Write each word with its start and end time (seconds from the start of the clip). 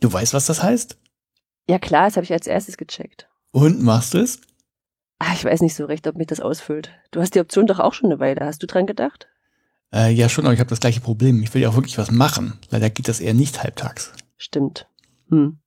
Du 0.00 0.12
weißt, 0.12 0.34
was 0.34 0.46
das 0.46 0.62
heißt? 0.62 0.96
Ja 1.68 1.78
klar, 1.78 2.06
das 2.06 2.16
habe 2.16 2.24
ich 2.24 2.32
als 2.32 2.46
erstes 2.46 2.76
gecheckt. 2.76 3.28
Und 3.52 3.82
machst 3.82 4.14
du 4.14 4.18
es? 4.18 4.40
Ah, 5.18 5.34
ich 5.34 5.44
weiß 5.44 5.60
nicht 5.60 5.74
so 5.74 5.84
recht, 5.84 6.06
ob 6.06 6.16
mich 6.16 6.26
das 6.26 6.40
ausfüllt. 6.40 6.90
Du 7.10 7.20
hast 7.20 7.34
die 7.34 7.40
Option 7.40 7.66
doch 7.66 7.78
auch 7.78 7.92
schon 7.92 8.10
eine 8.10 8.20
Weile. 8.20 8.44
Hast 8.44 8.62
du 8.62 8.66
dran 8.66 8.86
gedacht? 8.86 9.28
Äh, 9.92 10.12
ja, 10.12 10.28
schon, 10.28 10.46
aber 10.46 10.54
ich 10.54 10.60
habe 10.60 10.70
das 10.70 10.80
gleiche 10.80 11.00
Problem. 11.00 11.42
Ich 11.42 11.52
will 11.52 11.60
ja 11.60 11.68
auch 11.68 11.74
wirklich 11.74 11.98
was 11.98 12.10
machen. 12.10 12.58
Leider 12.70 12.88
geht 12.88 13.08
das 13.08 13.20
eher 13.20 13.34
nicht 13.34 13.62
halbtags. 13.62 14.12
Stimmt. 14.38 14.88
Hm. 15.28 15.58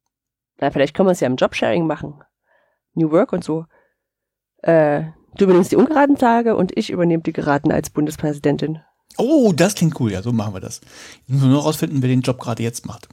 Na, 0.60 0.72
vielleicht 0.72 0.96
können 0.96 1.08
wir 1.08 1.12
es 1.12 1.20
ja 1.20 1.28
im 1.28 1.36
Jobsharing 1.36 1.86
machen. 1.86 2.24
New 2.96 3.12
Work 3.12 3.34
und 3.34 3.44
so. 3.44 3.66
Äh, 4.64 5.04
du 5.36 5.44
übernimmst 5.44 5.72
die 5.72 5.76
ungeraden 5.76 6.18
Tage 6.18 6.56
und 6.56 6.76
ich 6.76 6.90
übernehme 6.90 7.22
die 7.22 7.34
geraden 7.34 7.72
als 7.72 7.90
Bundespräsidentin. 7.90 8.80
Oh, 9.18 9.54
das 9.56 9.76
klingt 9.76 10.00
cool. 10.00 10.12
Ja, 10.12 10.24
so 10.24 10.32
machen 10.32 10.54
wir 10.56 10.62
das. 10.62 10.82
Ich 11.28 11.34
muss 11.34 11.44
nur 11.44 11.62
rausfinden, 11.62 12.02
wer 12.02 12.10
den 12.10 12.22
Job 12.22 12.40
gerade 12.40 12.64
jetzt 12.64 12.86
macht. 12.86 13.08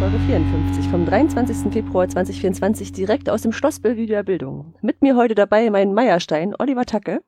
Folge 0.00 0.18
54 0.20 0.88
vom 0.88 1.04
23. 1.04 1.70
Februar 1.74 2.08
2024 2.08 2.92
direkt 2.92 3.28
aus 3.28 3.42
dem 3.42 3.52
Schloss 3.52 3.80
Bellevue 3.80 4.06
der 4.06 4.22
Bildung. 4.22 4.74
Mit 4.80 5.02
mir 5.02 5.14
heute 5.14 5.34
dabei 5.34 5.68
mein 5.68 5.92
Meierstein, 5.92 6.54
Oliver 6.58 6.86
Tacke. 6.86 7.20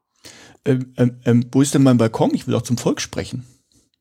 Ähm, 0.65 0.95
ähm, 0.97 1.21
ähm, 1.27 1.45
wo 1.53 1.61
ist 1.61 1.75
denn 1.75 1.83
mein 1.83 1.99
Balkon? 1.99 2.31
Ich 2.33 2.47
will 2.47 2.55
auch 2.55 2.63
zum 2.63 2.79
Volk 2.79 3.03
sprechen. 3.03 3.45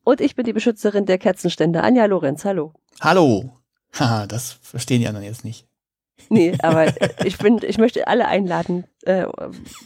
Und 0.04 0.22
ich 0.22 0.36
bin 0.36 0.46
die 0.46 0.54
Beschützerin 0.54 1.04
der 1.04 1.18
Kerzenstände, 1.18 1.82
Anja 1.82 2.06
Lorenz. 2.06 2.46
Hallo. 2.46 2.72
Hallo. 3.02 3.58
Haha, 3.92 4.26
das 4.26 4.52
verstehen 4.62 5.02
die 5.02 5.06
anderen 5.06 5.26
jetzt 5.26 5.44
nicht. 5.44 5.66
Nee, 6.30 6.56
aber 6.62 6.94
ich, 7.26 7.36
bin, 7.36 7.60
ich 7.62 7.76
möchte 7.76 8.06
alle 8.06 8.26
einladen, 8.26 8.84
äh, 9.02 9.26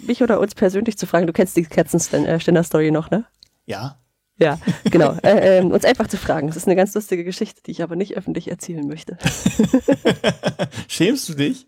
mich 0.06 0.22
oder 0.22 0.38
uns 0.38 0.54
persönlich 0.54 0.96
zu 0.96 1.08
fragen. 1.08 1.26
Du 1.26 1.32
kennst 1.32 1.56
die 1.56 1.64
Kerzenständer-Story 1.64 2.92
noch, 2.92 3.10
ne? 3.10 3.24
Ja. 3.64 3.98
Ja, 4.38 4.58
genau. 4.90 5.16
Äh, 5.22 5.60
äh, 5.60 5.62
uns 5.62 5.84
einfach 5.84 6.08
zu 6.08 6.18
fragen. 6.18 6.48
Das 6.48 6.56
ist 6.56 6.66
eine 6.66 6.76
ganz 6.76 6.94
lustige 6.94 7.24
Geschichte, 7.24 7.62
die 7.62 7.70
ich 7.70 7.82
aber 7.82 7.96
nicht 7.96 8.16
öffentlich 8.16 8.48
erzählen 8.48 8.86
möchte. 8.86 9.16
Schämst 10.88 11.28
du 11.28 11.34
dich? 11.34 11.66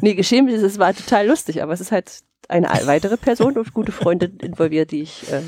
Nee, 0.00 0.14
geschämt 0.14 0.50
ist 0.50 0.62
es 0.62 0.78
war 0.78 0.94
total 0.94 1.26
lustig, 1.26 1.62
aber 1.62 1.72
es 1.72 1.80
ist 1.80 1.90
halt 1.90 2.20
eine 2.48 2.68
weitere 2.84 3.16
Person 3.16 3.58
und 3.58 3.74
gute 3.74 3.90
Freundin 3.90 4.38
involviert, 4.38 4.92
die 4.92 5.02
ich, 5.02 5.30
äh, 5.32 5.42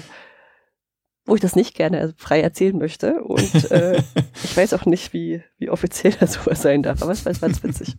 wo 1.24 1.36
ich 1.36 1.40
das 1.40 1.54
nicht 1.54 1.74
gerne 1.74 2.14
frei 2.16 2.40
erzählen 2.40 2.76
möchte. 2.76 3.22
Und 3.22 3.70
äh, 3.70 4.02
ich 4.44 4.56
weiß 4.56 4.74
auch 4.74 4.86
nicht, 4.86 5.12
wie, 5.12 5.44
wie 5.58 5.70
offiziell 5.70 6.14
das 6.18 6.32
sowas 6.32 6.62
sein 6.62 6.82
darf, 6.82 7.00
aber 7.00 7.12
es 7.12 7.24
war 7.24 7.32
ganz 7.32 7.62
witzig. 7.62 7.96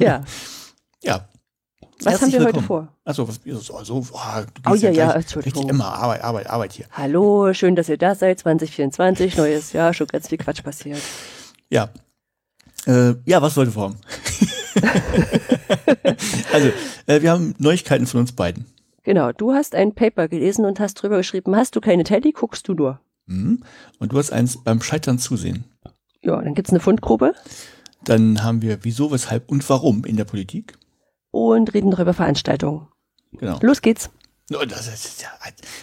Ja. 0.00 0.24
Ja, 1.04 1.28
Was 2.04 2.22
haben 2.22 2.32
wir 2.32 2.44
heute 2.44 2.62
vor? 2.62 2.88
Also, 3.04 3.26
was, 3.26 3.40
so, 3.44 3.82
so, 3.82 3.94
oh, 3.96 4.02
du 4.02 4.70
Oh 4.70 4.74
ja, 4.74 4.90
ja, 4.90 5.12
gleich 5.12 5.16
Entschuldigung. 5.22 5.62
Richtig 5.62 5.74
immer 5.74 5.86
Arbeit, 5.86 6.22
Arbeit, 6.22 6.48
Arbeit 6.48 6.72
hier. 6.72 6.86
Hallo, 6.92 7.52
schön, 7.54 7.74
dass 7.74 7.88
ihr 7.88 7.98
da 7.98 8.14
seid. 8.14 8.38
2024, 8.38 9.36
neues 9.36 9.72
Jahr, 9.72 9.92
schon 9.94 10.06
ganz 10.06 10.28
viel 10.28 10.38
Quatsch 10.38 10.62
passiert. 10.62 11.00
Ja. 11.70 11.90
Äh, 12.86 13.14
ja, 13.24 13.42
was 13.42 13.56
wollte 13.56 13.72
vor? 13.72 13.96
also, 16.52 16.68
äh, 17.06 17.20
wir 17.20 17.32
haben 17.32 17.54
Neuigkeiten 17.58 18.06
von 18.06 18.20
uns 18.20 18.32
beiden. 18.32 18.66
Genau, 19.02 19.32
du 19.32 19.52
hast 19.52 19.74
ein 19.74 19.94
Paper 19.94 20.28
gelesen 20.28 20.64
und 20.64 20.78
hast 20.80 20.94
drüber 20.94 21.16
geschrieben, 21.16 21.56
hast 21.56 21.74
du 21.74 21.80
keine 21.80 22.04
Telly, 22.04 22.32
guckst 22.32 22.68
du 22.68 22.74
nur. 22.74 23.00
Mhm. 23.26 23.62
Und 23.98 24.12
du 24.12 24.18
hast 24.18 24.32
eins 24.32 24.62
beim 24.62 24.80
Scheitern 24.82 25.18
zusehen. 25.18 25.64
Ja, 26.22 26.40
dann 26.40 26.54
gibt's 26.54 26.70
eine 26.70 26.80
Fundgrube 26.80 27.34
Dann 28.04 28.42
haben 28.42 28.62
wir 28.62 28.78
wieso, 28.82 29.10
weshalb 29.10 29.50
und 29.50 29.68
warum 29.68 30.04
in 30.04 30.16
der 30.16 30.24
Politik. 30.24 30.77
Und 31.46 31.74
reden 31.74 31.90
darüber 31.90 32.14
Veranstaltungen. 32.14 32.88
Genau. 33.32 33.58
Los 33.62 33.82
geht's. 33.82 34.10
Oh, 34.52 34.62
ja, 34.62 34.76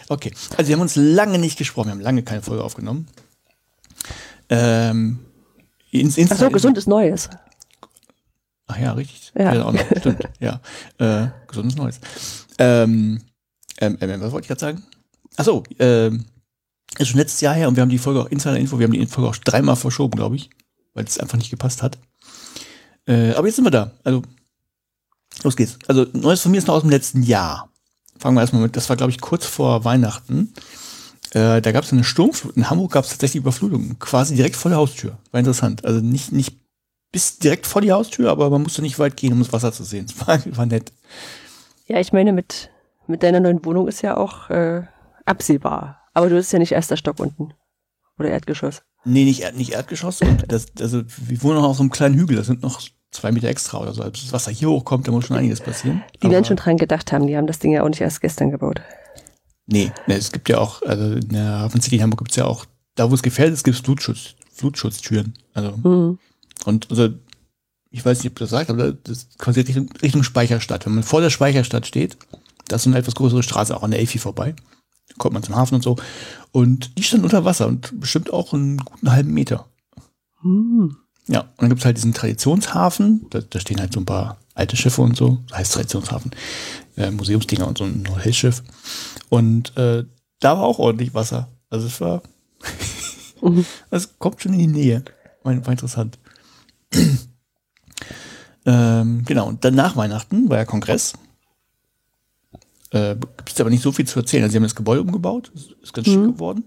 okay. 0.10 0.34
Also 0.58 0.70
wir 0.70 0.76
haben 0.76 0.82
uns 0.82 0.96
lange 0.96 1.38
nicht 1.38 1.58
gesprochen, 1.58 1.88
wir 1.88 1.92
haben 1.92 2.02
lange 2.02 2.24
keine 2.24 2.42
Folge 2.42 2.64
aufgenommen. 2.64 3.08
Ähm, 4.50 5.20
ins, 5.92 6.18
ins 6.18 6.32
Ach 6.32 6.38
so, 6.38 6.50
gesundes 6.50 6.88
Neues. 6.88 7.30
Ach 8.68 8.78
ja, 8.80 8.94
richtig. 8.94 9.32
Ja. 9.38 9.64
auch 9.64 9.72
noch. 9.72 9.86
Stimmt. 9.98 10.24
Ja. 10.40 10.60
Äh, 10.98 11.28
gesundes 11.48 11.76
Neues. 11.76 12.00
Ähm, 12.58 13.22
ähm, 13.80 13.98
ähm, 14.02 14.22
was 14.22 14.32
wollte 14.32 14.46
ich 14.46 14.48
gerade 14.48 14.62
sagen? 14.62 14.84
Ach 15.38 15.46
so, 15.46 15.64
ähm, 15.80 16.26
ist 16.98 17.10
schon 17.10 17.20
letztes 17.20 17.42
Jahr 17.42 17.54
her 17.54 17.68
und 17.68 17.76
wir 17.76 17.82
haben 17.82 17.90
die 17.90 17.98
Folge 17.98 18.22
auch 18.22 18.28
Insider 18.28 18.58
Info, 18.58 18.80
wir 18.80 18.86
haben 18.86 18.94
die 18.94 19.06
Folge 19.06 19.30
auch 19.30 19.36
dreimal 19.36 19.76
verschoben, 19.76 20.16
glaube 20.16 20.38
ich, 20.38 20.50
weil 20.94 21.04
es 21.04 21.20
einfach 21.20 21.38
nicht 21.38 21.50
gepasst 21.50 21.84
hat. 21.84 21.98
Äh, 23.08 23.34
aber 23.34 23.48
jetzt 23.48 23.58
sind 23.58 23.66
wir 23.66 23.72
da. 23.72 23.92
Also, 24.04 24.24
los 25.44 25.56
geht's. 25.56 25.78
Also, 25.88 26.06
Neues 26.14 26.42
von 26.42 26.52
mir 26.52 26.58
ist 26.58 26.68
noch 26.68 26.76
aus 26.76 26.82
dem 26.82 26.90
letzten 26.90 27.24
Jahr. 27.24 27.70
Fangen 28.18 28.36
wir 28.36 28.42
erstmal 28.42 28.62
mit, 28.64 28.76
das 28.76 28.90
war, 28.90 28.96
glaube 28.96 29.12
ich, 29.12 29.22
kurz 29.22 29.46
vor 29.46 29.84
Weihnachten. 29.84 30.54
Äh, 31.32 31.62
da 31.62 31.72
gab 31.72 31.84
es 31.84 31.92
eine 31.92 32.04
Sturmflut. 32.04 32.56
In 32.56 32.70
Hamburg 32.70 32.94
gab 32.94 33.04
es 33.04 33.12
tatsächlich 33.12 33.42
Überflutungen, 33.42 34.00
quasi 34.00 34.36
direkt 34.36 34.56
vor 34.56 34.70
der 34.70 34.78
Haustür. 34.78 35.18
War 35.32 35.40
interessant. 35.40 35.84
Also 35.84 36.00
nicht, 36.00 36.32
nicht 36.32 36.56
bis 37.12 37.40
direkt 37.40 37.68
vor 37.68 37.82
die 37.82 37.92
Haustür, 37.92 38.32
aber 38.32 38.50
man 38.50 38.64
musste 38.64 38.82
nicht 38.82 39.00
weit 39.00 39.18
gehen, 39.18 39.34
um 39.34 39.40
das 39.40 39.52
Wasser 39.54 39.72
zu 39.74 39.84
sehen. 39.84 40.06
Es 40.06 40.28
war, 40.28 40.40
war 40.58 40.66
nett. 40.66 40.92
Ja, 41.88 42.00
ich 42.00 42.14
meine, 42.14 42.32
mit, 42.32 42.72
mit 43.08 43.22
deiner 43.22 43.40
neuen 43.40 43.64
Wohnung 43.66 43.88
ist 43.88 44.02
ja 44.02 44.18
auch 44.18 44.50
äh, 44.50 44.84
absehbar. 45.26 46.02
Aber 46.14 46.30
du 46.30 46.36
bist 46.36 46.54
ja 46.54 46.60
nicht 46.60 46.72
erster 46.72 46.98
Stock 46.98 47.20
unten. 47.20 47.54
Oder 48.18 48.30
Erdgeschoss. 48.30 48.84
Nee, 49.04 49.26
nicht, 49.26 49.42
Erd, 49.42 49.58
nicht 49.58 49.74
Erdgeschoss. 49.74 50.22
Und 50.22 50.52
das, 50.52 50.68
also, 50.80 51.04
wir 51.06 51.44
wohnen 51.44 51.56
noch 51.56 51.66
auf 51.66 51.78
so 51.78 51.84
einem 51.84 51.92
kleinen 51.92 52.16
Hügel. 52.16 52.38
Das 52.38 52.48
sind 52.48 52.64
noch 52.64 52.82
zwei 53.16 53.32
Meter 53.32 53.48
extra 53.48 53.80
oder 53.80 53.94
so. 53.94 54.04
Als 54.04 54.22
das 54.22 54.34
Wasser 54.34 54.52
hier 54.52 54.70
hochkommt, 54.70 55.08
da 55.08 55.12
muss 55.12 55.26
schon 55.26 55.38
einiges 55.38 55.62
passieren. 55.62 56.04
Die 56.22 56.30
werden 56.30 56.46
schon 56.46 56.58
dran 56.58 56.78
gedacht 56.78 57.12
haben, 57.12 57.28
die 57.28 57.36
haben 57.38 57.48
das 57.48 57.60
Ding 57.60 57.72
ja 57.72 57.84
auch 57.84 57.90
nicht 57.90 58.02
erst 58.02 58.22
gestern 58.22 58.52
gebaut. 58.52 58.82
Nee, 59.68 59.92
nee, 60.08 60.14
es 60.16 60.32
gibt 60.32 60.48
ja 60.50 60.60
auch, 60.60 60.82
also 60.84 61.14
in 61.14 61.30
der 61.30 61.60
Hafen 61.60 61.82
City 61.82 61.96
in 61.96 62.04
Hamburg 62.04 62.20
gibt 62.20 62.32
es 62.32 62.38
ja 62.38 62.46
auch, 62.46 62.66
da 62.96 63.10
wo 63.10 63.16
es 63.16 63.24
gefährdet 63.24 63.56
ist, 63.56 63.64
gibt 63.64 63.76
es 63.78 63.84
Flutschutz, 63.84 64.36
Flutschutztüren. 64.52 65.34
Also, 65.54 65.74
Hm. 65.84 66.20
und 66.66 66.90
also, 66.92 67.10
ich 67.90 68.06
weiß 68.06 68.20
nicht, 68.24 68.32
ob 68.32 68.40
das 68.40 68.50
sagt, 68.52 68.70
aber 68.70 68.92
das 68.92 69.18
ist 69.20 69.40
quasi 69.40 69.62
Richtung, 69.62 69.90
Richtung 70.02 70.24
Speicherstadt. 70.24 70.86
Wenn 70.86 70.94
man 70.96 71.04
vor 71.04 71.22
der 71.22 71.30
Speicherstadt 71.30 71.88
steht, 71.88 72.18
da 72.68 72.76
ist 72.76 72.84
so 72.84 72.90
eine 72.90 73.00
etwas 73.00 73.16
größere 73.16 73.42
Straße 73.44 73.76
auch 73.76 73.84
an 73.84 73.92
der 73.92 74.00
Elfi 74.02 74.20
vorbei. 74.20 74.54
Da 75.08 75.16
kommt 75.18 75.34
man 75.34 75.44
zum 75.44 75.56
Hafen 75.56 75.76
und 75.76 75.82
so. 75.82 75.96
Und 76.52 76.98
die 76.98 77.04
stand 77.04 77.24
unter 77.24 77.46
Wasser 77.46 77.68
und 77.68 78.00
bestimmt 78.00 78.34
auch 78.34 78.54
einen 78.54 78.78
guten 78.78 79.12
halben 79.12 79.34
Meter. 79.34 79.68
Hm. 80.42 80.98
Ja, 81.28 81.42
und 81.42 81.50
dann 81.62 81.70
gibt's 81.70 81.86
halt 81.86 81.98
diesen 81.98 82.14
Traditionshafen, 82.14 83.26
da, 83.32 83.42
da 83.42 83.60
stehen 83.60 83.80
halt 83.80 83.94
so 83.94 84.00
ein 84.00 84.06
paar 84.06 84.38
alte 84.54 84.78
Schiffe 84.78 85.02
und 85.02 85.16
so, 85.18 85.40
das 85.50 85.58
heißt 85.60 85.74
Traditionshafen, 85.74 86.32
äh, 86.98 87.10
Museumsdinger 87.12 87.68
und 87.68 87.78
so 87.78 87.84
ein 87.84 88.08
Hotelschiff. 88.10 88.64
Und 89.30 89.76
äh, 89.76 90.06
da 90.40 90.58
war 90.58 90.64
auch 90.64 90.80
ordentlich 90.80 91.14
Wasser. 91.14 91.50
Also 91.70 91.88
es 91.88 92.00
war, 92.00 92.22
es 93.90 94.20
kommt 94.20 94.42
schon 94.42 94.54
in 94.54 94.60
die 94.60 94.68
Nähe. 94.68 95.04
War, 95.44 95.56
war 95.66 95.72
interessant. 95.72 96.20
ähm, 98.66 99.24
genau, 99.26 99.48
und 99.48 99.64
dann 99.66 99.76
nach 99.76 99.96
Weihnachten 99.96 100.50
war 100.50 100.58
ja 100.58 100.66
Kongress. 100.66 101.14
Äh, 102.92 103.16
Gibt 103.16 103.52
es 103.52 103.60
aber 103.60 103.70
nicht 103.72 103.84
so 103.84 103.92
viel 103.92 104.06
zu 104.08 104.20
erzählen. 104.20 104.44
Also 104.44 104.52
sie 104.54 104.58
haben 104.58 104.64
das 104.64 104.76
Gebäude 104.76 105.02
umgebaut, 105.02 105.52
ist, 105.56 105.72
ist 105.82 105.94
ganz 105.94 106.08
Mhm. 106.08 106.34
geworden. 106.34 106.64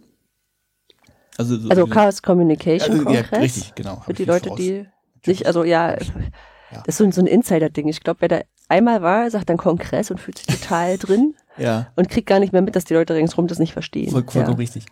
Also, 1.38 1.56
so 1.56 1.69
Also 1.71 1.87
Chaos 1.87 2.21
Communication 2.22 2.99
also, 2.99 3.10
ja, 3.10 3.22
Kongress. 3.22 3.41
richtig, 3.43 3.75
genau. 3.75 4.03
Für 4.04 4.12
die 4.12 4.25
Leute, 4.26 4.50
voraus- 4.50 4.59
die 4.59 4.87
nicht, 5.26 5.47
also 5.47 5.65
ja, 5.65 5.93
Ja. 5.93 5.97
das 6.84 6.88
ist 6.88 6.99
so 6.99 7.04
ein, 7.04 7.12
so 7.12 7.21
ein 7.22 7.26
Insider-Ding. 7.26 7.88
Ich 7.88 8.00
glaube, 8.03 8.21
wer 8.22 8.28
da 8.28 8.41
einmal 8.69 9.00
war, 9.03 9.31
sagt 9.31 9.49
dann 9.49 9.56
Kongress 9.56 10.10
und 10.10 10.20
fühlt 10.20 10.38
sich 10.38 10.46
total 10.46 10.99
drin 10.99 11.35
Ja, 11.56 11.87
und 11.96 12.11
kriegt 12.11 12.26
gar 12.29 12.40
nicht 12.40 12.52
mehr 12.52 12.61
mit, 12.62 12.76
dass 12.76 12.85
die 12.85 12.93
Leute 12.94 13.14
ringsherum 13.14 13.46
das 13.46 13.58
nicht 13.58 13.73
verstehen. 13.73 14.11
voll, 14.11 14.25
vollkommen 14.25 14.52
ja. 14.56 14.58
richtig. 14.58 14.85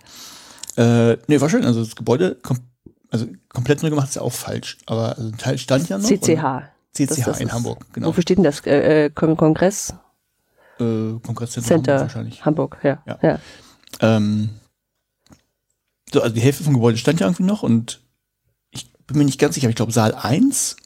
Äh, 0.76 1.16
nee, 1.26 1.40
war 1.40 1.48
schön. 1.50 1.64
Also 1.64 1.82
das 1.84 1.94
Gebäude, 1.96 2.36
kom 2.42 2.58
also 3.10 3.26
komplett 3.50 3.82
neu 3.82 3.90
gemacht 3.90 4.08
ist 4.08 4.16
ja 4.16 4.22
auch 4.22 4.32
falsch. 4.32 4.78
Aber 4.86 5.16
also 5.16 5.28
ein 5.30 5.36
Teil 5.38 5.58
stand 5.58 5.88
ja 5.88 5.96
noch. 5.98 6.04
CCH. 6.06 6.70
CCH 6.92 7.16
Das- 7.16 7.24
das 7.24 7.40
in 7.40 7.52
Hamburg, 7.52 7.86
genau. 7.92 8.08
Wofür 8.08 8.22
steht 8.22 8.38
denn 8.38 8.44
das? 8.44 8.60
Äh, 8.66 9.04
äh, 9.06 9.10
Kon- 9.10 9.36
Kongress 9.36 9.94
Äh, 10.78 10.84
Kongresszentrum 11.22 11.62
Center 11.68 11.92
Hamburg 11.92 12.00
wahrscheinlich. 12.02 12.44
Hamburg, 12.44 12.78
ja. 12.82 13.02
Ja. 13.06 13.18
ja. 13.22 13.38
Ähm, 14.00 14.50
so, 16.12 16.22
also 16.22 16.34
die 16.34 16.40
Hälfte 16.40 16.64
vom 16.64 16.74
Gebäude 16.74 16.98
stand 16.98 17.20
ja 17.20 17.26
irgendwie 17.26 17.42
noch 17.42 17.62
und 17.62 18.00
ich 18.70 18.90
bin 19.06 19.18
mir 19.18 19.24
nicht 19.24 19.40
ganz 19.40 19.54
sicher, 19.54 19.66
aber 19.66 19.70
ich 19.70 19.76
glaube 19.76 19.92
Saal 19.92 20.14
1, 20.14 20.76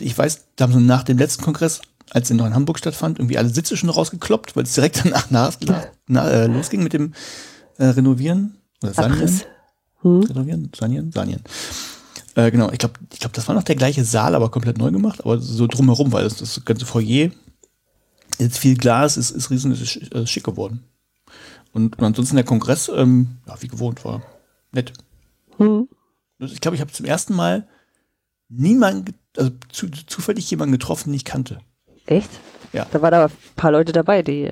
ich 0.00 0.16
weiß, 0.16 0.46
da 0.56 0.64
haben 0.64 0.72
sie 0.72 0.80
nach 0.80 1.02
dem 1.02 1.18
letzten 1.18 1.42
Kongress, 1.42 1.82
als 2.10 2.28
der 2.28 2.36
noch 2.36 2.46
in 2.46 2.54
Hamburg 2.54 2.78
stattfand, 2.78 3.18
irgendwie 3.18 3.38
alle 3.38 3.50
Sitze 3.50 3.76
schon 3.76 3.90
rausgekloppt, 3.90 4.56
weil 4.56 4.64
es 4.64 4.74
direkt 4.74 5.04
danach 5.04 5.30
nach, 5.30 5.56
na, 6.06 6.28
äh, 6.28 6.46
losging 6.46 6.82
mit 6.82 6.92
dem 6.92 7.14
äh, 7.78 7.86
Renovieren 7.86 8.58
oder 8.82 8.94
Sanieren. 8.94 9.40
Hm? 10.02 10.20
Renovieren, 10.22 10.70
sanieren, 10.76 11.12
sanieren. 11.12 11.42
Äh, 12.34 12.50
genau, 12.50 12.70
ich 12.70 12.78
glaube, 12.78 12.94
ich 13.12 13.20
glaub, 13.20 13.32
das 13.32 13.46
war 13.48 13.54
noch 13.54 13.62
der 13.62 13.76
gleiche 13.76 14.04
Saal, 14.04 14.34
aber 14.34 14.50
komplett 14.50 14.78
neu 14.78 14.90
gemacht, 14.90 15.20
aber 15.20 15.38
so 15.38 15.66
drumherum, 15.66 16.12
weil 16.12 16.24
das, 16.24 16.36
das 16.36 16.64
ganze 16.64 16.86
Foyer 16.86 17.30
Jetzt 18.38 18.58
viel 18.58 18.76
Glas, 18.76 19.16
ist, 19.16 19.30
ist 19.30 19.50
riesen 19.50 19.72
ist, 19.72 19.96
ist 19.96 20.30
schick 20.30 20.44
geworden. 20.44 20.82
Und, 21.72 21.96
und 21.98 22.04
ansonsten 22.04 22.36
der 22.36 22.44
Kongress, 22.44 22.90
ähm, 22.94 23.36
ja, 23.46 23.56
wie 23.60 23.68
gewohnt, 23.68 24.04
war 24.04 24.22
nett. 24.74 24.92
Hm. 25.58 25.88
Ich 26.38 26.60
glaube, 26.60 26.74
ich 26.74 26.80
habe 26.80 26.92
zum 26.92 27.06
ersten 27.06 27.34
Mal 27.34 27.68
niemanden, 28.48 29.14
also 29.36 29.50
zu, 29.70 29.88
zufällig 29.88 30.50
jemanden 30.50 30.72
getroffen, 30.72 31.10
den 31.10 31.14
ich 31.16 31.24
kannte. 31.24 31.58
Echt? 32.06 32.30
Ja. 32.72 32.86
Da 32.90 33.00
waren 33.02 33.14
aber 33.14 33.26
ein 33.32 33.38
paar 33.56 33.70
Leute 33.72 33.92
dabei, 33.92 34.22
die, 34.22 34.50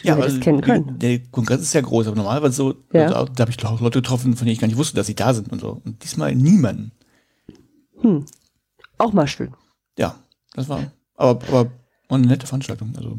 die 0.00 0.06
Ja, 0.08 0.16
also, 0.16 0.40
kennen 0.40 0.60
können. 0.60 0.98
der 0.98 1.20
Kongress 1.30 1.60
ist 1.62 1.72
ja 1.72 1.80
groß, 1.80 2.06
aber 2.08 2.16
normalerweise 2.16 2.54
so, 2.54 2.74
Ja. 2.92 3.06
also, 3.06 3.32
da 3.32 3.42
habe 3.42 3.50
ich 3.52 3.64
auch 3.64 3.80
Leute 3.80 4.00
getroffen, 4.00 4.36
von 4.36 4.44
denen 4.46 4.54
ich 4.54 4.60
gar 4.60 4.66
nicht 4.68 4.76
wusste, 4.76 4.96
dass 4.96 5.06
sie 5.06 5.14
da 5.14 5.32
sind 5.32 5.50
und 5.52 5.60
so. 5.60 5.80
Und 5.84 6.02
diesmal 6.02 6.34
niemanden. 6.34 6.92
Hm. 8.00 8.26
Auch 8.98 9.12
mal 9.12 9.26
schön. 9.28 9.54
Ja, 9.98 10.16
das 10.54 10.68
war, 10.68 10.90
aber, 11.14 11.46
aber 11.48 11.70
war 12.08 12.18
eine 12.18 12.26
nette 12.26 12.46
Veranstaltung. 12.46 12.92
Also 12.96 13.18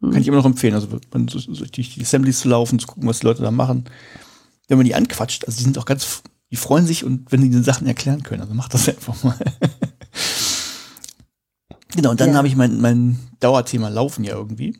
Hm. 0.00 0.10
kann 0.10 0.20
ich 0.20 0.28
immer 0.28 0.38
noch 0.38 0.46
empfehlen. 0.46 0.74
Also 0.74 0.86
durch 1.10 1.94
die 1.94 2.00
Assemblies 2.02 2.40
zu 2.40 2.48
laufen, 2.48 2.78
zu 2.78 2.86
gucken, 2.86 3.06
was 3.08 3.20
die 3.20 3.26
Leute 3.26 3.42
da 3.42 3.50
machen. 3.50 3.84
Wenn 4.68 4.78
man 4.78 4.86
die 4.86 4.94
anquatscht, 4.94 5.44
also 5.44 5.56
die 5.58 5.64
sind 5.64 5.78
auch 5.78 5.84
ganz, 5.84 6.22
die 6.50 6.56
freuen 6.56 6.86
sich 6.86 7.04
und 7.04 7.30
wenn 7.32 7.42
die 7.42 7.48
diese 7.50 7.62
Sachen 7.64 7.86
erklären 7.86 8.22
können, 8.22 8.40
also 8.42 8.54
macht 8.54 8.74
das 8.74 8.88
einfach 8.88 9.22
mal. 9.22 9.36
genau, 11.94 12.10
und 12.10 12.20
dann 12.20 12.30
Ja. 12.30 12.34
habe 12.36 12.48
ich 12.48 12.56
mein, 12.56 12.80
mein 12.80 13.18
Dauerthema 13.40 13.88
Laufen 13.88 14.24
ja 14.24 14.34
irgendwie. 14.34 14.76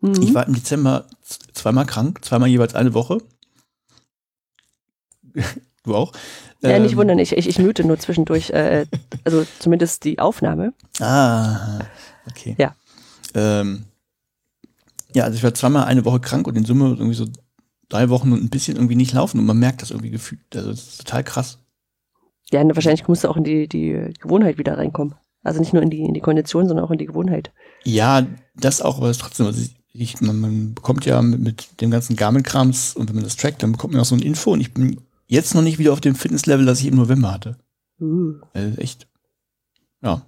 Mhm. 0.00 0.22
Ich 0.22 0.34
war 0.34 0.46
im 0.46 0.54
Dezember 0.54 1.06
zweimal 1.52 1.86
krank, 1.86 2.24
zweimal 2.24 2.48
jeweils 2.48 2.74
eine 2.74 2.94
Woche. 2.94 3.18
du 5.84 5.94
auch? 5.94 6.12
ja, 6.62 6.78
nicht 6.78 6.92
Ähm, 6.92 6.98
wundern, 6.98 7.18
ich, 7.18 7.32
ich, 7.32 7.48
ich 7.48 7.58
mute 7.58 7.84
nur 7.84 7.98
zwischendurch, 7.98 8.50
äh, 8.50 8.86
also 9.24 9.46
zumindest 9.60 10.04
die 10.04 10.18
Aufnahme. 10.18 10.72
Ah, 10.98 11.80
okay. 12.28 12.54
Ja. 12.58 12.74
Ähm, 13.34 13.84
ja, 15.14 15.24
also 15.24 15.36
ich 15.36 15.42
war 15.42 15.54
zweimal 15.54 15.84
eine 15.84 16.04
Woche 16.04 16.20
krank 16.20 16.46
und 16.46 16.56
in 16.56 16.64
Summe 16.64 16.90
irgendwie 16.90 17.14
so 17.14 17.26
drei 17.90 18.08
Wochen 18.08 18.32
und 18.32 18.42
ein 18.42 18.48
bisschen 18.48 18.76
irgendwie 18.76 18.96
nicht 18.96 19.12
laufen 19.12 19.38
und 19.38 19.44
man 19.44 19.58
merkt 19.58 19.82
das 19.82 19.90
irgendwie 19.90 20.10
gefühlt. 20.10 20.40
Also 20.54 20.70
das 20.70 20.88
ist 20.88 20.98
total 20.98 21.24
krass. 21.24 21.58
Ja, 22.50 22.62
und 22.62 22.74
wahrscheinlich 22.74 23.06
musst 23.06 23.24
du 23.24 23.28
auch 23.28 23.36
in 23.36 23.44
die, 23.44 23.68
die 23.68 24.14
Gewohnheit 24.18 24.56
wieder 24.56 24.78
reinkommen. 24.78 25.14
Also 25.42 25.60
nicht 25.60 25.72
nur 25.72 25.82
in 25.82 25.90
die, 25.90 26.02
in 26.02 26.14
die 26.14 26.20
Kondition, 26.20 26.66
sondern 26.66 26.84
auch 26.84 26.90
in 26.90 26.98
die 26.98 27.06
Gewohnheit. 27.06 27.52
Ja, 27.84 28.26
das 28.56 28.80
auch, 28.80 28.98
aber 28.98 29.08
es 29.08 29.16
ist 29.16 29.22
trotzdem, 29.22 29.46
also 29.46 29.60
ich, 29.60 29.76
ich, 29.92 30.20
man, 30.20 30.40
man 30.40 30.74
bekommt 30.74 31.04
ja 31.06 31.20
mit, 31.22 31.40
mit 31.40 31.80
dem 31.80 31.90
ganzen 31.90 32.16
Garmin-Krams 32.16 32.94
und 32.94 33.08
wenn 33.08 33.16
man 33.16 33.24
das 33.24 33.36
trackt, 33.36 33.62
dann 33.62 33.72
bekommt 33.72 33.92
man 33.92 34.02
auch 34.02 34.06
so 34.06 34.14
ein 34.14 34.22
Info 34.22 34.52
und 34.52 34.60
ich 34.60 34.72
bin 34.72 35.00
jetzt 35.26 35.54
noch 35.54 35.62
nicht 35.62 35.78
wieder 35.78 35.92
auf 35.92 36.00
dem 36.00 36.14
Fitnesslevel, 36.14 36.66
das 36.66 36.80
ich 36.80 36.86
im 36.86 36.96
November 36.96 37.32
hatte. 37.32 37.56
Uh. 38.00 38.34
Also 38.52 38.78
echt, 38.78 39.08
ja, 40.02 40.22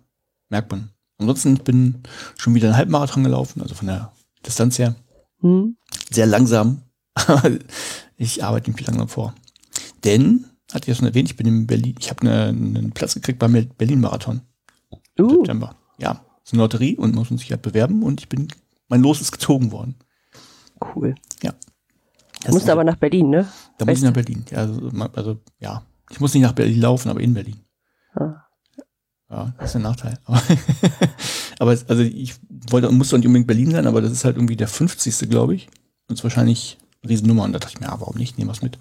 merkt 0.48 0.70
man. 0.70 0.90
Ansonsten, 1.18 1.54
ich 1.54 1.62
bin 1.62 2.02
schon 2.36 2.54
wieder 2.54 2.68
einen 2.68 2.76
Halbmarathon 2.76 3.24
gelaufen, 3.24 3.62
also 3.62 3.74
von 3.74 3.86
der 3.88 4.12
Distanz 4.44 4.78
her. 4.78 4.94
Hm. 5.40 5.76
sehr 6.10 6.26
langsam. 6.26 6.82
Aber 7.14 7.50
ich 8.16 8.44
arbeite 8.44 8.70
mich 8.70 8.86
langsam 8.86 9.08
vor. 9.08 9.34
Denn, 10.04 10.46
hatte 10.72 10.84
ich 10.84 10.88
ja 10.88 10.94
schon 10.94 11.06
erwähnt, 11.06 11.30
ich 11.30 11.36
bin 11.36 11.46
in 11.46 11.66
Berlin, 11.66 11.94
ich 11.98 12.10
habe 12.10 12.22
eine, 12.22 12.48
einen 12.48 12.92
Platz 12.92 13.14
gekriegt 13.14 13.38
beim 13.38 13.52
Berlin-Marathon 13.76 14.40
im 15.16 15.24
Uh. 15.24 15.36
September. 15.36 15.76
Ja, 15.98 16.24
ist 16.44 16.52
eine 16.52 16.62
Lotterie 16.62 16.96
und 16.96 17.14
muss 17.14 17.30
man 17.30 17.38
sich 17.38 17.50
halt 17.50 17.62
bewerben 17.62 18.02
und 18.02 18.20
ich 18.20 18.28
bin, 18.28 18.48
mein 18.88 19.02
Los 19.02 19.20
ist 19.20 19.32
gezogen 19.32 19.70
worden. 19.72 19.96
Cool. 20.94 21.14
Das 22.44 22.52
Musst 22.52 22.68
aber 22.68 22.82
nach 22.82 22.96
Berlin, 22.96 23.30
ne? 23.30 23.48
da 23.78 23.84
muss 23.84 23.98
ich 23.98 24.04
nach 24.04 24.12
Berlin. 24.12 24.44
Ja, 24.50 24.58
also, 24.58 24.90
also, 25.14 25.40
ja, 25.60 25.82
ich 26.10 26.18
muss 26.18 26.34
nicht 26.34 26.42
nach 26.42 26.52
Berlin 26.52 26.80
laufen, 26.80 27.08
aber 27.08 27.20
in 27.20 27.34
Berlin. 27.34 27.60
Ah. 28.14 28.46
Ja, 29.30 29.54
das 29.58 29.70
ist 29.70 29.76
ein 29.76 29.82
Nachteil. 29.82 30.18
Aber, 30.24 30.42
aber 31.60 31.72
es, 31.72 31.88
also 31.88 32.02
ich 32.02 32.34
wollte, 32.70 32.90
musste 32.90 33.16
nicht 33.16 33.26
unbedingt 33.26 33.46
Berlin 33.46 33.70
sein, 33.70 33.86
aber 33.86 34.00
das 34.00 34.12
ist 34.12 34.24
halt 34.24 34.36
irgendwie 34.36 34.56
der 34.56 34.68
50. 34.68 35.30
glaube 35.30 35.54
ich. 35.54 35.68
Und 36.08 36.18
ist 36.18 36.24
wahrscheinlich 36.24 36.78
Riesennummer. 37.06 37.44
Und 37.44 37.52
da 37.52 37.58
dachte 37.58 37.75
ich 37.75 37.81
mir, 37.81 37.87
ja, 37.87 38.00
warum 38.00 38.16
nicht? 38.16 38.38
Nehmen 38.38 38.49
wir 38.49 38.54
es 38.54 38.62
mit. 38.62 38.78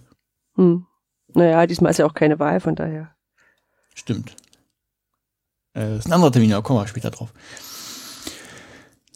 Hm. 0.55 0.85
Naja, 1.33 1.65
diesmal 1.65 1.91
ist 1.91 1.97
ja 1.97 2.05
auch 2.05 2.13
keine 2.13 2.39
Wahl, 2.39 2.59
von 2.59 2.75
daher. 2.75 3.15
Stimmt. 3.93 4.35
Äh, 5.73 5.97
ist 5.97 6.07
ein 6.07 6.13
anderer 6.13 6.31
Termin, 6.31 6.53
aber 6.53 6.63
kommen 6.63 6.79
wir 6.79 6.87
später 6.87 7.11
drauf. 7.11 7.33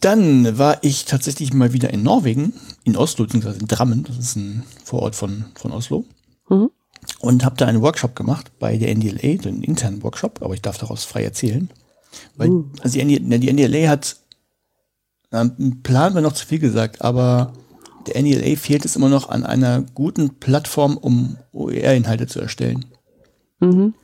Dann 0.00 0.58
war 0.58 0.78
ich 0.82 1.04
tatsächlich 1.04 1.52
mal 1.52 1.72
wieder 1.72 1.90
in 1.90 2.02
Norwegen, 2.02 2.52
in 2.84 2.96
Oslo, 2.96 3.24
beziehungsweise 3.24 3.60
in 3.60 3.66
Drammen, 3.66 4.04
das 4.04 4.18
ist 4.18 4.36
ein 4.36 4.64
Vorort 4.84 5.16
von, 5.16 5.46
von 5.54 5.72
Oslo. 5.72 6.04
Mhm. 6.48 6.70
Und 7.20 7.44
habe 7.44 7.56
da 7.56 7.66
einen 7.66 7.82
Workshop 7.82 8.14
gemacht 8.14 8.52
bei 8.58 8.76
der 8.76 8.94
NDLA, 8.94 9.42
so 9.42 9.48
einen 9.48 9.62
internen 9.62 10.02
Workshop, 10.02 10.42
aber 10.42 10.54
ich 10.54 10.62
darf 10.62 10.78
daraus 10.78 11.04
frei 11.04 11.24
erzählen. 11.24 11.70
Weil 12.36 12.50
Uh. 12.50 12.70
also 12.82 12.98
die, 12.98 13.04
NDLA, 13.04 13.38
die 13.38 13.52
NDLA 13.52 13.88
hat, 13.88 14.16
ein 15.30 15.82
Plan 15.82 16.14
war 16.14 16.22
noch 16.22 16.32
zu 16.32 16.46
viel 16.46 16.58
gesagt, 16.58 17.02
aber 17.02 17.52
der 18.06 18.16
NDLA 18.16 18.56
fehlt 18.56 18.84
es 18.84 18.96
immer 18.96 19.08
noch 19.08 19.28
an 19.28 19.44
einer 19.44 19.82
guten 19.94 20.36
Plattform, 20.40 20.96
um 20.96 21.36
OER-Inhalte 21.52 22.26
zu 22.26 22.40
erstellen. 22.40 22.84
Mhm. 23.60 23.94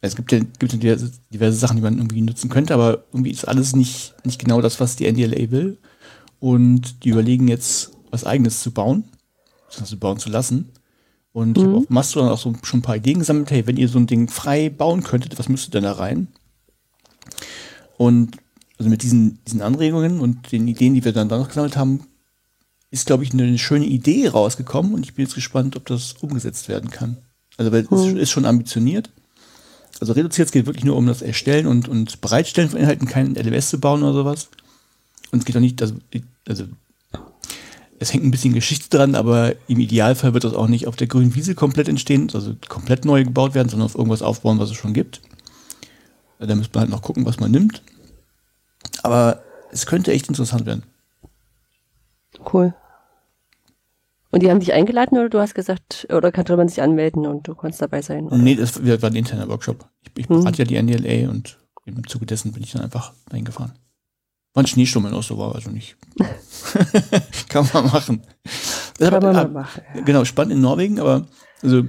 Es 0.00 0.16
gibt 0.16 0.32
ja, 0.32 0.40
gibt 0.58 0.72
ja 0.72 0.78
diverse, 0.78 1.12
diverse 1.32 1.56
Sachen, 1.56 1.76
die 1.76 1.82
man 1.82 1.96
irgendwie 1.96 2.20
nutzen 2.20 2.50
könnte, 2.50 2.74
aber 2.74 3.04
irgendwie 3.12 3.30
ist 3.30 3.48
alles 3.48 3.74
nicht, 3.74 4.14
nicht 4.24 4.38
genau 4.38 4.60
das, 4.60 4.78
was 4.80 4.96
die 4.96 5.10
NDLA 5.10 5.50
will. 5.50 5.78
Und 6.40 7.04
die 7.04 7.08
überlegen 7.08 7.48
jetzt, 7.48 7.92
was 8.10 8.24
eigenes 8.24 8.60
zu 8.60 8.70
bauen, 8.70 9.04
beziehungsweise 9.66 9.96
bauen 9.96 10.18
zu 10.18 10.28
lassen. 10.28 10.70
Und 11.32 11.56
ich 11.56 11.64
habe 11.64 11.76
auf 11.76 11.90
Mastodon 11.90 12.28
auch 12.28 12.38
so 12.38 12.52
schon 12.62 12.80
ein 12.80 12.82
paar 12.82 12.96
Ideen 12.96 13.18
gesammelt, 13.18 13.50
hey, 13.50 13.66
wenn 13.66 13.76
ihr 13.76 13.88
so 13.88 13.98
ein 13.98 14.06
Ding 14.06 14.28
frei 14.28 14.68
bauen 14.68 15.02
könntet, 15.02 15.38
was 15.38 15.48
müsstet 15.48 15.74
ihr 15.74 15.80
denn 15.80 15.90
da 15.90 15.92
rein? 15.92 16.28
Und 17.96 18.36
also 18.78 18.90
mit 18.90 19.02
diesen, 19.02 19.42
diesen 19.44 19.62
Anregungen 19.62 20.20
und 20.20 20.52
den 20.52 20.68
Ideen, 20.68 20.94
die 20.94 21.04
wir 21.04 21.12
dann 21.12 21.28
da 21.28 21.38
noch 21.38 21.48
gesammelt 21.48 21.76
haben, 21.76 22.06
ist, 22.94 23.06
glaube 23.06 23.24
ich, 23.24 23.32
eine 23.32 23.58
schöne 23.58 23.86
Idee 23.86 24.28
rausgekommen 24.28 24.94
und 24.94 25.04
ich 25.04 25.14
bin 25.14 25.24
jetzt 25.24 25.34
gespannt, 25.34 25.74
ob 25.74 25.84
das 25.86 26.14
umgesetzt 26.20 26.68
werden 26.68 26.90
kann. 26.90 27.16
Also, 27.56 27.72
weil 27.72 27.86
es 27.90 28.14
ist 28.14 28.30
schon 28.30 28.46
ambitioniert. 28.46 29.10
Also 30.00 30.12
reduziert, 30.12 30.46
es 30.46 30.52
geht 30.52 30.66
wirklich 30.66 30.84
nur 30.84 30.96
um 30.96 31.06
das 31.06 31.20
Erstellen 31.20 31.66
und, 31.66 31.88
und 31.88 32.20
Bereitstellen 32.20 32.70
von 32.70 32.78
Inhalten, 32.78 33.08
kein 33.08 33.34
LMS 33.34 33.70
zu 33.70 33.80
bauen 33.80 34.02
oder 34.02 34.12
sowas. 34.12 34.48
Und 35.32 35.40
es 35.40 35.44
geht 35.44 35.56
auch 35.56 35.60
nicht, 35.60 35.82
also, 35.82 35.94
also 36.48 36.64
es 37.98 38.12
hängt 38.12 38.24
ein 38.24 38.30
bisschen 38.30 38.54
Geschichte 38.54 38.96
dran, 38.96 39.14
aber 39.16 39.54
im 39.66 39.80
Idealfall 39.80 40.34
wird 40.34 40.44
das 40.44 40.54
auch 40.54 40.68
nicht 40.68 40.86
auf 40.86 40.96
der 40.96 41.06
grünen 41.06 41.34
Wiese 41.34 41.54
komplett 41.54 41.88
entstehen, 41.88 42.30
also 42.32 42.54
komplett 42.68 43.04
neu 43.04 43.24
gebaut 43.24 43.54
werden, 43.54 43.68
sondern 43.68 43.86
auf 43.86 43.94
irgendwas 43.94 44.22
aufbauen, 44.22 44.58
was 44.58 44.70
es 44.70 44.76
schon 44.76 44.94
gibt. 44.94 45.20
Da 46.38 46.54
müsste 46.54 46.74
man 46.74 46.82
halt 46.82 46.90
noch 46.90 47.02
gucken, 47.02 47.24
was 47.24 47.40
man 47.40 47.50
nimmt. 47.50 47.82
Aber 49.02 49.42
es 49.72 49.86
könnte 49.86 50.12
echt 50.12 50.28
interessant 50.28 50.66
werden. 50.66 50.84
Cool. 52.52 52.74
Und 54.34 54.42
die 54.42 54.50
haben 54.50 54.58
dich 54.58 54.72
eingeladen 54.72 55.16
oder 55.16 55.28
du 55.28 55.38
hast 55.38 55.54
gesagt, 55.54 56.08
oder 56.12 56.32
konnte 56.32 56.56
man 56.56 56.68
sich 56.68 56.82
anmelden 56.82 57.24
und 57.24 57.46
du 57.46 57.54
konntest 57.54 57.80
dabei 57.80 58.02
sein? 58.02 58.26
Oder? 58.26 58.36
Nee, 58.36 58.56
das 58.56 58.84
war 58.84 59.08
ein 59.08 59.14
interner 59.14 59.48
Workshop. 59.48 59.88
Ich, 60.02 60.10
ich 60.16 60.28
Hm. 60.28 60.40
berate 60.40 60.58
ja 60.58 60.64
die 60.64 60.74
NDLA 60.74 61.30
und 61.30 61.56
im 61.84 62.04
Zuge 62.08 62.26
dessen 62.26 62.50
bin 62.50 62.64
ich 62.64 62.72
dann 62.72 62.82
einfach 62.82 63.12
dahin 63.28 63.44
gefahren. 63.44 63.74
War 64.52 64.64
ein 64.64 64.66
Schneesturm 64.66 65.06
in 65.06 65.14
Oslo, 65.14 65.38
war 65.38 65.54
also 65.54 65.70
nicht. 65.70 65.96
Kann 67.48 67.68
man 67.72 67.84
machen. 67.86 68.22
Das 68.98 69.10
Kann 69.10 69.22
man 69.22 69.34
mal 69.36 69.44
ah, 69.44 69.48
machen. 69.48 69.82
Genau, 70.04 70.24
spannend 70.24 70.54
in 70.54 70.60
Norwegen, 70.60 70.98
aber 70.98 71.28
also 71.62 71.84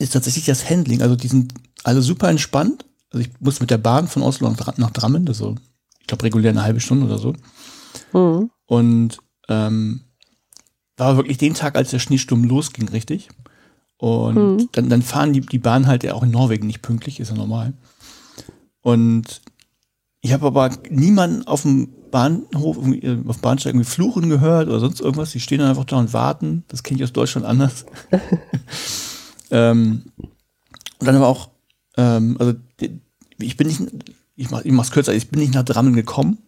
ist 0.00 0.14
tatsächlich 0.14 0.46
das 0.46 0.68
Handling. 0.68 1.00
Also 1.00 1.14
die 1.14 1.28
sind 1.28 1.54
alle 1.84 2.02
super 2.02 2.28
entspannt. 2.28 2.86
Also 3.12 3.24
ich 3.24 3.30
muss 3.38 3.60
mit 3.60 3.70
der 3.70 3.78
Bahn 3.78 4.08
von 4.08 4.22
Oslo 4.24 4.48
nach, 4.50 4.56
Dra- 4.56 4.80
nach 4.80 4.90
Drammen, 4.90 5.24
das 5.26 5.36
ist 5.36 5.42
so, 5.44 5.54
ich 6.00 6.08
glaube 6.08 6.24
regulär 6.24 6.50
eine 6.50 6.64
halbe 6.64 6.80
Stunde 6.80 7.06
oder 7.06 7.18
so. 7.18 7.34
Mhm. 8.12 8.50
Und 8.66 9.18
ähm, 9.48 10.00
war 10.96 11.16
wirklich 11.16 11.38
den 11.38 11.54
Tag, 11.54 11.76
als 11.76 11.90
der 11.90 11.98
Schneesturm 11.98 12.44
losging, 12.44 12.88
richtig. 12.88 13.28
Und 13.98 14.34
Mhm. 14.34 14.68
dann, 14.72 14.88
dann 14.88 15.02
fahren 15.02 15.32
die, 15.32 15.40
die 15.40 15.58
Bahn 15.58 15.86
halt 15.86 16.04
ja 16.04 16.14
auch 16.14 16.22
in 16.22 16.30
Norwegen 16.30 16.66
nicht 16.66 16.82
pünktlich, 16.82 17.20
ist 17.20 17.30
ja 17.30 17.34
normal. 17.36 17.72
Und 18.82 19.40
ich 20.20 20.32
habe 20.32 20.46
aber 20.46 20.70
niemanden 20.90 21.46
auf 21.46 21.62
dem 21.62 21.88
Bahnhof, 22.10 22.76
äh, 22.78 23.16
auf 23.26 23.36
dem 23.36 23.42
Bahnsteig 23.42 23.72
irgendwie 23.72 23.88
fluchen 23.88 24.28
gehört 24.28 24.68
oder 24.68 24.80
sonst 24.80 25.00
irgendwas. 25.00 25.32
Die 25.32 25.40
stehen 25.40 25.58
dann 25.58 25.68
einfach 25.70 25.84
da 25.84 25.96
und 25.96 26.12
warten. 26.12 26.64
Das 26.68 26.82
kenne 26.82 26.98
ich 26.98 27.04
aus 27.04 27.12
Deutschland 27.12 27.46
anders. 27.46 27.84
ähm, 29.50 30.04
und 30.98 31.06
dann 31.06 31.16
aber 31.16 31.28
auch, 31.28 31.50
ähm, 31.96 32.36
also 32.38 32.54
ich 33.38 33.56
bin 33.56 33.66
nicht, 33.66 33.82
ich 34.36 34.50
mach, 34.50 34.64
ich 34.64 34.72
mach's 34.72 34.90
kürzer, 34.90 35.14
ich 35.14 35.28
bin 35.28 35.40
nicht 35.40 35.54
nach 35.54 35.64
Drammen 35.64 35.94
gekommen. 35.94 36.38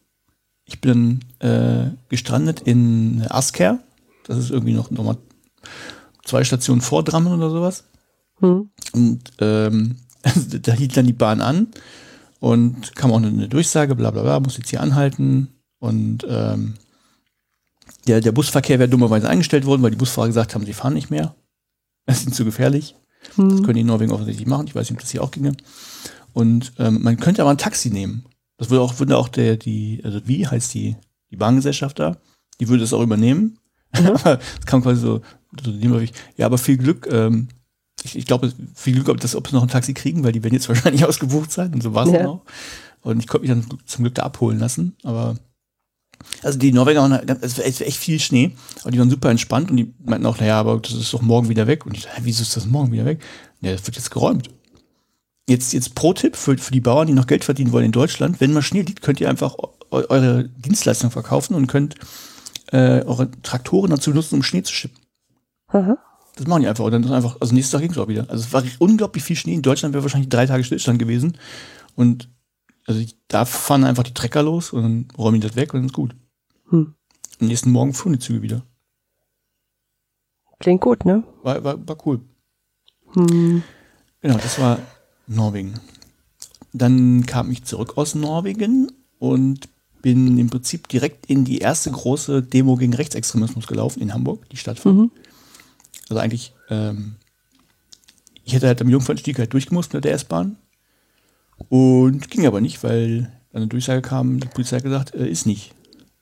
Ich 0.65 0.81
bin 0.81 1.21
äh, 1.39 1.87
gestrandet 2.09 2.61
in 2.61 3.25
Asker. 3.29 3.79
Das 4.29 4.39
ist 4.39 4.51
irgendwie 4.51 4.75
noch 4.75 4.91
nochmal 4.91 5.17
zwei 6.25 6.45
Stationen 6.45 6.81
vor 6.81 7.03
Drammen 7.03 7.33
oder 7.33 7.51
sowas. 7.51 7.85
Mhm. 8.41 8.71
Und 8.93 9.21
ähm, 9.41 9.97
da 10.63 10.73
hielt 10.73 10.97
dann 10.97 11.07
die 11.07 11.13
Bahn 11.13 11.41
an 11.41 11.69
und 12.39 12.95
kam 12.95 13.11
auch 13.11 13.17
eine, 13.17 13.29
eine 13.29 13.49
Durchsage, 13.49 13.97
bla 13.97 14.11
bla 14.13 14.23
bla, 14.23 14.39
muss 14.39 14.57
jetzt 14.59 14.71
hier 14.71 14.81
anhalten. 14.83 15.49
Und 15.81 16.25
ähm, 16.29 16.75
der, 18.07 18.21
der 18.21 18.33
Busverkehr 18.33 18.79
wäre 18.79 18.89
dummerweise 18.89 19.29
eingestellt 19.29 19.67
worden, 19.67 19.83
weil 19.83 19.91
die 19.91 19.97
Busfahrer 19.97 20.29
gesagt 20.29 20.55
haben, 20.55 20.65
sie 20.67 20.73
fahren 20.73 20.95
nicht 20.95 21.11
mehr. 21.11 21.35
Das 22.07 22.25
ist 22.25 22.35
zu 22.35 22.45
gefährlich. 22.47 22.95
Das 23.27 23.37
Mhm. 23.37 23.63
können 23.63 23.75
die 23.75 23.81
in 23.81 23.87
Norwegen 23.87 24.13
offensichtlich 24.13 24.47
machen. 24.47 24.67
Ich 24.67 24.75
weiß 24.75 24.89
nicht, 24.89 24.97
ob 24.97 25.01
das 25.03 25.11
hier 25.11 25.23
auch 25.23 25.31
ginge. 25.31 25.53
Und 26.33 26.73
ähm, 26.79 27.03
man 27.03 27.19
könnte 27.19 27.43
aber 27.43 27.51
ein 27.51 27.59
Taxi 27.59 27.91
nehmen. 27.91 28.25
Das 28.57 28.71
würde 28.71 28.81
auch, 28.83 28.99
würde 28.99 29.19
auch 29.19 29.29
der, 29.29 29.57
die, 29.59 30.01
also 30.05 30.27
wie 30.27 30.47
heißt 30.47 30.73
die, 30.73 30.97
die 31.31 31.37
Bahngesellschaft 31.37 31.99
da, 31.99 32.17
die 32.61 32.69
würde 32.69 32.81
das 32.83 32.93
auch 32.95 33.03
übernehmen. 33.03 33.59
Mhm. 33.93 34.17
Es 34.61 34.67
kam 34.67 34.83
quasi 34.83 35.01
so, 35.01 35.21
so 35.63 35.71
ja, 36.37 36.47
aber 36.47 36.59
viel 36.59 36.77
Glück, 36.77 37.09
ähm, 37.11 37.49
ich, 38.05 38.17
ich 38.17 38.27
glaube, 38.27 38.53
viel 38.75 38.95
Glück, 38.95 39.09
ob, 39.09 39.21
das, 39.21 39.35
ob 39.35 39.49
sie 39.49 39.55
noch 39.55 39.63
ein 39.63 39.69
Taxi 39.69 39.95
kriegen, 39.95 40.25
weil 40.25 40.33
die 40.33 40.43
werden 40.43 40.55
jetzt 40.55 40.69
wahrscheinlich 40.69 41.05
ausgebucht 41.05 41.51
sein 41.51 41.73
und 41.75 41.83
so 41.83 41.95
war 41.95 42.07
es 42.07 42.13
ja. 42.13 42.19
dann 42.19 42.27
auch. 42.27 42.43
Und 43.03 43.21
ich 43.21 43.29
konnte 43.29 43.47
mich 43.47 43.51
dann 43.51 43.79
zum 43.87 44.05
Glück 44.05 44.17
da 44.17 44.25
abholen 44.25 44.59
lassen, 44.59 44.97
aber 45.05 45.37
also 46.43 46.59
die 46.59 46.73
Norweger 46.73 47.03
waren, 47.03 47.13
es 47.41 47.59
war 47.59 47.65
echt 47.65 47.97
viel 47.97 48.21
Schnee, 48.21 48.53
aber 48.83 48.91
die 48.91 48.99
waren 48.99 49.11
super 49.11 49.31
entspannt 49.31 49.71
und 49.71 49.77
die 49.77 49.93
meinten 50.05 50.27
auch, 50.27 50.39
naja, 50.39 50.59
aber 50.59 50.79
das 50.79 50.93
ist 50.93 51.13
doch 51.13 51.23
morgen 51.23 51.49
wieder 51.49 51.67
weg. 51.67 51.87
Und 51.87 51.97
ich 51.97 52.05
dachte, 52.05 52.21
wieso 52.25 52.43
ist 52.43 52.57
das 52.57 52.67
morgen 52.67 52.93
wieder 52.93 53.05
weg? 53.05 53.21
Ja, 53.61 53.73
das 53.73 53.87
wird 53.87 53.97
jetzt 53.97 54.11
geräumt. 54.11 54.49
Jetzt, 55.49 55.73
jetzt 55.73 55.95
Pro-Tipp 55.95 56.37
für, 56.37 56.59
für 56.59 56.73
die 56.73 56.81
Bauern, 56.81 57.07
die 57.07 57.15
noch 57.15 57.27
Geld 57.27 57.45
verdienen 57.45 57.73
wollen 57.73 57.87
in 57.87 57.93
Deutschland. 57.93 58.41
Wenn 58.41 58.53
mal 58.53 58.63
Schnee 58.63 58.83
liegt, 58.83 59.03
könnt 59.03 59.21
ihr 59.21 59.31
einfach 59.31 59.57
eure 59.91 60.49
Dienstleistung 60.49 61.11
verkaufen 61.11 61.55
und 61.55 61.67
könnt 61.67 61.95
äh, 62.73 63.03
eure 63.05 63.31
Traktoren 63.43 63.91
dazu 63.91 64.11
nutzen, 64.11 64.37
um 64.37 64.43
Schnee 64.43 64.63
zu 64.63 64.73
schippen. 64.73 64.99
Aha. 65.69 65.99
Das 66.37 66.47
machen 66.47 66.63
die 66.63 66.69
einfach. 66.69 66.85
Und 66.85 66.93
dann 66.93 67.03
ist 67.03 67.11
einfach, 67.11 67.37
also 67.41 67.55
nächstes 67.55 67.73
Tag 67.73 67.81
ging 67.81 67.91
es 67.91 67.99
auch 67.99 68.09
wieder. 68.09 68.29
Also 68.31 68.45
es 68.45 68.53
war 68.53 68.63
unglaublich 68.79 69.25
viel 69.25 69.37
Schnee. 69.37 69.55
In 69.55 69.63
Deutschland 69.63 69.93
wäre 69.93 70.05
wahrscheinlich 70.05 70.29
drei 70.29 70.47
Tage 70.47 70.65
Stillstand 70.65 70.99
gewesen. 70.99 71.37
Und 71.97 72.29
also 72.87 73.01
ich, 73.01 73.17
da 73.29 73.45
fahren 73.45 73.85
einfach 73.85 74.05
die 74.05 74.15
Trecker 74.15 74.43
los 74.43 74.73
und 74.73 74.83
dann 74.83 75.09
räumen 75.19 75.41
die 75.41 75.47
das 75.47 75.57
weg 75.57 75.75
und 75.75 75.81
dann 75.81 75.87
ist 75.89 75.95
gut. 75.95 76.15
Hm. 76.71 76.95
Am 77.41 77.47
nächsten 77.47 77.71
Morgen 77.71 77.93
fuhren 77.93 78.15
die 78.15 78.19
Züge 78.19 78.43
wieder. 78.43 78.63
Klingt 80.61 80.81
gut, 80.81 81.05
ne? 81.05 81.23
War, 81.43 81.63
war, 81.63 81.87
war 81.87 82.07
cool. 82.07 82.21
Hm. 83.13 83.63
Genau, 84.21 84.39
das 84.39 84.59
war 84.59 84.79
Norwegen. 85.27 85.75
Dann 86.73 87.27
kam 87.27 87.51
ich 87.51 87.65
zurück 87.65 87.97
aus 87.97 88.15
Norwegen 88.15 88.91
und 89.19 89.69
bin 90.03 90.39
im 90.39 90.51
Prinzip 90.51 90.89
direkt 90.89 91.27
in 91.27 91.45
die 91.45 91.59
erste 91.59 91.91
große 91.91 92.43
Demo 92.43 92.77
gegen 92.77 92.95
Rechtsextremismus 92.95 93.67
gelaufen 93.67 94.01
in 94.01 94.15
Hamburg, 94.15 94.49
die 94.51 94.57
stattfand. 94.57 94.97
Mhm. 94.97 95.11
Also 96.09 96.21
eigentlich, 96.21 96.55
ähm, 96.71 97.17
ich 98.45 98.55
hätte 98.55 98.67
halt 98.67 98.81
am 98.81 98.89
Jungfernstieg 98.89 99.39
halt 99.39 99.53
durchgemusst 99.53 99.93
mit 99.93 100.05
der 100.05 100.13
S-Bahn 100.13 100.57
und 101.69 102.31
ging 102.31 102.47
aber 102.47 102.61
nicht, 102.61 102.83
weil 102.83 103.33
eine 103.53 103.67
Durchsage 103.67 104.03
kam, 104.03 104.41
die 104.41 104.49
Polizei 104.49 104.77
hat 104.77 104.85
gesagt, 104.85 105.15
äh, 105.15 105.29
ist 105.29 105.47
nicht. 105.47 105.75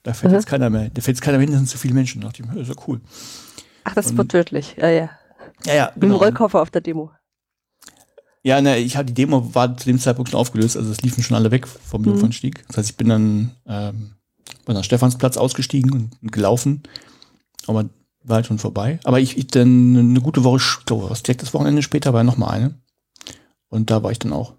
Da 0.02 0.14
fährt 0.14 0.32
mhm. 0.32 0.38
jetzt 0.38 0.46
keiner 0.46 0.70
mehr. 0.70 0.90
Da 0.90 1.02
fährt 1.02 1.16
jetzt 1.16 1.22
keiner 1.22 1.38
mehr 1.38 1.46
hin, 1.46 1.52
da 1.52 1.58
sind 1.58 1.68
zu 1.68 1.78
viele 1.78 1.94
Menschen. 1.94 2.20
Da 2.20 2.28
dachte 2.28 2.42
ich, 2.42 2.48
das 2.48 2.68
ist 2.68 2.76
ja 2.76 2.82
cool. 2.86 3.00
Ach, 3.84 3.94
das 3.94 4.10
und, 4.10 4.18
wird 4.18 4.30
tödlich. 4.30 4.76
Ja, 4.78 4.88
ja. 4.88 5.10
Ja, 5.64 5.74
ja. 5.74 5.84
Genau. 5.86 5.94
Mit 5.94 6.02
dem 6.02 6.12
Rollkoffer 6.12 6.62
auf 6.62 6.70
der 6.70 6.80
Demo. 6.80 7.10
Ja, 8.46 8.60
ne, 8.60 8.78
ich 8.78 8.96
hatte 8.96 9.06
die 9.06 9.14
Demo 9.14 9.56
war 9.56 9.76
zu 9.76 9.86
dem 9.86 9.98
Zeitpunkt 9.98 10.30
schon 10.30 10.38
aufgelöst, 10.38 10.76
also 10.76 10.88
es 10.92 11.02
liefen 11.02 11.24
schon 11.24 11.36
alle 11.36 11.50
weg 11.50 11.66
vom 11.66 12.02
mhm. 12.02 12.10
Jungfernstieg. 12.10 12.64
Das 12.68 12.76
heißt, 12.76 12.90
ich 12.90 12.96
bin 12.96 13.08
dann 13.08 13.50
ähm, 13.66 14.12
bei 14.64 14.72
der 14.72 14.84
Stephansplatz 14.84 15.36
ausgestiegen 15.36 15.90
und, 15.90 16.22
und, 16.22 16.30
gelaufen, 16.30 16.84
aber 17.66 17.86
war 18.22 18.36
halt 18.36 18.46
schon 18.46 18.60
vorbei. 18.60 19.00
Aber 19.02 19.18
ich, 19.18 19.36
ich 19.36 19.48
dann 19.48 19.96
eine 19.96 20.20
gute 20.20 20.44
Woche, 20.44 20.58
ich 20.58 20.84
glaube, 20.86 21.10
was 21.10 21.24
direkt 21.24 21.42
das 21.42 21.54
Wochenende 21.54 21.82
später 21.82 22.12
war 22.12 22.22
noch 22.22 22.36
mal 22.36 22.50
eine 22.50 22.78
und 23.68 23.90
da 23.90 24.04
war 24.04 24.12
ich 24.12 24.20
dann 24.20 24.32
auch. 24.32 24.54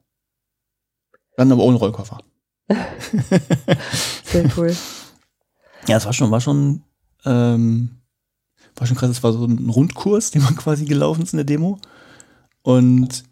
Dann 1.37 1.49
aber 1.53 1.63
ohne 1.63 1.77
Rollkoffer. 1.77 2.17
Sehr 4.25 4.51
cool. 4.57 4.75
Ja, 5.87 5.95
es 5.95 6.05
war 6.05 6.11
schon, 6.11 6.31
war 6.31 6.41
schon, 6.41 6.83
ähm, 7.23 8.01
war 8.75 8.85
schon 8.85 8.97
krass. 8.97 9.09
Es 9.09 9.23
war 9.23 9.31
so 9.31 9.45
ein 9.45 9.69
Rundkurs, 9.69 10.31
den 10.31 10.41
man 10.41 10.57
quasi 10.57 10.83
gelaufen 10.83 11.21
ist 11.21 11.31
in 11.31 11.37
der 11.37 11.45
Demo. 11.45 11.79
Und 12.61 13.23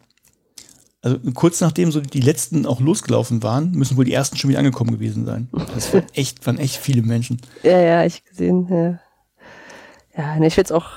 also 1.06 1.20
kurz 1.36 1.62
nachdem 1.62 1.92
so 1.92 2.02
die 2.02 2.20
letzten 2.20 2.66
auch 2.66 2.82
losgelaufen 2.82 3.44
waren, 3.44 3.70
müssen 3.72 3.96
wohl 3.96 4.06
die 4.06 4.14
ersten 4.14 4.38
schon 4.38 4.50
wieder 4.50 4.58
angekommen 4.58 4.90
gewesen 4.90 5.24
sein. 5.24 5.50
Das 5.76 5.94
waren 5.94 6.06
echt, 6.14 6.44
waren 6.48 6.58
echt 6.58 6.78
viele 6.78 7.04
Menschen. 7.04 7.40
Ja, 7.62 7.80
ja, 7.80 8.04
ich 8.04 8.24
gesehen, 8.26 8.68
ja. 8.72 9.00
Ja, 10.18 10.40
ne, 10.40 10.48
ich 10.48 10.56
finde 10.56 10.66
es 10.66 10.72
auch, 10.72 10.88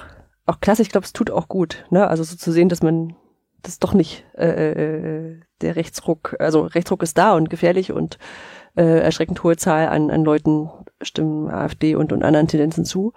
auch 0.47 0.61
klasse, 0.61 0.81
ich 0.81 0.89
glaube, 0.89 1.05
es 1.05 1.13
tut 1.13 1.31
auch 1.31 1.49
gut, 1.49 1.85
ne? 1.91 2.09
Also 2.09 2.23
so 2.23 2.37
zu 2.37 2.53
sehen, 2.53 2.71
dass 2.71 2.83
man 2.83 3.17
das 3.61 3.81
doch 3.81 3.93
nicht 3.93 4.25
äh, 4.39 4.47
äh, 4.47 5.41
der 5.61 5.77
Rechtsruck, 5.77 6.37
also 6.39 6.63
Rechtsruck 6.63 7.03
ist 7.03 7.19
da 7.19 7.35
und 7.35 7.51
gefährlich 7.51 7.93
und 7.93 8.19
äh, 8.77 9.01
erschreckend 9.01 9.43
hohe 9.43 9.59
Zahl 9.59 9.89
an, 9.89 10.11
an 10.11 10.25
Leuten 10.25 10.71
stimmen 11.03 11.51
AfD 11.51 11.97
und, 11.97 12.15
und 12.15 12.23
anderen 12.23 12.49
Tendenzen 12.49 12.87
zu. 12.87 13.13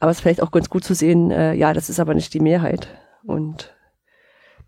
Aber 0.00 0.10
es 0.10 0.18
ist 0.18 0.22
vielleicht 0.22 0.42
auch 0.42 0.50
ganz 0.50 0.68
gut 0.68 0.84
zu 0.84 0.94
sehen, 0.94 1.30
äh, 1.30 1.54
ja, 1.54 1.72
das 1.72 1.88
ist 1.88 1.98
aber 1.98 2.12
nicht 2.12 2.34
die 2.34 2.40
Mehrheit. 2.40 2.88
Und 3.22 3.73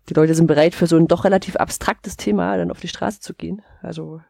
die 0.09 0.13
Leute 0.13 0.35
sind 0.35 0.47
bereit, 0.47 0.73
für 0.73 0.87
so 0.87 0.97
ein 0.97 1.07
doch 1.07 1.25
relativ 1.25 1.55
abstraktes 1.55 2.17
Thema 2.17 2.57
dann 2.57 2.71
auf 2.71 2.79
die 2.79 2.87
Straße 2.87 3.19
zu 3.19 3.33
gehen. 3.33 3.61
Also 3.81 4.21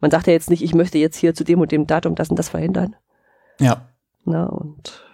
man 0.00 0.10
sagt 0.10 0.26
ja 0.26 0.32
jetzt 0.32 0.50
nicht, 0.50 0.62
ich 0.62 0.74
möchte 0.74 0.98
jetzt 0.98 1.16
hier 1.16 1.34
zu 1.34 1.44
dem 1.44 1.60
und 1.60 1.72
dem 1.72 1.86
Datum 1.86 2.14
das 2.14 2.28
und 2.28 2.38
das 2.38 2.48
verhindern. 2.48 2.96
Ja. 3.58 3.88
Na, 4.24 4.46
und 4.46 5.04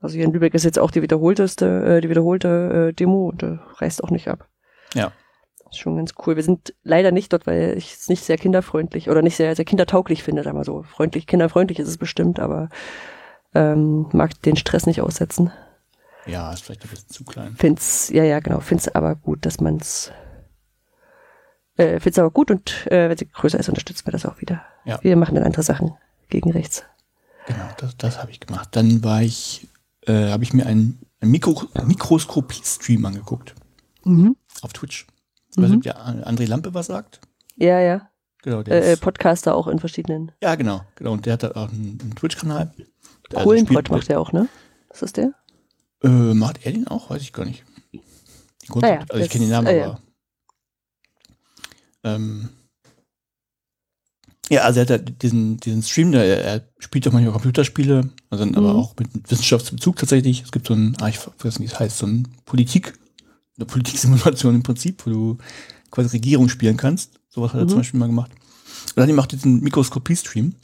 also 0.00 0.16
hier 0.16 0.24
in 0.24 0.32
Lübeck 0.32 0.54
ist 0.54 0.64
jetzt 0.64 0.78
auch 0.78 0.90
die 0.90 1.02
wiederholteste, 1.02 1.84
äh, 1.84 2.00
die 2.00 2.10
wiederholte 2.10 2.88
äh, 2.88 2.92
Demo 2.92 3.28
und 3.28 3.42
äh, 3.42 3.58
reißt 3.76 4.02
auch 4.02 4.10
nicht 4.10 4.28
ab. 4.28 4.48
Ja. 4.94 5.12
Das 5.58 5.76
ist 5.76 5.78
schon 5.78 5.96
ganz 5.96 6.14
cool. 6.26 6.36
Wir 6.36 6.42
sind 6.42 6.74
leider 6.82 7.12
nicht 7.12 7.32
dort, 7.32 7.46
weil 7.46 7.78
ich 7.78 7.94
es 7.94 8.08
nicht 8.08 8.24
sehr 8.24 8.36
kinderfreundlich 8.36 9.08
oder 9.08 9.22
nicht 9.22 9.36
sehr, 9.36 9.54
sehr 9.54 9.64
kindertauglich 9.64 10.22
finde, 10.22 10.42
sagen 10.42 10.58
wir 10.58 10.64
so. 10.64 10.82
Freundlich, 10.82 11.26
kinderfreundlich 11.26 11.78
ist 11.78 11.88
es 11.88 11.98
bestimmt, 11.98 12.40
aber 12.40 12.68
ähm, 13.54 14.08
mag 14.12 14.42
den 14.42 14.56
Stress 14.56 14.86
nicht 14.86 15.00
aussetzen. 15.00 15.52
Ja, 16.26 16.52
ist 16.52 16.62
vielleicht 16.62 16.84
ein 16.84 16.90
bisschen 16.90 17.08
zu 17.08 17.24
klein. 17.24 17.56
Find's, 17.58 18.08
ja, 18.10 18.24
ja, 18.24 18.40
genau. 18.40 18.60
Find's 18.60 18.88
aber 18.88 19.16
gut, 19.16 19.44
dass 19.44 19.60
man's, 19.60 20.12
äh, 21.76 21.98
find's 22.00 22.18
aber 22.18 22.30
gut 22.30 22.50
und 22.50 22.86
äh, 22.90 23.08
wenn 23.08 23.18
sie 23.18 23.28
größer 23.28 23.58
ist, 23.58 23.68
unterstützen 23.68 24.06
wir 24.06 24.12
das 24.12 24.26
auch 24.26 24.40
wieder. 24.40 24.62
Ja. 24.84 25.02
Wir 25.02 25.16
machen 25.16 25.34
dann 25.34 25.44
andere 25.44 25.62
Sachen 25.62 25.96
gegen 26.28 26.52
rechts. 26.52 26.84
Genau, 27.46 27.68
das, 27.76 27.96
das 27.96 28.18
habe 28.18 28.30
ich 28.30 28.40
gemacht. 28.40 28.68
Dann 28.72 29.02
war 29.02 29.22
ich, 29.22 29.68
äh, 30.06 30.30
habe 30.30 30.44
ich 30.44 30.52
mir 30.52 30.66
einen, 30.66 31.00
einen 31.20 31.32
Mikro, 31.32 31.66
Mikroskopie-Stream 31.84 33.04
angeguckt. 33.04 33.54
Mhm. 34.04 34.36
Auf 34.62 34.72
Twitch. 34.72 35.06
Ich 35.50 35.56
mhm. 35.56 35.62
weiß 35.62 35.70
nicht, 35.70 35.78
ob 35.78 35.82
der 35.82 36.26
André 36.26 36.46
Lampe 36.46 36.72
was 36.72 36.86
sagt. 36.86 37.20
Ja, 37.56 37.80
ja. 37.80 38.08
Genau, 38.42 38.62
der 38.62 38.82
äh, 38.82 38.92
ist, 38.94 39.00
Podcaster 39.00 39.54
auch 39.54 39.68
in 39.68 39.78
verschiedenen. 39.78 40.32
Ja, 40.42 40.54
genau, 40.54 40.82
genau. 40.96 41.12
Und 41.12 41.26
der 41.26 41.34
hat 41.34 41.44
auch 41.44 41.70
einen, 41.70 41.98
einen 42.00 42.14
Twitch-Kanal. 42.14 42.72
Coolen 43.32 43.66
also 43.68 43.94
macht 43.94 44.10
er 44.10 44.20
auch, 44.20 44.32
ne? 44.32 44.48
Ist 44.90 45.16
der? 45.16 45.32
Äh, 46.02 46.34
macht 46.34 46.64
er 46.64 46.72
den 46.72 46.88
auch? 46.88 47.10
Weiß 47.10 47.22
ich 47.22 47.32
gar 47.32 47.44
nicht. 47.44 47.64
Naja, 48.74 49.04
also 49.08 49.24
ich 49.24 49.30
kenne 49.30 49.44
den 49.44 49.52
Namen, 49.52 49.66
äh, 49.66 49.82
aber. 49.82 50.00
Ähm, 52.04 52.48
ja, 54.48 54.62
also 54.62 54.80
er 54.80 54.86
hat 54.88 55.22
diesen, 55.22 55.56
diesen 55.58 55.82
Stream, 55.82 56.12
der, 56.12 56.44
er 56.44 56.68
spielt 56.78 57.06
auch 57.08 57.12
manchmal 57.12 57.32
Computerspiele, 57.32 58.10
also 58.28 58.44
mhm. 58.44 58.54
aber 58.54 58.74
auch 58.74 58.94
mit 58.98 59.30
Wissenschaftsbezug 59.30 59.96
tatsächlich. 59.96 60.42
Es 60.42 60.52
gibt 60.52 60.66
so 60.66 60.74
ein, 60.74 60.96
ah, 61.00 61.08
ich 61.08 61.18
weiß 61.18 61.58
nicht, 61.58 61.60
wie 61.60 61.74
es 61.74 61.78
heißt, 61.78 61.98
so 61.98 62.06
ein 62.06 62.28
Politik, 62.44 62.94
eine 63.56 63.66
Politiksimulation 63.66 64.54
im 64.56 64.62
Prinzip, 64.62 65.06
wo 65.06 65.10
du 65.10 65.38
quasi 65.90 66.08
Regierung 66.08 66.48
spielen 66.48 66.76
kannst. 66.76 67.20
Sowas 67.28 67.52
hat 67.52 67.60
er 67.60 67.64
mhm. 67.64 67.68
zum 67.68 67.78
Beispiel 67.78 68.00
mal 68.00 68.06
gemacht. 68.06 68.32
Und 68.94 69.08
dann 69.08 69.14
macht 69.14 69.32
diesen 69.32 69.60
Mikroskopie-Stream. 69.60 70.54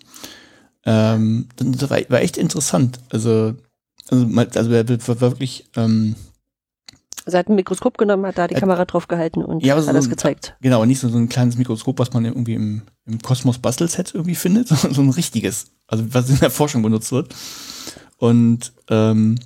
Ähm, 0.84 1.48
das 1.56 1.90
war, 1.90 1.98
war 2.08 2.20
echt 2.20 2.36
interessant. 2.36 3.00
Also 3.10 3.54
also, 4.10 4.26
also 4.54 4.72
er 4.72 4.88
war 4.88 5.20
wirklich. 5.20 5.68
Ähm, 5.76 6.14
also 7.24 7.36
er 7.36 7.40
hat 7.40 7.48
ein 7.48 7.56
Mikroskop 7.56 7.98
genommen, 7.98 8.24
hat 8.24 8.38
da 8.38 8.48
die 8.48 8.54
äh, 8.54 8.60
Kamera 8.60 8.86
drauf 8.86 9.06
gehalten 9.06 9.42
und 9.44 9.62
ja, 9.62 9.78
so 9.80 9.88
alles 9.88 10.08
gezeigt. 10.08 10.56
Genau, 10.62 10.84
nicht 10.86 10.98
so, 10.98 11.08
so 11.10 11.18
ein 11.18 11.28
kleines 11.28 11.58
Mikroskop, 11.58 11.98
was 11.98 12.12
man 12.14 12.24
irgendwie 12.24 12.54
im, 12.54 12.82
im 13.04 13.20
Kosmos 13.20 13.58
Bastelset 13.58 14.14
irgendwie 14.14 14.34
findet, 14.34 14.68
sondern 14.68 14.94
so 14.94 15.02
ein 15.02 15.10
richtiges, 15.10 15.66
also 15.86 16.04
was 16.14 16.30
in 16.30 16.38
der 16.38 16.50
Forschung 16.50 16.82
benutzt 16.82 17.12
wird. 17.12 17.34
Und 18.16 18.72
ähm, 18.88 19.38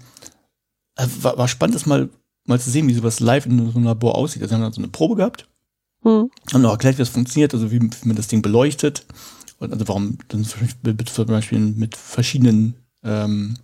war, 1.20 1.36
war 1.36 1.48
spannend, 1.48 1.74
das 1.74 1.86
mal, 1.86 2.08
mal 2.44 2.60
zu 2.60 2.70
sehen, 2.70 2.86
wie 2.86 2.94
sowas 2.94 3.20
live 3.20 3.46
in 3.46 3.72
so 3.72 3.76
einem 3.76 3.84
Labor 3.84 4.14
aussieht. 4.14 4.42
Also 4.42 4.54
haben 4.54 4.62
dann 4.62 4.72
so 4.72 4.80
eine 4.80 4.88
Probe 4.88 5.16
gehabt, 5.16 5.48
hm. 6.02 6.30
haben 6.52 6.66
auch 6.66 6.72
erklärt, 6.72 6.96
wie 6.96 7.02
das 7.02 7.08
funktioniert, 7.08 7.52
also 7.52 7.70
wie, 7.72 7.80
wie 7.80 8.06
man 8.08 8.16
das 8.16 8.28
Ding 8.28 8.42
beleuchtet 8.42 9.06
und 9.58 9.72
also 9.72 9.88
warum 9.88 10.18
dann 10.28 10.44
zum 10.44 11.26
Beispiel 11.26 11.60
mit 11.60 11.96
verschiedenen 11.96 12.74
ähm, 13.04 13.56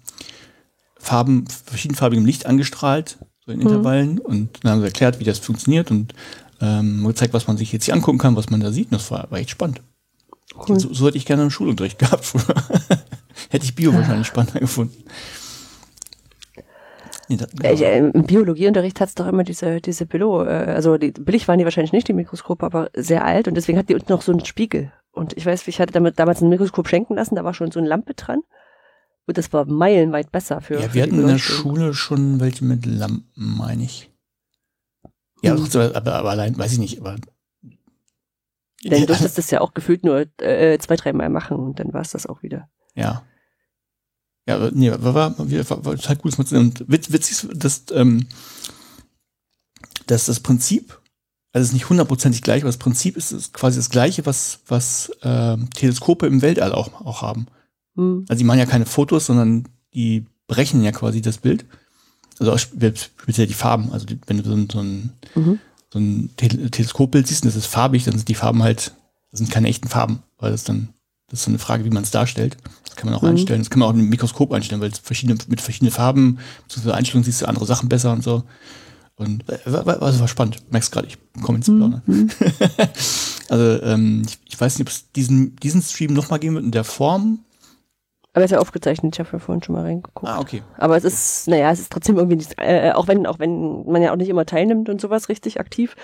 Farben, 0.99 1.47
verschiedenfarbigem 1.65 2.27
Licht 2.27 2.47
angestrahlt, 2.47 3.19
so 3.45 3.53
in 3.53 3.61
Intervallen. 3.61 4.15
Mhm. 4.15 4.19
Und 4.21 4.59
dann 4.63 4.73
haben 4.73 4.81
sie 4.81 4.87
erklärt, 4.87 5.21
wie 5.21 5.25
das 5.25 5.39
funktioniert 5.39 5.91
und 5.91 6.15
ähm, 6.61 7.07
gezeigt, 7.07 7.35
was 7.35 7.47
man 7.47 7.57
sich 7.57 7.73
jetzt 7.73 7.85
hier 7.85 7.95
angucken 7.95 8.19
kann, 8.19 8.37
was 8.37 8.51
man 8.51 8.61
da 8.61 8.73
sieht. 8.73 8.91
Und 8.91 9.01
das 9.01 9.11
war, 9.11 9.31
war 9.31 9.39
echt 9.39 9.51
spannend. 9.51 9.81
Cool. 10.57 10.81
So, 10.81 10.93
so, 10.93 11.07
hätte 11.07 11.17
ich 11.17 11.27
gerne 11.27 11.43
einen 11.43 11.51
Schulunterricht 11.51 11.99
gehabt 11.99 12.25
früher. 12.25 12.55
hätte 13.51 13.65
ich 13.65 13.75
Bio 13.75 13.93
wahrscheinlich 13.95 14.27
spannender 14.27 14.61
gefunden. 14.61 15.05
Nee, 17.29 17.37
das, 17.37 17.51
ja. 17.63 17.97
Genau. 17.97 18.09
Äh, 18.09 18.11
Im 18.19 18.25
Biologieunterricht 18.25 19.01
hat 19.01 19.09
es 19.11 19.15
doch 19.15 19.27
immer 19.27 19.45
diese, 19.45 19.81
diese 19.81 20.07
Billo, 20.07 20.45
äh, 20.45 20.49
also 20.49 20.97
die, 20.97 21.13
billig 21.13 21.47
waren 21.47 21.59
die 21.59 21.65
wahrscheinlich 21.65 21.93
nicht, 21.93 22.09
die 22.09 22.15
Mikroskope, 22.15 22.65
aber 22.65 22.91
sehr 22.95 23.25
alt 23.25 23.49
und 23.49 23.55
deswegen 23.55 23.79
hat 23.79 23.89
die 23.89 23.95
unten 23.95 24.11
noch 24.11 24.23
so 24.23 24.33
einen 24.33 24.45
Spiegel. 24.45 24.93
Und 25.13 25.37
ich 25.37 25.45
weiß, 25.45 25.69
ich 25.69 25.81
hatte 25.81 25.93
damit 25.93 26.19
damals 26.19 26.41
ein 26.41 26.49
Mikroskop 26.49 26.89
schenken 26.89 27.17
lassen, 27.17 27.35
da 27.35 27.45
war 27.45 27.53
schon 27.53 27.71
so 27.71 27.81
eine 27.81 27.89
Lampe 27.89 28.15
dran. 28.15 28.41
Und 29.29 29.37
das 29.37 29.53
war 29.53 29.67
meilenweit 29.67 30.33
besser 30.33 30.63
für. 30.63 30.81
Ja, 30.81 30.95
wir 30.95 31.03
hatten 31.03 31.21
in 31.21 31.27
der 31.27 31.39
Schule 31.39 31.93
schon 31.93 32.41
welche 32.41 32.65
mit 32.65 32.87
Lampen, 32.87 33.27
meine 33.37 33.85
ich. 33.85 34.11
Ja, 35.43 35.55
hm. 35.55 35.69
aber, 35.95 36.15
aber 36.15 36.31
allein, 36.31 36.57
weiß 36.57 36.73
ich 36.73 36.79
nicht, 36.79 36.99
aber 36.99 37.17
Denn 38.83 39.03
du 39.03 39.07
durftest 39.07 39.37
das 39.37 39.51
ja 39.51 39.61
auch 39.61 39.75
gefühlt 39.75 40.03
nur 40.03 40.25
äh, 40.41 40.79
zwei, 40.79 40.97
dreimal 40.97 41.29
machen 41.29 41.59
und 41.59 41.79
dann 41.79 41.93
war 41.93 42.01
es 42.01 42.13
das 42.13 42.27
auch 42.27 42.43
wieder. 42.43 42.71
Ja. 42.95 43.23
Ja, 44.49 44.57
aber 44.57 44.71
nee, 44.71 44.91
war, 44.91 45.03
war, 45.03 45.39
war, 45.39 45.39
war, 45.39 45.85
war 45.85 45.97
total 45.97 46.17
gut. 46.17 46.39
Und 46.39 46.89
witz, 46.89 47.13
witzig 47.13 47.45
ist, 47.45 47.49
dass, 47.53 47.85
ähm, 47.93 48.29
dass 50.07 50.25
das 50.25 50.41
Prinzip, 50.41 51.03
also 51.53 51.65
es 51.65 51.69
ist 51.69 51.75
nicht 51.75 51.91
hundertprozentig 51.91 52.41
gleich, 52.41 52.63
aber 52.63 52.71
das 52.71 52.79
Prinzip 52.79 53.19
ist, 53.19 53.33
ist 53.33 53.53
quasi 53.53 53.77
das 53.77 53.91
gleiche, 53.91 54.25
was, 54.25 54.61
was 54.69 55.13
ähm, 55.21 55.69
Teleskope 55.69 56.27
im 56.27 56.41
Weltall 56.41 56.73
auch, 56.73 57.05
auch 57.05 57.21
haben. 57.21 57.47
Hm. 57.99 58.25
Also 58.29 58.39
die 58.39 58.45
machen 58.45 58.59
ja 58.61 58.67
keine 58.67 58.87
Fotos, 58.87 59.27
sondern 59.27 59.65
die 59.95 60.25
berechnen 60.47 60.83
ja 60.83 60.93
quasi 60.93 61.21
das 61.21 61.39
Bild. 61.39 61.65
Also 62.39 62.53
auch 62.53 62.59
speziell 62.59 63.47
die 63.47 63.55
Farben. 63.55 63.93
Also 63.93 64.07
wenn 64.27 64.39
du 64.39 64.45
so 64.45 64.55
ein, 64.55 64.69
so 64.73 64.79
ein, 64.81 65.13
Mhm. 65.35 65.59
so 65.93 65.99
ein 65.99 66.31
Tele 66.37 66.71
Teleskopbild 66.71 67.27
siehst 67.27 67.43
und 67.43 67.49
das 67.49 67.57
ist 67.57 67.67
farbig, 67.67 68.05
dann 68.05 68.17
sind 68.17 68.29
die 68.29 68.35
Farben 68.35 68.63
halt, 68.63 68.93
das 69.31 69.39
sind 69.39 69.51
keine 69.51 69.69
echten 69.69 69.89
Farben, 69.89 70.23
weil 70.39 70.53
das 70.53 70.65
dann, 70.65 70.89
das 71.29 71.41
ist 71.41 71.45
so 71.45 71.51
eine 71.51 71.59
Frage, 71.59 71.85
wie 71.85 71.91
man 71.91 72.05
es 72.05 72.11
darstellt. 72.11 72.57
Das 72.87 72.95
kann 72.97 73.07
man 73.11 73.15
auch 73.19 73.23
Mhm. 73.23 73.31
einstellen. 73.31 73.61
Das 73.61 73.71
kann 73.71 73.81
man 73.81 73.89
auch 73.89 73.95
im 73.95 74.09
Mikroskop 74.09 74.53
einstellen, 74.53 74.81
weil 74.81 74.91
es 74.93 74.99
verschiedene, 75.01 75.39
mit 75.49 75.61
verschiedenen 75.61 75.93
Farben, 75.93 76.39
beziehungsweise 76.69 76.95
Einstellungen 76.97 77.25
siehst 77.25 77.43
du 77.43 77.49
andere 77.49 77.67
Sachen 77.67 77.89
besser 77.89 78.13
und 78.13 78.23
so. 78.23 78.45
Und 79.17 79.43
äh, 79.49 79.59
also 79.65 80.21
war 80.21 80.29
spannend. 80.29 80.63
Merkst 80.71 80.93
gerade, 80.93 81.09
ich 81.09 81.19
komme 81.43 81.59
ins 81.59 81.67
Plaudern. 81.67 82.03
Mhm. 82.07 82.31
Also 83.51 83.83
ähm, 83.83 84.23
ich, 84.27 84.39
ich 84.45 84.61
weiß 84.61 84.79
nicht, 84.79 84.87
ob 84.87 84.93
es 84.93 85.11
diesen, 85.13 85.57
diesen 85.57 85.81
Stream 85.83 86.13
nochmal 86.13 86.39
geben 86.39 86.55
wird 86.57 86.65
in 86.67 86.71
der 86.71 86.85
Form. 86.85 87.41
Aber 88.39 88.45
es 88.45 88.53
ist 88.53 88.55
ja 88.55 88.61
aufgezeichnet, 88.61 89.17
ich 89.17 89.19
habe 89.19 89.31
ja 89.33 89.41
vorhin 89.41 89.65
schon 89.65 89.75
mal 89.75 89.83
reingeguckt. 89.83 90.25
Ah, 90.29 90.39
okay. 90.39 90.63
Aber 90.77 90.97
es 90.97 91.03
ist, 91.03 91.49
naja, 91.49 91.73
es 91.73 91.81
ist 91.81 91.91
trotzdem 91.91 92.19
irgendwie 92.19 92.37
nicht, 92.37 92.55
äh, 92.59 92.93
auch 92.95 93.09
wenn, 93.09 93.27
auch 93.27 93.41
wenn 93.41 93.85
man 93.85 94.01
ja 94.01 94.13
auch 94.13 94.17
nicht 94.17 94.29
immer 94.29 94.47
teilnimmt 94.47 94.89
und 94.89 95.01
sowas 95.01 95.29
richtig 95.29 95.59
aktiv, 95.59 95.97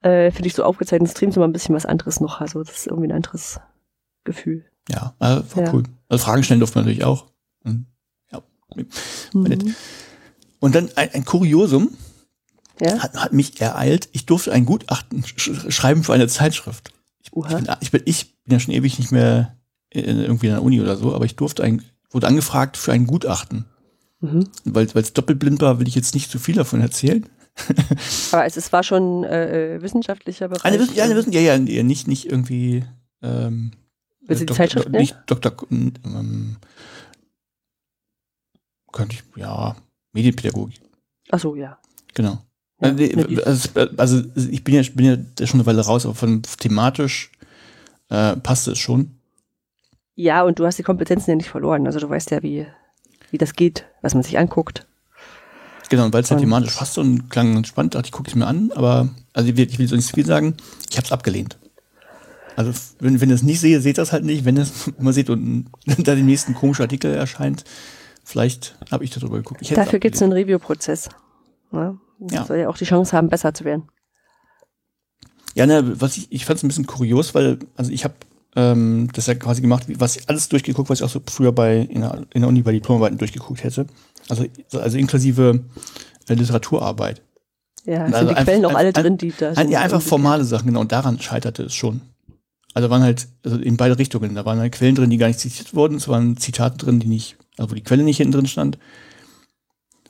äh, 0.00 0.30
finde 0.30 0.46
ich 0.46 0.54
so 0.54 0.64
aufgezeichneten 0.64 1.14
Streams 1.14 1.36
immer 1.36 1.46
ein 1.46 1.52
bisschen 1.52 1.74
was 1.74 1.84
anderes 1.84 2.18
noch. 2.18 2.40
Also 2.40 2.62
das 2.64 2.74
ist 2.74 2.86
irgendwie 2.86 3.08
ein 3.08 3.14
anderes 3.16 3.60
Gefühl. 4.24 4.64
Ja, 4.88 5.14
äh, 5.20 5.42
war 5.54 5.64
Ja. 5.64 5.74
cool. 5.74 5.82
Also 6.08 6.24
Fragen 6.24 6.42
stellen 6.44 6.60
durfte 6.60 6.78
man 6.78 6.86
natürlich 6.86 7.04
auch. 7.04 7.26
Und, 7.62 7.84
ja. 8.32 8.40
Mhm. 9.34 9.74
Und 10.60 10.74
dann 10.74 10.88
ein, 10.96 11.10
ein 11.12 11.24
Kuriosum 11.26 11.90
Ja? 12.80 13.00
hat, 13.00 13.12
hat 13.16 13.34
mich 13.34 13.60
ereilt. 13.60 14.08
Ich 14.12 14.24
durfte 14.24 14.50
ein 14.52 14.64
Gutachten 14.64 15.24
sch 15.24 15.50
schreiben 15.68 16.04
für 16.04 16.14
eine 16.14 16.26
Zeitschrift. 16.26 16.94
Ich 17.22 17.34
Uha. 17.36 17.54
bin, 17.54 17.68
ich, 17.80 17.90
bin, 17.90 18.00
ich 18.06 18.42
bin 18.44 18.54
ja 18.54 18.60
schon 18.60 18.72
ewig 18.72 18.98
nicht 18.98 19.12
mehr 19.12 19.58
irgendwie 19.92 20.46
in 20.46 20.52
der 20.52 20.62
Uni 20.62 20.80
oder 20.80 20.96
so, 20.96 21.14
aber 21.14 21.24
ich 21.24 21.36
durfte 21.36 21.62
ein, 21.62 21.82
wurde 22.10 22.26
angefragt 22.26 22.76
für 22.76 22.92
ein 22.92 23.06
Gutachten. 23.06 23.64
Mhm. 24.20 24.48
Weil 24.64 24.86
es 24.94 25.12
doppelblind 25.12 25.60
war, 25.62 25.78
will 25.80 25.88
ich 25.88 25.94
jetzt 25.94 26.14
nicht 26.14 26.30
zu 26.30 26.38
viel 26.38 26.54
davon 26.54 26.80
erzählen. 26.80 27.26
Aber 28.32 28.46
es, 28.46 28.56
es 28.56 28.72
war 28.72 28.82
schon 28.82 29.24
äh, 29.24 29.74
äh, 29.76 29.82
wissenschaftlicher 29.82 30.48
Bereich. 30.48 30.64
Eine 30.64 30.78
Wissen, 30.78 30.94
ja, 30.94 31.04
eine 31.04 31.20
ja, 31.30 31.40
ja, 31.40 31.58
nee, 31.58 31.82
nicht, 31.82 32.08
nicht 32.08 32.24
irgendwie. 32.30 32.82
Ähm, 33.20 33.72
Willst 34.22 34.40
du 34.40 34.46
die 34.46 34.46
Dok- 34.46 34.56
Zeitschrift 34.56 34.88
nennen? 34.88 35.00
Nicht 35.02 35.16
Dr. 35.26 35.52
Ähm, 35.70 36.56
könnte 38.92 39.16
ich, 39.16 39.22
ja, 39.36 39.76
Medienpädagogik, 40.12 40.80
Ach 41.30 41.38
so, 41.40 41.54
ja. 41.54 41.78
genau. 42.14 42.38
Ja, 42.80 42.88
also, 42.88 42.96
die- 42.96 43.42
also, 43.44 43.68
also 43.96 44.22
ich 44.36 44.64
bin 44.64 44.74
ja, 44.74 44.82
bin 44.94 45.04
ja 45.38 45.46
schon 45.46 45.60
eine 45.60 45.66
Weile 45.66 45.82
raus, 45.82 46.04
aber 46.04 46.14
von 46.14 46.42
thematisch 46.42 47.32
äh, 48.08 48.36
passte 48.36 48.72
es 48.72 48.78
schon. 48.78 49.18
Ja, 50.14 50.42
und 50.42 50.58
du 50.58 50.66
hast 50.66 50.78
die 50.78 50.82
Kompetenzen 50.82 51.30
ja 51.30 51.36
nicht 51.36 51.48
verloren. 51.50 51.86
Also 51.86 51.98
du 51.98 52.08
weißt 52.08 52.30
ja, 52.30 52.42
wie, 52.42 52.66
wie 53.30 53.38
das 53.38 53.54
geht, 53.54 53.86
was 54.02 54.14
man 54.14 54.22
sich 54.22 54.38
anguckt. 54.38 54.86
Genau, 55.88 56.04
und 56.04 56.12
weil 56.14 56.22
es 56.22 56.30
halt 56.30 56.38
Und- 56.40 56.46
thematisch 56.46 56.74
passte 56.74 57.00
und 57.00 57.28
klang 57.30 57.54
ganz 57.54 57.68
spannend, 57.68 57.94
dachte 57.94 58.06
ich, 58.06 58.12
gucke 58.12 58.28
ich 58.28 58.34
mir 58.36 58.46
an, 58.46 58.70
aber 58.74 59.10
also 59.34 59.48
ich 59.50 59.56
will, 59.56 59.68
ich 59.68 59.78
will 59.78 59.86
so 59.88 59.96
nicht 59.96 60.06
so 60.06 60.14
viel 60.14 60.24
sagen, 60.26 60.56
ich 60.90 60.96
habe 60.96 61.04
es 61.06 61.12
abgelehnt. 61.12 61.58
Also 62.56 62.72
wenn, 62.98 63.20
wenn 63.20 63.28
ihr 63.30 63.34
es 63.34 63.42
nicht 63.42 63.60
sehe, 63.60 63.80
seht 63.80 63.96
das 63.98 64.12
halt 64.12 64.24
nicht. 64.24 64.44
Wenn 64.44 64.56
es 64.58 64.90
man 64.98 65.12
sieht 65.12 65.30
und 65.30 65.66
da 65.98 66.14
den 66.14 66.26
nächsten 66.26 66.54
komischen 66.54 66.82
Artikel 66.82 67.14
erscheint, 67.14 67.64
vielleicht 68.24 68.76
habe 68.90 69.04
ich 69.04 69.10
darüber 69.10 69.36
geguckt. 69.38 69.62
Ich 69.62 69.70
Dafür 69.70 69.98
gibt 69.98 70.16
es 70.16 70.22
einen 70.22 70.32
Review-Prozess. 70.32 71.08
Ne? 71.70 71.98
Ja. 72.20 72.36
Ja. 72.36 72.44
Soll 72.44 72.58
ja 72.58 72.68
auch 72.68 72.76
die 72.76 72.84
Chance 72.84 73.16
haben, 73.16 73.28
besser 73.30 73.52
zu 73.54 73.64
werden. 73.64 73.88
Ja, 75.54 75.66
ne, 75.66 76.00
was 76.00 76.16
ich, 76.16 76.30
ich 76.30 76.44
fand 76.46 76.58
es 76.58 76.62
ein 76.62 76.68
bisschen 76.68 76.86
kurios, 76.86 77.34
weil, 77.34 77.58
also 77.76 77.90
ich 77.90 78.04
habe 78.04 78.14
ähm, 78.56 79.08
das 79.14 79.26
ja 79.26 79.34
quasi 79.34 79.60
gemacht, 79.62 79.88
wie, 79.88 79.98
was 80.00 80.28
alles 80.28 80.48
durchgeguckt, 80.48 80.90
was 80.90 81.00
ich 81.00 81.04
auch 81.04 81.08
so 81.10 81.20
früher 81.26 81.52
bei 81.52 81.78
in 81.78 82.02
der, 82.02 82.22
in 82.34 82.42
der 82.42 82.48
Uni 82.48 82.62
bei 82.62 82.72
Diplomarbeiten 82.72 83.18
durchgeguckt 83.18 83.64
hätte. 83.64 83.86
Also, 84.28 84.44
also 84.72 84.98
inklusive 84.98 85.60
äh, 86.28 86.34
Literaturarbeit. 86.34 87.22
Ja, 87.84 88.04
Also 88.04 88.18
sind 88.18 88.28
die 88.28 88.34
einfach- 88.36 88.44
Quellen 88.44 88.64
auch 88.66 88.74
alle 88.74 88.92
drin, 88.92 89.18
die 89.18 89.32
da 89.36 89.54
sind 89.54 89.70
ja, 89.70 89.80
einfach 89.80 90.00
formale 90.02 90.44
Sachen, 90.44 90.66
genau, 90.68 90.80
und 90.80 90.92
daran 90.92 91.20
scheiterte 91.20 91.64
es 91.64 91.74
schon. 91.74 92.00
Also 92.74 92.88
waren 92.88 93.02
halt, 93.02 93.28
also 93.44 93.58
in 93.58 93.76
beide 93.76 93.98
Richtungen. 93.98 94.34
Da 94.34 94.44
waren 94.44 94.58
halt 94.58 94.72
Quellen 94.72 94.94
drin, 94.94 95.10
die 95.10 95.18
gar 95.18 95.26
nicht 95.28 95.40
zitiert 95.40 95.74
wurden, 95.74 95.96
es 95.96 96.08
waren 96.08 96.36
Zitate 96.36 96.78
drin, 96.78 97.00
die 97.00 97.08
nicht, 97.08 97.36
also 97.58 97.70
wo 97.70 97.74
die 97.74 97.82
Quelle 97.82 98.02
nicht 98.04 98.16
hinten 98.18 98.32
drin 98.32 98.46
stand. 98.46 98.78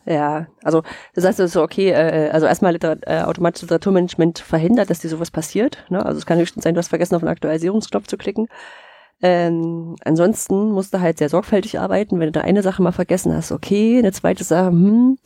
Ja, 0.04 0.48
also 0.64 0.82
das 1.14 1.24
heißt 1.24 1.38
so, 1.38 1.62
okay, 1.62 1.90
äh, 1.90 2.30
also 2.30 2.46
erstmal 2.46 2.72
Literat 2.72 3.00
äh, 3.06 3.22
automatisches 3.22 3.62
Literaturmanagement 3.62 4.40
verhindert, 4.40 4.90
dass 4.90 4.98
dir 4.98 5.08
sowas 5.08 5.30
passiert. 5.30 5.84
Ne? 5.90 6.04
Also 6.04 6.18
es 6.18 6.26
kann 6.26 6.38
höchstens 6.38 6.64
sein, 6.64 6.74
du 6.74 6.78
hast 6.78 6.88
vergessen, 6.88 7.14
auf 7.14 7.22
den 7.22 7.28
Aktualisierungsknopf 7.28 8.08
zu 8.08 8.16
klicken. 8.16 8.48
Ähm, 9.22 9.94
ansonsten 10.04 10.72
musst 10.72 10.92
du 10.92 11.00
halt 11.00 11.18
sehr 11.18 11.28
sorgfältig 11.28 11.78
arbeiten, 11.78 12.18
wenn 12.18 12.26
du 12.26 12.32
da 12.32 12.40
eine 12.40 12.62
Sache 12.62 12.82
mal 12.82 12.90
vergessen 12.90 13.32
hast, 13.32 13.52
okay, 13.52 13.98
eine 13.98 14.10
zweite 14.10 14.42
Sache, 14.42 14.68
hm, 14.68 15.18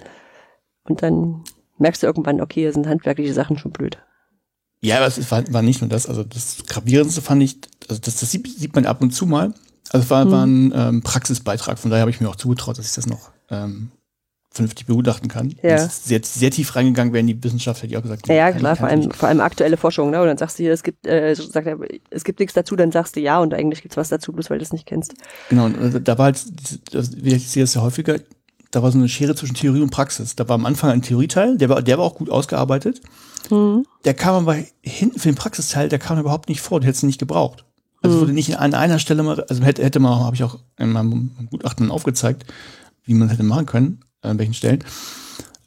und 0.85 1.03
dann 1.03 1.45
merkst 1.79 2.03
du 2.03 2.07
irgendwann, 2.07 2.41
okay, 2.41 2.61
hier 2.61 2.73
sind 2.73 2.87
handwerkliche 2.87 3.33
Sachen 3.33 3.59
schon 3.59 3.73
blöd. 3.73 3.99
Ja, 4.81 4.99
aber 4.99 5.07
es 5.07 5.31
war, 5.31 5.43
war 5.53 5.63
nicht 5.63 5.81
nur 5.81 5.89
das. 5.89 6.07
Also 6.07 6.23
das 6.23 6.59
Gravierendste 6.67 7.23
fand 7.23 7.43
ich, 7.43 7.59
also 7.89 8.01
das, 8.01 8.17
das 8.17 8.31
sieht, 8.31 8.47
sieht 8.47 8.75
man 8.75 8.87
ab 8.87 9.01
und 9.01 9.13
zu 9.13 9.27
mal. 9.27 9.55
Also 9.91 10.05
es 10.05 10.11
war, 10.11 10.31
war 10.31 10.45
ein 10.45 10.73
ähm, 10.75 11.03
Praxisbeitrag, 11.03 11.79
von 11.79 11.91
daher 11.91 12.03
habe 12.03 12.11
ich 12.11 12.21
mir 12.21 12.29
auch 12.29 12.37
zugetraut, 12.37 12.79
dass 12.79 12.89
ich 12.89 12.95
das 12.95 13.07
noch 13.07 13.31
ähm, 13.51 13.91
vernünftig 14.57 14.87
begutachten 14.87 15.29
kann. 15.29 15.51
Ja. 15.51 15.57
Wenn 15.63 15.75
es 15.77 16.05
sehr, 16.05 16.21
sehr 16.23 16.51
tief 16.51 16.75
reingegangen 16.77 17.13
wäre 17.13 17.21
in 17.21 17.27
die 17.29 17.43
Wissenschaft, 17.43 17.83
hätte 17.83 17.93
ich 17.93 17.97
auch 17.97 18.03
gesagt, 18.03 18.27
Ja, 18.29 18.35
ja 18.35 18.51
kann 18.51 18.59
klar, 18.61 18.77
kann 18.77 18.87
vor 18.87 18.89
allem, 18.89 19.11
vor 19.13 19.29
allem 19.29 19.41
aktuelle 19.41 19.77
Forschung, 19.77 20.11
ne? 20.11 20.21
Und 20.21 20.27
dann 20.27 20.39
sagst 20.39 20.59
du 20.59 20.65
hier, 20.65 20.73
es 20.73 20.83
gibt, 20.83 21.07
äh, 21.07 21.35
sagt 21.35 21.67
er, 21.67 21.79
es 22.11 22.25
gibt 22.25 22.41
nichts 22.41 22.55
dazu, 22.55 22.77
dann 22.77 22.93
sagst 22.93 23.17
du 23.17 23.21
ja 23.21 23.39
und 23.39 23.55
eigentlich 23.55 23.83
gibt's 23.83 23.97
was 23.97 24.09
dazu, 24.09 24.33
bloß 24.33 24.51
weil 24.51 24.59
du 24.59 24.65
es 24.65 24.73
nicht 24.73 24.87
kennst. 24.87 25.15
Genau, 25.49 25.67
und 25.67 25.79
also 25.79 25.99
da 25.99 26.19
war 26.19 26.27
halt, 26.27 26.45
wie 27.17 27.35
ich 27.35 27.49
sehe 27.49 27.63
das 27.63 27.75
ja 27.75 27.83
häufiger, 27.83 28.19
da 28.73 28.83
war 28.83 28.91
so 28.91 28.99
eine 28.99 29.09
Schere 29.09 29.35
zwischen 29.35 29.55
Theorie 29.55 29.81
und 29.81 29.91
Praxis. 29.91 30.35
Da 30.37 30.49
war 30.49 30.57
am 30.57 30.67
Anfang 30.67 30.91
ein 30.91 31.01
Theorieteil, 31.03 31.57
der 31.57 31.69
war, 31.69 31.83
der 31.83 31.99
war 31.99 32.05
auch 32.05 32.17
gut 32.17 32.31
ausgearbeitet. 32.31 33.01
Mhm. 33.51 33.87
Der 34.05 34.15
kam 34.15 34.35
aber 34.35 34.57
hinten 34.83 35.19
für 35.21 35.29
den 35.29 35.37
Praxisteil, 35.37 35.89
der 35.89 35.99
kam 35.99 36.19
überhaupt 36.19 36.49
nicht 36.49 36.61
vor, 36.61 36.81
der 36.81 36.89
hätte 36.89 36.97
es 36.97 37.03
nicht 37.05 37.19
gebraucht. 37.19 37.65
Also 38.03 38.17
Mhm. 38.17 38.21
wurde 38.23 38.33
nicht 38.33 38.59
an 38.59 38.75
einer 38.75 38.99
Stelle 38.99 39.23
mal, 39.23 39.41
also 39.49 39.63
hätte, 39.63 39.83
hätte 39.83 40.01
man, 40.01 40.19
habe 40.21 40.37
ich 40.37 40.43
auch 40.45 40.59
in 40.79 40.93
meinem 40.93 41.31
Gutachten 41.51 41.91
aufgezeigt, 41.91 42.45
wie 43.05 43.15
man 43.15 43.29
hätte 43.29 43.45
machen 43.45 43.67
können, 43.67 44.01
an 44.23 44.39
welchen 44.39 44.55
Stellen. 44.55 44.85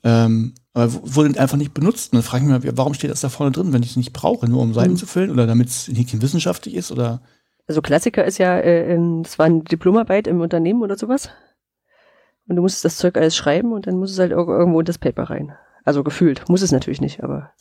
Ähm, 0.03 0.53
aber 0.73 0.91
wurde 1.15 1.39
einfach 1.39 1.57
nicht 1.57 1.73
benutzt. 1.73 2.11
Und 2.13 2.17
dann 2.17 2.23
frage 2.23 2.43
ich 2.45 2.49
mich 2.51 2.63
mal, 2.63 2.77
warum 2.77 2.93
steht 2.93 3.11
das 3.11 3.21
da 3.21 3.29
vorne 3.29 3.51
drin, 3.51 3.73
wenn 3.73 3.83
ich 3.83 3.91
es 3.91 3.97
nicht 3.97 4.13
brauche, 4.13 4.47
nur 4.47 4.61
um 4.61 4.73
Seiten 4.73 4.93
Mhm. 4.93 4.97
zu 4.97 5.05
füllen 5.07 5.31
oder 5.31 5.45
damit 5.47 5.67
es 5.69 5.87
nicht 5.89 6.21
wissenschaftlich 6.21 6.75
ist 6.75 6.91
oder 6.91 7.21
Also 7.67 7.81
Klassiker 7.81 8.23
ist 8.25 8.37
ja, 8.37 8.57
äh, 8.57 8.93
ähm, 8.93 9.23
das 9.23 9.37
war 9.37 9.45
eine 9.45 9.61
Diplomarbeit 9.63 10.27
im 10.27 10.41
Unternehmen 10.41 10.81
oder 10.81 10.97
sowas. 10.97 11.29
Und 12.47 12.55
du 12.55 12.61
musstest 12.63 12.85
das 12.85 12.97
Zeug 12.97 13.15
alles 13.17 13.35
schreiben 13.35 13.73
und 13.73 13.85
dann 13.85 13.97
muss 13.97 14.11
es 14.11 14.17
halt 14.19 14.31
ir- 14.31 14.37
irgendwo 14.47 14.79
in 14.79 14.85
das 14.85 14.97
Paper 14.97 15.23
rein. 15.29 15.53
Also 15.85 16.03
gefühlt. 16.03 16.47
Muss 16.49 16.61
es 16.63 16.71
natürlich 16.71 17.01
nicht, 17.01 17.23
aber 17.23 17.51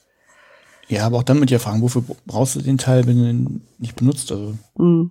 ja, 0.90 1.04
aber 1.04 1.18
auch 1.18 1.22
dann 1.22 1.38
mit 1.40 1.50
dir 1.50 1.60
fragen, 1.60 1.82
wofür 1.82 2.02
brauchst 2.24 2.56
du 2.56 2.62
den 2.62 2.78
Teil, 2.78 3.06
wenn 3.06 3.18
du 3.18 3.24
den 3.24 3.60
nicht 3.78 3.96
benutzt? 3.96 4.32
Also 4.32 4.54
mh. 4.78 5.10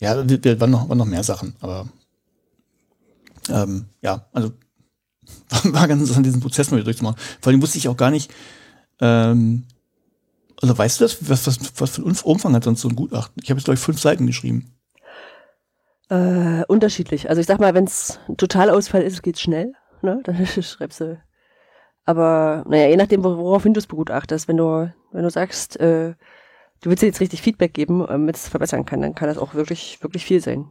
Ja, 0.00 0.28
wir, 0.28 0.42
wir 0.42 0.60
waren 0.60 0.70
noch, 0.70 0.88
waren 0.88 0.98
noch 0.98 1.04
mehr 1.06 1.22
Sachen, 1.22 1.54
aber 1.60 1.88
ähm, 3.48 3.86
ja, 4.02 4.26
also 4.32 4.52
war 5.64 5.88
ganz 5.88 6.00
interessant, 6.00 6.26
diesen 6.26 6.40
Prozess 6.40 6.70
mal 6.70 6.76
wieder 6.78 6.84
durchzumachen. 6.84 7.18
Vor 7.40 7.52
allem 7.52 7.62
wusste 7.62 7.78
ich 7.78 7.88
auch 7.88 7.96
gar 7.96 8.10
nicht, 8.10 8.30
ähm, 9.00 9.64
also 10.60 10.76
weißt 10.76 11.00
du 11.00 11.04
das, 11.04 11.28
was, 11.28 11.46
was, 11.46 11.58
was 11.80 11.90
für 11.90 12.02
einen 12.02 12.16
Umfang 12.22 12.54
hat 12.54 12.64
sonst 12.64 12.82
so 12.82 12.88
ein 12.88 12.96
Gutachten? 12.96 13.42
Ich 13.42 13.50
habe 13.50 13.58
jetzt, 13.58 13.64
glaube 13.64 13.76
ich, 13.76 13.80
fünf 13.84 14.00
Seiten 14.00 14.26
geschrieben. 14.26 14.74
Äh, 16.10 16.64
unterschiedlich. 16.66 17.28
Also 17.30 17.40
ich 17.40 17.46
sag 17.46 17.60
mal, 17.60 17.72
wenn 17.74 17.84
es 17.84 18.18
ein 18.28 18.36
Totalausfall 18.36 19.02
ist, 19.02 19.22
geht's 19.22 19.40
schnell. 19.40 19.72
Ne? 20.02 20.20
Dann 20.24 20.44
schreibst 20.46 21.00
du. 21.00 21.20
Aber 22.04 22.64
naja, 22.68 22.88
je 22.88 22.96
nachdem, 22.96 23.22
wor- 23.22 23.38
woraufhin 23.38 23.74
du 23.74 23.78
es 23.78 23.86
begutachtest. 23.86 24.48
Wenn 24.48 24.56
du, 24.56 24.92
wenn 25.12 25.22
du 25.22 25.30
sagst, 25.30 25.78
äh, 25.78 26.14
du 26.80 26.90
willst 26.90 27.02
dir 27.02 27.06
jetzt 27.06 27.20
richtig 27.20 27.42
Feedback 27.42 27.72
geben, 27.74 28.04
damit 28.06 28.36
es 28.36 28.48
verbessern 28.48 28.84
kann, 28.84 29.00
dann 29.02 29.14
kann 29.14 29.28
das 29.28 29.38
auch 29.38 29.54
wirklich, 29.54 30.02
wirklich 30.02 30.24
viel 30.24 30.40
sein. 30.42 30.70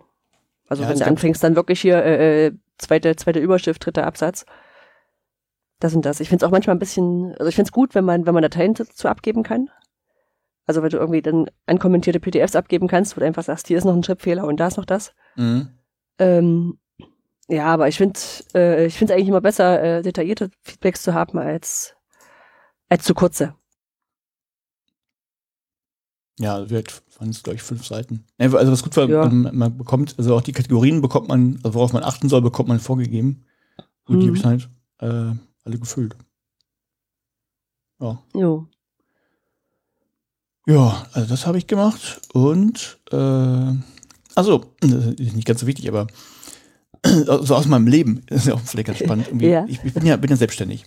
Also 0.70 0.84
Ja, 0.84 0.90
wenn 0.90 0.94
es 0.94 1.00
du 1.00 1.06
anfängst, 1.06 1.44
dann 1.44 1.56
wirklich 1.56 1.82
hier 1.82 2.04
äh, 2.04 2.48
äh, 2.48 2.52
zweite, 2.78 3.16
zweite 3.16 3.40
Überschrift, 3.40 3.86
dritter 3.86 4.06
Absatz. 4.06 4.46
Das 5.80 5.96
und 5.96 6.06
das. 6.06 6.20
Ich 6.20 6.30
finde 6.30 6.46
es 6.46 6.48
auch 6.48 6.52
manchmal 6.52 6.76
ein 6.76 6.80
bisschen, 6.80 7.34
also 7.40 7.48
ich 7.48 7.56
finde 7.56 7.70
es 7.70 7.72
gut, 7.72 7.96
wenn 7.96 8.06
man, 8.06 8.26
wenn 8.26 8.34
man 8.34 8.44
Dateien 8.44 8.74
dazu 8.74 9.08
abgeben 9.08 9.44
kann. 9.44 9.70
Also 10.66 10.84
wenn 10.84 10.90
du 10.90 10.98
irgendwie 10.98 11.22
dann 11.22 11.50
ankommentierte 11.66 12.20
PDFs 12.20 12.56
abgeben 12.56 12.88
kannst, 12.88 13.16
wo 13.16 13.22
du 13.22 13.26
einfach 13.26 13.44
sagst, 13.44 13.68
hier 13.68 13.78
ist 13.78 13.86
noch 13.86 13.96
ein 13.96 14.04
Schriftfehler 14.04 14.46
und 14.46 14.60
da 14.60 14.68
ist 14.68 14.78
noch 14.78 14.86
das. 14.86 15.16
Mhm. 15.36 15.70
Ähm, 16.20 16.78
ja, 17.48 17.66
aber 17.66 17.88
ich 17.88 17.98
finde 17.98 18.20
äh, 18.54 18.86
ich 18.86 18.96
finde 18.96 19.14
es 19.14 19.18
eigentlich 19.18 19.30
immer 19.30 19.42
besser, 19.42 19.82
äh, 19.82 20.02
detaillierte 20.04 20.52
Feedbacks 20.62 21.02
zu 21.02 21.16
haben 21.16 21.40
als, 21.40 21.96
als 22.90 23.04
zu 23.04 23.16
kurze. 23.16 23.56
Ja, 26.40 26.70
wird 26.70 27.04
waren 27.20 27.30
es, 27.30 27.44
glaube 27.44 27.58
ich, 27.58 27.62
fünf 27.62 27.86
Seiten. 27.86 28.24
Also 28.38 28.72
was 28.72 28.84
gut 28.84 28.96
war, 28.96 29.10
ja. 29.10 29.26
man, 29.26 29.56
man, 29.56 29.78
bekommt, 29.78 30.16
also 30.18 30.36
auch 30.36 30.42
die 30.42 30.54
Kategorien 30.54 31.02
bekommt 31.02 31.28
man, 31.28 31.60
also 31.64 31.74
worauf 31.76 31.94
man 31.94 32.04
achten 32.04 32.30
soll, 32.30 32.42
bekommt 32.42 32.70
man 32.70 32.80
vorgegeben. 32.80 33.44
Und 34.06 34.16
mhm. 34.16 34.20
die 34.22 34.28
habe 34.28 34.38
ich 34.38 34.46
halt 34.46 34.70
äh, 35.00 35.36
alle 35.66 35.80
gefüllt. 35.80 36.16
Ja. 38.02 38.24
Jo. 38.34 38.68
Ja, 40.66 41.06
also 41.14 41.28
das 41.28 41.46
habe 41.46 41.58
ich 41.58 41.68
gemacht 41.68 42.22
und 42.32 43.00
äh, 43.12 43.74
also 44.36 44.66
nicht 44.82 45.46
ganz 45.46 45.62
so 45.62 45.68
wichtig, 45.68 45.90
aber 45.90 46.08
so 47.06 47.56
aus 47.56 47.66
meinem 47.66 47.88
Leben 47.88 48.22
das 48.28 48.42
ist 48.42 48.48
ja 48.48 48.54
auch 48.54 48.60
vielleicht 48.62 48.88
ganz 48.88 49.00
spannend. 49.00 49.28
ja. 49.42 49.66
Ich, 49.68 49.84
ich, 49.84 49.94
bin 49.94 50.06
ja 50.06 50.16
bin 50.16 50.30
ja 50.30 50.36
selbstständig 50.36 50.86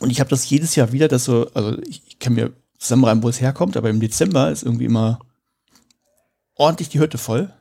und 0.00 0.10
ich 0.10 0.18
habe 0.18 0.30
das 0.30 0.48
jedes 0.50 0.74
Jahr 0.74 0.90
wieder, 0.90 1.06
dass 1.06 1.24
so 1.24 1.48
also 1.54 1.80
ich, 1.82 2.02
ich 2.08 2.18
kann 2.18 2.34
mir 2.34 2.52
zusammenreimen, 2.82 3.22
wo 3.22 3.28
es 3.28 3.40
herkommt, 3.40 3.76
aber 3.76 3.90
im 3.90 4.00
Dezember 4.00 4.50
ist 4.50 4.62
irgendwie 4.62 4.86
immer 4.86 5.20
ordentlich 6.56 6.88
die 6.88 7.00
Hütte 7.00 7.18
voll, 7.18 7.52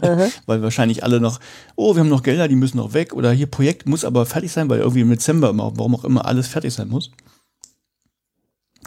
weil 0.46 0.62
wahrscheinlich 0.62 1.02
alle 1.02 1.20
noch, 1.20 1.40
oh, 1.76 1.94
wir 1.94 2.00
haben 2.00 2.08
noch 2.08 2.22
Gelder, 2.22 2.48
die 2.48 2.56
müssen 2.56 2.76
noch 2.76 2.92
weg 2.92 3.14
oder 3.14 3.32
hier 3.32 3.46
Projekt 3.46 3.86
muss 3.86 4.04
aber 4.04 4.26
fertig 4.26 4.52
sein, 4.52 4.68
weil 4.68 4.80
irgendwie 4.80 5.00
im 5.00 5.10
Dezember 5.10 5.50
immer, 5.50 5.72
warum 5.76 5.94
auch 5.94 6.04
immer 6.04 6.26
alles 6.26 6.48
fertig 6.48 6.74
sein 6.74 6.88
muss. 6.88 7.10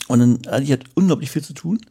Und 0.07 0.19
dann 0.19 0.39
hatte 0.51 0.63
ich 0.63 0.69
halt 0.69 0.85
unglaublich 0.95 1.31
viel 1.31 1.43
zu 1.43 1.53
tun. 1.53 1.81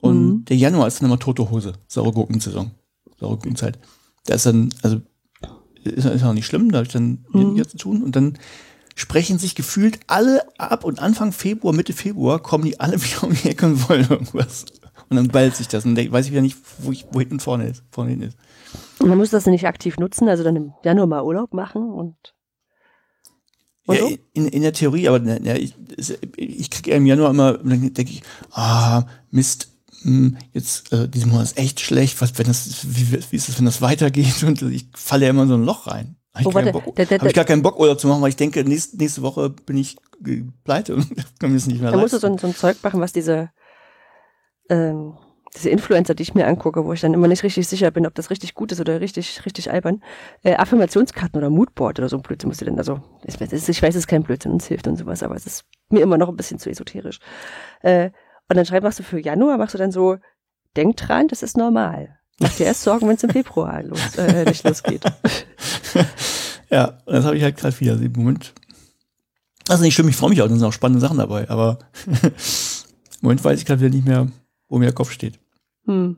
Und 0.00 0.26
mhm. 0.26 0.44
der 0.46 0.56
Januar 0.56 0.88
ist 0.88 1.00
dann 1.00 1.06
immer 1.06 1.18
tote 1.18 1.50
Hose, 1.50 1.74
saure 1.86 2.12
Gurkensaison, 2.12 2.72
saure 3.20 3.36
Gurkenzeit. 3.36 3.78
Da 4.24 4.34
ist 4.34 4.46
dann, 4.46 4.70
also 4.82 5.00
ist, 5.84 6.04
ist 6.04 6.24
auch 6.24 6.32
nicht 6.32 6.46
schlimm, 6.46 6.72
da 6.72 6.78
habe 6.78 6.86
ich 6.86 6.92
dann 6.92 7.24
mhm. 7.32 7.62
zu 7.68 7.76
tun. 7.76 8.02
Und 8.02 8.16
dann 8.16 8.38
sprechen 8.94 9.38
sich 9.38 9.54
gefühlt 9.54 10.00
alle 10.06 10.42
ab 10.58 10.84
und 10.84 10.98
Anfang 10.98 11.32
Februar, 11.32 11.74
Mitte 11.74 11.92
Februar 11.92 12.40
kommen 12.40 12.64
die 12.64 12.80
alle 12.80 13.02
wieder 13.02 13.24
um 13.24 13.34
die 13.34 13.50
Ecke 13.50 13.66
und 13.66 13.88
wollen 13.88 14.06
irgendwas. 14.08 14.64
Und 15.08 15.16
dann 15.16 15.28
ballt 15.28 15.56
sich 15.56 15.68
das 15.68 15.84
und 15.84 15.94
dann 15.94 16.10
weiß 16.10 16.26
ich 16.26 16.32
wieder 16.32 16.42
nicht, 16.42 16.56
wo, 16.78 16.92
ich, 16.92 17.06
wo 17.10 17.20
hinten 17.20 17.40
vorne 17.40 17.68
ist, 17.68 17.82
vorne 17.90 18.10
hin 18.10 18.22
ist. 18.22 18.36
Und 18.98 19.08
man 19.08 19.18
muss 19.18 19.30
das 19.30 19.46
nicht 19.46 19.66
aktiv 19.66 19.98
nutzen, 19.98 20.28
also 20.28 20.42
dann 20.42 20.56
im 20.56 20.72
Januar 20.84 21.06
mal 21.06 21.22
Urlaub 21.22 21.52
machen 21.52 21.90
und 21.90 22.16
ja, 23.88 24.08
in, 24.32 24.46
in 24.46 24.62
der 24.62 24.72
Theorie, 24.72 25.08
aber 25.08 25.20
ja, 25.42 25.56
ich, 25.56 25.74
ich 26.36 26.70
kriege 26.70 26.92
im 26.92 27.04
Januar 27.04 27.30
immer, 27.30 27.58
dann 27.58 27.92
denke 27.92 28.12
ich, 28.12 28.22
ah, 28.52 29.04
Mist, 29.30 29.72
hm, 30.02 30.36
jetzt 30.52 30.92
äh, 30.92 31.08
diesen 31.08 31.30
Monat 31.30 31.46
ist 31.46 31.58
echt 31.58 31.80
schlecht, 31.80 32.20
was, 32.20 32.38
wenn 32.38 32.46
das, 32.46 32.86
wie, 32.88 33.12
wie 33.12 33.36
ist 33.36 33.48
das, 33.48 33.58
wenn 33.58 33.64
das 33.64 33.82
weitergeht? 33.82 34.42
Und 34.46 34.62
ich 34.62 34.86
falle 34.94 35.24
ja 35.24 35.30
immer 35.30 35.42
in 35.42 35.48
so 35.48 35.54
ein 35.54 35.64
Loch 35.64 35.86
rein. 35.86 36.16
Habe 36.34 36.40
ich, 36.40 36.46
oh, 36.46 36.80
Bock, 36.80 36.98
hab 36.98 37.26
ich 37.26 37.34
gar 37.34 37.44
keinen 37.44 37.62
Bock, 37.62 37.78
Urlaub 37.78 38.00
zu 38.00 38.08
machen, 38.08 38.22
weil 38.22 38.30
ich 38.30 38.36
denke, 38.36 38.64
nächste, 38.64 38.96
nächste 38.96 39.22
Woche 39.22 39.50
bin 39.50 39.76
ich 39.76 39.96
pleite 40.64 40.94
und 40.94 41.06
kann 41.38 41.50
mir 41.50 41.56
das 41.56 41.66
nicht 41.66 41.80
mehr 41.82 41.90
Da 41.90 41.98
musst 41.98 42.14
du 42.14 42.18
so 42.18 42.26
ein, 42.26 42.38
so 42.38 42.46
ein 42.46 42.54
Zeug 42.54 42.76
machen, 42.82 43.00
was 43.00 43.12
diese 43.12 43.50
ähm, 44.70 45.18
diese 45.54 45.68
Influencer, 45.68 46.14
die 46.14 46.22
ich 46.22 46.34
mir 46.34 46.46
angucke, 46.46 46.84
wo 46.84 46.92
ich 46.92 47.00
dann 47.00 47.12
immer 47.12 47.28
nicht 47.28 47.42
richtig 47.42 47.68
sicher 47.68 47.90
bin, 47.90 48.06
ob 48.06 48.14
das 48.14 48.30
richtig 48.30 48.54
gut 48.54 48.72
ist 48.72 48.80
oder 48.80 49.00
richtig, 49.00 49.44
richtig 49.44 49.70
albern, 49.70 50.02
äh, 50.42 50.54
Affirmationskarten 50.54 51.38
oder 51.38 51.50
Moodboard 51.50 51.98
oder 51.98 52.08
so 52.08 52.16
ein 52.16 52.22
Blödsinn 52.22 52.48
musst 52.48 52.62
du 52.62 52.64
denn, 52.64 52.78
also, 52.78 53.02
ich 53.24 53.38
weiß, 53.38 53.52
ich 53.52 53.82
weiß, 53.82 53.90
es 53.90 54.02
ist 54.02 54.06
kein 54.06 54.22
Blödsinn, 54.22 54.52
uns 54.52 54.66
hilft 54.66 54.86
und 54.86 54.96
sowas, 54.96 55.22
aber 55.22 55.34
es 55.34 55.46
ist 55.46 55.64
mir 55.90 56.00
immer 56.00 56.16
noch 56.16 56.28
ein 56.28 56.36
bisschen 56.36 56.58
zu 56.58 56.70
esoterisch. 56.70 57.18
Äh, 57.82 58.10
und 58.48 58.56
dann 58.56 58.64
schreib, 58.64 58.82
machst 58.82 58.98
du 58.98 59.02
für 59.02 59.20
Januar, 59.20 59.58
machst 59.58 59.74
du 59.74 59.78
dann 59.78 59.92
so, 59.92 60.16
denk 60.74 60.96
dran, 60.96 61.28
das 61.28 61.42
ist 61.42 61.56
normal. 61.58 62.18
Mach 62.42 62.52
dir 62.56 62.66
erst 62.66 62.82
Sorgen, 62.82 63.08
wenn 63.08 63.16
es 63.16 63.22
im 63.22 63.30
Februar 63.30 63.82
los, 63.82 64.16
äh, 64.18 64.44
nicht 64.44 64.64
losgeht. 64.64 65.04
ja, 66.70 66.98
das 67.06 67.24
habe 67.24 67.36
ich 67.36 67.42
halt 67.42 67.56
gerade 67.56 67.78
wieder 67.80 67.94
im 67.94 68.12
Moment. 68.12 68.52
Also 69.68 69.84
nicht 69.84 69.94
schlimm, 69.94 70.08
ich 70.08 70.16
freue 70.16 70.30
mich 70.30 70.42
auch, 70.42 70.48
da 70.48 70.54
sind 70.54 70.64
auch 70.64 70.72
spannende 70.72 71.00
Sachen 71.00 71.18
dabei, 71.18 71.48
aber 71.48 71.78
im 72.06 72.32
Moment 73.20 73.44
weiß 73.44 73.60
ich 73.60 73.64
gerade 73.64 73.80
wieder 73.80 73.94
nicht 73.94 74.06
mehr, 74.06 74.26
wo 74.68 74.78
mir 74.78 74.86
der 74.86 74.94
Kopf 74.94 75.12
steht. 75.12 75.38
Hm. 75.86 76.16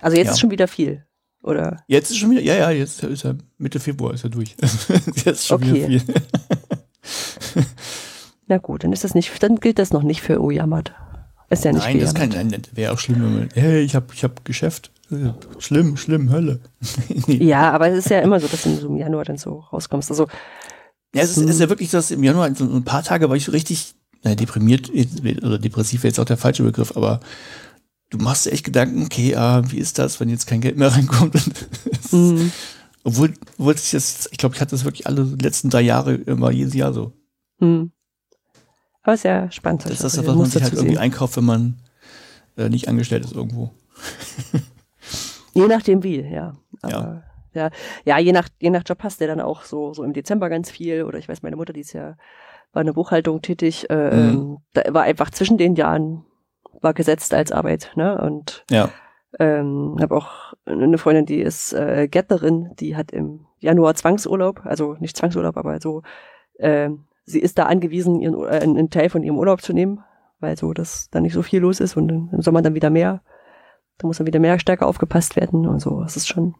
Also 0.00 0.16
jetzt 0.16 0.26
ja. 0.26 0.32
ist 0.32 0.40
schon 0.40 0.50
wieder 0.50 0.66
viel, 0.66 1.06
oder? 1.42 1.84
Jetzt 1.86 2.10
ist 2.10 2.18
schon 2.18 2.32
wieder, 2.32 2.42
ja, 2.42 2.56
ja, 2.56 2.70
jetzt 2.70 3.02
ist 3.04 3.24
er 3.24 3.36
Mitte 3.56 3.78
Februar 3.78 4.14
ist 4.14 4.24
er 4.24 4.30
durch. 4.30 4.56
jetzt 4.60 5.26
ist 5.26 5.46
schon 5.46 5.62
okay. 5.62 5.88
wieder 5.88 6.00
viel. 6.00 7.64
Na 8.46 8.58
gut, 8.58 8.82
dann 8.82 8.92
ist 8.92 9.04
das 9.04 9.14
nicht, 9.14 9.42
dann 9.42 9.56
gilt 9.56 9.78
das 9.78 9.92
noch 9.92 10.02
nicht 10.02 10.22
für 10.22 10.40
Ojamat. 10.42 10.92
Ist 11.50 11.64
ja 11.64 11.72
nicht 11.72 11.82
Nein, 11.82 12.00
das 12.00 12.14
kann, 12.14 12.28
nein, 12.28 12.62
wäre 12.72 12.92
auch 12.92 12.98
schlimm, 12.98 13.22
wenn 13.22 13.38
man, 13.38 13.48
hey, 13.54 13.80
ich 13.80 13.94
habe 13.94 14.06
ich 14.12 14.22
hab 14.22 14.44
Geschäft. 14.44 14.90
Schlimm, 15.58 15.96
schlimm, 15.96 16.30
Hölle. 16.30 16.60
ja, 17.26 17.72
aber 17.72 17.88
es 17.88 18.04
ist 18.04 18.10
ja 18.10 18.20
immer 18.20 18.38
so, 18.38 18.46
dass 18.48 18.62
du 18.62 18.86
im 18.86 18.96
Januar 18.96 19.24
dann 19.24 19.38
so 19.38 19.60
rauskommst. 19.72 20.10
Also, 20.10 20.28
ja, 21.14 21.22
es 21.22 21.36
ist, 21.36 21.48
ist 21.48 21.60
ja 21.60 21.70
wirklich 21.70 21.90
so, 21.90 21.96
dass 21.96 22.10
im 22.10 22.22
Januar 22.22 22.54
so 22.54 22.64
ein 22.64 22.84
paar 22.84 23.02
Tage 23.02 23.30
war 23.30 23.36
ich 23.36 23.46
so 23.46 23.52
richtig 23.52 23.94
na, 24.22 24.34
deprimiert 24.34 24.90
oder 25.42 25.58
depressiv 25.58 26.02
wäre 26.02 26.10
jetzt 26.10 26.20
auch 26.20 26.26
der 26.26 26.36
falsche 26.36 26.62
Begriff, 26.62 26.94
aber 26.96 27.20
du 28.10 28.18
machst 28.18 28.44
dir 28.44 28.52
echt 28.52 28.64
Gedanken, 28.64 29.04
okay, 29.04 29.34
ah, 29.34 29.62
wie 29.68 29.78
ist 29.78 29.98
das, 29.98 30.20
wenn 30.20 30.28
jetzt 30.28 30.46
kein 30.46 30.60
Geld 30.60 30.76
mehr 30.76 30.88
reinkommt? 30.94 31.34
mhm. 32.12 32.52
Obwohl, 33.04 33.32
obwohl 33.56 33.74
ich 33.74 33.92
jetzt, 33.92 34.28
ich 34.32 34.38
glaube, 34.38 34.54
ich 34.54 34.60
hatte 34.60 34.72
das 34.72 34.84
wirklich 34.84 35.06
alle 35.06 35.22
letzten 35.22 35.70
drei 35.70 35.80
Jahre 35.80 36.14
immer 36.14 36.50
jedes 36.50 36.74
Jahr 36.74 36.92
so. 36.92 37.12
Mhm. 37.60 37.92
Aber 39.02 39.16
sehr 39.16 39.50
spannend. 39.50 39.84
Das 39.84 39.92
ist 39.92 40.04
das, 40.04 40.18
was 40.18 40.34
man 40.34 40.46
sich 40.46 40.62
halt 40.62 40.74
irgendwie 40.74 40.98
einkauft, 40.98 41.36
wenn 41.36 41.44
man 41.44 41.78
äh, 42.56 42.68
nicht 42.68 42.88
angestellt 42.88 43.24
ist 43.24 43.34
irgendwo. 43.34 43.70
je 45.54 45.66
nachdem 45.66 46.02
wie, 46.02 46.20
ja. 46.20 46.54
Aber, 46.82 46.92
ja. 46.92 47.22
ja. 47.54 47.70
Ja, 48.04 48.18
je 48.18 48.32
nach, 48.32 48.48
je 48.60 48.70
nach 48.70 48.82
Job 48.84 48.98
hast 49.02 49.20
du 49.20 49.26
dann 49.26 49.40
auch 49.40 49.62
so, 49.62 49.94
so 49.94 50.02
im 50.02 50.12
Dezember 50.12 50.48
ganz 50.48 50.70
viel. 50.70 51.04
Oder 51.04 51.18
ich 51.18 51.28
weiß, 51.28 51.42
meine 51.42 51.56
Mutter, 51.56 51.72
die 51.72 51.80
ist 51.80 51.92
ja 51.92 52.16
war 52.72 52.82
in 52.82 52.86
der 52.86 52.94
Buchhaltung 52.94 53.42
tätig. 53.42 53.88
Äh, 53.90 54.14
mhm. 54.14 54.28
Ähm, 54.30 54.58
da 54.74 54.94
war 54.94 55.02
einfach 55.02 55.30
zwischen 55.30 55.58
den 55.58 55.74
Jahren 55.74 56.24
war 56.80 56.94
gesetzt 56.94 57.34
als 57.34 57.50
Arbeit, 57.50 57.92
ne? 57.96 58.20
Und 58.20 58.64
ja. 58.70 58.90
ähm, 59.40 59.96
habe 60.00 60.16
auch 60.16 60.52
eine 60.64 60.98
Freundin, 60.98 61.26
die 61.26 61.40
ist 61.40 61.72
äh, 61.72 62.06
Gärtnerin, 62.08 62.70
die 62.78 62.94
hat 62.94 63.10
im 63.10 63.46
Januar 63.58 63.94
Zwangsurlaub, 63.94 64.64
also 64.64 64.94
nicht 65.00 65.16
Zwangsurlaub, 65.16 65.56
aber 65.56 65.80
so, 65.80 66.02
äh, 66.58 66.90
sie 67.28 67.40
ist 67.40 67.58
da 67.58 67.64
angewiesen, 67.66 68.20
ihren, 68.20 68.34
äh, 68.44 68.60
einen 68.60 68.90
Teil 68.90 69.10
von 69.10 69.22
ihrem 69.22 69.38
Urlaub 69.38 69.62
zu 69.62 69.72
nehmen, 69.72 70.00
weil 70.40 70.56
so 70.56 70.72
dass 70.72 71.10
da 71.10 71.20
nicht 71.20 71.34
so 71.34 71.42
viel 71.42 71.60
los 71.60 71.80
ist 71.80 71.96
und 71.96 72.08
im 72.08 72.42
Sommer 72.42 72.62
dann 72.62 72.74
wieder 72.74 72.90
mehr. 72.90 73.22
Da 73.98 74.06
muss 74.06 74.18
dann 74.18 74.26
wieder 74.26 74.40
mehr 74.40 74.58
stärker 74.58 74.86
aufgepasst 74.86 75.36
werden 75.36 75.66
und 75.66 75.80
so. 75.80 76.00
Das 76.00 76.16
ist 76.16 76.28
schon. 76.28 76.54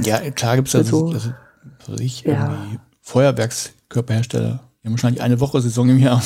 Ja, 0.00 0.18
klar 0.30 0.56
gibt 0.56 0.68
es 0.68 0.74
also, 0.74 1.08
so, 1.08 1.12
also, 1.12 1.30
also 1.80 2.02
ich, 2.02 2.22
ja. 2.22 2.56
Feuerwerkskörperhersteller 3.00 4.60
wir 4.82 4.88
haben 4.88 4.94
wahrscheinlich 4.94 5.22
eine 5.22 5.40
Woche 5.40 5.60
Saison 5.60 5.90
im 5.90 5.98
Jahr. 5.98 6.22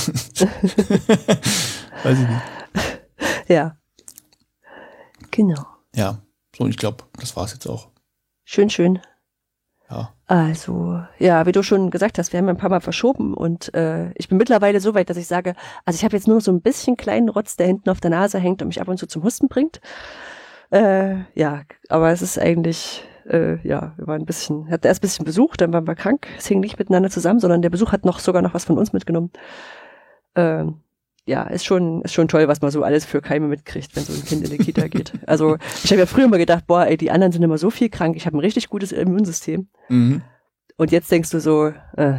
Weiß 2.05 2.19
ich 2.19 2.29
nicht. 2.29 2.43
Ja. 3.49 3.77
Genau. 5.33 5.67
Ja, 5.95 6.23
so, 6.57 6.63
und 6.63 6.71
ich 6.71 6.77
glaube, 6.77 7.05
das 7.19 7.35
war 7.35 7.47
es 7.47 7.53
jetzt 7.53 7.67
auch. 7.67 7.91
Schön, 8.45 8.71
schön. 8.71 9.01
Ja. 9.91 10.13
Also, 10.27 11.01
ja, 11.19 11.45
wie 11.47 11.53
du 11.53 11.63
schon 11.63 11.91
gesagt 11.91 12.19
hast, 12.19 12.33
wir 12.33 12.39
haben 12.39 12.49
ein 12.49 12.57
paar 12.57 12.71
Mal 12.71 12.81
verschoben 12.81 13.35
und 13.35 13.75
äh, 13.75 14.11
ich 14.15 14.29
bin 14.29 14.39
mittlerweile 14.39 14.81
so 14.81 14.95
weit, 14.95 15.11
dass 15.11 15.19
ich 15.19 15.27
sage, 15.27 15.55
also 15.85 15.97
ich 15.97 16.05
habe 16.05 16.17
jetzt 16.17 16.27
nur 16.27 16.41
so 16.41 16.51
ein 16.51 16.63
bisschen 16.63 16.97
kleinen 16.97 17.29
Rotz, 17.29 17.57
der 17.57 17.67
hinten 17.67 17.91
auf 17.91 18.01
der 18.01 18.11
Nase 18.11 18.39
hängt 18.39 18.63
und 18.63 18.69
mich 18.69 18.81
ab 18.81 18.89
und 18.89 18.99
zu 18.99 19.07
zum 19.07 19.23
Husten 19.23 19.49
bringt. 19.49 19.81
Äh, 20.71 21.17
ja, 21.35 21.63
aber 21.89 22.11
es 22.11 22.23
ist 22.23 22.39
eigentlich 22.39 23.05
äh, 23.27 23.57
ja, 23.67 23.93
wir 23.97 24.07
waren 24.07 24.23
ein 24.23 24.27
bisschen, 24.27 24.71
hat 24.71 24.85
erst 24.85 25.01
ein 25.01 25.07
bisschen 25.07 25.25
besucht, 25.25 25.61
dann 25.61 25.73
waren 25.73 25.87
wir 25.87 25.95
krank. 25.95 26.27
Es 26.37 26.47
hing 26.47 26.61
nicht 26.61 26.79
miteinander 26.79 27.11
zusammen, 27.11 27.41
sondern 27.41 27.63
der 27.63 27.71
Besuch 27.71 27.93
hat 27.93 28.05
noch 28.05 28.19
sogar 28.19 28.43
noch 28.43 28.55
was 28.55 28.65
von 28.65 28.79
uns 28.79 28.93
mitgenommen. 28.93 29.31
Ähm, 30.35 30.81
ja, 31.27 31.45
ist 31.45 31.65
schon, 31.65 32.03
ist 32.03 32.13
schon 32.13 32.29
toll, 32.29 32.49
was 32.49 32.61
man 32.61 32.71
so 32.71 32.83
alles 32.83 33.05
für 33.05 33.23
Keime 33.23 33.49
mitkriegt, 33.49 33.97
wenn 33.97 34.05
so 34.05 34.13
ein 34.13 34.25
Kind 34.25 34.45
in 34.45 34.51
die 34.51 34.59
Kita 34.59 34.89
geht. 34.89 35.13
Also 35.27 35.57
ich 35.83 35.91
habe 35.91 36.01
ja 36.01 36.07
früher 36.07 36.27
immer 36.27 36.39
gedacht, 36.39 36.67
boah, 36.67 36.87
ey, 36.87 36.97
die 36.97 37.11
anderen 37.11 37.33
sind 37.33 37.43
immer 37.43 37.59
so 37.59 37.71
viel 37.71 37.89
krank, 37.89 38.17
ich 38.17 38.27
habe 38.27 38.37
ein 38.37 38.41
richtig 38.41 38.69
gutes 38.69 38.93
Immunsystem. 38.93 39.69
Mhm. 39.89 40.23
Und 40.77 40.93
jetzt 40.93 41.11
denkst 41.11 41.31
du 41.31 41.41
so, 41.41 41.73
äh, 41.97 42.15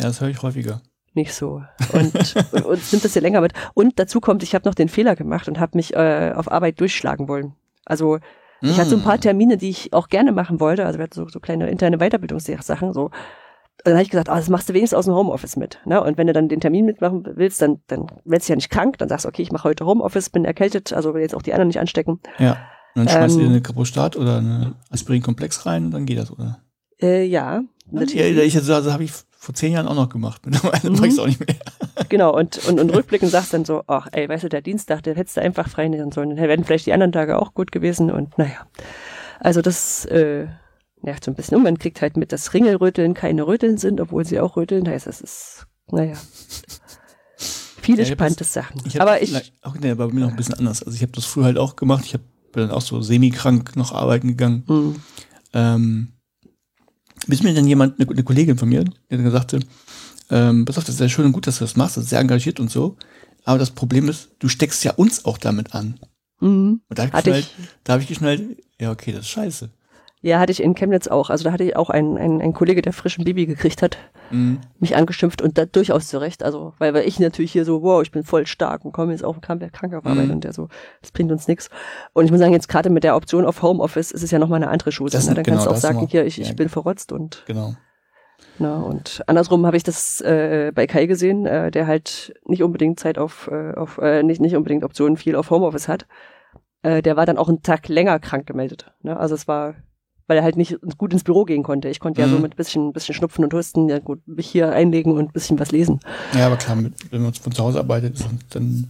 ja, 0.00 0.06
das 0.06 0.20
höre 0.20 0.28
ich 0.28 0.42
häufiger. 0.42 0.80
Nicht 1.12 1.32
so. 1.32 1.62
Und, 1.92 2.14
und, 2.52 2.64
und 2.64 2.92
nimmt 2.92 3.04
das 3.04 3.14
ja 3.14 3.20
länger 3.20 3.40
mit. 3.40 3.52
Und 3.74 3.98
dazu 3.98 4.20
kommt, 4.20 4.42
ich 4.42 4.54
habe 4.54 4.68
noch 4.68 4.74
den 4.74 4.88
Fehler 4.88 5.14
gemacht 5.14 5.46
und 5.46 5.60
habe 5.60 5.76
mich 5.76 5.94
äh, 5.94 6.32
auf 6.34 6.50
Arbeit 6.50 6.80
durchschlagen 6.80 7.28
wollen. 7.28 7.54
Also 7.84 8.18
ich 8.60 8.78
hatte 8.78 8.90
so 8.90 8.96
ein 8.96 9.02
paar 9.02 9.18
mm. 9.18 9.20
Termine, 9.20 9.56
die 9.58 9.68
ich 9.68 9.92
auch 9.92 10.08
gerne 10.08 10.32
machen 10.32 10.58
wollte. 10.58 10.86
Also 10.86 10.98
wir 10.98 11.04
hatten 11.04 11.14
so, 11.14 11.28
so 11.28 11.38
kleine 11.38 11.68
interne 11.68 11.98
Weiterbildungssachen. 11.98 12.94
So. 12.94 13.10
Und 13.78 13.90
dann 13.90 13.94
habe 13.94 14.02
ich 14.04 14.10
gesagt, 14.10 14.28
oh, 14.30 14.34
das 14.34 14.48
machst 14.48 14.68
du 14.68 14.72
wenigstens 14.72 14.96
aus 14.96 15.04
dem 15.04 15.14
Homeoffice 15.14 15.56
mit. 15.56 15.78
Ne? 15.84 16.02
Und 16.02 16.16
wenn 16.16 16.26
du 16.26 16.32
dann 16.32 16.48
den 16.48 16.60
Termin 16.60 16.86
mitmachen 16.86 17.26
willst, 17.34 17.60
dann, 17.60 17.80
dann 17.88 18.06
wärst 18.24 18.48
du 18.48 18.52
ja 18.52 18.56
nicht 18.56 18.70
krank. 18.70 18.98
Dann 18.98 19.08
sagst 19.08 19.24
du, 19.24 19.28
okay, 19.28 19.42
ich 19.42 19.52
mache 19.52 19.64
heute 19.64 19.84
Homeoffice, 19.84 20.30
bin 20.30 20.44
erkältet, 20.44 20.92
also 20.92 21.12
will 21.12 21.20
jetzt 21.20 21.34
auch 21.34 21.42
die 21.42 21.52
anderen 21.52 21.68
nicht 21.68 21.80
anstecken. 21.80 22.20
Ja. 22.38 22.56
Und 22.94 23.06
dann 23.06 23.08
schmeißt 23.08 23.34
ähm, 23.34 23.40
du 23.40 23.46
dir 23.46 23.50
eine 23.50 23.62
Capostat 23.62 24.16
oder 24.16 24.38
eine 24.38 24.74
Aspirin-Komplex 24.90 25.66
rein 25.66 25.86
und 25.86 25.90
dann 25.90 26.06
geht 26.06 26.18
das, 26.18 26.30
oder? 26.30 26.60
Äh, 27.02 27.24
ja. 27.24 27.62
Ja, 27.90 28.02
ich, 28.02 28.56
also, 28.56 28.74
also 28.74 28.92
habe 28.92 29.04
ich 29.04 29.12
vor 29.44 29.54
zehn 29.54 29.72
Jahren 29.72 29.86
auch 29.86 29.94
noch 29.94 30.08
gemacht. 30.08 30.42
Mittlerweile 30.46 30.90
mhm. 30.90 30.96
mache 30.96 31.06
ich 31.08 31.12
es 31.12 31.18
auch 31.18 31.26
nicht 31.26 31.40
mehr. 31.40 31.56
Genau, 32.08 32.34
und, 32.34 32.66
und, 32.66 32.80
und 32.80 32.90
rückblickend 32.90 33.30
sagst 33.30 33.52
dann 33.52 33.64
so, 33.64 33.82
ach 33.86 34.08
ey, 34.12 34.28
weißt 34.28 34.44
du, 34.44 34.48
der 34.48 34.62
Dienstag, 34.62 35.02
der 35.02 35.14
hättest 35.14 35.36
du 35.36 35.42
einfach 35.42 35.68
frei 35.68 35.88
nehmen 35.88 36.12
sollen. 36.12 36.30
Dann 36.30 36.38
wären 36.38 36.64
vielleicht 36.64 36.86
die 36.86 36.92
anderen 36.92 37.12
Tage 37.12 37.38
auch 37.38 37.54
gut 37.54 37.72
gewesen 37.72 38.10
und 38.10 38.38
naja. 38.38 38.66
Also 39.40 39.60
das 39.60 40.06
äh, 40.06 40.46
nervt 41.04 41.24
so 41.24 41.30
ein 41.30 41.34
bisschen. 41.34 41.56
Und 41.56 41.62
man 41.62 41.78
kriegt 41.78 42.00
halt 42.02 42.16
mit, 42.16 42.32
dass 42.32 42.52
Ringelröteln 42.54 43.14
keine 43.14 43.46
Röteln 43.46 43.78
sind, 43.78 44.00
obwohl 44.00 44.24
sie 44.24 44.40
auch 44.40 44.56
röteln. 44.56 44.88
Heißt, 44.88 45.06
das 45.06 45.20
ist, 45.20 45.66
naja. 45.90 46.16
viele 47.80 48.02
Ja, 48.02 48.08
ich 48.08 48.12
spannende 48.14 48.44
Sachen. 48.44 48.80
Ich 48.86 49.00
Aber 49.00 49.22
ich, 49.22 49.52
Auch, 49.62 49.76
nee, 49.76 49.90
aber 49.90 50.08
bei 50.08 50.14
mir 50.14 50.20
noch 50.20 50.30
ein 50.30 50.36
bisschen 50.36 50.54
anders. 50.54 50.82
Also 50.82 50.96
ich 50.96 51.02
habe 51.02 51.12
das 51.12 51.24
früher 51.24 51.44
halt 51.44 51.58
auch 51.58 51.76
gemacht. 51.76 52.04
Ich 52.06 52.14
hab, 52.14 52.22
bin 52.52 52.62
dann 52.62 52.70
auch 52.70 52.80
so 52.82 53.00
semi-krank 53.02 53.76
noch 53.76 53.92
arbeiten 53.92 54.28
gegangen. 54.28 54.64
hm, 54.66 54.96
Ähm, 55.52 56.08
bis 57.26 57.42
mir 57.42 57.54
dann 57.54 57.66
jemand, 57.66 58.00
eine, 58.00 58.10
eine 58.10 58.24
Kollegin 58.24 58.58
von 58.58 58.68
mir, 58.68 58.84
die 58.84 58.90
dann 59.08 59.24
gesagt 59.24 59.52
hat, 59.52 59.64
ähm, 60.30 60.64
pass 60.64 60.78
auf, 60.78 60.84
das 60.84 60.96
ist 60.96 61.00
ja 61.00 61.08
schön 61.08 61.26
und 61.26 61.32
gut, 61.32 61.46
dass 61.46 61.58
du 61.58 61.64
das 61.64 61.76
machst, 61.76 61.96
das 61.96 62.04
ist 62.04 62.10
sehr 62.10 62.20
engagiert 62.20 62.58
und 62.60 62.70
so. 62.70 62.96
Aber 63.44 63.58
das 63.58 63.70
Problem 63.70 64.08
ist, 64.08 64.30
du 64.38 64.48
steckst 64.48 64.82
ja 64.84 64.92
uns 64.94 65.24
auch 65.26 65.38
damit 65.38 65.74
an. 65.74 66.00
hm, 66.40 66.80
Und 66.88 66.98
da 66.98 67.10
habe 67.12 67.38
ich, 67.38 67.54
da 67.84 67.92
hab 67.94 68.00
ich 68.00 68.08
geschnallt, 68.08 68.42
ja, 68.80 68.90
okay, 68.90 69.12
das 69.12 69.22
ist 69.22 69.28
scheiße. 69.28 69.70
Ja, 70.26 70.38
hatte 70.40 70.52
ich 70.52 70.62
in 70.62 70.74
Chemnitz 70.74 71.06
auch. 71.06 71.28
Also 71.28 71.44
da 71.44 71.52
hatte 71.52 71.64
ich 71.64 71.76
auch 71.76 71.90
einen, 71.90 72.16
einen, 72.16 72.40
einen 72.40 72.52
Kollege, 72.54 72.80
der 72.80 72.94
frisch 72.94 73.18
ein 73.18 73.24
Baby 73.24 73.44
gekriegt 73.46 73.82
hat, 73.82 73.98
Mhm. 74.30 74.60
mich 74.80 74.96
angeschimpft 74.96 75.42
und 75.42 75.58
da 75.58 75.66
durchaus 75.66 76.08
zurecht. 76.08 76.42
Also, 76.42 76.72
weil, 76.78 76.94
weil 76.94 77.06
ich 77.06 77.20
natürlich 77.20 77.52
hier 77.52 77.66
so, 77.66 77.82
wow, 77.82 78.00
ich 78.02 78.10
bin 78.10 78.24
voll 78.24 78.46
stark 78.46 78.84
und 78.86 78.92
komme 78.92 79.12
jetzt 79.12 79.22
auf 79.22 79.38
krank, 79.42 79.62
krank 79.74 79.92
auf 79.94 80.06
Arbeit 80.06 80.26
Mhm. 80.28 80.32
und 80.32 80.44
der 80.44 80.54
so, 80.54 80.68
das 81.02 81.12
bringt 81.12 81.30
uns 81.30 81.46
nichts. 81.46 81.68
Und 82.14 82.24
ich 82.24 82.30
muss 82.30 82.40
sagen, 82.40 82.54
jetzt 82.54 82.68
gerade 82.68 82.88
mit 82.88 83.04
der 83.04 83.16
Option 83.16 83.44
auf 83.44 83.60
Homeoffice 83.60 84.10
ist 84.12 84.22
es 84.22 84.30
ja 84.30 84.38
nochmal 84.38 84.62
eine 84.62 84.70
andere 84.70 84.92
Schuhe. 84.92 85.10
Das- 85.10 85.28
Ne? 85.28 85.34
Dann 85.34 85.44
genau, 85.44 85.56
kannst 85.58 85.66
du 85.66 85.70
auch 85.72 85.76
sagen, 85.76 86.06
hier, 86.06 86.24
ich, 86.24 86.40
ich 86.40 86.48
ja. 86.48 86.54
bin 86.54 86.70
verrotzt 86.70 87.12
und 87.12 87.44
Genau. 87.46 87.74
Na, 88.58 88.78
und 88.78 89.22
andersrum 89.26 89.66
habe 89.66 89.76
ich 89.76 89.82
das 89.82 90.20
äh, 90.20 90.72
bei 90.74 90.86
Kai 90.86 91.06
gesehen, 91.06 91.44
äh, 91.46 91.70
der 91.70 91.86
halt 91.86 92.34
nicht 92.46 92.62
unbedingt 92.62 92.98
Zeit 93.00 93.18
auf, 93.18 93.48
äh, 93.52 93.72
auf 93.74 93.98
äh, 93.98 94.22
nicht, 94.22 94.40
nicht 94.40 94.56
unbedingt 94.56 94.84
Optionen 94.84 95.16
viel 95.16 95.36
auf 95.36 95.50
Homeoffice 95.50 95.88
hat. 95.88 96.06
Äh, 96.82 97.02
der 97.02 97.16
war 97.16 97.26
dann 97.26 97.36
auch 97.38 97.48
einen 97.48 97.62
Tag 97.62 97.88
länger 97.88 98.18
krank 98.20 98.46
gemeldet. 98.46 98.92
Ne? 99.02 99.16
Also 99.16 99.34
es 99.34 99.48
war, 99.48 99.74
weil 100.26 100.38
er 100.38 100.42
halt 100.42 100.56
nicht 100.56 100.78
gut 100.98 101.12
ins 101.12 101.24
Büro 101.24 101.44
gehen 101.44 101.62
konnte. 101.62 101.88
Ich 101.88 102.00
konnte 102.00 102.20
ja 102.20 102.28
so 102.28 102.36
Mhm. 102.36 102.42
mit 102.42 102.56
bisschen, 102.56 102.92
bisschen 102.92 103.14
Schnupfen 103.14 103.44
und 103.44 103.52
Husten 103.52 103.88
ja 103.88 103.98
gut 103.98 104.26
mich 104.26 104.48
hier 104.48 104.72
einlegen 104.72 105.12
und 105.12 105.18
ein 105.28 105.32
bisschen 105.32 105.58
was 105.58 105.70
lesen. 105.72 106.00
Ja, 106.34 106.46
aber 106.46 106.56
klar, 106.56 106.76
mit, 106.76 106.94
wenn 107.12 107.22
man 107.22 107.34
von 107.34 107.52
zu 107.52 107.62
Hause 107.62 107.78
arbeitet, 107.80 108.18
dann 108.50 108.88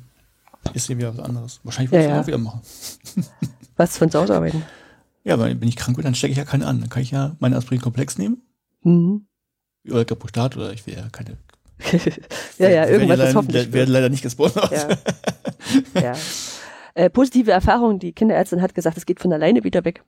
ist 0.72 0.88
ja 0.88 0.96
wieder 0.96 1.16
was 1.16 1.24
anderes. 1.24 1.60
Wahrscheinlich 1.64 1.90
würde 1.92 2.04
ich 2.04 2.10
Ja, 2.10 2.20
auch 2.20 2.26
wieder 2.26 2.38
machen. 2.38 2.60
Was 3.76 3.98
von 3.98 4.08
zu 4.10 4.20
Hause 4.20 4.36
arbeiten. 4.36 4.62
Ja, 5.24 5.36
weil 5.38 5.60
wenn 5.60 5.66
ich 5.68 5.74
krank 5.76 5.96
bin, 5.96 6.04
dann 6.04 6.14
stecke 6.14 6.30
ich 6.30 6.38
ja 6.38 6.44
keine 6.44 6.66
an. 6.66 6.80
Dann 6.80 6.88
kann 6.88 7.02
ich 7.02 7.10
ja 7.10 7.34
meinen 7.40 7.54
Aspirin-Komplex 7.54 8.18
nehmen. 8.18 8.40
Mhm. 8.82 9.26
Oder 9.90 10.04
Capostat 10.04 10.56
oder 10.56 10.72
ich 10.72 10.86
will 10.86 10.94
ja 10.94 11.08
keine. 11.10 11.36
ja, 12.58 12.68
ja, 12.68 12.86
irgendwas 12.86 13.18
ist 13.18 13.34
hoffentlich. 13.34 13.72
Werden 13.72 13.90
leider 13.90 14.08
nicht 14.08 14.22
gesponsert. 14.22 14.70
Ja. 14.70 16.00
ja. 16.00 16.12
Äh, 16.96 17.10
positive 17.10 17.50
Erfahrung, 17.50 17.98
die 17.98 18.12
Kinderärztin 18.12 18.62
hat 18.62 18.72
gesagt, 18.72 18.96
es 18.96 19.04
geht 19.04 19.18
von 19.18 19.32
alleine 19.32 19.64
wieder 19.64 19.84
weg. 19.84 20.04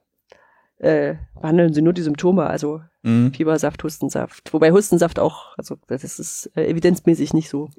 Äh, 0.78 1.14
behandeln 1.40 1.72
sie 1.72 1.82
nur 1.82 1.92
die 1.94 2.02
Symptome, 2.02 2.46
also 2.46 2.82
Mhm. 3.06 3.32
Fiebersaft, 3.32 3.84
Hustensaft. 3.84 4.52
Wobei 4.52 4.72
Hustensaft 4.72 5.20
auch, 5.20 5.56
also 5.56 5.76
das 5.86 6.02
ist 6.02 6.50
äh, 6.56 6.66
evidenzmäßig 6.66 7.34
nicht 7.34 7.48
so 7.48 7.70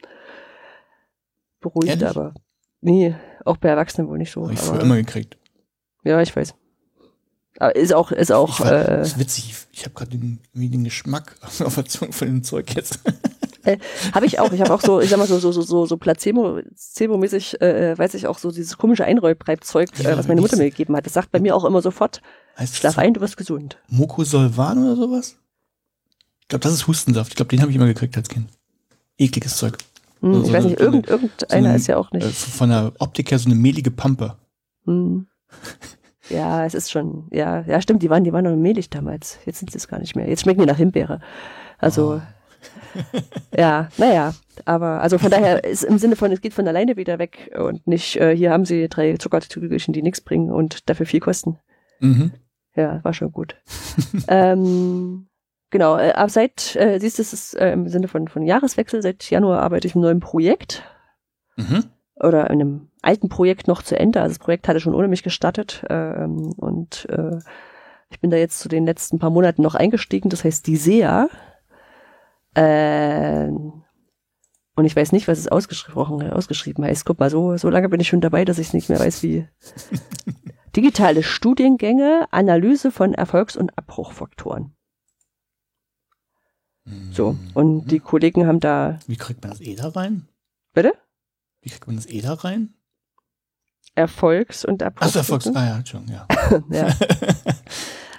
beruhigt, 1.60 2.02
Ehrlich? 2.02 2.08
aber 2.08 2.34
nee, 2.80 3.14
auch 3.44 3.58
bei 3.58 3.68
Erwachsenen 3.68 4.08
wohl 4.08 4.18
nicht 4.18 4.32
so. 4.32 4.44
Habe 4.44 4.54
ich 4.54 4.60
früher 4.60 4.82
immer 4.82 4.96
gekriegt. 4.96 5.38
ja, 6.06 6.22
ich 6.22 6.34
weiß. 6.34 6.56
Aber 7.60 7.76
ist 7.76 7.94
auch, 7.94 8.14
ist 8.14 8.32
auch, 8.32 8.60
ich 8.60 8.60
war, 8.66 8.72
äh, 8.72 8.98
das 9.00 9.10
ist 9.10 9.20
witzig. 9.20 9.54
Ich 9.74 9.84
habe 9.84 9.96
gerade 9.96 10.12
den, 10.12 10.40
irgendwie 10.54 10.70
den 10.70 10.84
Geschmack 10.86 11.36
auf 11.60 11.76
der 11.76 11.86
Zunge 11.86 12.14
von 12.14 12.28
dem 12.28 12.44
Zeug 12.44 12.74
jetzt. 12.74 13.02
habe 14.14 14.26
ich 14.26 14.40
auch. 14.40 14.54
Ich 14.54 14.62
habe 14.62 14.74
auch 14.74 14.82
so, 14.82 15.02
ich 15.02 15.10
sag 15.10 15.18
mal 15.18 15.28
so, 15.28 15.40
so, 15.40 15.52
so, 15.52 15.62
so, 15.62 15.86
so 15.86 15.98
Placebo, 15.98 16.62
Placebo-mäßig, 16.62 17.60
äh, 17.62 17.98
weiß 17.98 18.14
ich 18.14 18.28
auch 18.28 18.38
so 18.38 18.50
dieses 18.50 18.78
komische 18.78 19.04
Einrollbreibzeug, 19.04 19.90
äh, 20.00 20.18
was 20.18 20.30
meine 20.30 20.40
Mutter 20.40 20.56
mir 20.56 20.70
gegeben 20.70 20.96
hat. 20.96 21.06
Das 21.06 21.14
sagt 21.14 21.32
bei 21.32 21.42
mir 21.42 21.54
auch 21.54 21.66
immer 21.66 21.82
sofort, 21.82 22.22
Heißt 22.58 22.76
schlaf 22.76 22.98
ein, 22.98 23.14
du 23.14 23.22
wirst 23.22 23.38
gesund. 23.38 23.78
Mokosolvan 23.88 24.78
oder 24.80 24.96
sowas? 24.96 25.38
Ich 26.42 26.48
glaube, 26.48 26.64
das 26.64 26.74
ist 26.74 26.88
Hustensaft. 26.88 27.32
Ich 27.32 27.36
glaube, 27.36 27.50
den 27.50 27.62
habe 27.62 27.70
ich 27.72 27.76
immer 27.76 27.86
gekriegt 27.88 28.16
als 28.18 28.30
Kind. 28.30 28.50
Ekliges 29.18 29.58
Zeug. 29.58 29.78
Hm, 30.22 30.34
So- 30.34 30.42
ich 30.42 30.48
so- 30.48 30.54
weiß 30.54 30.64
nicht, 30.66 30.80
irgend, 30.80 31.08
irgendeiner 31.08 31.70
so 31.72 31.76
ist 31.76 31.88
ja 31.88 31.98
auch 31.98 32.12
Äh, 32.14 32.18
nicht. 32.18 32.36
von 32.36 32.70
der 32.70 32.94
Optik 33.00 33.30
her 33.32 33.38
so 33.40 33.46
eine 33.48 33.56
mehlige 33.56 33.92
Pampe. 33.92 34.36
Hm. 34.86 35.28
Ja, 36.30 36.66
es 36.66 36.74
ist 36.74 36.92
schon, 36.92 37.28
ja, 37.32 37.62
ja, 37.62 37.80
stimmt, 37.82 38.02
die 38.04 38.10
waren, 38.10 38.24
die 38.24 38.34
waren 38.34 38.44
noch 38.44 38.56
mehlig 38.56 38.90
damals. 38.90 39.38
Jetzt 39.46 39.60
sind 39.60 39.72
sie 39.72 39.78
es 39.78 39.88
gar 39.88 40.00
nicht 40.00 40.16
mehr. 40.16 40.28
Jetzt 40.28 40.42
schmecken 40.42 40.60
die 40.62 40.66
nach 40.68 40.78
Himbeere. 40.78 41.22
Also, 41.78 42.16
Oh. 42.16 42.22
ja, 43.56 43.90
naja, 43.98 44.34
aber, 44.66 45.02
also 45.02 45.18
von 45.20 45.30
daher 45.32 45.64
ist 45.64 45.84
im 45.84 45.98
Sinne 46.00 46.16
von, 46.16 46.32
es 46.32 46.42
geht 46.42 46.54
von 46.54 46.68
alleine 46.68 46.98
wieder 46.98 47.20
weg 47.20 47.52
und 47.58 47.86
nicht, 47.88 48.16
äh, 48.18 48.36
hier 48.36 48.52
haben 48.52 48.66
sie 48.66 48.90
drei 48.90 49.16
Zuckertügelchen, 49.18 49.94
die 49.94 50.02
nichts 50.02 50.22
bringen 50.22 50.52
und 50.52 50.90
dafür 50.90 51.06
viel 51.06 51.20
kosten. 51.20 51.60
Mhm. 52.00 52.32
Ja, 52.78 53.04
war 53.04 53.14
schon 53.14 53.32
gut. 53.32 53.58
ähm, 54.28 55.28
genau, 55.72 55.98
äh, 55.98 56.12
ab 56.12 56.30
seit, 56.30 56.76
äh, 56.76 57.00
siehst 57.00 57.18
du, 57.18 57.24
es 57.24 57.34
ist 57.34 57.54
äh, 57.56 57.74
im 57.74 57.90
Sinne 57.90 58.08
von, 58.08 58.28
von 58.28 58.44
Jahreswechsel, 58.44 59.02
seit 59.02 59.30
Januar 59.30 59.62
arbeite 59.62 59.88
ich 59.88 59.96
im 59.96 60.02
neuen 60.02 60.20
Projekt 60.20 60.84
Mhm. 61.58 61.86
oder 62.16 62.52
in 62.52 62.62
einem 62.62 62.92
alten 63.02 63.30
Projekt 63.30 63.68
noch 63.68 63.82
zu 63.82 64.00
Ende. 64.00 64.22
Also 64.22 64.36
das 64.36 64.40
Projekt 64.40 64.68
hatte 64.68 64.80
schon 64.80 64.94
ohne 64.94 65.08
mich 65.08 65.24
gestartet 65.24 65.84
ähm, 65.90 66.54
und 66.58 67.08
äh, 67.10 67.40
ich 68.12 68.20
bin 68.20 68.30
da 68.30 68.38
jetzt 68.38 68.60
zu 68.60 68.70
den 68.70 68.86
letzten 68.86 69.18
paar 69.18 69.32
Monaten 69.32 69.64
noch 69.64 69.74
eingestiegen. 69.74 70.30
Das 70.30 70.44
heißt 70.44 70.68
die 70.68 70.78
SEA. 70.78 71.30
Ähm, 72.56 73.84
und 74.78 74.86
ich 74.86 74.96
weiß 74.96 75.12
nicht, 75.12 75.28
was 75.28 75.40
es 75.40 75.48
ausgesprochen, 75.48 76.22
ausgeschrieben 76.30 76.86
heißt. 76.86 77.04
Guck 77.04 77.20
mal, 77.20 77.32
so, 77.32 77.58
so 77.58 77.68
lange 77.70 77.90
bin 77.90 78.00
ich 78.00 78.08
schon 78.08 78.22
dabei, 78.22 78.46
dass 78.46 78.60
ich 78.60 78.74
nicht 78.74 78.90
mehr 78.90 79.00
weiß, 79.00 79.24
wie. 79.24 79.48
Digitale 80.76 81.24
Studiengänge, 81.24 82.28
Analyse 82.30 82.92
von 82.92 83.16
Erfolgs- 83.16 83.58
und 83.58 83.76
Abbruchfaktoren. 83.76 84.76
So. 87.12 87.36
Und 87.56 87.88
die 87.88 88.00
Kollegen 88.00 88.46
haben 88.46 88.60
da, 88.60 89.00
Wie 89.08 89.18
kriegt 89.18 89.42
man 89.42 89.50
das 89.50 89.62
E 89.62 89.74
da 89.76 89.88
rein? 89.90 90.28
bitte? 90.74 90.94
Wie 91.62 91.70
kriegt 91.72 91.88
man 91.88 91.96
das 91.96 92.06
E 92.06 92.22
da 92.22 92.34
rein? 92.34 92.76
Erfolgs- 93.96 94.64
und 94.64 94.84
Achso, 94.84 95.18
Erfolgs. 95.18 95.48
Abbruchfaktoren. 95.48 95.58
Ah 95.58 95.78
ja, 95.80 95.86
schon, 95.86 96.08
ja. 96.08 96.28
ja. 96.70 96.96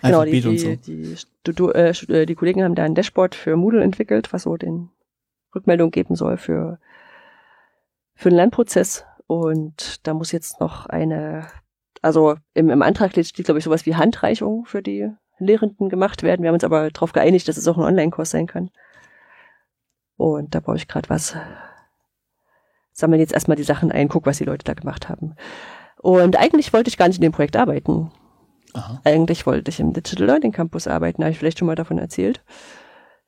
Genau, 0.02 0.24
die, 0.24 0.40
die, 0.40 0.58
so. 0.58 0.76
die, 0.76 1.16
Studu 1.16 1.70
äh, 1.70 1.90
äh, 1.90 2.24
die 2.24 2.36
Kollegen 2.36 2.62
haben 2.62 2.76
da 2.76 2.84
ein 2.84 2.94
Dashboard 2.94 3.34
für 3.34 3.56
Moodle 3.56 3.82
entwickelt, 3.82 4.32
was 4.32 4.44
so 4.44 4.56
den 4.56 4.90
Rückmeldung 5.54 5.90
geben 5.90 6.14
soll 6.14 6.36
für, 6.36 6.78
für 8.14 8.30
den 8.30 8.36
Lernprozess. 8.36 9.04
Und 9.26 10.06
da 10.06 10.14
muss 10.14 10.32
jetzt 10.32 10.60
noch 10.60 10.86
eine, 10.86 11.46
also 12.02 12.36
im, 12.54 12.70
im 12.70 12.82
Antrag 12.82 13.12
steht, 13.12 13.44
glaube 13.44 13.58
ich, 13.58 13.64
sowas 13.64 13.86
wie 13.86 13.96
Handreichung 13.96 14.64
für 14.64 14.82
die 14.82 15.10
Lehrenden 15.38 15.88
gemacht 15.88 16.22
werden. 16.22 16.42
Wir 16.42 16.48
haben 16.48 16.54
uns 16.54 16.64
aber 16.64 16.90
darauf 16.90 17.12
geeinigt, 17.12 17.48
dass 17.48 17.56
es 17.56 17.68
auch 17.68 17.76
ein 17.76 17.84
Online-Kurs 17.84 18.30
sein 18.30 18.46
kann. 18.46 18.70
Und 20.16 20.54
da 20.54 20.60
baue 20.60 20.76
ich 20.76 20.88
gerade 20.88 21.08
was. 21.08 21.36
Sammeln 22.92 23.20
jetzt 23.20 23.32
erstmal 23.32 23.56
die 23.56 23.62
Sachen 23.62 23.92
ein, 23.92 24.08
guck, 24.08 24.26
was 24.26 24.38
die 24.38 24.44
Leute 24.44 24.64
da 24.64 24.74
gemacht 24.74 25.08
haben. 25.08 25.36
Und 25.98 26.36
eigentlich 26.36 26.72
wollte 26.72 26.88
ich 26.88 26.96
gar 26.96 27.06
nicht 27.06 27.18
in 27.18 27.22
dem 27.22 27.32
Projekt 27.32 27.56
arbeiten. 27.56 28.10
Aha. 28.74 29.00
Eigentlich 29.04 29.46
wollte 29.46 29.70
ich 29.70 29.80
im 29.80 29.92
Digital 29.92 30.26
Learning 30.26 30.52
Campus 30.52 30.86
arbeiten, 30.86 31.22
habe 31.22 31.30
ich 31.30 31.38
vielleicht 31.38 31.58
schon 31.58 31.66
mal 31.66 31.76
davon 31.76 31.98
erzählt. 31.98 32.42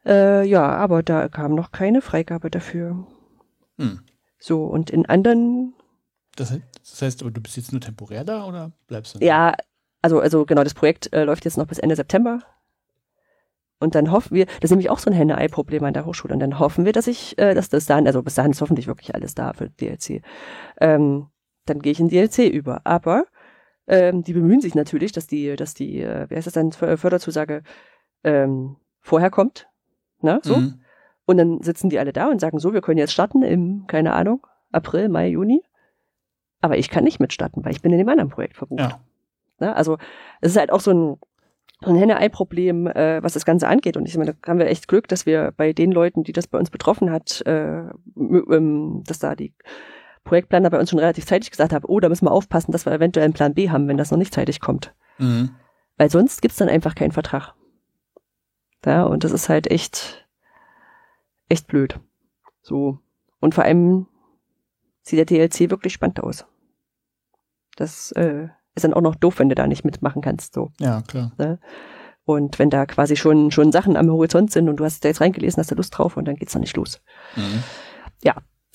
Äh, 0.07 0.47
ja, 0.47 0.63
aber 0.67 1.03
da 1.03 1.29
kam 1.29 1.55
noch 1.55 1.73
keine 1.73 2.01
Freigabe 2.03 2.51
dafür. 2.51 3.07
Hm. 3.79 4.01
So, 4.39 4.65
und 4.65 4.91
in 4.91 5.07
anderen, 5.07 5.75
Das, 6.37 6.51
heißt, 6.51 6.63
das 6.81 7.03
heißt, 7.03 7.23
aber 7.23 7.31
du 7.31 7.41
bist 7.41 7.57
jetzt 7.57 7.73
nur 7.73 7.81
temporär 7.81 8.25
da 8.25 8.45
oder 8.47 8.73
bleibst 8.87 9.15
du? 9.15 9.19
ja, 9.25 9.55
also, 10.03 10.21
also 10.21 10.47
genau, 10.47 10.65
das 10.65 10.73
Projekt 10.73 11.13
äh, 11.13 11.25
läuft 11.25 11.45
jetzt 11.45 11.59
noch 11.59 11.67
bis 11.67 11.79
Ende 11.79 11.95
September. 11.97 12.41
Und 13.83 13.95
dann 13.95 14.11
hoffen 14.11 14.35
wir, 14.35 14.45
das 14.47 14.65
ist 14.65 14.71
nämlich 14.71 14.91
auch 14.91 14.99
so 14.99 15.11
ein 15.11 15.15
Henne-Ei-Problem 15.17 15.85
an 15.85 15.95
der 15.95 16.05
Hochschule. 16.05 16.35
Und 16.35 16.41
dann 16.41 16.59
hoffen 16.59 16.85
wir, 16.85 16.93
dass 16.93 17.07
ich, 17.07 17.39
äh, 17.39 17.55
dass 17.55 17.69
das 17.71 17.87
dann, 17.87 18.07
also 18.07 18.23
bis 18.23 18.35
dahin 18.35 18.53
ist 18.53 18.61
hoffentlich 18.61 18.87
wirklich 18.87 19.15
alles 19.15 19.35
da 19.35 19.53
für 19.55 19.71
DLC. 19.71 20.23
Ähm, 20.81 21.29
dann 21.67 21.81
gehe 21.81 21.93
ich 21.93 22.01
in 22.01 22.09
DLC 22.09 22.41
über. 22.51 22.83
Aber 22.85 23.25
ähm, 23.87 24.23
die 24.23 24.35
bemühen 24.35 24.61
sich 24.61 24.75
natürlich, 24.75 25.13
dass 25.13 25.27
die, 25.27 25.57
dass 25.57 25.73
die, 25.75 26.01
äh, 26.03 26.29
wie 26.29 26.37
heißt 26.37 26.47
das 26.47 26.55
dann, 26.55 26.73
För- 26.73 26.97
Förderzusage 26.99 27.63
ähm, 28.25 28.77
vorher 29.01 29.31
kommt. 29.31 29.67
Ne? 30.23 30.41
So. 30.43 30.57
Mhm. 30.57 30.81
Und 31.27 31.39
dann 31.39 31.63
sitzen 31.63 31.91
die 31.91 31.99
alle 31.99 32.13
da 32.13 32.29
und 32.29 32.41
sagen, 32.41 32.59
so, 32.59 32.73
wir 32.73 32.81
können 32.81 32.99
jetzt 32.99 33.13
starten 33.13 33.43
im, 33.43 33.87
keine 33.87 34.15
Ahnung, 34.15 34.47
April, 34.73 35.09
Mai, 35.09 35.29
Juni. 35.29 35.63
Aber 36.61 36.77
ich 36.77 36.91
kann 36.91 37.05
nicht 37.05 37.21
mitstarten, 37.21 37.65
weil 37.65 37.73
ich 37.73 37.83
bin 37.83 37.93
in 37.93 37.99
dem 37.99 38.09
anderen 38.09 38.31
Projekt 38.31 38.57
verbucht. 38.57 38.81
Ja. 38.81 39.01
Ne? 39.61 39.75
Also 39.75 39.99
es 40.41 40.53
ist 40.53 40.59
halt 40.59 40.73
auch 40.73 40.81
so 40.81 40.91
ein, 40.91 41.17
so 41.83 41.91
ein 41.91 41.97
Henne-Ei-Problem, 41.97 42.87
äh, 42.89 43.23
was 43.23 43.35
das 43.35 43.45
Ganze 43.45 43.69
angeht. 43.69 43.97
Und 43.97 44.07
ich 44.07 44.17
meine, 44.17 44.35
da 44.35 44.51
haben 44.51 44.59
wir 44.59 44.67
echt 44.67 44.89
Glück, 44.89 45.09
dass 45.09 45.25
wir 45.25 45.53
bei 45.57 45.73
den 45.73 45.93
Leuten, 45.93 46.25
die 46.25 46.33
das 46.33 46.47
bei 46.47 46.59
uns 46.59 46.71
betroffen 46.71 47.11
hat, 47.11 47.43
äh, 47.47 47.85
ähm, 48.17 49.03
dass 49.07 49.19
da 49.19 49.35
die 49.35 49.55
Projektplaner 50.25 50.71
bei 50.71 50.79
uns 50.79 50.91
schon 50.91 50.99
relativ 50.99 51.27
zeitig 51.27 51.51
gesagt 51.51 51.73
haben, 51.73 51.85
oh, 51.87 52.01
da 52.01 52.09
müssen 52.09 52.27
wir 52.27 52.33
aufpassen, 52.33 52.73
dass 52.73 52.87
wir 52.87 52.93
eventuell 52.93 53.25
einen 53.25 53.35
Plan 53.35 53.55
B 53.55 53.71
haben, 53.71 53.89
wenn 53.89 53.97
das 53.97 54.11
noch 54.11 54.19
nicht 54.19 54.35
zeitig 54.35 54.61
kommt. 54.61 54.95
Mhm. 55.19 55.51
Weil 55.97 56.11
sonst 56.11 56.43
gibt's 56.43 56.59
dann 56.59 56.69
einfach 56.69 56.95
keinen 56.95 57.13
Vertrag. 57.13 57.55
Ja, 58.85 59.05
und 59.05 59.25
das 59.25 59.33
ist 59.33 59.49
halt 59.49 59.71
echt, 59.71 60.27
echt 61.49 61.67
blöd. 61.67 61.99
So. 62.63 62.99
Und 63.41 63.55
vor 63.55 63.65
allem 63.65 64.07
sieht 65.03 65.19
der 65.19 65.27
DLC 65.27 65.71
wirklich 65.71 65.93
spannend 65.93 66.23
aus. 66.23 66.47
Das 67.77 68.13
äh, 68.13 68.49
ist 68.75 68.85
dann 68.85 68.95
auch 68.95 69.01
noch 69.01 69.15
doof, 69.15 69.39
wenn 69.39 69.49
du 69.49 69.55
da 69.55 69.67
nicht 69.67 69.85
mitmachen 69.85 70.23
kannst. 70.23 70.55
So. 70.55 70.71
Ja, 70.79 71.03
klar. 71.03 71.33
Und 72.25 72.59
wenn 72.59 72.71
da 72.71 72.87
quasi 72.87 73.17
schon, 73.17 73.51
schon 73.51 73.73
Sachen 73.73 73.97
am 73.97 74.11
Horizont 74.11 74.53
sind 74.53 74.69
und 74.69 74.77
du 74.77 74.85
hast 74.85 75.05
da 75.05 75.09
jetzt 75.09 75.21
reingelesen, 75.21 75.61
hast 75.61 75.71
du 75.71 75.75
Lust 75.75 75.97
drauf 75.97 76.17
und 76.17 76.27
dann 76.27 76.37
geht's 76.37 76.55
noch 76.55 76.61
nicht 76.61 76.77
los. 76.77 77.03
Mhm. 77.37 77.65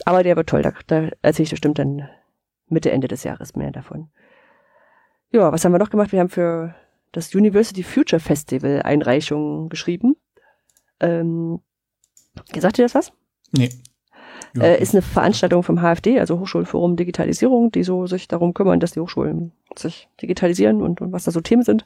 aber 0.04 0.24
der 0.24 0.36
wird 0.36 0.50
toll, 0.50 0.62
da, 0.62 0.74
da 0.88 1.10
erzähle 1.22 1.46
ich 1.46 1.52
bestimmt 1.52 1.80
dann 1.80 2.10
Mitte, 2.68 2.92
Ende 2.92 3.08
des 3.08 3.24
Jahres 3.24 3.56
mehr 3.56 3.72
davon. 3.72 4.10
Ja, 5.32 5.52
was 5.52 5.64
haben 5.64 5.72
wir 5.72 5.80
noch 5.80 5.90
gemacht? 5.90 6.12
Wir 6.12 6.20
haben 6.20 6.30
für 6.30 6.76
das 7.16 7.34
University 7.34 7.84
Future 7.84 8.20
Festival 8.20 8.82
Einreichungen 8.84 9.70
geschrieben. 9.70 10.16
Ähm, 11.00 11.62
sagt 12.58 12.78
ihr 12.78 12.86
das 12.86 12.96
was? 12.96 13.14
Nee. 13.52 13.70
Äh, 14.58 14.82
ist 14.82 14.94
eine 14.94 15.02
Veranstaltung 15.02 15.64
vom 15.64 15.82
HFD, 15.82 16.20
also 16.20 16.40
Hochschulforum 16.40 16.96
Digitalisierung, 16.96 17.72
die 17.72 17.84
so 17.84 18.08
sich 18.08 18.28
darum 18.28 18.54
kümmern, 18.54 18.80
dass 18.80 18.92
die 18.92 19.00
Hochschulen 19.00 19.52
sich 19.78 20.08
digitalisieren 20.22 20.82
und, 20.82 21.02
und 21.02 21.12
was 21.12 21.26
da 21.26 21.32
so 21.32 21.42
Themen 21.42 21.64
sind. 21.64 21.86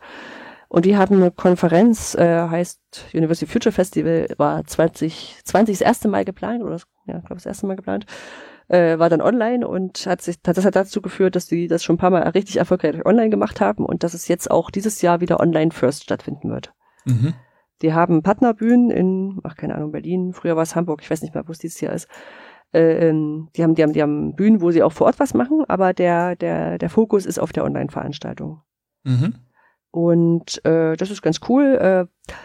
Und 0.67 0.85
die 0.85 0.95
hatten 0.95 1.15
eine 1.15 1.31
Konferenz, 1.31 2.13
äh, 2.13 2.47
heißt 2.47 3.07
University 3.13 3.51
Future 3.51 3.73
Festival, 3.73 4.27
war 4.37 4.63
20, 4.63 5.37
20 5.43 5.79
das 5.79 5.81
erste 5.81 6.07
Mal 6.07 6.25
geplant, 6.25 6.61
oder 6.63 6.79
ja, 7.07 7.17
ich 7.17 7.25
glaube 7.25 7.35
das 7.35 7.47
erste 7.47 7.65
Mal 7.65 7.75
geplant, 7.75 8.05
äh, 8.69 8.99
war 8.99 9.09
dann 9.09 9.21
online 9.21 9.67
und 9.67 10.05
hat 10.05 10.21
sich, 10.21 10.41
das 10.41 10.63
hat 10.63 10.75
dazu 10.75 11.01
geführt, 11.01 11.35
dass 11.35 11.47
die 11.47 11.67
das 11.67 11.83
schon 11.83 11.95
ein 11.95 11.99
paar 11.99 12.11
Mal 12.11 12.21
richtig 12.29 12.57
erfolgreich 12.57 13.05
online 13.05 13.29
gemacht 13.29 13.59
haben 13.59 13.85
und 13.85 14.03
dass 14.03 14.13
es 14.13 14.27
jetzt 14.27 14.49
auch 14.49 14.69
dieses 14.69 15.01
Jahr 15.01 15.21
wieder 15.21 15.39
online 15.39 15.71
first 15.71 16.03
stattfinden 16.03 16.49
wird. 16.49 16.73
Mhm. 17.05 17.33
Die 17.81 17.93
haben 17.93 18.23
Partnerbühnen 18.23 18.91
in, 18.91 19.39
ach 19.43 19.55
keine 19.55 19.75
Ahnung, 19.75 19.91
Berlin, 19.91 20.33
früher 20.33 20.55
war 20.55 20.63
es 20.63 20.75
Hamburg, 20.75 21.01
ich 21.01 21.09
weiß 21.09 21.21
nicht 21.21 21.33
mehr, 21.33 21.47
wo 21.47 21.51
es 21.51 21.59
dieses 21.59 21.81
Jahr 21.81 21.93
ist. 21.93 22.07
Äh, 22.71 23.09
ähm, 23.09 23.49
die 23.55 23.63
haben, 23.63 23.73
die 23.73 23.81
haben, 23.83 23.93
die 23.93 24.01
haben 24.01 24.35
Bühnen, 24.35 24.61
wo 24.61 24.69
sie 24.69 24.83
auch 24.83 24.93
vor 24.93 25.07
Ort 25.07 25.19
was 25.19 25.33
machen, 25.33 25.63
aber 25.67 25.93
der, 25.93 26.35
der, 26.35 26.77
der 26.77 26.89
Fokus 26.89 27.25
ist 27.25 27.39
auf 27.39 27.51
der 27.51 27.65
Online-Veranstaltung. 27.65 28.61
Mhm. 29.03 29.35
Und 29.91 30.63
äh, 30.65 30.95
das 30.95 31.09
ist 31.09 31.23
ganz 31.23 31.39
cool. 31.49 31.79
Äh, 31.81 32.35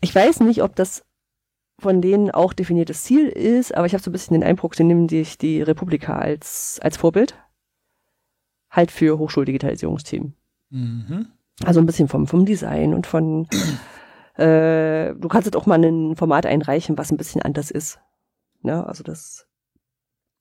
ich 0.00 0.12
weiß 0.12 0.40
nicht, 0.40 0.62
ob 0.62 0.74
das 0.74 1.04
von 1.82 2.00
denen 2.00 2.30
auch 2.30 2.52
definiertes 2.52 3.04
Ziel 3.04 3.28
ist, 3.28 3.74
aber 3.74 3.86
ich 3.86 3.92
habe 3.92 4.02
so 4.02 4.10
ein 4.10 4.12
bisschen 4.12 4.34
den 4.34 4.44
Eindruck, 4.44 4.74
sie 4.74 4.84
nehmen 4.84 5.08
sich 5.08 5.38
die 5.38 5.62
Republika 5.62 6.16
als, 6.16 6.78
als 6.82 6.96
Vorbild. 6.96 7.34
Halt 8.70 8.90
für 8.90 9.18
Hochschuldigitalisierungsthemen. 9.18 10.34
Mhm. 10.70 11.28
Also 11.62 11.80
ein 11.80 11.86
bisschen 11.86 12.08
vom, 12.08 12.26
vom 12.26 12.46
Design 12.46 12.94
und 12.94 13.06
von, 13.06 13.46
äh, 14.36 15.14
du 15.14 15.28
kannst 15.28 15.46
jetzt 15.46 15.56
auch 15.56 15.66
mal 15.66 15.82
ein 15.82 16.16
Format 16.16 16.46
einreichen, 16.46 16.96
was 16.96 17.12
ein 17.12 17.18
bisschen 17.18 17.42
anders 17.42 17.70
ist. 17.70 18.00
Ne? 18.62 18.86
Also 18.86 19.02
das. 19.02 19.46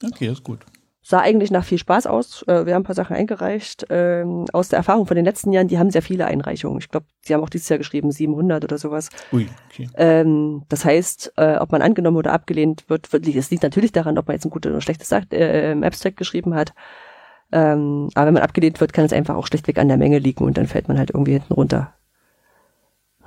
Okay, 0.01 0.27
das 0.27 0.38
ist 0.38 0.43
gut 0.43 0.65
sah 1.03 1.19
eigentlich 1.19 1.51
nach 1.51 1.63
viel 1.63 1.77
Spaß 1.77 2.05
aus. 2.05 2.43
Äh, 2.47 2.65
wir 2.65 2.75
haben 2.75 2.81
ein 2.81 2.85
paar 2.85 2.95
Sachen 2.95 3.15
eingereicht. 3.15 3.85
Ähm, 3.89 4.45
aus 4.53 4.69
der 4.69 4.77
Erfahrung 4.77 5.07
von 5.07 5.15
den 5.15 5.25
letzten 5.25 5.51
Jahren, 5.51 5.67
die 5.67 5.79
haben 5.79 5.89
sehr 5.89 6.01
viele 6.01 6.25
Einreichungen. 6.25 6.79
Ich 6.79 6.89
glaube, 6.89 7.07
sie 7.21 7.33
haben 7.33 7.43
auch 7.43 7.49
dieses 7.49 7.69
Jahr 7.69 7.79
geschrieben 7.79 8.11
700 8.11 8.63
oder 8.63 8.77
sowas. 8.77 9.09
Ui, 9.33 9.47
okay. 9.69 9.89
Ähm, 9.95 10.63
das 10.69 10.85
heißt, 10.85 11.33
äh, 11.37 11.57
ob 11.57 11.71
man 11.71 11.81
angenommen 11.81 12.17
oder 12.17 12.33
abgelehnt 12.33 12.85
wird, 12.87 13.11
wird 13.13 13.27
es 13.27 13.49
liegt 13.49 13.63
natürlich 13.63 13.91
daran, 13.91 14.17
ob 14.17 14.27
man 14.27 14.35
jetzt 14.35 14.45
ein 14.45 14.51
gutes 14.51 14.71
oder 14.71 14.81
schlechtes 14.81 15.11
äh, 15.11 15.75
Abstract 15.81 16.17
geschrieben 16.17 16.53
hat. 16.53 16.73
Ähm, 17.51 18.09
aber 18.13 18.27
wenn 18.27 18.35
man 18.35 18.43
abgelehnt 18.43 18.79
wird, 18.79 18.93
kann 18.93 19.05
es 19.05 19.13
einfach 19.13 19.35
auch 19.35 19.47
schlichtweg 19.47 19.77
an 19.79 19.87
der 19.87 19.97
Menge 19.97 20.19
liegen 20.19 20.45
und 20.45 20.57
dann 20.57 20.67
fällt 20.67 20.87
man 20.87 20.97
halt 20.97 21.09
irgendwie 21.09 21.33
hinten 21.33 21.53
runter. 21.53 21.93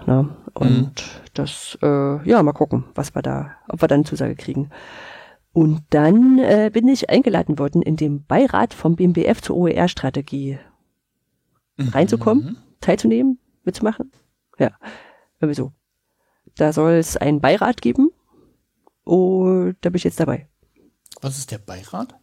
Na? 0.06 0.28
Und 0.54 0.70
mhm. 0.70 0.90
das, 1.34 1.78
äh, 1.82 2.28
ja, 2.28 2.42
mal 2.42 2.52
gucken, 2.52 2.84
was 2.94 3.14
wir 3.14 3.22
da, 3.22 3.52
ob 3.68 3.82
wir 3.82 3.88
dann 3.88 3.98
eine 3.98 4.04
Zusage 4.04 4.36
kriegen. 4.36 4.70
Und 5.54 5.84
dann 5.90 6.40
äh, 6.40 6.68
bin 6.72 6.88
ich 6.88 7.08
eingeladen 7.08 7.60
worden, 7.60 7.80
in 7.80 7.94
dem 7.94 8.24
Beirat 8.24 8.74
vom 8.74 8.96
BMBF 8.96 9.40
zur 9.40 9.56
OER-Strategie 9.56 10.58
mhm. 11.76 11.88
reinzukommen, 11.90 12.58
teilzunehmen, 12.80 13.38
mitzumachen. 13.62 14.10
Ja, 14.58 14.72
irgendwie 15.40 15.54
so. 15.54 15.72
Da 16.56 16.72
soll 16.72 16.94
es 16.94 17.16
einen 17.16 17.40
Beirat 17.40 17.82
geben 17.82 18.10
und 19.04 19.76
da 19.80 19.90
bin 19.90 19.96
ich 19.96 20.02
jetzt 20.02 20.18
dabei. 20.18 20.48
Was 21.20 21.38
ist 21.38 21.52
der 21.52 21.58
Beirat? 21.58 22.16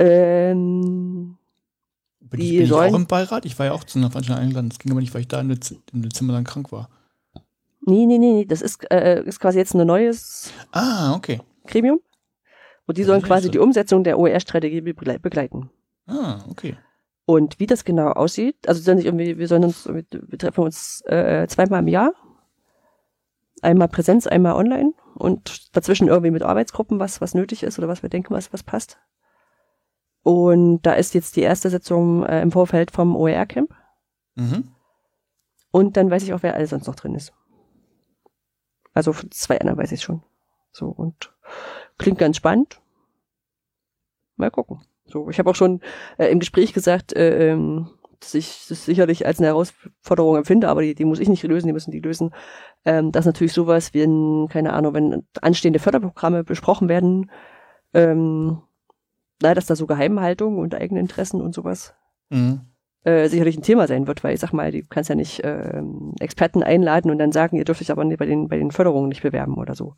Ähm, 0.00 1.38
bin 2.18 2.40
ich, 2.40 2.50
bin 2.50 2.62
ich 2.62 2.72
auch 2.72 2.92
im 2.92 3.06
Beirat? 3.06 3.44
Ich 3.44 3.56
war 3.60 3.66
ja 3.66 3.72
auch 3.72 3.84
zu 3.84 4.00
einer 4.00 4.10
Veranstaltung 4.10 4.42
eingeladen. 4.42 4.68
Das 4.68 4.80
ging 4.80 4.90
aber 4.90 5.00
nicht, 5.00 5.14
weil 5.14 5.20
ich 5.20 5.28
da 5.28 5.40
im 5.40 5.48
Dezember 5.48 6.32
dann 6.32 6.42
krank 6.42 6.72
war. 6.72 6.88
Nee, 7.86 8.06
nee, 8.06 8.18
nee, 8.18 8.44
das 8.46 8.62
ist, 8.62 8.84
äh, 8.90 9.22
ist 9.24 9.38
quasi 9.38 9.58
jetzt 9.58 9.74
ein 9.74 9.86
neues 9.86 10.52
ah, 10.72 11.14
okay. 11.14 11.40
Gremium. 11.66 12.00
Und 12.86 12.98
die 12.98 13.04
sollen 13.04 13.22
quasi 13.22 13.50
die 13.50 13.58
Umsetzung 13.58 14.04
der 14.04 14.18
OER-Strategie 14.18 14.80
begleiten. 14.80 15.70
Ah, 16.06 16.40
okay. 16.50 16.76
Und 17.24 17.60
wie 17.60 17.66
das 17.66 17.84
genau 17.84 18.08
aussieht, 18.08 18.68
also 18.68 18.82
sollen 18.82 18.98
irgendwie, 18.98 19.38
wir 19.38 19.46
sollen 19.46 19.64
uns, 19.64 19.88
wir 19.88 20.38
treffen 20.38 20.64
uns 20.64 21.02
äh, 21.06 21.46
zweimal 21.48 21.80
im 21.80 21.88
Jahr. 21.88 22.12
Einmal 23.62 23.88
Präsenz, 23.88 24.26
einmal 24.26 24.54
online 24.54 24.92
und 25.14 25.74
dazwischen 25.76 26.08
irgendwie 26.08 26.32
mit 26.32 26.42
Arbeitsgruppen, 26.42 26.98
was, 26.98 27.20
was 27.20 27.34
nötig 27.34 27.62
ist 27.62 27.78
oder 27.78 27.86
was 27.86 28.02
wir 28.02 28.10
denken, 28.10 28.34
was, 28.34 28.52
was 28.52 28.64
passt. 28.64 28.98
Und 30.22 30.82
da 30.82 30.94
ist 30.94 31.14
jetzt 31.14 31.36
die 31.36 31.42
erste 31.42 31.70
Sitzung 31.70 32.24
äh, 32.24 32.42
im 32.42 32.50
Vorfeld 32.50 32.90
vom 32.90 33.14
OER-Camp. 33.14 33.72
Mhm. 34.34 34.72
Und 35.70 35.96
dann 35.96 36.10
weiß 36.10 36.24
ich 36.24 36.32
auch, 36.32 36.42
wer 36.42 36.54
alles 36.54 36.70
sonst 36.70 36.86
noch 36.86 36.96
drin 36.96 37.14
ist. 37.14 37.32
Also 38.94 39.12
zwei 39.30 39.60
anderen 39.60 39.78
weiß 39.78 39.92
ich 39.92 40.02
schon. 40.02 40.22
So, 40.72 40.88
und 40.88 41.32
Klingt 41.98 42.18
ganz 42.18 42.36
spannend. 42.36 42.80
Mal 44.36 44.50
gucken. 44.50 44.80
So, 45.04 45.28
ich 45.30 45.38
habe 45.38 45.50
auch 45.50 45.54
schon 45.54 45.80
äh, 46.18 46.26
im 46.26 46.40
Gespräch 46.40 46.72
gesagt, 46.72 47.12
äh, 47.12 47.52
ähm, 47.52 47.90
dass 48.18 48.34
ich 48.34 48.66
das 48.68 48.84
sicherlich 48.84 49.26
als 49.26 49.38
eine 49.38 49.48
Herausforderung 49.48 50.36
empfinde, 50.36 50.68
aber 50.68 50.82
die, 50.82 50.94
die 50.94 51.04
muss 51.04 51.18
ich 51.18 51.28
nicht 51.28 51.42
lösen, 51.42 51.66
die 51.66 51.72
müssen 51.72 51.90
die 51.90 52.00
lösen. 52.00 52.32
Ähm, 52.84 53.12
dass 53.12 53.26
natürlich 53.26 53.52
sowas 53.52 53.94
wie, 53.94 54.02
ein, 54.02 54.48
keine 54.48 54.72
Ahnung, 54.72 54.94
wenn 54.94 55.26
anstehende 55.40 55.78
Förderprogramme 55.78 56.44
besprochen 56.44 56.88
werden, 56.88 57.30
ähm, 57.94 58.62
na, 59.40 59.54
dass 59.54 59.66
da 59.66 59.76
so 59.76 59.86
Geheimhaltung 59.86 60.58
und 60.58 60.74
eigene 60.74 61.00
Interessen 61.00 61.40
und 61.40 61.52
sowas 61.54 61.94
mhm. 62.30 62.62
äh, 63.04 63.28
sicherlich 63.28 63.56
ein 63.56 63.62
Thema 63.62 63.86
sein 63.86 64.06
wird, 64.06 64.22
weil 64.24 64.34
ich 64.34 64.40
sag 64.40 64.52
mal, 64.52 64.70
du 64.70 64.82
kannst 64.88 65.10
ja 65.10 65.16
nicht 65.16 65.40
äh, 65.40 65.82
Experten 66.20 66.62
einladen 66.62 67.10
und 67.10 67.18
dann 67.18 67.32
sagen, 67.32 67.56
ihr 67.56 67.64
dürft 67.64 67.82
euch 67.82 67.90
aber 67.90 68.04
bei 68.04 68.26
den, 68.26 68.48
bei 68.48 68.56
den 68.56 68.70
Förderungen 68.70 69.08
nicht 69.08 69.22
bewerben 69.22 69.54
oder 69.54 69.74
so. 69.74 69.94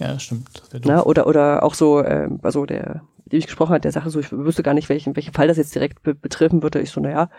Ja, 0.00 0.14
das 0.14 0.22
stimmt. 0.22 0.48
Na, 0.84 1.02
oder, 1.04 1.26
oder 1.26 1.62
auch 1.62 1.74
so, 1.74 2.00
äh, 2.00 2.28
also 2.42 2.66
der, 2.66 3.02
mit 3.24 3.32
dem 3.32 3.38
ich 3.38 3.46
gesprochen 3.46 3.72
hat, 3.72 3.84
der 3.84 3.92
Sache 3.92 4.10
so, 4.10 4.20
ich 4.20 4.30
wüsste 4.30 4.62
gar 4.62 4.74
nicht, 4.74 4.88
welchen, 4.88 5.16
welchen 5.16 5.34
Fall 5.34 5.48
das 5.48 5.56
jetzt 5.56 5.74
direkt 5.74 6.02
be 6.02 6.14
betreffen 6.14 6.62
würde. 6.62 6.80
Ich 6.80 6.90
so, 6.90 7.00
naja, 7.00 7.30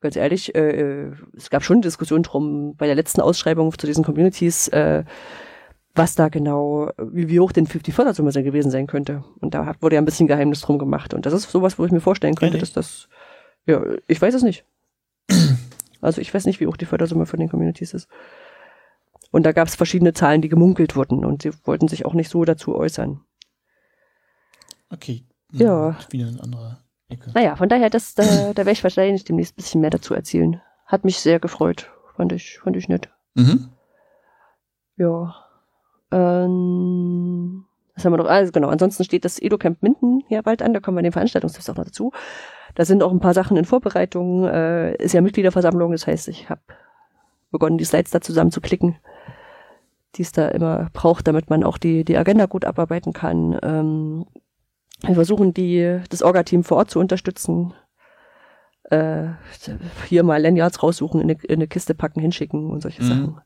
ganz 0.00 0.16
ehrlich, 0.16 0.54
äh, 0.54 0.70
äh, 0.70 1.12
es 1.36 1.50
gab 1.50 1.62
schon 1.62 1.82
Diskussionen 1.82 2.22
drum 2.22 2.74
bei 2.76 2.86
der 2.86 2.94
letzten 2.94 3.20
Ausschreibung 3.20 3.76
zu 3.78 3.86
diesen 3.86 4.04
Communities, 4.04 4.68
äh, 4.68 5.04
was 5.94 6.14
da 6.14 6.28
genau, 6.28 6.90
wie, 6.98 7.28
wie 7.28 7.40
hoch 7.40 7.52
denn 7.52 7.66
die 7.66 7.92
Fördersumme 7.92 8.32
gewesen 8.32 8.70
sein 8.70 8.86
könnte. 8.86 9.24
Und 9.40 9.54
da 9.54 9.74
wurde 9.80 9.96
ja 9.96 10.02
ein 10.02 10.04
bisschen 10.04 10.28
Geheimnis 10.28 10.60
drum 10.60 10.78
gemacht. 10.78 11.14
Und 11.14 11.26
das 11.26 11.32
ist 11.32 11.50
sowas, 11.50 11.78
wo 11.78 11.84
ich 11.84 11.92
mir 11.92 12.00
vorstellen 12.00 12.34
könnte, 12.34 12.56
okay. 12.56 12.60
dass 12.60 12.72
das, 12.72 13.08
ja, 13.66 13.82
ich 14.06 14.20
weiß 14.20 14.34
es 14.34 14.42
nicht. 14.42 14.64
Also 16.00 16.20
ich 16.20 16.32
weiß 16.32 16.46
nicht, 16.46 16.60
wie 16.60 16.66
hoch 16.66 16.76
die 16.76 16.86
Fördersumme 16.86 17.26
von 17.26 17.40
den 17.40 17.50
Communities 17.50 17.92
ist. 17.92 18.08
Und 19.30 19.44
da 19.44 19.52
gab 19.52 19.68
es 19.68 19.76
verschiedene 19.76 20.12
Zahlen, 20.12 20.42
die 20.42 20.48
gemunkelt 20.48 20.96
wurden 20.96 21.24
und 21.24 21.42
sie 21.42 21.52
wollten 21.64 21.88
sich 21.88 22.04
auch 22.04 22.14
nicht 22.14 22.30
so 22.30 22.44
dazu 22.44 22.74
äußern. 22.74 23.20
Okay. 24.90 25.24
Ja. 25.52 25.96
Wieder 26.10 26.28
eine 26.28 26.42
andere 26.42 26.78
Ecke. 27.08 27.30
Naja, 27.34 27.56
von 27.56 27.68
daher, 27.68 27.90
das, 27.90 28.14
da, 28.14 28.22
da 28.24 28.56
werde 28.56 28.72
ich 28.72 28.82
wahrscheinlich 28.82 29.24
demnächst 29.24 29.54
ein 29.54 29.62
bisschen 29.62 29.80
mehr 29.80 29.90
dazu 29.90 30.14
erzählen. 30.14 30.60
Hat 30.86 31.04
mich 31.04 31.18
sehr 31.20 31.38
gefreut. 31.38 31.90
Fand 32.16 32.32
ich, 32.32 32.58
fand 32.58 32.76
ich 32.76 32.88
nett. 32.88 33.08
Mhm. 33.34 33.70
Ja. 34.96 35.36
Ähm, 36.10 37.64
was 37.94 38.04
haben 38.04 38.12
wir 38.12 38.18
noch? 38.18 38.26
Also 38.26 38.52
genau, 38.52 38.68
ansonsten 38.68 39.04
steht 39.04 39.24
das 39.24 39.40
Edo-Camp 39.40 39.82
Minden 39.82 40.22
hier 40.26 40.42
bald 40.42 40.62
an, 40.62 40.74
da 40.74 40.80
kommen 40.80 40.98
wir 40.98 41.02
den 41.02 41.12
Veranstaltungstipps 41.12 41.70
auch 41.70 41.76
noch 41.76 41.84
dazu. 41.84 42.12
Da 42.74 42.84
sind 42.84 43.02
auch 43.02 43.10
ein 43.10 43.20
paar 43.20 43.34
Sachen 43.34 43.56
in 43.56 43.64
Vorbereitung. 43.64 44.44
Äh, 44.44 44.96
ist 44.96 45.14
ja 45.14 45.20
Mitgliederversammlung, 45.20 45.92
das 45.92 46.06
heißt, 46.06 46.28
ich 46.28 46.50
habe 46.50 46.60
begonnen, 47.50 47.78
die 47.78 47.84
Slides 47.84 48.10
da 48.10 48.20
zusammen 48.20 48.50
zu 48.50 48.60
klicken 48.60 48.98
die 50.16 50.22
es 50.22 50.32
da 50.32 50.48
immer 50.48 50.90
braucht, 50.92 51.28
damit 51.28 51.50
man 51.50 51.64
auch 51.64 51.78
die, 51.78 52.04
die 52.04 52.16
Agenda 52.16 52.46
gut 52.46 52.64
abarbeiten 52.64 53.12
kann. 53.12 53.58
Ähm, 53.62 54.26
wir 55.02 55.14
versuchen, 55.14 55.54
die, 55.54 56.00
das 56.08 56.22
Orga-Team 56.22 56.64
vor 56.64 56.78
Ort 56.78 56.90
zu 56.90 56.98
unterstützen. 56.98 57.74
Äh, 58.84 59.28
hier 60.08 60.24
mal 60.24 60.42
Lanyards 60.42 60.82
raussuchen, 60.82 61.20
in 61.20 61.30
eine, 61.30 61.40
in 61.44 61.54
eine 61.54 61.68
Kiste 61.68 61.94
packen, 61.94 62.20
hinschicken 62.20 62.70
und 62.70 62.82
solche 62.82 63.02
mhm. 63.02 63.06
Sachen. 63.06 63.40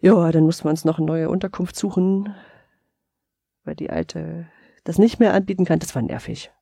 Ja, 0.00 0.30
dann 0.30 0.44
mussten 0.44 0.64
wir 0.64 0.70
uns 0.70 0.84
noch 0.84 0.98
eine 0.98 1.06
neue 1.06 1.28
Unterkunft 1.28 1.76
suchen, 1.76 2.34
weil 3.64 3.76
die 3.76 3.90
alte 3.90 4.46
das 4.84 4.98
nicht 4.98 5.20
mehr 5.20 5.32
anbieten 5.32 5.64
kann. 5.64 5.78
Das 5.78 5.94
war 5.94 6.02
nervig. 6.02 6.52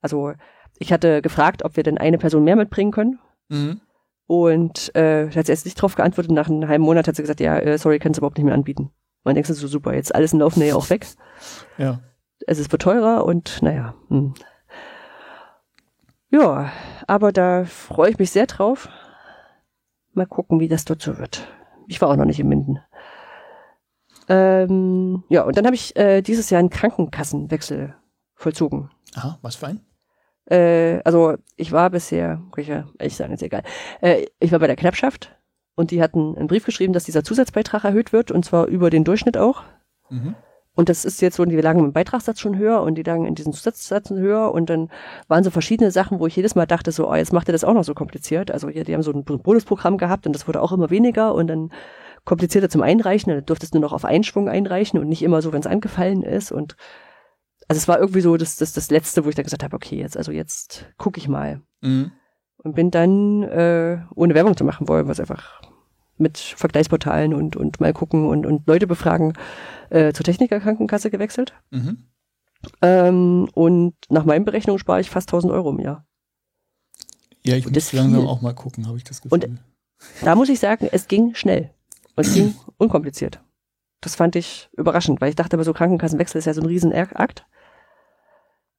Also 0.00 0.32
ich 0.78 0.92
hatte 0.92 1.22
gefragt, 1.22 1.64
ob 1.64 1.76
wir 1.76 1.82
denn 1.82 1.98
eine 1.98 2.18
Person 2.18 2.44
mehr 2.44 2.56
mitbringen 2.56 2.90
können. 2.90 3.18
Mhm. 3.48 3.80
Und 4.28 4.94
äh, 4.94 5.30
hat 5.30 5.46
sie 5.46 5.52
erst 5.52 5.64
nicht 5.64 5.80
drauf 5.80 5.94
geantwortet. 5.94 6.30
Nach 6.30 6.48
einem 6.48 6.68
halben 6.68 6.84
Monat 6.84 7.08
hat 7.08 7.16
sie 7.16 7.22
gesagt, 7.22 7.40
ja, 7.40 7.58
äh, 7.58 7.78
sorry, 7.78 7.98
kann 7.98 8.12
es 8.12 8.18
überhaupt 8.18 8.36
nicht 8.36 8.44
mehr 8.44 8.54
anbieten. 8.54 8.82
Und 8.82 8.92
dann 9.24 9.34
denkst 9.34 9.48
du 9.48 9.54
so, 9.54 9.66
super, 9.66 9.94
jetzt 9.94 10.14
alles 10.14 10.34
in 10.34 10.38
laufender 10.38 10.76
auch 10.76 10.90
weg. 10.90 11.06
Ja. 11.78 12.00
Es 12.46 12.58
ist 12.58 12.70
für 12.70 12.78
teurer 12.78 13.24
und 13.24 13.62
naja. 13.62 13.94
Hm. 14.08 14.34
Ja, 16.30 16.70
aber 17.06 17.32
da 17.32 17.64
freue 17.64 18.10
ich 18.10 18.18
mich 18.18 18.30
sehr 18.30 18.46
drauf. 18.46 18.90
Mal 20.12 20.26
gucken, 20.26 20.60
wie 20.60 20.68
das 20.68 20.84
dort 20.84 21.00
so 21.00 21.16
wird. 21.18 21.48
Ich 21.86 22.02
war 22.02 22.10
auch 22.10 22.16
noch 22.16 22.26
nicht 22.26 22.38
in 22.38 22.48
Minden. 22.48 22.80
Ähm, 24.28 25.24
ja, 25.30 25.42
und 25.44 25.56
dann 25.56 25.64
habe 25.64 25.74
ich 25.74 25.96
äh, 25.96 26.20
dieses 26.20 26.50
Jahr 26.50 26.58
einen 26.58 26.68
Krankenkassenwechsel 26.68 27.94
vollzogen. 28.34 28.90
Aha, 29.14 29.38
was 29.40 29.56
für 29.56 29.68
ein? 29.68 29.80
Äh, 30.50 31.00
also 31.04 31.36
ich 31.56 31.72
war 31.72 31.90
bisher, 31.90 32.40
kann 32.52 32.62
ich 32.62 32.68
ja 32.68 32.84
ehrlich 32.98 33.16
sagen, 33.16 33.34
ist 33.34 33.42
egal. 33.42 33.62
Äh, 34.00 34.26
ich 34.40 34.52
war 34.52 34.58
bei 34.58 34.66
der 34.66 34.76
Knappschaft 34.76 35.36
und 35.74 35.90
die 35.90 36.02
hatten 36.02 36.36
einen 36.36 36.48
Brief 36.48 36.64
geschrieben, 36.64 36.92
dass 36.92 37.04
dieser 37.04 37.24
Zusatzbeitrag 37.24 37.84
erhöht 37.84 38.12
wird 38.12 38.30
und 38.30 38.44
zwar 38.44 38.66
über 38.66 38.90
den 38.90 39.04
Durchschnitt 39.04 39.36
auch. 39.36 39.62
Mhm. 40.10 40.34
Und 40.74 40.88
das 40.88 41.04
ist 41.04 41.20
jetzt 41.20 41.36
so, 41.36 41.44
die 41.44 41.56
lagen 41.56 41.80
im 41.80 41.92
Beitragssatz 41.92 42.38
schon 42.38 42.56
höher 42.56 42.82
und 42.82 42.94
die 42.94 43.02
lagen 43.02 43.26
in 43.26 43.34
diesen 43.34 43.52
Zusatzsätzen 43.52 44.16
höher 44.16 44.52
und 44.52 44.70
dann 44.70 44.90
waren 45.26 45.42
so 45.42 45.50
verschiedene 45.50 45.90
Sachen, 45.90 46.20
wo 46.20 46.28
ich 46.28 46.36
jedes 46.36 46.54
Mal 46.54 46.66
dachte, 46.66 46.92
so, 46.92 47.10
oh, 47.10 47.14
jetzt 47.16 47.32
macht 47.32 47.48
ihr 47.48 47.52
das 47.52 47.64
auch 47.64 47.74
noch 47.74 47.82
so 47.82 47.94
kompliziert. 47.94 48.52
Also 48.52 48.68
hier, 48.68 48.84
die 48.84 48.94
haben 48.94 49.02
so 49.02 49.10
ein 49.10 49.24
Bonusprogramm 49.24 49.98
gehabt 49.98 50.26
und 50.28 50.34
das 50.34 50.46
wurde 50.46 50.62
auch 50.62 50.70
immer 50.70 50.88
weniger 50.88 51.34
und 51.34 51.48
dann 51.48 51.72
komplizierter 52.24 52.68
zum 52.68 52.82
Einreichen. 52.82 53.34
Da 53.34 53.40
durftest 53.40 53.74
du 53.74 53.80
nur 53.80 53.88
noch 53.88 53.92
auf 53.92 54.04
Einschwung 54.04 54.48
einreichen 54.48 55.00
und 55.00 55.08
nicht 55.08 55.22
immer 55.22 55.42
so, 55.42 55.52
wenn 55.52 55.60
es 55.60 55.66
angefallen 55.66 56.22
ist. 56.22 56.52
Und 56.52 56.76
also 57.68 57.78
es 57.78 57.88
war 57.88 57.98
irgendwie 57.98 58.20
so 58.22 58.36
das, 58.36 58.56
das, 58.56 58.72
das 58.72 58.90
Letzte, 58.90 59.24
wo 59.24 59.28
ich 59.28 59.34
dann 59.34 59.44
gesagt 59.44 59.62
habe, 59.62 59.76
okay, 59.76 59.96
jetzt, 59.98 60.16
also 60.16 60.32
jetzt 60.32 60.86
gucke 60.96 61.18
ich 61.20 61.28
mal. 61.28 61.60
Mhm. 61.82 62.12
Und 62.64 62.74
bin 62.74 62.90
dann, 62.90 63.42
äh, 63.44 64.00
ohne 64.14 64.34
Werbung 64.34 64.56
zu 64.56 64.64
machen 64.64 64.88
wollen, 64.88 65.06
was 65.06 65.20
einfach 65.20 65.62
mit 66.16 66.38
Vergleichsportalen 66.38 67.32
und, 67.32 67.54
und 67.54 67.80
mal 67.80 67.92
gucken 67.92 68.26
und, 68.26 68.44
und 68.46 68.66
Leute 68.66 68.88
befragen, 68.88 69.34
äh, 69.90 70.12
zur 70.12 70.24
Technikerkrankenkasse 70.24 71.10
gewechselt. 71.10 71.54
Mhm. 71.70 71.98
Ähm, 72.82 73.48
und 73.54 73.94
nach 74.08 74.24
meinen 74.24 74.44
Berechnungen 74.44 74.80
spare 74.80 75.00
ich 75.00 75.10
fast 75.10 75.28
1000 75.28 75.52
Euro 75.52 75.70
im 75.70 75.78
Jahr. 75.78 76.04
Ja, 77.44 77.54
ich 77.54 77.66
Und 77.66 77.74
muss 77.74 77.92
langsam 77.92 78.20
viel. 78.22 78.28
auch 78.28 78.40
mal 78.40 78.54
gucken, 78.54 78.88
habe 78.88 78.96
ich 78.96 79.04
das 79.04 79.22
Gefühl. 79.22 79.34
Und- 79.44 79.58
Da 80.22 80.34
muss 80.34 80.48
ich 80.48 80.58
sagen, 80.58 80.88
es 80.90 81.06
ging 81.06 81.34
schnell 81.36 81.70
und 82.16 82.26
es 82.26 82.34
ging 82.34 82.54
unkompliziert. 82.78 83.40
Das 84.00 84.14
fand 84.14 84.36
ich 84.36 84.68
überraschend, 84.76 85.20
weil 85.20 85.30
ich 85.30 85.36
dachte, 85.36 85.56
aber 85.56 85.64
so 85.64 85.72
Krankenkassenwechsel 85.72 86.38
ist 86.38 86.44
ja 86.44 86.54
so 86.54 86.60
ein 86.60 86.66
Riesenakt. 86.66 87.46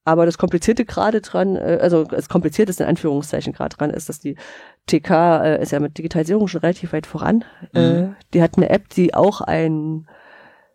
Aber 0.05 0.25
das 0.25 0.37
Komplizierte 0.37 0.85
gerade 0.85 1.21
dran, 1.21 1.55
äh, 1.55 1.77
also 1.81 2.03
das 2.05 2.29
Komplizierteste 2.29 2.83
in 2.83 2.89
Anführungszeichen 2.89 3.53
gerade 3.53 3.75
dran 3.75 3.89
ist, 3.89 4.09
dass 4.09 4.19
die 4.19 4.35
TK 4.87 5.11
äh, 5.43 5.61
ist 5.61 5.71
ja 5.71 5.79
mit 5.79 5.97
Digitalisierung 5.97 6.47
schon 6.47 6.61
relativ 6.61 6.93
weit 6.93 7.05
voran. 7.05 7.43
Äh, 7.73 7.79
Mhm. 8.03 8.15
die 8.33 8.41
hat 8.41 8.57
eine 8.57 8.69
App, 8.69 8.89
die 8.89 9.13
auch 9.13 9.41
einen 9.41 10.07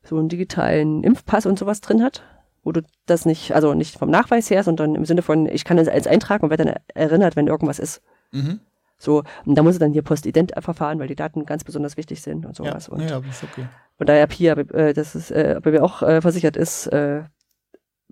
so 0.03 0.19
einen 0.19 0.29
digitalen 0.29 1.03
Impfpass 1.03 1.47
und 1.47 1.59
sowas 1.59 1.81
drin 1.81 2.03
hat, 2.03 2.23
wo 2.63 2.73
du 2.73 2.83
das 3.07 3.25
nicht, 3.25 3.53
also 3.55 3.73
nicht 3.73 3.99
vom 3.99 4.11
Nachweis 4.11 4.51
her, 4.51 4.63
sondern 4.63 4.95
im 4.95 5.07
Sinne 5.07 5.23
von, 5.23 5.47
ich 5.47 5.65
kann 5.65 5.79
es 5.79 5.89
als 5.89 6.07
eintragen 6.07 6.45
und 6.45 6.51
werde 6.51 6.65
dann 6.67 6.75
erinnert, 6.95 7.35
wenn 7.37 7.47
irgendwas 7.47 7.79
ist. 7.79 8.03
mhm. 8.31 8.61
So, 9.05 9.23
und 9.45 9.55
da 9.57 9.63
muss 9.63 9.75
es 9.75 9.79
dann 9.79 9.93
hier 9.93 10.03
Postident-Verfahren, 10.03 10.99
weil 10.99 11.09
die 11.09 11.15
Daten 11.15 11.45
ganz 11.45 11.63
besonders 11.65 11.97
wichtig 11.97 12.23
sind 12.23 12.47
und 12.47 12.59
Ja, 12.59 12.65
sowas. 12.65 12.89
Und, 12.89 13.01
ja, 13.03 13.09
ja, 13.09 13.19
ist 13.19 13.45
okay. 13.45 13.67
und 13.99 14.09
da 14.09 14.15
ja 14.15 14.27
Pia, 14.27 14.55
äh, 14.55 14.93
das 14.95 15.15
ist, 15.15 15.31
äh, 15.31 15.61
bei 15.63 15.71
mir 15.71 15.85
auch 15.85 16.03
äh, 16.03 16.21
versichert 16.21 16.57
ist, 16.57 16.87
äh, 16.89 17.25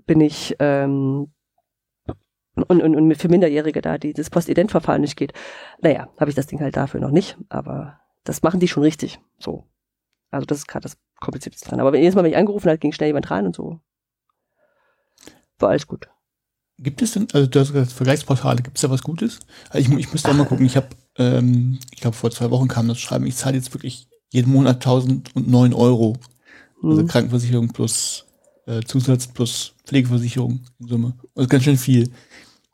bin 0.07 0.21
ich 0.21 0.57
ähm, 0.59 1.33
und, 2.55 2.83
und, 2.83 2.97
und 2.97 3.15
für 3.17 3.29
Minderjährige 3.29 3.81
da, 3.81 3.97
die 3.97 4.13
das 4.13 4.29
Postident-Verfahren 4.29 5.01
nicht 5.01 5.17
geht. 5.17 5.33
Naja, 5.81 6.09
habe 6.19 6.31
ich 6.31 6.35
das 6.35 6.47
Ding 6.47 6.61
halt 6.61 6.77
dafür 6.77 7.01
noch 7.01 7.11
nicht, 7.11 7.39
aber 7.49 8.01
das 8.25 8.43
machen 8.43 8.61
die 8.61 8.69
schon 8.69 8.83
richtig. 8.83 9.19
So. 9.39 9.65
Also 10.31 10.45
das 10.45 10.59
ist 10.59 10.69
gerade 10.69 10.83
das 10.83 10.99
Komplizierteste 11.21 11.69
dran. 11.69 11.81
Aber 11.81 11.93
wenn 11.93 12.01
jedes 12.01 12.15
Mal, 12.15 12.25
wenn 12.25 12.31
ich 12.31 12.37
angerufen 12.37 12.71
hat, 12.71 12.81
ging 12.81 12.93
schnell 12.93 13.09
jemand 13.09 13.31
ran 13.31 13.47
und 13.47 13.57
so. 13.57 13.81
War 15.59 15.71
alles 15.71 15.87
gut. 15.87 16.09
Gibt 16.79 17.03
es 17.03 17.13
denn, 17.13 17.29
also 17.33 17.47
du 17.47 17.61
hast 17.61 17.73
gesagt, 17.73 17.93
Vergleichsportale, 17.93 18.63
gibt 18.63 18.77
es 18.79 18.83
da 18.83 18.91
was 18.91 19.03
Gutes? 19.03 19.39
Also 19.71 19.93
ich, 19.93 19.99
ich 19.99 20.13
müsste 20.13 20.31
auch 20.31 20.35
mal 20.35 20.47
gucken, 20.47 20.67
ich 20.67 20.77
habe, 20.77 20.89
ähm, 21.17 21.79
ich 21.93 22.01
glaube 22.01 22.17
vor 22.17 22.31
zwei 22.31 22.51
Wochen 22.51 22.69
kam 22.69 22.89
das 22.89 22.99
Schreiben, 22.99 23.27
ich 23.27 23.37
zahle 23.37 23.57
jetzt 23.57 23.73
wirklich 23.75 24.09
jeden 24.31 24.51
Monat 24.53 24.77
1009 24.77 25.75
Euro. 25.75 26.17
Also 26.83 27.03
Hm. 27.03 27.09
Krankenversicherung 27.09 27.69
plus 27.69 28.27
äh, 28.67 28.81
Zusatz 28.83 29.27
plus 29.29 29.75
Pflegeversicherung 29.85 30.65
in 30.81 30.89
Summe. 30.89 31.15
Also 31.37 31.49
ganz 31.49 31.65
schön 31.65 31.77
viel. 31.77 32.11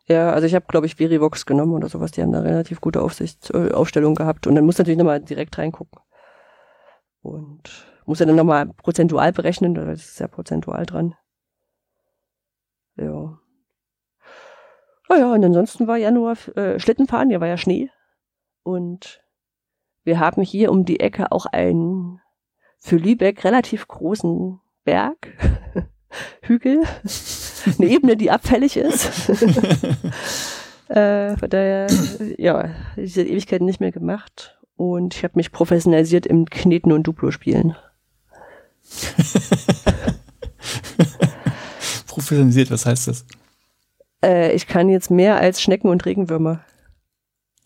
Ja, 0.07 0.33
also 0.33 0.47
ich 0.47 0.55
habe, 0.55 0.65
glaube 0.69 0.87
ich, 0.87 0.95
Verivox 0.95 1.45
genommen 1.45 1.73
oder 1.75 1.89
sowas. 1.91 2.13
Die 2.13 2.23
haben 2.23 2.33
da 2.33 2.41
relativ 2.41 2.81
gute 2.81 3.03
Aufsicht, 3.03 3.51
äh, 3.51 3.73
Aufstellung 3.73 4.15
gehabt. 4.15 4.47
Und 4.47 4.55
dann 4.55 4.65
muss 4.65 4.79
natürlich 4.79 4.97
nochmal 4.97 5.21
direkt 5.21 5.59
reingucken. 5.59 6.01
Und 7.21 7.87
muss 8.07 8.21
ja 8.21 8.27
dann 8.27 8.37
nochmal 8.37 8.67
prozentual 8.67 9.33
berechnen, 9.33 9.75
das 9.75 10.01
ist 10.01 10.21
ja 10.21 10.29
prozentual 10.29 10.87
dran. 10.87 11.15
Ja. 12.97 13.39
Naja, 15.09 15.33
und 15.33 15.45
ansonsten 15.45 15.87
war 15.87 15.97
Januar 15.97 16.37
äh, 16.57 16.79
Schlittenfahren, 16.79 17.31
hier 17.31 17.41
war 17.41 17.49
ja 17.49 17.57
Schnee. 17.57 17.91
Und 18.63 19.23
wir 20.05 20.21
haben 20.21 20.43
hier 20.43 20.71
um 20.71 20.85
die 20.85 21.01
Ecke 21.01 21.33
auch 21.33 21.47
einen 21.47 22.21
für 22.79 22.97
Lübeck 22.97 23.45
relativ 23.45 23.89
großen 23.89 24.61
Berg, 24.85 25.29
Hügel, 26.43 26.83
eine 27.79 27.89
Ebene, 27.89 28.17
die 28.17 28.31
abfällig 28.31 28.77
ist. 28.77 29.29
äh, 30.89 31.37
von 31.37 31.51
daher, 31.51 31.89
ja, 32.37 32.71
ich 32.97 33.15
seit 33.15 33.27
Ewigkeiten 33.27 33.67
nicht 33.67 33.81
mehr 33.81 33.93
gemacht. 33.93 34.59
Und 34.77 35.17
ich 35.17 35.25
habe 35.25 35.33
mich 35.37 35.51
professionalisiert 35.51 36.25
im 36.27 36.47
Kneten 36.47 36.93
und 36.93 37.03
Duplo-Spielen. 37.03 37.75
Professionalisiert, 42.07 42.71
was 42.71 42.87
heißt 42.87 43.09
das? 43.09 43.27
Äh, 44.23 44.53
ich 44.53 44.67
kann 44.67 44.89
jetzt 44.89 45.11
mehr 45.11 45.37
als 45.39 45.61
Schnecken 45.63 45.89
und 45.91 46.05
Regenwürmer. 46.05 46.61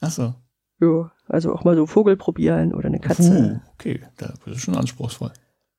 Achso. 0.01 0.35
Ja, 0.81 1.11
also 1.29 1.53
auch 1.55 1.65
mal 1.65 1.77
so 1.77 1.87
Vogel 1.87 2.17
probieren 2.17 2.75
oder 2.75 2.87
eine 2.89 2.99
Katze. 3.01 3.61
Uh, 3.65 3.71
okay, 3.75 4.01
da 4.19 4.35
das 4.45 4.57
ist 4.57 4.63
schon 4.63 4.77
anspruchsvoll. 4.77 5.33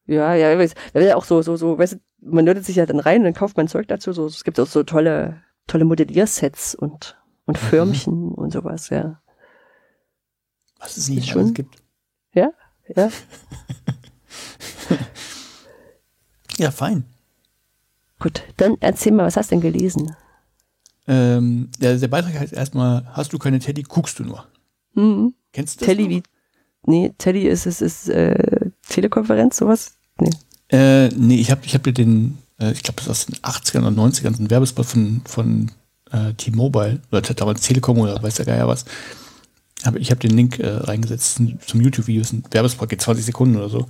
Ja, 0.05 0.33
ja, 0.35 0.57
weiß, 0.57 0.73
da 0.93 0.99
wird 0.99 1.09
ja 1.09 1.15
auch 1.15 1.25
so, 1.25 1.41
so, 1.41 1.55
so, 1.55 1.77
weißt 1.77 1.93
du, 1.93 1.97
man 2.21 2.45
nötet 2.45 2.65
sich 2.65 2.75
ja 2.77 2.85
dann 2.85 2.99
rein 2.99 3.19
und 3.19 3.23
dann 3.25 3.33
kauft 3.33 3.55
man 3.57 3.67
Zeug 3.67 3.87
dazu. 3.87 4.11
So, 4.13 4.25
es 4.25 4.43
gibt 4.43 4.59
auch 4.59 4.67
so 4.67 4.83
tolle, 4.83 5.41
tolle 5.67 5.85
Modelliersets 5.85 6.75
und, 6.75 7.17
und 7.45 7.57
Förmchen 7.57 8.29
und 8.31 8.51
sowas, 8.51 8.89
ja. 8.89 9.21
Was 10.79 10.97
es 10.97 11.07
nicht 11.09 11.29
schon- 11.29 11.53
gibt. 11.53 11.81
Ja, 12.33 12.49
Ja, 16.57 16.71
fein. 16.71 17.05
gut. 18.19 18.43
Dann 18.57 18.77
erzähl 18.79 19.11
mal, 19.11 19.25
was 19.25 19.37
hast 19.37 19.51
du 19.51 19.55
denn 19.55 19.61
gelesen? 19.61 20.15
Ähm, 21.07 21.69
der, 21.79 21.97
der 21.97 22.07
Beitrag 22.07 22.39
heißt 22.39 22.53
erstmal, 22.53 23.05
hast 23.13 23.33
du 23.33 23.37
keine 23.37 23.59
Teddy, 23.59 23.83
guckst 23.83 24.19
du 24.19 24.23
nur. 24.23 24.45
Mhm. 24.93 25.33
Kennst 25.51 25.81
du 25.81 25.85
das? 25.85 25.97
Noch? 25.97 26.09
wie, 26.09 26.23
nee, 26.85 27.13
Telly 27.17 27.47
ist, 27.47 27.65
ist, 27.65 27.81
ist, 27.81 28.09
äh, 28.09 28.69
Telekonferenz, 28.87 29.57
sowas? 29.57 29.93
Nee. 30.19 30.29
Äh, 30.69 31.09
nee, 31.09 31.35
ich 31.39 31.51
habe 31.51 31.61
ich 31.65 31.73
hab 31.75 31.83
dir 31.83 31.93
den, 31.93 32.37
äh, 32.59 32.71
ich 32.71 32.83
glaube, 32.83 32.97
das 32.97 33.05
ist 33.05 33.09
aus 33.09 33.25
den 33.25 33.35
80ern 33.35 33.81
oder 33.87 34.01
90ern, 34.01 34.35
so 34.35 34.43
ein 34.43 34.49
Werbespot 34.49 34.85
von, 34.85 35.21
von 35.25 35.71
äh, 36.11 36.33
T-Mobile 36.33 37.01
oder 37.11 37.21
damals 37.21 37.61
Telekom 37.61 37.99
oder 37.99 38.21
weiß 38.21 38.35
der 38.35 38.45
Geier 38.45 38.67
was. 38.67 38.85
Hab, 39.83 39.97
ich 39.97 40.09
habe 40.11 40.21
den 40.21 40.35
Link 40.37 40.59
äh, 40.59 40.67
reingesetzt 40.67 41.35
zum- 41.65 41.81
YouTube-Video. 41.81 42.21
ist 42.21 42.31
ein 42.33 42.43
Werbespot, 42.51 42.87
geht 42.89 43.01
20 43.01 43.25
Sekunden 43.25 43.57
oder 43.57 43.67
so. 43.69 43.87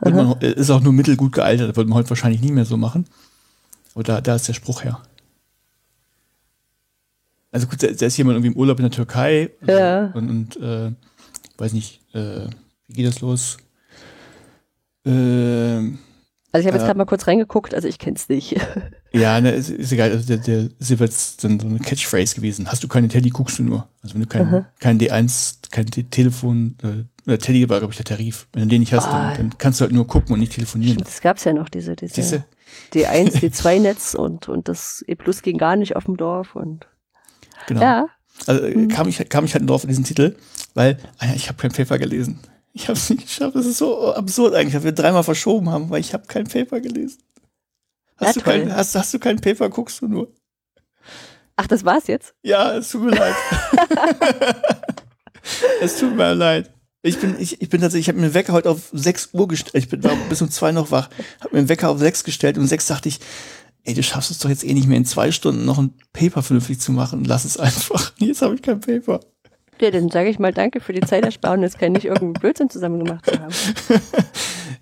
Man, 0.00 0.40
äh, 0.40 0.52
ist 0.52 0.70
auch 0.70 0.80
nur 0.80 0.92
mittelgut 0.92 1.32
gealtert, 1.32 1.76
würde 1.76 1.88
man 1.90 1.98
heute 1.98 2.10
wahrscheinlich 2.10 2.40
nie 2.40 2.52
mehr 2.52 2.64
so 2.64 2.76
machen. 2.76 3.06
Aber 3.94 4.04
da, 4.04 4.20
da 4.20 4.34
ist 4.36 4.48
der 4.48 4.54
Spruch 4.54 4.84
her. 4.84 5.00
Also 7.56 7.68
gut, 7.68 7.82
da, 7.82 7.86
da 7.86 8.06
ist 8.06 8.16
jemand 8.18 8.36
irgendwie 8.36 8.52
im 8.52 8.56
Urlaub 8.58 8.78
in 8.78 8.82
der 8.84 8.90
Türkei 8.92 9.50
Ja. 9.66 10.10
und, 10.14 10.28
und 10.28 10.56
äh, 10.62 10.92
weiß 11.56 11.72
nicht, 11.72 12.02
äh, 12.14 12.48
wie 12.86 12.92
geht 12.94 13.06
das 13.06 13.20
los? 13.22 13.56
Ähm, 15.06 15.98
Also 16.52 16.60
ich 16.62 16.66
habe 16.66 16.76
jetzt 16.76 16.82
Äh, 16.84 16.86
gerade 16.86 16.98
mal 16.98 17.04
kurz 17.06 17.26
reingeguckt, 17.26 17.74
also 17.74 17.88
ich 17.88 17.98
kenn's 17.98 18.28
nicht. 18.28 18.56
Ja, 19.12 19.40
ne, 19.40 19.52
ist, 19.52 19.70
ist 19.70 19.92
egal. 19.92 20.10
Also 20.10 20.26
der, 20.26 20.36
der 20.36 20.68
ist 20.78 20.90
jeweils 20.90 21.38
dann 21.38 21.58
so 21.58 21.66
eine 21.66 21.78
Catchphrase 21.78 22.34
gewesen. 22.34 22.70
Hast 22.70 22.84
du 22.84 22.88
keine 22.88 23.08
Teddy, 23.08 23.30
guckst 23.30 23.58
du 23.58 23.62
nur. 23.62 23.88
Also 24.02 24.14
wenn 24.14 24.20
du 24.20 24.26
kein, 24.28 24.42
Aha. 24.46 24.66
kein 24.78 25.00
D1, 25.00 25.70
kein 25.70 25.86
Te 25.86 26.04
Telefon, 26.04 26.76
äh, 26.82 27.04
oder 27.26 27.38
Teddy 27.38 27.66
war, 27.70 27.78
glaube 27.78 27.92
ich, 27.92 27.96
der 27.96 28.04
Tarif. 28.04 28.46
Wenn 28.52 28.64
du 28.64 28.68
den 28.68 28.80
nicht 28.80 28.92
hast, 28.92 29.06
Ah. 29.06 29.28
dann, 29.34 29.48
dann 29.48 29.58
kannst 29.58 29.80
du 29.80 29.84
halt 29.84 29.92
nur 29.94 30.06
gucken 30.06 30.34
und 30.34 30.40
nicht 30.40 30.52
telefonieren. 30.52 30.98
Das 30.98 31.22
gab's 31.22 31.44
ja 31.44 31.54
noch, 31.54 31.70
diese, 31.70 31.96
diese 31.96 32.14
Siehste? 32.14 32.44
D1, 32.92 33.40
D2-Netz 33.40 34.12
und, 34.12 34.50
und 34.50 34.68
das 34.68 35.02
E 35.08 35.14
Plus 35.14 35.40
ging 35.40 35.56
gar 35.56 35.76
nicht 35.76 35.96
auf 35.96 36.04
dem 36.04 36.18
Dorf 36.18 36.54
und 36.54 36.86
Genau. 37.66 37.80
ja. 37.80 38.06
Also 38.46 38.62
äh, 38.64 38.74
Mhm. 38.74 38.88
kam, 38.88 39.08
ich, 39.08 39.28
kam 39.28 39.44
ich 39.44 39.54
halt 39.54 39.68
drauf 39.68 39.82
in 39.84 39.88
diesen 39.88 40.04
Titel, 40.04 40.36
weil 40.74 40.98
ah 41.18 41.26
ja, 41.26 41.34
ich 41.34 41.48
habe 41.48 41.58
kein 41.58 41.72
Paper 41.72 41.98
gelesen. 41.98 42.38
Ich 42.74 42.88
habe 42.88 42.98
es 42.98 43.08
nicht 43.08 43.22
geschafft. 43.26 43.56
Das 43.56 43.64
ist 43.64 43.78
so 43.78 44.12
absurd 44.14 44.54
eigentlich, 44.54 44.74
dass 44.74 44.84
wir 44.84 44.92
dreimal 44.92 45.22
verschoben 45.24 45.70
haben, 45.70 45.88
weil 45.88 46.00
ich 46.00 46.12
habe 46.12 46.26
kein 46.26 46.46
Paper 46.46 46.80
gelesen. 46.80 47.18
Ja, 48.20 48.26
Hast, 48.28 48.36
du 48.36 48.40
toll. 48.40 48.52
kein, 48.60 48.74
hast, 48.76 48.94
hast 48.94 49.14
du 49.14 49.18
kein 49.18 49.40
Paper, 49.40 49.70
guckst 49.70 50.00
du 50.02 50.08
nur. 50.08 50.32
Ach, 51.56 51.66
das 51.66 51.84
war's 51.86 52.06
jetzt? 52.06 52.34
Ja, 52.42 52.74
es 52.76 52.90
tut 52.90 53.02
mir 53.04 53.12
leid. 53.12 53.34
es 55.80 55.98
tut 55.98 56.14
mir 56.16 56.34
leid. 56.34 56.70
Ich 57.02 57.18
bin, 57.20 57.36
ich, 57.38 57.62
ich 57.62 57.68
bin 57.68 57.80
tatsächlich, 57.80 58.04
ich 58.04 58.08
habe 58.08 58.18
mir 58.20 58.28
den 58.28 58.34
Wecker 58.34 58.52
heute 58.52 58.68
auf 58.70 58.88
6 58.92 59.30
Uhr 59.32 59.46
gestellt. 59.48 59.74
Ich 59.76 59.88
bin 59.88 60.02
war 60.02 60.16
bis 60.28 60.42
um 60.42 60.50
2 60.50 60.72
noch 60.72 60.90
wach. 60.90 61.08
Habe 61.40 61.54
mir 61.56 61.62
den 61.62 61.68
Wecker 61.68 61.88
auf 61.90 61.98
6 61.98 62.24
gestellt 62.24 62.56
und 62.56 62.64
um 62.64 62.68
6 62.68 62.86
dachte 62.86 63.08
ich, 63.08 63.20
ey, 63.86 63.94
du 63.94 64.02
schaffst 64.02 64.30
es 64.30 64.38
doch 64.38 64.50
jetzt 64.50 64.64
eh 64.64 64.74
nicht 64.74 64.88
mehr 64.88 64.98
in 64.98 65.04
zwei 65.04 65.30
Stunden 65.30 65.64
noch 65.64 65.78
ein 65.78 65.94
Paper 66.12 66.42
vernünftig 66.42 66.80
zu 66.80 66.92
machen. 66.92 67.24
Lass 67.24 67.44
es 67.44 67.56
einfach. 67.56 68.12
Jetzt 68.18 68.42
habe 68.42 68.54
ich 68.54 68.62
kein 68.62 68.80
Paper. 68.80 69.20
Ja, 69.80 69.90
dann 69.90 70.10
sage 70.10 70.30
ich 70.30 70.38
mal 70.38 70.52
danke 70.52 70.80
für 70.80 70.92
die 70.92 71.02
Zeitersparnis, 71.02 71.76
kann 71.76 71.92
nicht 71.92 72.06
irgendeinen 72.06 72.32
Blödsinn 72.32 72.70
zusammen 72.70 73.04
gemacht 73.04 73.26
zu 73.26 73.38
haben. 73.38 73.54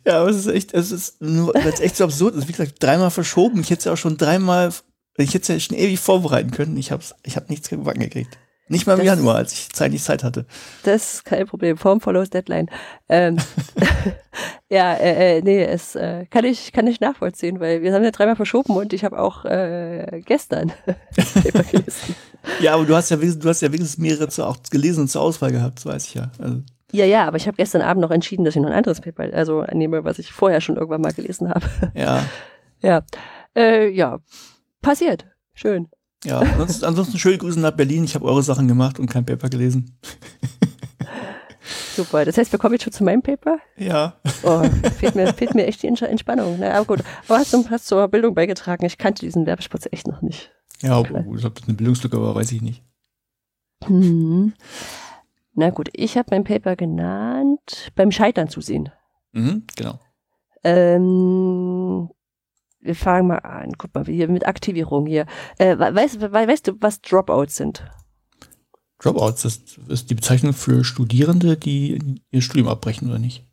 ja, 0.06 0.20
aber 0.20 0.30
es 0.30 0.36
ist 0.36 0.46
echt, 0.46 0.72
es 0.72 0.92
ist 0.92 1.20
nur, 1.20 1.52
weil 1.52 1.72
es 1.72 1.80
echt 1.80 1.96
so 1.96 2.04
absurd 2.04 2.36
ist. 2.36 2.48
Wie 2.48 2.52
gesagt, 2.52 2.82
dreimal 2.82 3.10
verschoben. 3.10 3.60
Ich 3.60 3.70
hätte 3.70 3.80
es 3.80 3.84
ja 3.86 3.92
auch 3.92 3.96
schon 3.96 4.16
dreimal, 4.16 4.72
ich 5.16 5.34
hätte 5.34 5.42
es 5.42 5.48
ja 5.48 5.60
schon 5.60 5.76
ewig 5.76 5.98
vorbereiten 5.98 6.52
können. 6.52 6.76
Ich 6.76 6.92
hab's, 6.92 7.14
ich 7.24 7.36
habe 7.36 7.46
nichts 7.48 7.68
gebacken 7.68 8.00
gekriegt. 8.00 8.38
Nicht 8.68 8.86
mal 8.86 8.94
im 8.94 8.98
Das- 9.00 9.06
Januar, 9.06 9.36
als 9.36 9.52
ich 9.52 9.68
zeitlich 9.70 10.02
Zeit 10.02 10.24
hatte. 10.24 10.46
Das 10.84 11.14
ist 11.14 11.24
kein 11.24 11.46
Problem. 11.46 11.76
Form 11.76 12.00
follows 12.00 12.30
Deadline. 12.30 12.70
Ähm, 13.08 13.36
ja, 14.70 14.94
äh, 14.94 15.38
äh, 15.38 15.42
nee, 15.42 15.62
es 15.62 15.94
äh, 15.94 16.26
kann 16.26 16.44
ich 16.44 16.72
kann 16.72 16.86
ich 16.86 17.00
nachvollziehen, 17.00 17.60
weil 17.60 17.82
wir 17.82 17.92
haben 17.92 18.02
ja 18.04 18.10
dreimal 18.10 18.36
verschoben 18.36 18.74
und 18.76 18.92
ich 18.92 19.04
habe 19.04 19.18
auch 19.18 19.44
äh, 19.44 20.22
gestern 20.24 20.72
Paper 21.16 21.62
gelesen. 21.64 22.14
Ja, 22.60 22.74
aber 22.74 22.84
du 22.84 22.94
hast 22.96 23.10
ja 23.10 23.18
wenigstens, 23.20 23.42
du 23.42 23.48
hast 23.48 23.60
ja 23.60 23.72
wenigstens 23.72 23.98
mehrere 23.98 24.28
zu, 24.28 24.44
auch 24.46 24.56
gelesen 24.70 25.02
und 25.02 25.08
zur 25.08 25.22
Auswahl 25.22 25.52
gehabt, 25.52 25.78
das 25.78 25.86
weiß 25.86 26.06
ich 26.06 26.14
ja. 26.14 26.30
Also, 26.38 26.62
Ja, 26.92 27.04
ja, 27.04 27.26
aber 27.26 27.36
ich 27.36 27.46
habe 27.46 27.56
gestern 27.56 27.82
Abend 27.82 28.00
noch 28.02 28.10
entschieden, 28.10 28.44
dass 28.44 28.56
ich 28.56 28.62
noch 28.62 28.68
ein 28.70 28.76
anderes 28.76 29.00
Paper 29.00 29.28
also 29.34 29.60
annehme, 29.60 30.04
was 30.04 30.18
ich 30.18 30.32
vorher 30.32 30.60
schon 30.60 30.76
irgendwann 30.76 31.00
mal 31.02 31.12
gelesen 31.12 31.48
habe. 31.50 31.66
ja, 31.94 32.22
ja, 32.80 33.02
äh, 33.56 33.88
ja, 33.90 34.18
passiert. 34.82 35.26
Schön. 35.54 35.88
Ja. 36.24 36.38
Ansonsten, 36.40 36.84
ansonsten 36.84 37.18
schöne 37.18 37.38
Grüße 37.38 37.60
nach 37.60 37.72
Berlin. 37.72 38.04
Ich 38.04 38.14
habe 38.14 38.24
eure 38.24 38.42
Sachen 38.42 38.66
gemacht 38.68 38.98
und 38.98 39.08
kein 39.10 39.24
Paper 39.24 39.48
gelesen. 39.48 39.98
Super. 41.96 42.24
Das 42.24 42.36
heißt, 42.36 42.50
wir 42.52 42.58
kommen 42.58 42.74
jetzt 42.74 42.84
schon 42.84 42.92
zu 42.92 43.04
meinem 43.04 43.22
Paper. 43.22 43.58
Ja. 43.76 44.16
Oh, 44.42 44.62
fehlt 44.98 45.14
mir, 45.14 45.32
fehlt 45.32 45.54
mir 45.54 45.66
echt 45.66 45.82
die 45.82 45.88
Entsp- 45.90 46.04
Entspannung. 46.06 46.56
Na, 46.58 46.72
aber 46.72 46.84
gut. 46.84 47.04
Aber 47.28 47.38
hast 47.38 47.52
du 47.52 47.64
hast 47.70 47.86
zur 47.86 48.08
Bildung 48.08 48.34
beigetragen. 48.34 48.84
Ich 48.84 48.98
kannte 48.98 49.24
diesen 49.24 49.46
Werbespot 49.46 49.86
echt 49.92 50.06
noch 50.08 50.20
nicht. 50.20 50.50
Ja, 50.82 50.98
ob, 50.98 51.10
ob 51.10 51.40
das 51.40 51.52
eine 51.68 51.74
Bildungslücke 51.76 52.20
war, 52.20 52.34
weiß 52.34 52.50
ich 52.52 52.62
nicht. 52.62 52.82
Hm. 53.84 54.52
Na 55.54 55.70
gut, 55.70 55.88
ich 55.92 56.16
habe 56.18 56.28
mein 56.32 56.42
Paper 56.44 56.74
genannt, 56.74 57.92
beim 57.94 58.10
Scheitern 58.10 58.48
zusehen. 58.48 58.90
Mhm, 59.32 59.64
genau. 59.76 60.00
Ähm, 60.64 62.08
wir 62.84 62.94
fangen 62.94 63.26
mal 63.28 63.38
an. 63.38 63.72
Guck 63.78 63.94
mal, 63.94 64.04
hier 64.04 64.28
mit 64.28 64.46
Aktivierung 64.46 65.06
hier. 65.06 65.26
Äh, 65.58 65.76
we- 65.78 65.94
weißt, 65.94 66.20
we- 66.20 66.32
weißt 66.32 66.68
du, 66.68 66.72
was 66.80 67.00
Dropouts 67.00 67.56
sind? 67.56 67.84
Dropouts, 68.98 69.42
das 69.42 69.60
ist 69.88 70.10
die 70.10 70.14
Bezeichnung 70.14 70.52
für 70.52 70.84
Studierende, 70.84 71.56
die 71.56 72.20
ihr 72.30 72.42
Studium 72.42 72.68
abbrechen 72.68 73.08
oder 73.08 73.18
nicht. 73.18 73.44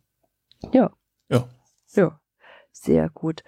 Ja. 0.72 0.92
Ja. 1.28 1.48
Ja, 1.94 2.20
sehr 2.72 3.10
gut. 3.10 3.42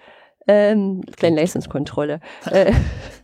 Ähm, 0.47 1.01
kleine 1.15 1.37
Leistungskontrolle. 1.37 2.19
Äh, 2.51 2.73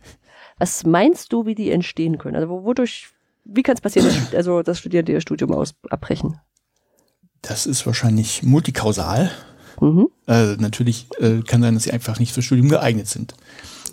was 0.58 0.84
meinst 0.84 1.32
du, 1.32 1.46
wie 1.46 1.54
die 1.54 1.70
entstehen 1.70 2.18
können? 2.18 2.36
Also 2.36 2.48
wo- 2.48 2.64
wodurch, 2.64 3.08
wie 3.44 3.62
kann 3.62 3.74
es 3.74 3.80
passieren, 3.80 4.08
dass, 4.08 4.34
also, 4.34 4.62
dass 4.62 4.78
Studierende 4.78 5.12
ihr 5.12 5.20
Studium 5.20 5.52
aus, 5.52 5.74
abbrechen? 5.90 6.40
Das 7.42 7.66
ist 7.66 7.86
wahrscheinlich 7.86 8.42
multikausal. 8.42 9.30
Mhm. 9.80 10.08
Äh, 10.26 10.56
natürlich 10.56 11.06
äh, 11.18 11.40
kann 11.42 11.62
sein, 11.62 11.74
dass 11.74 11.84
sie 11.84 11.92
einfach 11.92 12.18
nicht 12.18 12.32
fürs 12.32 12.44
Studium 12.44 12.68
geeignet 12.68 13.08
sind. 13.08 13.34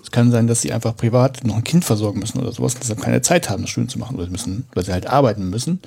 Es 0.03 0.11
kann 0.11 0.31
sein, 0.31 0.47
dass 0.47 0.61
sie 0.61 0.71
einfach 0.73 0.95
privat 0.95 1.43
noch 1.43 1.57
ein 1.57 1.63
Kind 1.63 1.85
versorgen 1.85 2.19
müssen 2.19 2.39
oder 2.39 2.51
sowas, 2.51 2.75
deshalb 2.75 3.01
keine 3.01 3.21
Zeit 3.21 3.49
haben, 3.49 3.63
das 3.63 3.69
Studium 3.69 3.89
zu 3.89 3.99
machen 3.99 4.15
oder 4.17 4.27
müssen, 4.27 4.65
weil 4.73 4.85
sie 4.85 4.91
halt 4.91 5.07
arbeiten 5.07 5.49
müssen. 5.49 5.79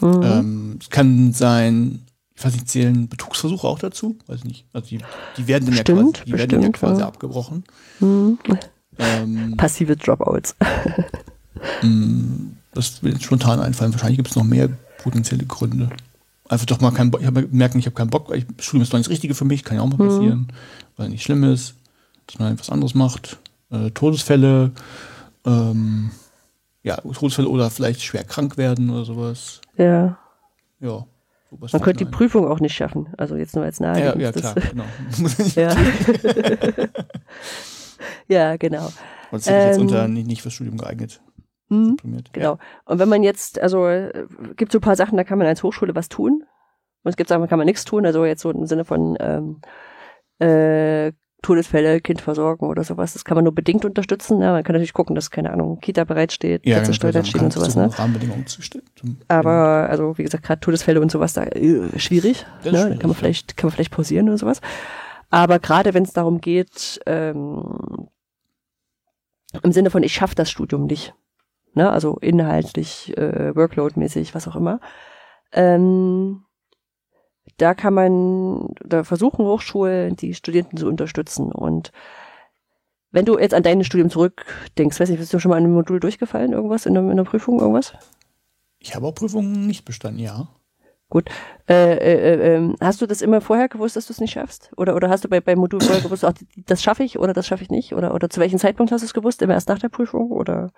Mhm. 0.00 0.22
Ähm, 0.22 0.78
es 0.80 0.90
kann 0.90 1.32
sein, 1.32 2.02
ich 2.34 2.44
weiß 2.44 2.52
nicht, 2.52 2.68
zählen 2.68 3.08
Betrugsversuche 3.08 3.66
auch 3.66 3.78
dazu? 3.78 4.16
Weiß 4.26 4.38
ich 4.38 4.44
nicht. 4.44 4.64
Also 4.72 4.88
die, 4.88 5.00
die 5.36 5.46
werden 5.48 5.66
dann 5.66 5.74
ja 5.74 5.82
Bestimmt, 5.82 6.14
quasi, 6.18 6.24
die 6.26 6.32
werden 6.32 6.50
dann 6.50 6.62
ja 6.62 6.68
bestimmt, 6.68 6.76
quasi 6.90 7.00
ja. 7.00 7.08
abgebrochen. 7.08 7.64
Mhm. 8.00 8.38
Ähm, 8.98 9.54
Passive 9.56 9.96
Dropouts. 9.96 10.56
mh, 11.82 12.52
das 12.74 13.02
wird 13.02 13.22
spontan 13.22 13.60
einfallen. 13.60 13.92
Wahrscheinlich 13.92 14.18
gibt 14.18 14.30
es 14.30 14.36
noch 14.36 14.44
mehr 14.44 14.68
potenzielle 14.98 15.44
Gründe. 15.44 15.90
Einfach 16.48 16.66
doch 16.66 16.80
mal 16.80 16.90
keinen 16.92 17.10
Bock. 17.10 17.20
Ich 17.20 17.26
habe 17.26 17.46
gemerkt, 17.46 17.74
ich 17.74 17.86
habe 17.86 17.94
keinen 17.96 18.10
Bock. 18.10 18.34
Ich, 18.34 18.46
Studium 18.58 18.82
ist 18.82 18.92
doch 18.92 18.98
nicht 18.98 19.06
das 19.06 19.10
Richtige 19.12 19.34
für 19.34 19.44
mich. 19.44 19.64
Kann 19.64 19.76
ja 19.76 19.82
auch 19.82 19.86
mal 19.88 19.96
Mhm. 20.02 20.08
passieren, 20.08 20.48
weil 20.96 21.08
nicht 21.10 21.22
schlimm 21.22 21.44
ist, 21.44 21.74
dass 22.26 22.38
man 22.38 22.54
etwas 22.54 22.70
anderes 22.70 22.94
macht. 22.94 23.38
Äh, 23.70 23.90
Todesfälle, 23.90 24.70
ähm, 25.44 26.10
ja, 26.82 26.96
Todesfälle 26.96 27.48
oder 27.48 27.70
vielleicht 27.70 28.02
schwer 28.02 28.24
krank 28.24 28.56
werden 28.56 28.90
oder 28.90 29.04
sowas. 29.04 29.60
Ja. 29.76 30.18
Ja. 30.80 31.04
Man 31.50 31.82
könnte 31.82 32.04
die 32.04 32.10
Prüfung 32.10 32.46
auch 32.46 32.60
nicht 32.60 32.74
schaffen. 32.74 33.08
Also 33.16 33.36
jetzt 33.36 33.54
nur 33.54 33.64
als 33.64 33.80
nahe. 33.80 33.98
Ja, 34.00 34.16
ja, 34.18 34.32
klar, 34.32 34.54
genau. 34.70 34.84
Ja. 35.54 35.74
ja, 38.28 38.56
genau. 38.56 38.92
Und 39.30 39.40
ich 39.40 39.46
jetzt 39.46 39.76
Ähm, 39.76 39.82
unter 39.82 40.08
nicht, 40.08 40.26
nicht 40.26 40.42
fürs 40.42 40.54
Studium 40.54 40.78
geeignet. 40.78 41.20
Mhm. 41.68 41.96
Genau. 42.32 42.58
Und 42.84 42.98
wenn 42.98 43.08
man 43.08 43.22
jetzt, 43.22 43.60
also 43.60 43.86
äh, 43.86 44.26
gibt 44.56 44.72
so 44.72 44.78
ein 44.78 44.82
paar 44.82 44.96
Sachen, 44.96 45.16
da 45.16 45.24
kann 45.24 45.38
man 45.38 45.46
als 45.46 45.62
Hochschule 45.62 45.94
was 45.94 46.08
tun. 46.08 46.44
Und 47.02 47.10
es 47.10 47.16
gibt 47.16 47.28
Sachen, 47.28 47.42
da 47.42 47.46
kann 47.46 47.58
man 47.58 47.66
nichts 47.66 47.84
tun. 47.84 48.06
Also 48.06 48.24
jetzt 48.24 48.42
so 48.42 48.50
im 48.50 48.66
Sinne 48.66 48.84
von 48.84 49.16
ähm, 49.20 49.60
äh, 50.38 51.12
Todesfälle, 51.42 52.00
Kind 52.00 52.20
versorgen 52.20 52.66
oder 52.66 52.82
sowas. 52.82 53.12
Das 53.12 53.24
kann 53.24 53.36
man 53.36 53.44
nur 53.44 53.54
bedingt 53.54 53.84
unterstützen. 53.84 54.40
Ja, 54.40 54.52
man 54.52 54.64
kann 54.64 54.74
natürlich 54.74 54.92
gucken, 54.92 55.14
dass, 55.14 55.30
keine 55.30 55.52
Ahnung, 55.52 55.78
Kita 55.80 56.02
bereitsteht, 56.02 56.66
Ja, 56.66 56.76
Plätze 56.76 56.90
genau, 56.90 57.10
steuert 57.10 57.26
stehen 57.28 57.44
und 57.44 57.52
sowas. 57.52 57.76
Ne? 57.76 57.96
Rahmenbedingungen. 57.96 58.44
Aber, 59.28 59.88
also 59.88 60.18
wie 60.18 60.24
gesagt, 60.24 60.44
gerade 60.44 60.60
Todesfälle 60.60 61.00
und 61.00 61.12
sowas, 61.12 61.34
da 61.34 61.44
äh, 61.44 61.96
schwierig. 61.98 62.44
Das 62.64 62.72
Ne? 62.72 62.78
schwierig, 62.80 62.98
kann 62.98 63.08
man 63.08 63.14
ja. 63.14 63.18
vielleicht, 63.18 63.56
kann 63.56 63.68
man 63.68 63.72
vielleicht 63.74 63.92
pausieren 63.92 64.28
oder 64.28 64.38
sowas. 64.38 64.60
Aber 65.30 65.60
gerade 65.60 65.94
wenn 65.94 66.02
es 66.02 66.12
darum 66.12 66.40
geht, 66.40 67.00
ähm, 67.06 68.08
im 69.62 69.72
Sinne 69.72 69.90
von, 69.90 70.02
ich 70.02 70.14
schaffe 70.14 70.34
das 70.34 70.50
Studium 70.50 70.86
nicht. 70.86 71.14
Ne? 71.78 71.92
Also 71.92 72.16
inhaltlich, 72.20 73.16
äh, 73.16 73.54
Workload-mäßig, 73.54 74.34
was 74.34 74.48
auch 74.48 74.56
immer. 74.56 74.80
Ähm, 75.52 76.42
da 77.56 77.74
kann 77.74 77.94
man, 77.94 78.74
da 78.84 79.04
versuchen 79.04 79.46
Hochschulen, 79.46 80.16
die 80.16 80.34
Studenten 80.34 80.76
zu 80.76 80.88
unterstützen. 80.88 81.52
Und 81.52 81.92
wenn 83.12 83.24
du 83.24 83.38
jetzt 83.38 83.54
an 83.54 83.62
dein 83.62 83.84
Studium 83.84 84.10
zurückdenkst, 84.10 84.98
weiß 84.98 85.08
nicht, 85.08 85.20
bist 85.20 85.32
du 85.32 85.38
schon 85.38 85.50
mal 85.50 85.58
in 85.58 85.66
einem 85.66 85.74
Modul 85.74 86.00
durchgefallen, 86.00 86.52
irgendwas, 86.52 86.84
in 86.84 86.98
einer, 86.98 87.06
in 87.06 87.12
einer 87.12 87.22
Prüfung, 87.22 87.60
irgendwas? 87.60 87.92
Ich 88.80 88.96
habe 88.96 89.06
auch 89.06 89.14
Prüfungen 89.14 89.68
nicht 89.68 89.84
bestanden, 89.84 90.18
ja. 90.20 90.48
Äh, 91.14 91.22
äh, 91.68 92.34
äh, 92.34 92.56
ähm, 92.56 92.74
hast 92.80 93.00
du 93.00 93.06
das 93.06 93.22
immer 93.22 93.40
vorher 93.40 93.68
gewusst, 93.68 93.94
dass 93.94 94.08
du 94.08 94.12
es 94.12 94.20
nicht 94.20 94.32
schaffst? 94.32 94.72
Oder, 94.76 94.96
oder 94.96 95.08
hast 95.08 95.22
du 95.22 95.28
bei, 95.28 95.40
beim 95.40 95.60
Modul 95.60 95.80
vorher 95.80 96.02
gewusst, 96.02 96.24
auch, 96.24 96.34
das 96.66 96.82
schaffe 96.82 97.04
ich 97.04 97.20
oder 97.20 97.32
das 97.32 97.46
schaffe 97.46 97.62
ich 97.62 97.70
nicht? 97.70 97.94
Oder, 97.94 98.14
oder 98.14 98.28
zu 98.28 98.40
welchem 98.40 98.58
Zeitpunkt 98.58 98.90
hast 98.90 99.02
du 99.02 99.06
es 99.06 99.14
gewusst? 99.14 99.42
Immer 99.42 99.54
erst 99.54 99.68
nach 99.68 99.78
der 99.78 99.90
Prüfung? 99.90 100.32
Oder? 100.32 100.72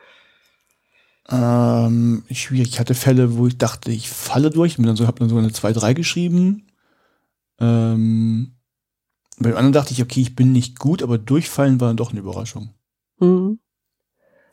Ähm, 1.30 2.24
schwierig. 2.30 2.68
Ich 2.70 2.80
hatte 2.80 2.94
Fälle, 2.94 3.36
wo 3.36 3.46
ich 3.46 3.56
dachte, 3.58 3.90
ich 3.92 4.08
falle 4.10 4.50
durch. 4.50 4.76
Bin 4.76 4.86
dann 4.86 4.96
so, 4.96 5.06
habe 5.06 5.20
dann 5.20 5.28
so 5.28 5.36
eine 5.38 5.48
2-3 5.48 5.94
geschrieben. 5.94 6.66
Ähm, 7.60 8.52
bei 9.38 9.50
dem 9.50 9.56
anderen 9.56 9.72
dachte 9.72 9.92
ich, 9.92 10.02
okay, 10.02 10.20
ich 10.20 10.34
bin 10.34 10.52
nicht 10.52 10.78
gut, 10.78 11.02
aber 11.02 11.18
durchfallen 11.18 11.80
war 11.80 11.88
dann 11.88 11.96
doch 11.96 12.10
eine 12.10 12.20
Überraschung. 12.20 12.70
Hm. 13.18 13.58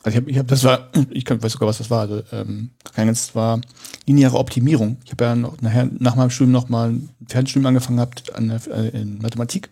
Also 0.03 0.09
ich 0.09 0.21
habe, 0.21 0.31
ich 0.31 0.37
hab, 0.37 0.47
das 0.47 0.63
war, 0.63 0.89
ich 1.09 1.25
kann, 1.25 1.41
weiß 1.41 1.53
sogar, 1.53 1.67
was 1.67 1.79
das 1.79 1.89
war. 1.89 2.01
Also, 2.01 2.21
ähm, 2.31 2.71
das 2.95 3.33
war 3.35 3.59
lineare 4.05 4.37
Optimierung. 4.37 4.97
Ich 5.03 5.11
habe 5.11 5.23
ja 5.25 5.35
noch 5.35 5.59
nachher 5.61 5.89
nach 5.99 6.15
meinem 6.15 6.29
Studium 6.29 6.51
noch 6.53 6.69
mal 6.69 6.91
ein 6.91 7.09
Fernstudium 7.27 7.65
angefangen 7.65 7.97
gehabt 7.97 8.33
an, 8.35 8.49
der- 8.49 8.67
äh, 8.67 9.01
in 9.01 9.17
Mathematik 9.19 9.69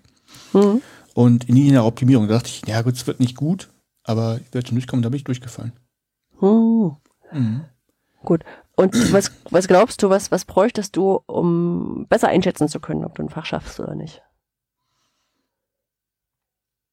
Hm. 0.52 0.82
und 1.14 1.48
in 1.48 1.56
linearer 1.56 1.86
Optimierung. 1.86 2.28
Da 2.28 2.36
dachte 2.36 2.50
ich, 2.50 2.68
ja 2.68 2.82
gut, 2.82 2.96
es 2.96 3.06
wird 3.08 3.20
nicht 3.20 3.36
gut, 3.36 3.70
aber 4.04 4.40
ich 4.46 4.54
werde 4.54 4.68
schon 4.68 4.76
durchkommen. 4.76 5.04
Da 5.04 5.10
bin 5.10 5.18
ich 5.18 5.24
durchgefallen. 5.24 5.72
Hm. 6.40 6.96
Mhm. 7.32 7.66
Und 8.78 9.14
was, 9.14 9.32
was 9.52 9.68
glaubst 9.68 10.02
du, 10.04 10.10
was, 10.10 10.32
was 10.32 10.46
bräuchtest 10.46 10.96
du, 10.98 11.22
um 11.28 12.08
besser 12.10 12.28
einschätzen 12.28 12.68
zu 12.68 12.80
können, 12.80 13.06
ob 13.06 13.16
du 13.16 13.24
ein 13.24 13.30
Fach 13.30 13.46
schaffst 13.46 13.80
oder 13.80 13.96
nicht? 13.96 14.22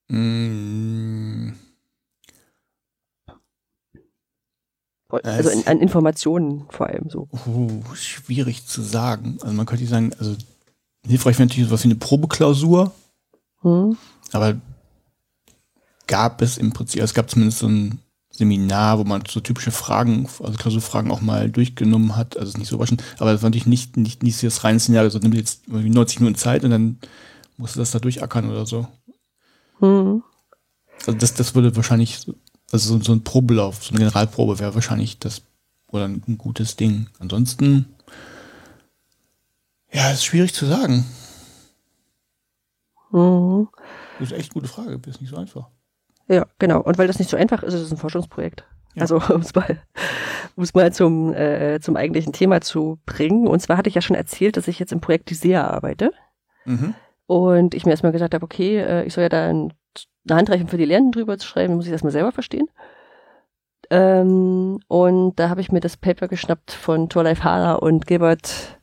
Mm, 0.09 1.53
Also 5.09 5.51
in, 5.51 5.67
an 5.67 5.81
Informationen 5.81 6.67
vor 6.71 6.87
allem 6.87 7.11
so. 7.11 7.29
Oh, 7.47 7.95
schwierig 7.95 8.67
zu 8.67 8.81
sagen. 8.81 9.39
Also 9.43 9.55
man 9.55 9.67
könnte 9.67 9.87
sagen, 9.87 10.13
also 10.19 10.37
hilfreich 11.07 11.39
wäre 11.39 11.49
natürlich 11.49 11.69
sowas 11.69 11.85
wie 11.85 11.89
eine 11.89 11.97
Probeklausur, 11.97 12.93
Hm. 13.61 13.97
aber 14.33 14.61
gab 16.07 16.43
es 16.43 16.59
im 16.59 16.73
Prinzip, 16.73 17.01
also 17.01 17.11
es 17.11 17.15
gab 17.15 17.31
zumindest 17.31 17.59
so 17.59 17.69
ein 17.69 17.99
Seminar, 18.33 18.99
wo 18.99 19.05
man 19.05 19.23
so 19.29 19.41
typische 19.41 19.71
Fragen, 19.71 20.27
also 20.41 20.55
Klausurfragen 20.55 21.11
auch 21.11 21.21
mal 21.21 21.51
durchgenommen 21.51 22.17
hat, 22.17 22.37
also 22.37 22.49
ist 22.49 22.59
nicht 22.59 22.69
so 22.69 22.77
überraschend, 22.77 23.05
aber 23.19 23.33
das 23.33 23.43
war 23.43 23.51
natürlich 23.51 23.67
nicht, 23.67 23.97
nicht, 23.99 24.23
nicht 24.23 24.43
das 24.43 24.65
reine 24.65 24.81
Szenario, 24.81 25.11
so 25.11 25.19
nimm 25.19 25.33
dir 25.33 25.39
jetzt 25.39 25.63
irgendwie 25.67 25.91
90 25.91 26.21
Minuten 26.21 26.39
Zeit 26.39 26.65
und 26.65 26.71
dann 26.71 26.99
musst 27.59 27.77
du 27.77 27.81
das 27.81 27.91
da 27.91 27.99
durchackern 27.99 28.51
oder 28.51 28.65
so. 28.67 28.89
Hm. 29.81 30.23
Also 31.07 31.13
das, 31.19 31.35
das 31.35 31.55
würde 31.55 31.77
wahrscheinlich, 31.77 32.19
so- 32.21 32.35
also 32.73 32.97
so, 32.97 33.05
so 33.05 33.13
ein 33.13 33.23
Probelauf, 33.23 33.85
so 33.85 33.91
eine 33.91 33.99
Generalprobe 33.99 34.59
wäre 34.59 34.75
wahrscheinlich 34.75 35.19
das, 35.19 35.43
oder 35.89 36.07
ein, 36.07 36.23
ein 36.27 36.39
gutes 36.39 36.77
Ding. 36.77 37.09
Ansonsten, 37.19 37.87
ja, 39.93 40.11
ist 40.11 40.25
schwierig 40.25 40.55
zu 40.55 40.65
sagen. 40.65 41.05
Hm. 43.11 43.69
Das 44.19 44.31
ist 44.31 44.39
echt 44.39 44.53
eine 44.53 44.63
gute 44.63 44.69
Frage, 44.73 44.99
ist 45.07 45.21
nicht 45.21 45.31
so 45.31 45.37
einfach. 45.37 45.69
Ja, 46.33 46.47
genau. 46.59 46.81
Und 46.81 46.97
weil 46.97 47.07
das 47.07 47.19
nicht 47.19 47.31
so 47.31 47.37
einfach 47.37 47.63
ist, 47.63 47.75
ist 47.75 47.83
es 47.83 47.91
ein 47.91 47.99
Forschungsprojekt. 47.99 48.65
Ja. 48.95 49.03
Also 49.03 49.17
um 49.35 49.43
es 49.43 49.55
mal, 49.55 49.79
um's 50.57 50.75
mal 50.75 50.93
zum, 50.93 51.35
äh, 51.35 51.79
zum 51.81 51.97
eigentlichen 51.97 52.33
Thema 52.33 52.63
zu 52.63 52.99
bringen. 53.05 53.47
Und 53.47 53.61
zwar 53.61 53.77
hatte 53.77 53.91
ich 53.91 53.95
ja 53.95 54.01
schon 54.01 54.17
erzählt, 54.17 54.57
dass 54.57 54.69
ich 54.69 54.79
jetzt 54.79 54.93
im 54.93 55.01
Projekt 55.01 55.29
Die 55.29 55.35
SEA 55.35 55.67
arbeite. 55.67 56.13
Mhm. 56.65 56.95
Und 57.27 57.75
ich 57.75 57.85
mir 57.85 57.91
erstmal 57.93 58.13
gesagt 58.13 58.35
habe, 58.35 58.45
okay, 58.45 58.79
äh, 58.79 59.05
ich 59.05 59.13
soll 59.13 59.23
ja 59.23 59.29
da 59.29 59.49
ein, 59.49 59.75
eine 60.29 60.39
Handreichung 60.39 60.69
für 60.69 60.79
die 60.79 60.85
Lernenden 60.87 61.13
drüber 61.13 61.37
zu 61.37 61.47
schreiben, 61.47 61.75
muss 61.75 61.87
ich 61.87 61.93
das 61.93 62.03
mal 62.03 62.11
selber 62.11 62.33
verstehen. 62.33 62.69
Ähm, 63.91 64.81
und 64.89 65.37
da 65.37 65.51
habe 65.51 65.61
ich 65.61 65.71
mir 65.71 65.81
das 65.81 65.99
Paper 65.99 66.29
geschnappt 66.29 66.73
von 66.73 67.11
Torleif 67.11 67.45
Hader 67.45 67.83
und 67.83 68.07
Gilbert 68.07 68.81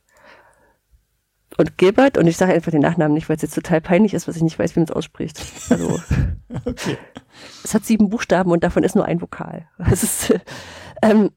und 1.60 1.76
Gilbert 1.76 2.16
und 2.16 2.26
ich 2.26 2.38
sage 2.38 2.54
einfach 2.54 2.70
den 2.70 2.80
Nachnamen 2.80 3.12
nicht, 3.12 3.28
weil 3.28 3.36
es 3.36 3.42
jetzt 3.42 3.54
total 3.54 3.82
peinlich 3.82 4.14
ist, 4.14 4.26
was 4.26 4.36
ich 4.36 4.42
nicht 4.42 4.58
weiß, 4.58 4.74
wie 4.74 4.80
man 4.80 4.88
es 4.88 4.92
ausspricht. 4.92 5.40
Also 5.68 6.00
okay. 6.64 6.96
es 7.62 7.74
hat 7.74 7.84
sieben 7.84 8.08
Buchstaben 8.08 8.50
und 8.50 8.64
davon 8.64 8.82
ist 8.82 8.96
nur 8.96 9.04
ein 9.04 9.20
Vokal. 9.20 9.68
Das 9.78 10.02
ist 10.02 10.34
ähm, 11.02 11.30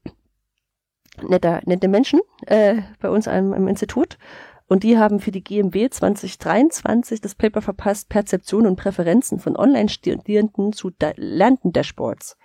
netter, 1.22 1.60
nette 1.66 1.88
Menschen 1.88 2.20
äh, 2.46 2.80
bei 3.00 3.10
uns 3.10 3.28
am, 3.28 3.52
am 3.52 3.68
Institut. 3.68 4.18
Und 4.66 4.82
die 4.82 4.96
haben 4.96 5.20
für 5.20 5.30
die 5.30 5.44
GMB 5.44 5.92
2023 5.92 7.20
das 7.20 7.34
Paper 7.34 7.60
verpasst, 7.60 8.08
Perzeption 8.08 8.66
und 8.66 8.76
Präferenzen 8.76 9.38
von 9.38 9.58
Online-Studierenden 9.58 10.72
zu 10.72 10.90
Lernenden-Dashboards, 11.16 12.38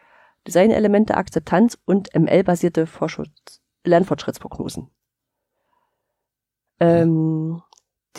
Designelemente, 0.45 1.15
Akzeptanz 1.15 1.77
und 1.85 2.13
ML-basierte 2.13 2.89
Lernfortschrittsprognosen. 3.85 4.89
Ähm, 6.81 7.61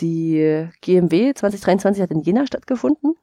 die 0.01 0.67
GMW 0.81 1.33
2023 1.33 2.01
hat 2.01 2.11
in 2.11 2.21
Jena 2.21 2.45
stattgefunden. 2.45 3.15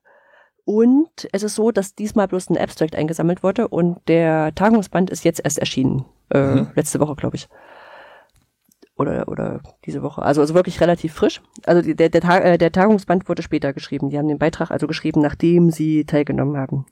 Und 0.64 1.28
es 1.32 1.42
ist 1.42 1.54
so, 1.54 1.70
dass 1.70 1.94
diesmal 1.94 2.28
bloß 2.28 2.50
ein 2.50 2.58
Abstract 2.58 2.94
eingesammelt 2.94 3.42
wurde 3.42 3.68
und 3.68 4.06
der 4.06 4.54
Tagungsband 4.54 5.08
ist 5.08 5.24
jetzt 5.24 5.40
erst 5.42 5.58
erschienen. 5.58 6.04
Äh, 6.30 6.56
mhm. 6.56 6.70
Letzte 6.74 7.00
Woche, 7.00 7.16
glaube 7.16 7.36
ich. 7.36 7.48
Oder, 8.94 9.28
oder 9.28 9.60
diese 9.86 10.02
Woche. 10.02 10.22
Also, 10.22 10.42
also 10.42 10.54
wirklich 10.54 10.80
relativ 10.80 11.14
frisch. 11.14 11.40
Also 11.64 11.80
die, 11.80 11.94
der, 11.94 12.10
der, 12.10 12.20
Tag, 12.20 12.44
äh, 12.44 12.58
der 12.58 12.72
Tagungsband 12.72 13.28
wurde 13.28 13.42
später 13.42 13.72
geschrieben. 13.72 14.10
Die 14.10 14.18
haben 14.18 14.28
den 14.28 14.38
Beitrag 14.38 14.70
also 14.70 14.86
geschrieben, 14.86 15.22
nachdem 15.22 15.70
sie 15.70 16.04
teilgenommen 16.04 16.58
haben 16.58 16.84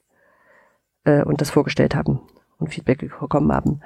äh, 1.05 1.22
und 1.22 1.41
das 1.41 1.51
vorgestellt 1.51 1.95
haben 1.95 2.20
und 2.59 2.72
Feedback 2.72 3.01
bekommen 3.20 3.53
haben. 3.53 3.80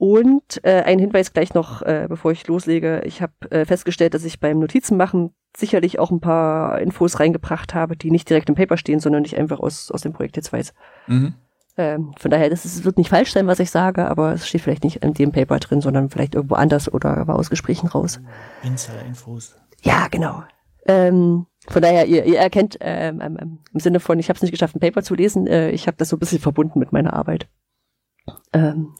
Und 0.00 0.64
äh, 0.64 0.80
ein 0.84 0.98
Hinweis 0.98 1.34
gleich 1.34 1.52
noch, 1.52 1.82
äh, 1.82 2.06
bevor 2.08 2.32
ich 2.32 2.46
loslege. 2.46 3.02
Ich 3.04 3.20
habe 3.20 3.34
äh, 3.50 3.66
festgestellt, 3.66 4.14
dass 4.14 4.24
ich 4.24 4.40
beim 4.40 4.58
Notizenmachen 4.58 5.34
sicherlich 5.54 5.98
auch 5.98 6.10
ein 6.10 6.22
paar 6.22 6.80
Infos 6.80 7.20
reingebracht 7.20 7.74
habe, 7.74 7.98
die 7.98 8.10
nicht 8.10 8.30
direkt 8.30 8.48
im 8.48 8.54
Paper 8.54 8.78
stehen, 8.78 8.98
sondern 8.98 9.26
ich 9.26 9.36
einfach 9.36 9.60
aus, 9.60 9.90
aus 9.90 10.00
dem 10.00 10.14
Projekt 10.14 10.36
jetzt 10.36 10.54
weiß. 10.54 10.72
Mhm. 11.06 11.34
Ähm, 11.76 12.14
von 12.18 12.30
daher, 12.30 12.48
das 12.48 12.64
ist, 12.64 12.86
wird 12.86 12.96
nicht 12.96 13.10
falsch 13.10 13.30
sein, 13.32 13.46
was 13.46 13.60
ich 13.60 13.70
sage, 13.70 14.08
aber 14.08 14.32
es 14.32 14.48
steht 14.48 14.62
vielleicht 14.62 14.84
nicht 14.84 15.04
in 15.04 15.12
dem 15.12 15.32
Paper 15.32 15.58
drin, 15.58 15.82
sondern 15.82 16.08
vielleicht 16.08 16.34
irgendwo 16.34 16.54
anders 16.54 16.90
oder 16.90 17.26
war 17.26 17.36
aus 17.36 17.50
Gesprächen 17.50 17.86
raus. 17.86 18.22
Insider-Infos. 18.62 19.54
Ja, 19.82 20.08
genau. 20.10 20.44
Ähm, 20.86 21.44
von 21.68 21.82
daher, 21.82 22.06
ihr, 22.06 22.24
ihr 22.24 22.38
erkennt 22.38 22.78
ähm, 22.80 23.20
ähm, 23.20 23.58
im 23.70 23.80
Sinne 23.80 24.00
von, 24.00 24.18
ich 24.18 24.30
habe 24.30 24.38
es 24.38 24.42
nicht 24.42 24.52
geschafft, 24.52 24.74
ein 24.74 24.80
Paper 24.80 25.02
zu 25.02 25.14
lesen, 25.14 25.46
äh, 25.46 25.72
ich 25.72 25.86
habe 25.86 25.98
das 25.98 26.08
so 26.08 26.16
ein 26.16 26.20
bisschen 26.20 26.38
verbunden 26.38 26.78
mit 26.78 26.90
meiner 26.90 27.12
Arbeit. 27.12 27.48
Ähm, 28.54 28.94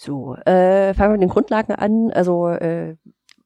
so, 0.00 0.36
äh, 0.46 0.94
fangen 0.94 1.10
wir 1.10 1.18
mit 1.18 1.22
den 1.22 1.28
Grundlagen 1.28 1.74
an. 1.74 2.12
Also 2.12 2.46
äh, 2.46 2.94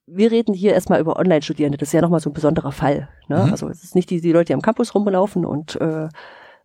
wir 0.05 0.31
reden 0.31 0.53
hier 0.53 0.73
erstmal 0.73 0.99
über 0.99 1.17
Online-Studierende. 1.17 1.79
Das 1.79 1.89
ist 1.89 1.93
ja 1.93 2.01
nochmal 2.01 2.19
so 2.19 2.29
ein 2.29 2.33
besonderer 2.33 2.71
Fall. 2.71 3.09
Ne? 3.27 3.37
Mhm. 3.37 3.51
Also 3.51 3.69
es 3.69 3.83
ist 3.83 3.95
nicht 3.95 4.11
die, 4.11 4.21
die 4.21 4.31
Leute, 4.31 4.45
die 4.45 4.53
am 4.53 4.61
Campus 4.61 4.93
rumlaufen 4.93 5.47
und 5.47 5.81
äh, 5.81 6.09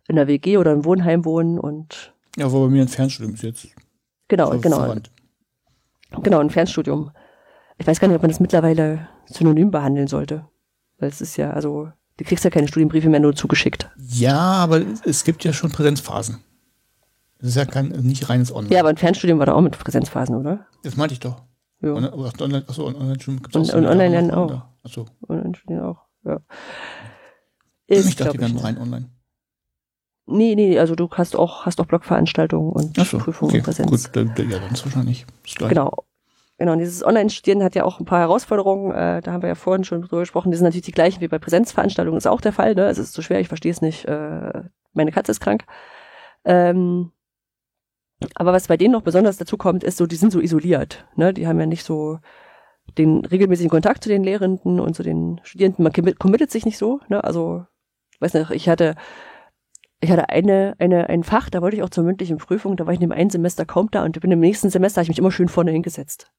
in 0.07 0.15
der 0.15 0.27
WG 0.27 0.57
oder 0.57 0.73
im 0.73 0.85
Wohnheim 0.85 1.25
wohnen 1.25 1.57
und 1.57 2.13
ja, 2.37 2.51
wo 2.51 2.61
bei 2.61 2.67
mir 2.69 2.83
ein 2.83 2.87
Fernstudium 2.87 3.33
ist 3.33 3.41
jetzt. 3.41 3.67
Genau, 4.27 4.51
genau. 4.59 4.77
Verwandt. 4.77 5.11
Genau, 6.21 6.37
ein 6.37 6.51
Fernstudium. 6.51 7.09
Ich 7.79 7.87
weiß 7.87 7.99
gar 7.99 8.09
nicht, 8.09 8.15
ob 8.15 8.21
man 8.21 8.29
das 8.29 8.39
mittlerweile 8.39 9.07
synonym 9.25 9.71
behandeln 9.71 10.05
sollte. 10.05 10.45
Weil 10.99 11.09
es 11.09 11.19
ist 11.19 11.35
ja, 11.35 11.49
also, 11.49 11.89
du 12.17 12.23
kriegst 12.25 12.43
ja 12.43 12.51
keine 12.51 12.67
Studienbriefe 12.67 13.09
mehr 13.09 13.21
nur 13.21 13.35
zugeschickt. 13.35 13.89
Ja, 13.97 14.37
aber 14.37 14.83
es 15.03 15.23
gibt 15.23 15.43
ja 15.43 15.51
schon 15.51 15.71
Präsenzphasen. 15.71 16.43
Das 17.39 17.49
ist 17.49 17.55
ja 17.55 17.65
kein, 17.65 17.87
nicht 17.87 18.29
reines 18.29 18.53
Online. 18.53 18.73
Ja, 18.73 18.81
aber 18.81 18.89
ein 18.89 18.97
Fernstudium 18.97 19.39
war 19.39 19.45
da 19.45 19.53
auch 19.53 19.61
mit 19.61 19.77
Präsenzphasen, 19.77 20.35
oder? 20.35 20.65
Das 20.83 20.97
meinte 20.97 21.13
ich 21.13 21.19
doch. 21.19 21.41
Ja. 21.81 21.93
Online, 21.93 22.13
online, 22.13 22.65
achso, 22.67 22.87
Online-Studium 22.87 23.41
gibt 23.41 23.55
es 23.55 23.69
auch. 23.69 23.75
Und, 23.75 23.85
und 23.85 23.91
Online-Lernen 23.91 24.31
auch. 24.31 24.65
Achso. 24.83 25.05
Online-Studium 25.27 25.81
auch, 25.81 26.01
ja. 26.25 26.39
Ist, 27.87 28.07
ich 28.07 28.15
dachte, 28.17 28.33
die 28.33 28.41
wären 28.41 28.57
rein 28.57 28.77
online. 28.77 29.09
Nee, 30.27 30.53
nee, 30.55 30.77
also 30.77 30.95
du 30.95 31.09
hast 31.11 31.35
auch, 31.35 31.65
hast 31.65 31.79
auch 31.81 31.85
Blogveranstaltungen 31.85 32.71
und 32.71 32.95
so, 32.97 33.17
Prüfungen 33.17 33.51
okay, 33.51 33.61
Präsenz. 33.61 33.89
Gut, 33.89 34.15
ja, 34.15 34.23
dann 34.59 34.71
ist 34.71 34.85
wahrscheinlich. 34.85 35.25
Ist 35.45 35.57
genau. 35.57 36.05
Genau, 36.59 36.73
und 36.73 36.79
dieses 36.79 37.05
Online-Studieren 37.05 37.63
hat 37.63 37.73
ja 37.73 37.85
auch 37.85 38.01
ein 38.01 38.05
paar 38.05 38.19
Herausforderungen, 38.19 38.91
äh, 38.91 39.21
da 39.21 39.31
haben 39.31 39.41
wir 39.41 39.47
ja 39.47 39.55
vorhin 39.55 39.85
schon 39.85 40.01
drüber 40.01 40.19
gesprochen, 40.19 40.51
die 40.51 40.57
sind 40.57 40.65
natürlich 40.65 40.85
die 40.85 40.91
gleichen 40.91 41.21
wie 41.21 41.29
bei 41.29 41.39
Präsenzveranstaltungen, 41.39 42.17
ist 42.17 42.27
auch 42.27 42.41
der 42.41 42.51
Fall, 42.51 42.75
ne? 42.75 42.89
Es 42.89 42.97
ist 42.97 43.13
zu 43.13 43.21
schwer, 43.21 43.39
ich 43.39 43.47
verstehe 43.47 43.71
es 43.71 43.81
nicht, 43.81 44.03
äh, 44.05 44.63
meine 44.91 45.13
Katze 45.13 45.31
ist 45.31 45.39
krank. 45.39 45.63
Ähm, 46.43 47.13
aber 48.35 48.53
was 48.53 48.67
bei 48.67 48.77
denen 48.77 48.93
noch 48.93 49.01
besonders 49.01 49.37
dazu 49.37 49.57
kommt, 49.57 49.83
ist 49.83 49.97
so, 49.97 50.05
die 50.05 50.15
sind 50.15 50.31
so 50.31 50.39
isoliert. 50.39 51.05
Ne? 51.15 51.33
Die 51.33 51.47
haben 51.47 51.59
ja 51.59 51.65
nicht 51.65 51.85
so 51.85 52.19
den 52.97 53.25
regelmäßigen 53.25 53.69
Kontakt 53.69 54.03
zu 54.03 54.09
den 54.09 54.23
Lehrenden 54.23 54.79
und 54.79 54.95
zu 54.95 55.03
den 55.03 55.39
Studierenden. 55.43 55.83
Man 55.83 55.93
committet 55.93 56.51
sich 56.51 56.65
nicht 56.65 56.77
so. 56.77 56.99
Ne? 57.07 57.23
Also, 57.23 57.65
weiß 58.19 58.33
nicht, 58.33 58.51
ich 58.51 58.67
hatte, 58.67 58.95
ich 60.01 60.11
hatte 60.11 60.29
eine, 60.29 60.75
eine, 60.79 61.07
ein 61.09 61.23
Fach, 61.23 61.49
da 61.49 61.61
wollte 61.61 61.77
ich 61.77 61.83
auch 61.83 61.89
zur 61.89 62.03
mündlichen 62.03 62.37
Prüfung, 62.37 62.77
da 62.77 62.85
war 62.85 62.93
ich 62.93 62.99
in 62.99 63.07
dem 63.07 63.11
einen 63.11 63.29
Semester 63.29 63.65
kaum 63.65 63.89
da 63.91 64.03
und 64.03 64.19
bin 64.19 64.31
im 64.31 64.39
nächsten 64.39 64.69
Semester 64.69 64.99
habe 64.99 65.03
ich 65.03 65.09
mich 65.09 65.19
immer 65.19 65.31
schön 65.31 65.49
vorne 65.49 65.71
hingesetzt. 65.71 66.31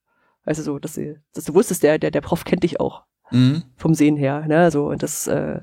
Also 0.45 0.63
so, 0.63 0.79
dass, 0.79 0.95
sie, 0.95 1.17
dass 1.35 1.45
du 1.45 1.55
wusstest, 1.55 1.83
der, 1.83 1.99
der, 1.99 2.11
der 2.11 2.23
Prof 2.23 2.45
kennt 2.45 2.63
dich 2.63 2.81
auch. 2.81 3.05
Mhm. 3.31 3.63
Vom 3.77 3.95
Sehen 3.95 4.17
her. 4.17 4.45
Ne? 4.47 4.71
So, 4.71 4.89
und 4.89 5.03
das, 5.03 5.27
äh, 5.27 5.61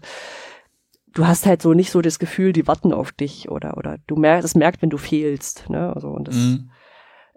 du 1.18 1.26
hast 1.26 1.48
halt 1.48 1.62
so 1.62 1.74
nicht 1.74 1.92
so 1.92 2.02
das 2.02 2.20
Gefühl, 2.20 2.54
die 2.54 2.68
warten 2.68 2.94
auf 2.94 3.12
dich 3.12 3.50
oder 3.50 3.78
oder 3.78 3.98
du 4.06 4.16
merkst, 4.16 4.46
es 4.46 4.56
merkt, 4.56 4.82
wenn 4.82 4.92
du 4.92 4.98
fehlst. 4.98 5.70
Ne? 5.70 5.92
Also 5.94 6.10
und 6.10 6.28
das, 6.28 6.36
mhm. 6.36 6.70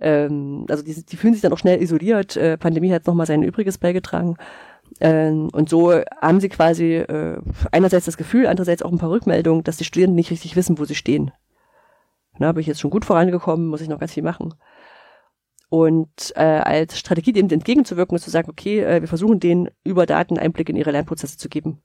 ähm, 0.00 0.66
also 0.68 0.84
die, 0.84 1.04
die 1.04 1.16
fühlen 1.16 1.32
sich 1.32 1.42
dann 1.42 1.52
auch 1.52 1.58
schnell 1.58 1.82
isoliert. 1.82 2.36
Äh, 2.36 2.58
Pandemie 2.58 2.92
hat 2.92 3.06
nochmal 3.06 3.26
sein 3.26 3.42
Übriges 3.42 3.78
beigetragen. 3.78 4.36
Ähm, 5.00 5.48
und 5.52 5.70
so 5.70 5.92
haben 6.20 6.40
sie 6.40 6.50
quasi 6.50 6.96
äh, 6.96 7.40
einerseits 7.72 8.04
das 8.04 8.18
Gefühl, 8.18 8.46
andererseits 8.46 8.82
auch 8.82 8.92
ein 8.92 8.98
paar 8.98 9.10
Rückmeldungen, 9.10 9.64
dass 9.64 9.78
die 9.78 9.84
Studierenden 9.84 10.16
nicht 10.16 10.30
richtig 10.30 10.56
wissen, 10.56 10.78
wo 10.78 10.84
sie 10.84 10.94
stehen. 10.94 11.30
Da 12.38 12.52
bin 12.52 12.60
ich 12.60 12.66
jetzt 12.66 12.80
schon 12.80 12.90
gut 12.90 13.04
vorangekommen, 13.04 13.68
muss 13.68 13.80
ich 13.80 13.88
noch 13.88 13.98
ganz 13.98 14.12
viel 14.12 14.22
machen. 14.22 14.54
Und 15.68 16.32
äh, 16.34 16.40
als 16.40 16.98
Strategie 16.98 17.32
dem 17.32 17.48
entgegenzuwirken, 17.48 18.16
ist 18.16 18.24
zu 18.24 18.30
sagen, 18.30 18.50
okay, 18.50 18.80
äh, 18.80 19.00
wir 19.00 19.08
versuchen 19.08 19.40
denen 19.40 19.68
über 19.84 20.04
Daten 20.04 20.38
Einblick 20.38 20.68
in 20.68 20.76
ihre 20.76 20.90
Lernprozesse 20.90 21.38
zu 21.38 21.48
geben. 21.48 21.80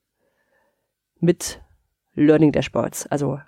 Mit 1.20 1.62
Learning 2.16 2.52
Dashboards, 2.52 3.08
also 3.08 3.40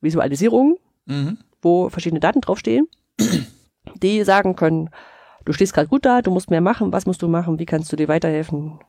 Visualisierungen, 0.00 0.76
mhm. 1.06 1.38
wo 1.62 1.88
verschiedene 1.88 2.20
Daten 2.20 2.40
draufstehen, 2.40 2.88
die 4.02 4.24
sagen 4.24 4.56
können, 4.56 4.90
du 5.44 5.52
stehst 5.52 5.74
gerade 5.74 5.88
gut 5.88 6.04
da, 6.04 6.22
du 6.22 6.30
musst 6.30 6.50
mehr 6.50 6.60
machen, 6.60 6.92
was 6.92 7.06
musst 7.06 7.22
du 7.22 7.28
machen, 7.28 7.58
wie 7.58 7.66
kannst 7.66 7.90
du 7.92 7.96
dir 7.96 8.08
weiterhelfen, 8.08 8.80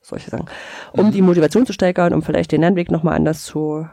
solche 0.00 0.30
Sachen. 0.30 0.46
Um 0.92 1.06
mhm. 1.06 1.12
die 1.12 1.22
Motivation 1.22 1.66
zu 1.66 1.72
steigern, 1.72 2.14
um 2.14 2.22
vielleicht 2.22 2.52
den 2.52 2.62
Lernweg 2.62 2.90
nochmal 2.90 3.14
anders 3.14 3.44
zu, 3.44 3.88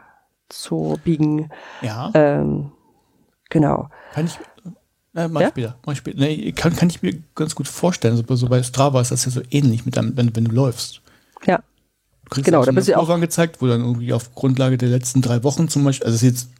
zu 0.48 0.98
biegen. 1.04 1.50
Ja. 1.82 2.10
Ähm, 2.14 2.72
genau. 3.50 3.88
Kann 4.12 4.26
ich, 4.26 4.38
äh, 5.14 5.28
mach 5.28 5.40
ja? 5.40 5.48
ich 5.48 5.52
später. 5.52 5.78
Mach 5.84 5.92
ich 5.92 5.98
später. 5.98 6.18
Nee, 6.18 6.52
kann, 6.52 6.74
kann 6.76 6.88
ich 6.88 7.02
mir 7.02 7.22
ganz 7.34 7.54
gut 7.54 7.68
vorstellen. 7.68 8.16
So, 8.16 8.36
so 8.36 8.48
bei 8.48 8.62
Strava 8.62 9.00
ist 9.00 9.10
das 9.10 9.24
ja 9.24 9.30
so 9.30 9.42
ähnlich, 9.50 9.84
mit 9.84 9.96
deinem, 9.96 10.16
wenn, 10.16 10.34
wenn 10.34 10.44
du 10.44 10.52
läufst. 10.52 11.02
Ja. 11.44 11.60
Du 12.26 12.30
kriegst 12.30 12.44
genau, 12.44 12.64
da 12.64 12.72
bist 12.72 12.88
du 12.88 12.98
auch 12.98 13.08
angezeigt, 13.08 13.62
wo 13.62 13.68
dann 13.68 13.82
irgendwie 13.82 14.12
auf 14.12 14.34
Grundlage 14.34 14.76
der 14.76 14.88
letzten 14.88 15.22
drei 15.22 15.44
Wochen 15.44 15.68
zum 15.68 15.84
Beispiel, 15.84 16.06
also 16.06 16.16
das 16.16 16.22
ist 16.22 16.50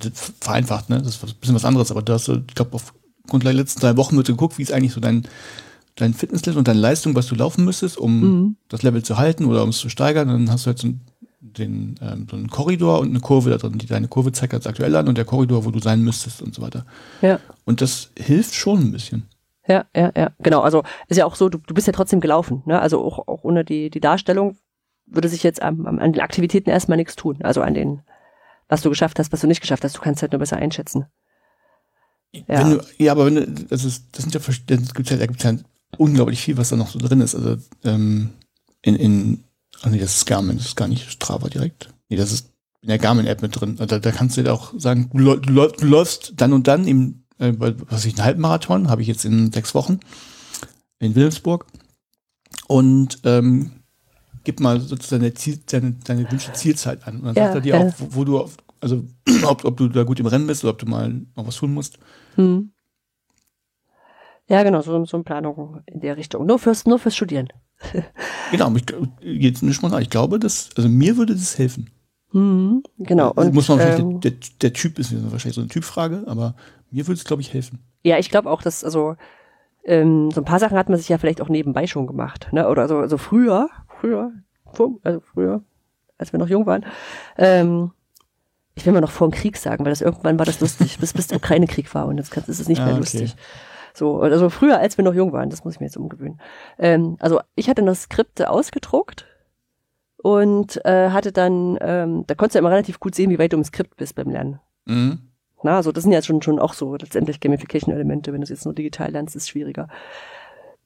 jetzt 0.00 0.34
vereinfacht, 0.40 0.90
ne? 0.90 0.98
Das 0.98 1.14
ist 1.14 1.22
ein 1.22 1.34
bisschen 1.40 1.54
was 1.54 1.64
anderes, 1.64 1.92
aber 1.92 2.02
da 2.02 2.14
hast 2.14 2.26
du, 2.26 2.42
ich 2.48 2.54
glaube, 2.56 2.74
auf 2.74 2.92
Grundlage 3.28 3.54
der 3.54 3.62
letzten 3.62 3.80
drei 3.80 3.96
Wochen 3.96 4.16
wird 4.16 4.26
geguckt, 4.26 4.58
wie 4.58 4.62
ist 4.62 4.72
eigentlich 4.72 4.92
so 4.92 5.00
dein, 5.00 5.22
dein 5.94 6.12
Fitnesslevel 6.12 6.58
und 6.58 6.66
deine 6.66 6.80
Leistung, 6.80 7.14
was 7.14 7.28
du 7.28 7.36
laufen 7.36 7.64
müsstest, 7.64 7.98
um 7.98 8.20
mhm. 8.20 8.56
das 8.68 8.82
Level 8.82 9.04
zu 9.04 9.16
halten 9.16 9.44
oder 9.44 9.62
um 9.62 9.68
es 9.68 9.78
zu 9.78 9.88
steigern. 9.88 10.26
dann 10.26 10.50
hast 10.50 10.66
du 10.66 10.68
halt 10.68 10.78
so, 10.80 10.88
einen, 10.88 11.00
den, 11.40 11.94
ähm, 12.00 12.26
so 12.28 12.36
einen 12.36 12.50
Korridor 12.50 12.98
und 12.98 13.10
eine 13.10 13.20
Kurve 13.20 13.50
da 13.50 13.58
drin. 13.58 13.78
Die 13.78 13.86
deine 13.86 14.08
Kurve 14.08 14.32
zeigt 14.32 14.54
als 14.54 14.66
aktuell 14.66 14.96
an 14.96 15.06
und 15.06 15.18
der 15.18 15.24
Korridor, 15.24 15.64
wo 15.64 15.70
du 15.70 15.78
sein 15.78 16.02
müsstest 16.02 16.42
und 16.42 16.52
so 16.52 16.62
weiter. 16.62 16.84
Ja. 17.20 17.38
Und 17.64 17.80
das 17.80 18.10
hilft 18.18 18.54
schon 18.54 18.80
ein 18.80 18.92
bisschen. 18.92 19.28
Ja, 19.68 19.84
ja, 19.94 20.10
ja, 20.16 20.32
genau. 20.40 20.62
Also 20.62 20.82
ist 21.06 21.18
ja 21.18 21.26
auch 21.26 21.36
so, 21.36 21.48
du, 21.48 21.58
du 21.58 21.74
bist 21.74 21.86
ja 21.86 21.92
trotzdem 21.92 22.18
gelaufen, 22.20 22.62
ne? 22.66 22.80
Also 22.80 23.00
auch, 23.00 23.28
auch 23.28 23.44
ohne 23.44 23.64
die, 23.64 23.90
die 23.90 24.00
Darstellung 24.00 24.56
würde 25.14 25.28
sich 25.28 25.42
jetzt 25.42 25.62
an, 25.62 25.86
an 25.86 26.12
den 26.12 26.22
Aktivitäten 26.22 26.70
erstmal 26.70 26.96
nichts 26.96 27.16
tun. 27.16 27.38
Also 27.42 27.62
an 27.62 27.74
den, 27.74 28.02
was 28.68 28.82
du 28.82 28.90
geschafft 28.90 29.18
hast, 29.18 29.32
was 29.32 29.40
du 29.40 29.46
nicht 29.46 29.60
geschafft 29.60 29.84
hast. 29.84 29.96
Du 29.96 30.00
kannst 30.00 30.22
halt 30.22 30.32
nur 30.32 30.38
besser 30.38 30.56
einschätzen. 30.56 31.06
Ja, 32.48 32.68
du, 32.68 32.80
ja 32.98 33.12
aber 33.12 33.26
wenn 33.26 33.34
du, 33.34 33.42
ist, 33.42 33.84
das 34.12 34.22
sind 34.22 34.34
ja, 34.34 34.40
das 34.40 34.94
gibt's 34.94 35.10
ja, 35.10 35.16
da 35.16 35.26
gibt's 35.26 35.42
ja 35.42 35.54
unglaublich 35.98 36.40
viel, 36.40 36.56
was 36.56 36.70
da 36.70 36.76
noch 36.76 36.88
so 36.88 36.98
drin 36.98 37.20
ist. 37.20 37.34
Also 37.34 37.56
ähm, 37.84 38.30
in, 38.80 38.96
in, 38.96 39.44
ach 39.82 39.90
nee, 39.90 39.98
das 39.98 40.16
ist 40.16 40.26
Garmin, 40.26 40.56
das 40.56 40.66
ist 40.66 40.76
gar 40.76 40.88
nicht 40.88 41.10
Strava 41.10 41.48
direkt. 41.48 41.90
Nee, 42.08 42.16
das 42.16 42.32
ist 42.32 42.50
in 42.80 42.88
der 42.88 42.98
Garmin-App 42.98 43.42
mit 43.42 43.60
drin. 43.60 43.76
Da, 43.76 43.86
da 43.86 44.10
kannst 44.10 44.36
du 44.36 44.42
dir 44.42 44.52
auch 44.52 44.72
sagen, 44.76 45.10
du, 45.12 45.36
du, 45.36 45.68
du 45.68 45.86
läufst 45.86 46.32
dann 46.36 46.52
und 46.52 46.66
dann 46.66 46.86
im, 46.86 47.24
äh, 47.38 47.52
was 47.58 48.04
ich, 48.04 48.14
einen 48.14 48.24
Halbmarathon, 48.24 48.88
habe 48.88 49.02
ich 49.02 49.08
jetzt 49.08 49.24
in 49.24 49.52
sechs 49.52 49.74
Wochen 49.74 50.00
in 50.98 51.14
Wilhelmsburg. 51.14 51.66
Und 52.66 53.20
ähm, 53.24 53.81
gib 54.44 54.60
mal 54.60 54.80
sozusagen 54.80 55.22
deine, 55.22 55.34
Ziel, 55.34 55.60
deine, 55.66 55.92
deine 56.04 56.30
Wünsche 56.30 56.52
Zielzeit 56.52 57.06
an. 57.06 57.20
Und 57.20 57.26
dann 57.26 57.34
ja, 57.34 57.44
sagt 57.44 57.54
er 57.56 57.60
dir 57.60 57.80
auch, 57.80 57.94
wo, 57.98 58.14
wo 58.16 58.24
du, 58.24 58.50
also 58.80 59.04
ob, 59.46 59.64
ob 59.64 59.76
du 59.76 59.88
da 59.88 60.02
gut 60.04 60.20
im 60.20 60.26
Rennen 60.26 60.46
bist 60.46 60.64
oder 60.64 60.72
ob 60.72 60.78
du 60.78 60.86
mal 60.86 61.22
noch 61.36 61.46
was 61.46 61.56
tun 61.56 61.74
musst. 61.74 61.98
Hm. 62.36 62.72
Ja, 64.48 64.62
genau, 64.62 64.82
so, 64.82 65.04
so 65.04 65.16
eine 65.16 65.24
Planung 65.24 65.80
in 65.86 66.00
der 66.00 66.16
Richtung. 66.16 66.46
Nur 66.46 66.58
fürs, 66.58 66.84
nur 66.84 66.98
fürs 66.98 67.16
Studieren. 67.16 67.48
genau, 68.50 68.72
ich, 68.74 68.84
jetzt 69.20 69.62
nicht 69.62 69.82
mal, 69.82 70.02
ich 70.02 70.10
glaube, 70.10 70.38
dass, 70.38 70.70
also 70.76 70.88
mir 70.88 71.16
würde 71.16 71.34
das 71.34 71.58
helfen. 71.58 71.90
Mhm, 72.32 72.82
genau. 72.98 73.32
Und, 73.32 73.54
muss 73.54 73.68
man 73.68 73.80
ähm, 73.80 74.20
der, 74.20 74.32
der, 74.62 74.72
Typ 74.72 74.98
ist 74.98 75.12
wahrscheinlich 75.30 75.54
so 75.54 75.60
eine 75.60 75.68
Typfrage, 75.68 76.24
aber 76.26 76.54
mir 76.90 77.06
würde 77.06 77.18
es, 77.18 77.24
glaube 77.24 77.42
ich, 77.42 77.52
helfen. 77.52 77.80
Ja, 78.02 78.18
ich 78.18 78.30
glaube 78.30 78.50
auch, 78.50 78.62
dass, 78.62 78.84
also, 78.84 79.16
ähm, 79.84 80.30
so 80.30 80.40
ein 80.40 80.44
paar 80.44 80.58
Sachen 80.58 80.78
hat 80.78 80.88
man 80.88 80.98
sich 80.98 81.08
ja 81.08 81.18
vielleicht 81.18 81.40
auch 81.40 81.48
nebenbei 81.48 81.86
schon 81.86 82.06
gemacht, 82.06 82.48
ne? 82.52 82.68
Oder 82.68 82.88
so, 82.88 82.98
also 82.98 83.18
früher, 83.18 83.68
früher, 84.02 84.32
also 85.02 85.20
früher, 85.20 85.62
als 86.18 86.32
wir 86.32 86.38
noch 86.38 86.48
jung 86.48 86.66
waren, 86.66 86.84
ähm, 87.38 87.92
ich 88.74 88.86
will 88.86 88.92
mal 88.92 89.00
noch 89.00 89.10
vor 89.10 89.28
dem 89.28 89.32
Krieg 89.32 89.56
sagen, 89.56 89.84
weil 89.84 89.92
das 89.92 90.00
irgendwann 90.00 90.38
war 90.38 90.46
das 90.46 90.60
lustig, 90.60 90.98
bis, 90.98 91.12
bis 91.12 91.26
der 91.28 91.38
Ukraine-Krieg 91.38 91.94
war 91.94 92.06
und 92.06 92.18
jetzt 92.18 92.34
ist 92.36 92.48
es 92.48 92.68
nicht 92.68 92.80
ah, 92.80 92.86
mehr 92.86 92.96
lustig. 92.96 93.32
Okay. 93.32 93.42
So, 93.94 94.20
also 94.20 94.48
früher, 94.48 94.78
als 94.78 94.96
wir 94.96 95.04
noch 95.04 95.14
jung 95.14 95.32
waren, 95.32 95.50
das 95.50 95.64
muss 95.64 95.74
ich 95.74 95.80
mir 95.80 95.86
jetzt 95.86 95.98
umgewöhnen. 95.98 96.40
Ähm, 96.78 97.16
also 97.20 97.40
ich 97.54 97.68
hatte 97.68 97.82
noch 97.82 97.94
Skripte 97.94 98.48
ausgedruckt 98.48 99.26
und 100.16 100.82
äh, 100.86 101.10
hatte 101.10 101.32
dann, 101.32 101.78
ähm, 101.80 102.24
da 102.26 102.34
konntest 102.34 102.54
du 102.54 102.60
immer 102.60 102.70
relativ 102.70 103.00
gut 103.00 103.14
sehen, 103.14 103.30
wie 103.30 103.38
weit 103.38 103.52
du 103.52 103.58
im 103.58 103.64
Skript 103.64 103.96
bist 103.96 104.14
beim 104.14 104.30
Lernen. 104.30 104.60
Mhm. 104.86 105.28
Na, 105.62 105.76
also 105.76 105.92
das 105.92 106.04
sind 106.04 106.12
ja 106.12 106.22
schon, 106.22 106.42
schon 106.42 106.58
auch 106.58 106.72
so 106.72 106.96
letztendlich 106.96 107.38
Gamification-Elemente. 107.38 108.32
Wenn 108.32 108.40
du 108.40 108.44
es 108.44 108.50
jetzt 108.50 108.64
nur 108.64 108.74
digital 108.74 109.12
lernst, 109.12 109.36
ist 109.36 109.42
es 109.42 109.48
schwieriger. 109.48 109.88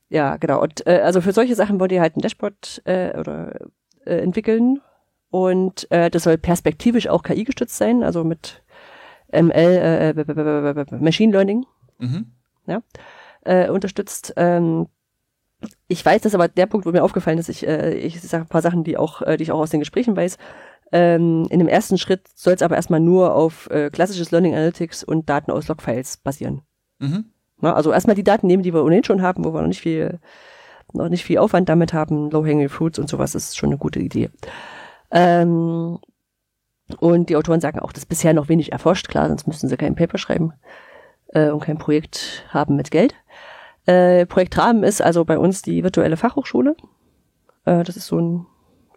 Ja, 0.09 0.36
genau. 0.36 0.62
Und 0.62 0.86
äh, 0.86 1.00
also 1.00 1.20
für 1.20 1.32
solche 1.32 1.54
Sachen 1.54 1.80
wollt 1.80 1.92
ihr 1.92 2.00
halt 2.00 2.16
ein 2.16 2.20
Dashboard 2.20 2.82
äh, 2.84 3.18
oder 3.18 3.59
äh, 4.04 4.18
entwickeln 4.18 4.80
und 5.30 5.90
äh, 5.90 6.11
das 6.11 6.22
soll 6.22 6.38
perspektivisch 6.38 7.09
auch 7.09 7.22
KI 7.22 7.44
gestützt 7.44 7.76
sein, 7.76 8.02
also 8.02 8.22
mit 8.22 8.62
ML, 9.32 10.14
äh, 10.16 10.96
Machine 11.00 11.32
Learning. 11.32 11.66
Mhm 11.98 12.26
ja, 12.66 12.82
äh, 13.44 13.70
unterstützt. 13.70 14.34
Ähm, 14.36 14.88
ich 15.88 16.04
weiß 16.04 16.22
das, 16.22 16.34
aber 16.34 16.48
der 16.48 16.66
Punkt, 16.66 16.86
wo 16.86 16.90
mir 16.90 17.02
aufgefallen 17.02 17.38
ist, 17.38 17.48
ich, 17.48 17.66
äh, 17.66 17.94
ich 17.94 18.20
sage 18.20 18.44
ein 18.44 18.48
paar 18.48 18.62
Sachen, 18.62 18.84
die 18.84 18.96
auch, 18.96 19.22
äh, 19.22 19.36
die 19.36 19.44
ich 19.44 19.52
auch 19.52 19.61
aus 19.61 19.70
den 19.70 19.80
Gesprächen 19.80 20.16
weiß. 20.16 20.36
Ähm, 20.92 21.46
in 21.50 21.59
dem 21.59 21.68
ersten 21.68 21.98
Schritt 21.98 22.28
soll 22.34 22.54
es 22.54 22.62
aber 22.62 22.76
erstmal 22.76 23.00
nur 23.00 23.34
auf 23.34 23.68
äh, 23.70 23.90
klassisches 23.90 24.30
Learning 24.30 24.54
Analytics 24.54 25.02
und 25.02 25.28
Daten 25.28 25.50
aus 25.50 25.66
Logfiles 25.68 26.18
basieren. 26.18 26.62
Mhm. 26.98 27.32
Na, 27.61 27.74
also 27.74 27.92
erstmal 27.92 28.16
die 28.16 28.24
Daten 28.24 28.46
nehmen, 28.46 28.62
die 28.62 28.74
wir 28.74 28.84
ohnehin 28.84 29.04
schon 29.04 29.22
haben, 29.22 29.44
wo 29.44 29.52
wir 29.52 29.61
noch 29.61 29.68
nicht 29.68 29.80
viel, 29.80 30.20
noch 30.92 31.09
nicht 31.09 31.24
viel 31.24 31.38
Aufwand 31.38 31.68
damit 31.68 31.92
haben, 31.92 32.30
Low-Hanging 32.30 32.68
Fruits 32.68 32.98
und 32.98 33.09
sowas, 33.09 33.34
ist 33.34 33.57
schon 33.57 33.70
eine 33.70 33.78
gute 33.78 34.00
Idee. 34.00 34.30
Ähm, 35.11 35.98
und 37.00 37.28
die 37.28 37.36
Autoren 37.36 37.61
sagen 37.61 37.80
auch, 37.80 37.92
das 37.92 38.04
ist 38.04 38.09
bisher 38.09 38.34
noch 38.34 38.48
wenig 38.48 38.72
erforscht, 38.72 39.09
klar, 39.09 39.28
sonst 39.28 39.46
müssten 39.46 39.68
sie 39.68 39.76
kein 39.76 39.94
Paper 39.94 40.18
schreiben 40.18 40.52
äh, 41.28 41.50
und 41.50 41.61
kein 41.61 41.78
Projekt 41.78 42.46
haben 42.50 42.76
mit 42.76 42.90
Geld. 42.90 43.14
Äh, 43.86 44.26
Projekt 44.26 44.59
Rahmen 44.59 44.82
ist 44.82 45.00
also 45.00 45.24
bei 45.24 45.38
uns 45.38 45.62
die 45.62 45.82
virtuelle 45.82 46.16
Fachhochschule. 46.16 46.76
Äh, 47.64 47.84
das 47.84 47.96
ist 47.96 48.07
so 48.07 48.18
ein, 48.18 48.46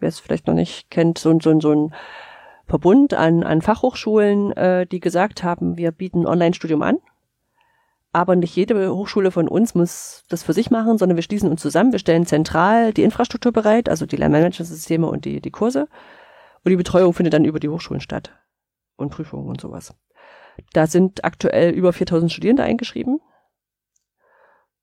wer 0.00 0.08
es 0.08 0.20
vielleicht 0.20 0.46
noch 0.46 0.54
nicht 0.54 0.90
kennt, 0.90 1.18
so, 1.18 1.30
ein 1.30 1.40
so, 1.40 1.50
ein 1.50 1.60
so 1.60 1.72
ein 1.72 1.94
Verbund 2.66 3.14
an, 3.14 3.42
an 3.42 3.62
Fachhochschulen, 3.62 4.52
äh, 4.52 4.86
die 4.86 5.00
gesagt 5.00 5.42
haben, 5.42 5.76
wir 5.76 5.90
bieten 5.92 6.26
Online-Studium 6.26 6.82
an. 6.82 6.98
Aber 8.12 8.34
nicht 8.34 8.56
jede 8.56 8.92
Hochschule 8.92 9.30
von 9.30 9.46
uns 9.46 9.74
muss 9.74 10.24
das 10.28 10.42
für 10.42 10.52
sich 10.52 10.70
machen, 10.70 10.98
sondern 10.98 11.16
wir 11.16 11.22
schließen 11.22 11.48
uns 11.48 11.62
zusammen. 11.62 11.92
Wir 11.92 12.00
stellen 12.00 12.26
zentral 12.26 12.92
die 12.92 13.04
Infrastruktur 13.04 13.52
bereit, 13.52 13.88
also 13.88 14.04
die 14.04 14.16
Lernmanagementsysteme 14.16 15.06
und 15.06 15.24
die, 15.24 15.40
die 15.40 15.52
Kurse. 15.52 15.86
Und 16.64 16.70
die 16.70 16.76
Betreuung 16.76 17.14
findet 17.14 17.34
dann 17.34 17.44
über 17.44 17.60
die 17.60 17.68
Hochschulen 17.68 18.00
statt. 18.00 18.32
Und 18.96 19.10
Prüfungen 19.10 19.48
und 19.48 19.60
sowas. 19.60 19.94
Da 20.72 20.86
sind 20.86 21.24
aktuell 21.24 21.70
über 21.70 21.92
4000 21.92 22.32
Studierende 22.32 22.64
eingeschrieben. 22.64 23.20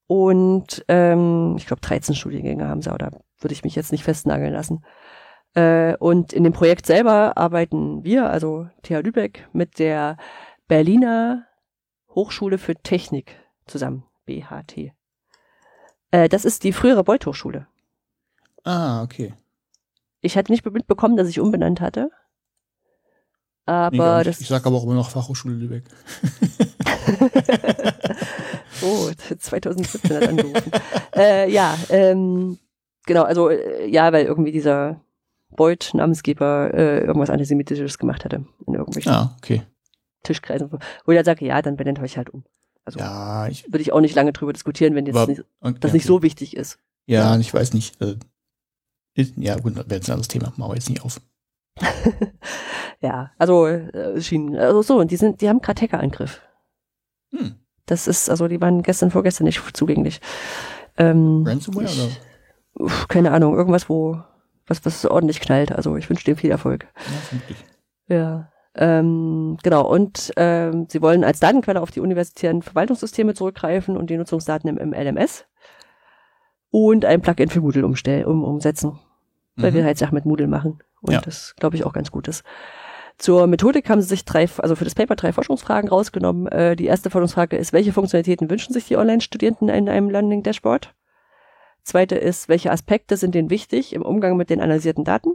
Und 0.08 0.86
ähm, 0.88 1.56
ich 1.58 1.68
glaube 1.68 1.82
13 1.82 2.16
Studiengänge 2.16 2.68
haben 2.68 2.82
sie, 2.82 2.90
da 2.98 3.12
würde 3.40 3.54
ich 3.54 3.66
mich 3.66 3.76
jetzt 3.76 3.92
nicht 3.92 4.06
festnageln 4.06 4.54
lassen. 4.54 4.86
Äh, 5.54 5.98
und 5.98 6.32
in 6.32 6.46
dem 6.46 6.54
Projekt 6.54 6.86
selber 6.86 7.38
arbeiten 7.38 8.06
wir, 8.06 8.30
also 8.30 8.68
TH 8.84 9.02
Lübeck, 9.04 9.50
mit 9.52 9.80
der 9.80 10.18
Berliner 10.70 11.46
Hochschule 12.18 12.58
für 12.58 12.74
Technik 12.74 13.36
zusammen, 13.68 14.04
BHT. 14.26 14.92
Äh, 16.10 16.28
das 16.30 16.46
ist 16.46 16.64
die 16.64 16.74
frühere 16.74 17.04
Beuth 17.04 17.28
Hochschule. 17.28 17.68
Ah, 18.64 19.04
okay. 19.04 19.36
Ich 20.22 20.36
hatte 20.36 20.52
nicht 20.52 20.66
mitbekommen, 20.66 21.16
dass 21.16 21.28
ich 21.28 21.40
umbenannt 21.40 21.80
hatte. 21.80 22.10
Aber 23.68 24.18
nee, 24.18 24.24
das 24.24 24.42
ich 24.42 24.48
sage 24.48 24.66
aber 24.66 24.78
auch 24.78 24.84
immer 24.86 24.96
noch 24.96 25.12
Fachhochschule 25.12 25.54
Lübeck. 25.54 25.84
oh, 28.82 29.12
2017 29.38 30.16
hat 30.16 30.28
angerufen. 30.28 30.72
äh, 31.16 31.52
ja, 31.52 31.78
ähm, 31.90 32.58
genau, 33.06 33.24
also 33.24 33.50
äh, 33.50 33.88
ja, 33.88 34.12
weil 34.12 34.26
irgendwie 34.26 34.52
dieser 34.52 35.02
Beuth, 35.52 35.92
Namensgeber, 35.94 36.74
äh, 36.74 37.02
irgendwas 37.02 37.30
Antisemitisches 37.30 38.00
gemacht 38.00 38.26
hatte 38.26 38.44
in 38.66 38.74
irgendwelchen 38.74 39.12
ah, 39.12 39.36
okay. 39.38 39.62
Tischkreisen. 40.28 40.70
Wo 40.72 41.12
ich 41.12 41.18
dann 41.18 41.26
sage, 41.26 41.46
ja, 41.46 41.62
dann 41.62 41.78
benennt 41.78 42.00
euch 42.00 42.18
halt 42.18 42.30
um. 42.30 42.44
Also 42.86 43.00
ja, 43.00 43.48
ich, 43.48 43.66
würde 43.66 43.82
ich 43.82 43.92
auch 43.92 44.00
nicht 44.00 44.16
lange 44.16 44.32
drüber 44.32 44.54
diskutieren, 44.54 44.96
wenn 44.96 45.06
jetzt 45.06 45.16
war, 45.16 45.28
nicht, 45.28 45.44
okay, 45.60 45.76
das 45.80 45.92
nicht 45.92 46.04
okay. 46.04 46.08
so 46.08 46.24
wichtig 46.24 46.56
ist. 46.56 46.80
Ja, 47.06 47.34
ja. 47.34 47.40
ich 47.40 47.54
weiß 47.54 47.74
nicht. 47.74 48.02
Äh, 48.02 48.16
ja, 49.36 49.58
gut, 49.58 49.76
wäre 49.76 49.96
jetzt 49.96 50.08
ein 50.08 50.14
anderes 50.14 50.28
Thema, 50.28 50.54
machen 50.56 50.72
wir 50.72 50.76
jetzt 50.76 50.90
nicht 50.90 51.04
auf. 51.04 51.20
ja, 53.02 53.32
also 53.38 53.68
äh, 53.68 54.22
schien, 54.22 54.56
also 54.56 54.82
so, 54.82 55.00
und 55.00 55.12
die 55.12 55.18
sind, 55.18 55.42
die 55.42 55.50
haben 55.50 55.62
gerade 55.62 55.82
Hackerangriff. 55.82 56.42
Hm. 57.32 57.56
Das 57.88 58.08
ist, 58.08 58.30
also 58.30 58.48
die 58.48 58.62
waren 58.62 58.84
gestern, 58.84 59.12
vorgestern 59.12 59.46
nicht 59.46 59.76
zugänglich. 59.76 60.22
Ähm, 60.98 61.44
Ransomware 61.46 61.86
ich, 61.86 62.00
oder? 62.00 62.86
Uff, 62.86 63.08
keine 63.08 63.32
Ahnung, 63.32 63.56
irgendwas, 63.56 63.90
wo, 63.90 64.22
was, 64.66 64.86
was 64.86 65.06
ordentlich 65.06 65.40
knallt. 65.40 65.72
Also 65.72 65.96
ich 65.98 66.10
wünsche 66.10 66.26
dem 66.26 66.38
viel 66.38 66.52
Erfolg. 66.52 66.88
Ja, 68.08 68.16
ja. 68.16 68.52
Ähm, 68.78 69.58
genau, 69.64 69.88
und 69.88 70.32
ähm, 70.38 70.86
sie 70.90 71.02
wollen 71.02 71.24
als 71.24 71.40
Datenquelle 71.40 71.82
auf 71.82 71.92
die 71.92 72.00
universitären 72.00 72.62
Verwaltungssysteme 72.62 73.34
zurückgreifen 73.34 73.98
und 73.98 74.10
die 74.10 74.18
Nutzungsdaten 74.18 74.70
im, 74.70 74.78
im 74.78 74.94
LMS 74.94 75.46
und 76.70 77.06
ein 77.06 77.22
Plugin 77.22 77.50
für 77.50 77.62
Moodle 77.62 77.86
umstellen, 77.86 78.26
um, 78.26 78.44
umsetzen. 78.44 79.00
Weil 79.56 79.72
mhm. 79.72 79.76
wir 79.76 79.86
halt 79.86 79.98
Sachen 79.98 80.14
mit 80.14 80.26
Moodle 80.26 80.48
machen. 80.48 80.80
Und 81.02 81.14
ja. 81.14 81.22
das, 81.22 81.56
glaube 81.58 81.76
ich, 81.76 81.86
auch 81.86 81.94
ganz 81.94 82.12
gut 82.12 82.28
ist. 82.28 82.44
Zur 83.18 83.48
Methodik 83.48 83.90
haben 83.90 84.02
sie 84.02 84.08
sich 84.08 84.26
drei, 84.26 84.48
also 84.60 84.76
für 84.76 84.84
das 84.84 84.94
Paper 84.94 85.16
drei 85.16 85.34
Forschungsfragen 85.34 85.90
rausgenommen. 85.90 86.48
Äh, 86.48 86.76
die 86.76 86.86
erste 86.86 87.10
Forschungsfrage 87.10 87.58
ist, 87.58 87.74
welche 87.74 87.94
Funktionalitäten 87.94 88.50
wünschen 88.50 88.74
sich 88.74 88.86
die 88.86 88.98
Online-Studierenden 88.98 89.70
in 89.70 89.90
einem 89.90 90.12
Learning 90.12 90.44
Dashboard? 90.44 90.94
Zweite 91.82 92.16
ist, 92.16 92.48
welche 92.48 92.72
Aspekte 92.72 93.18
sind 93.18 93.34
denen 93.34 93.50
wichtig 93.50 93.94
im 93.94 94.04
Umgang 94.04 94.38
mit 94.38 94.52
den 94.52 94.62
analysierten 94.62 95.04
Daten? 95.04 95.32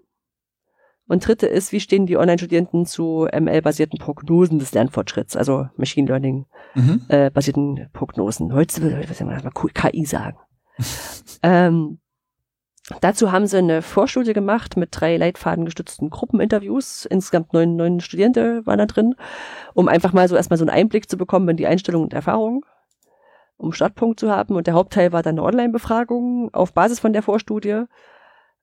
Und 1.13 1.29
dritte 1.29 1.47
ist, 1.47 1.73
wie 1.73 1.81
stehen 1.81 2.07
die 2.07 2.17
Online-Studierenden 2.17 2.87
zu 2.87 3.29
ML-basierten 3.31 3.99
Prognosen 3.99 4.59
des 4.59 4.73
Lernfortschritts, 4.73 5.37
also 5.37 5.69
Machine 5.77 6.09
Learning-basierten 6.09 7.73
mhm. 7.73 7.77
äh, 7.77 7.89
Prognosen. 7.93 8.55
Heute 8.55 8.81
will 8.81 8.99
ich 8.99 9.21
mal 9.21 9.43
KI 9.75 10.07
sagen. 10.07 10.39
ähm, 11.43 11.99
Dazu 13.03 13.31
haben 13.31 13.47
sie 13.47 13.59
eine 13.59 13.83
Vorstudie 13.83 14.33
gemacht 14.33 14.79
mit 14.79 14.89
drei 14.91 15.19
leitfadengestützten 15.19 16.09
Gruppeninterviews. 16.09 17.05
Insgesamt 17.05 17.53
neun, 17.53 17.77
neun 17.77 18.01
Studierende 18.01 18.65
waren 18.65 18.79
da 18.79 18.87
drin, 18.87 19.15
um 19.75 19.89
einfach 19.89 20.15
mal 20.15 20.29
so 20.29 20.37
erstmal 20.37 20.57
so 20.57 20.65
einen 20.65 20.75
Einblick 20.75 21.11
zu 21.11 21.19
bekommen 21.19 21.47
in 21.51 21.59
die 21.59 21.67
Einstellung 21.67 22.05
und 22.05 22.15
Erfahrung, 22.15 22.65
um 23.59 23.75
Startpunkt 23.75 24.19
zu 24.19 24.31
haben. 24.31 24.57
Und 24.57 24.67
der 24.67 24.75
Hauptteil 24.75 25.13
war 25.13 25.23
dann 25.23 25.35
eine 25.35 25.43
Online-Befragung 25.43 26.55
auf 26.55 26.73
Basis 26.73 27.01
von 27.01 27.13
der 27.13 27.23
Vorstudie, 27.23 27.85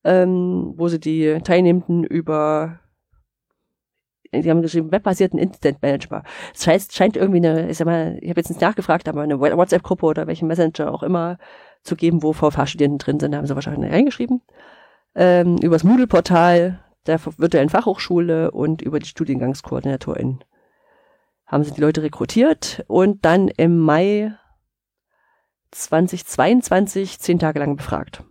ähm, 0.04 0.74
wo 0.76 0.88
sie 0.88 1.00
die 1.00 1.40
Teilnehmenden 1.44 2.04
über 2.04 2.80
die 4.32 4.50
haben 4.50 4.62
geschrieben, 4.62 4.92
webbasierten 4.92 5.40
Instant 5.40 5.82
Manager. 5.82 6.24
Es 6.54 6.64
scheint, 6.64 6.92
scheint 6.92 7.18
irgendwie 7.18 7.38
eine, 7.38 7.70
ich 7.70 7.78
sag 7.78 7.86
mal, 7.86 8.18
ich 8.22 8.30
habe 8.30 8.40
jetzt 8.40 8.50
nicht 8.50 8.62
nachgefragt, 8.62 9.10
aber 9.10 9.22
eine 9.22 9.40
WhatsApp-Gruppe 9.40 10.06
oder 10.06 10.28
welchen 10.28 10.48
Messenger 10.48 10.94
auch 10.94 11.04
immer 11.04 11.38
zu 11.84 11.96
geben, 11.96 12.22
wo 12.22 12.34
VFH-Studierenden 12.34 13.00
drin 13.00 13.20
sind, 13.20 13.32
da 13.32 13.38
haben 13.38 13.48
sie 13.48 13.56
wahrscheinlich 13.56 13.92
reingeschrieben. 13.92 14.42
Ähm, 15.16 15.58
über 15.58 15.76
das 15.76 15.84
Moodle-Portal 15.84 16.80
der 17.08 17.20
virtuellen 17.38 17.70
Fachhochschule 17.70 18.52
und 18.52 18.82
über 18.82 19.00
die 19.00 19.08
Studiengangskoordinatorin 19.08 20.44
haben 21.48 21.64
sie 21.64 21.72
die 21.72 21.82
Leute 21.82 22.04
rekrutiert 22.04 22.84
und 22.88 23.26
dann 23.26 23.48
im 23.48 23.80
Mai 23.80 24.36
2022 25.72 27.20
zehn 27.20 27.40
Tage 27.40 27.60
lang 27.60 27.76
befragt. 27.76 28.24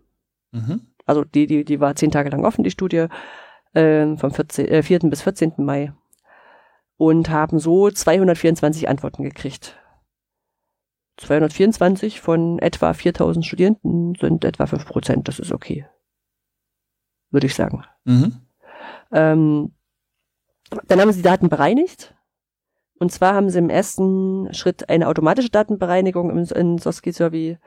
Mhm. 0.52 0.87
Also 1.08 1.24
die, 1.24 1.46
die, 1.46 1.64
die 1.64 1.80
war 1.80 1.96
zehn 1.96 2.10
Tage 2.10 2.30
lang 2.30 2.44
offen, 2.44 2.62
die 2.64 2.70
Studie. 2.70 3.06
äh, 3.74 4.16
vom 4.16 4.30
14, 4.30 4.68
äh, 4.68 4.82
4. 4.82 5.00
bis 5.00 5.22
14. 5.22 5.54
Mai 5.58 5.92
und 6.96 7.30
haben 7.30 7.58
so 7.58 7.90
224 7.90 8.88
Antworten 8.88 9.22
gekriegt. 9.22 9.78
224 11.18 12.20
von 12.20 12.58
etwa 12.58 12.92
4000 12.92 13.44
Studierenden 13.44 14.14
sind 14.14 14.44
etwa 14.44 14.66
5 14.66 14.86
Prozent. 14.86 15.28
Das 15.28 15.38
ist 15.38 15.52
okay. 15.52 15.86
Würde 17.30 17.46
ich 17.46 17.54
sagen. 17.54 17.84
Mhm. 18.04 18.40
Ähm, 19.12 19.74
dann 20.86 21.00
haben 21.00 21.12
sie 21.12 21.18
die 21.18 21.28
Daten 21.28 21.48
bereinigt. 21.48 22.14
Und 23.00 23.12
zwar 23.12 23.34
haben 23.34 23.50
sie 23.50 23.58
im 23.58 23.70
ersten 23.70 24.52
Schritt 24.52 24.88
eine 24.88 25.08
automatische 25.08 25.50
Datenbereinigung 25.50 26.30
im, 26.30 26.44
in 26.44 26.78
Soski 26.78 27.12
Survey 27.12 27.58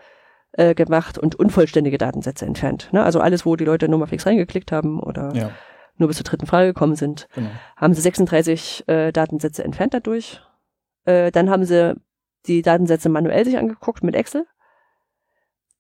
äh, 0.54 0.76
gemacht 0.76 1.18
und 1.18 1.36
unvollständige 1.36 1.98
Datensätze 1.98 2.46
entfernt. 2.46 2.90
Ne? 2.92 3.04
Also 3.04 3.20
alles, 3.20 3.46
wo 3.46 3.56
die 3.56 3.66
Leute 3.66 3.88
nur 3.88 4.00
mal 4.00 4.08
fix 4.08 4.26
reingeklickt 4.26 4.72
haben 4.72 5.00
oder 5.00 5.34
Ja, 5.34 5.52
nur 6.02 6.08
bis 6.08 6.18
zur 6.18 6.26
dritten 6.26 6.48
Frage 6.48 6.68
gekommen 6.68 6.96
sind, 6.96 7.28
genau. 7.34 7.50
haben 7.78 7.94
sie 7.94 8.02
36 8.02 8.88
äh, 8.88 9.12
Datensätze 9.12 9.64
entfernt 9.64 9.94
dadurch. 9.94 10.42
Äh, 11.06 11.32
dann 11.32 11.50
haben 11.50 11.64
sie 11.64 11.96
die 12.48 12.62
Datensätze 12.62 13.08
manuell 13.08 13.46
sich 13.46 13.58
angeguckt 13.58 14.04
mit 14.04 14.16
Excel. 14.16 14.46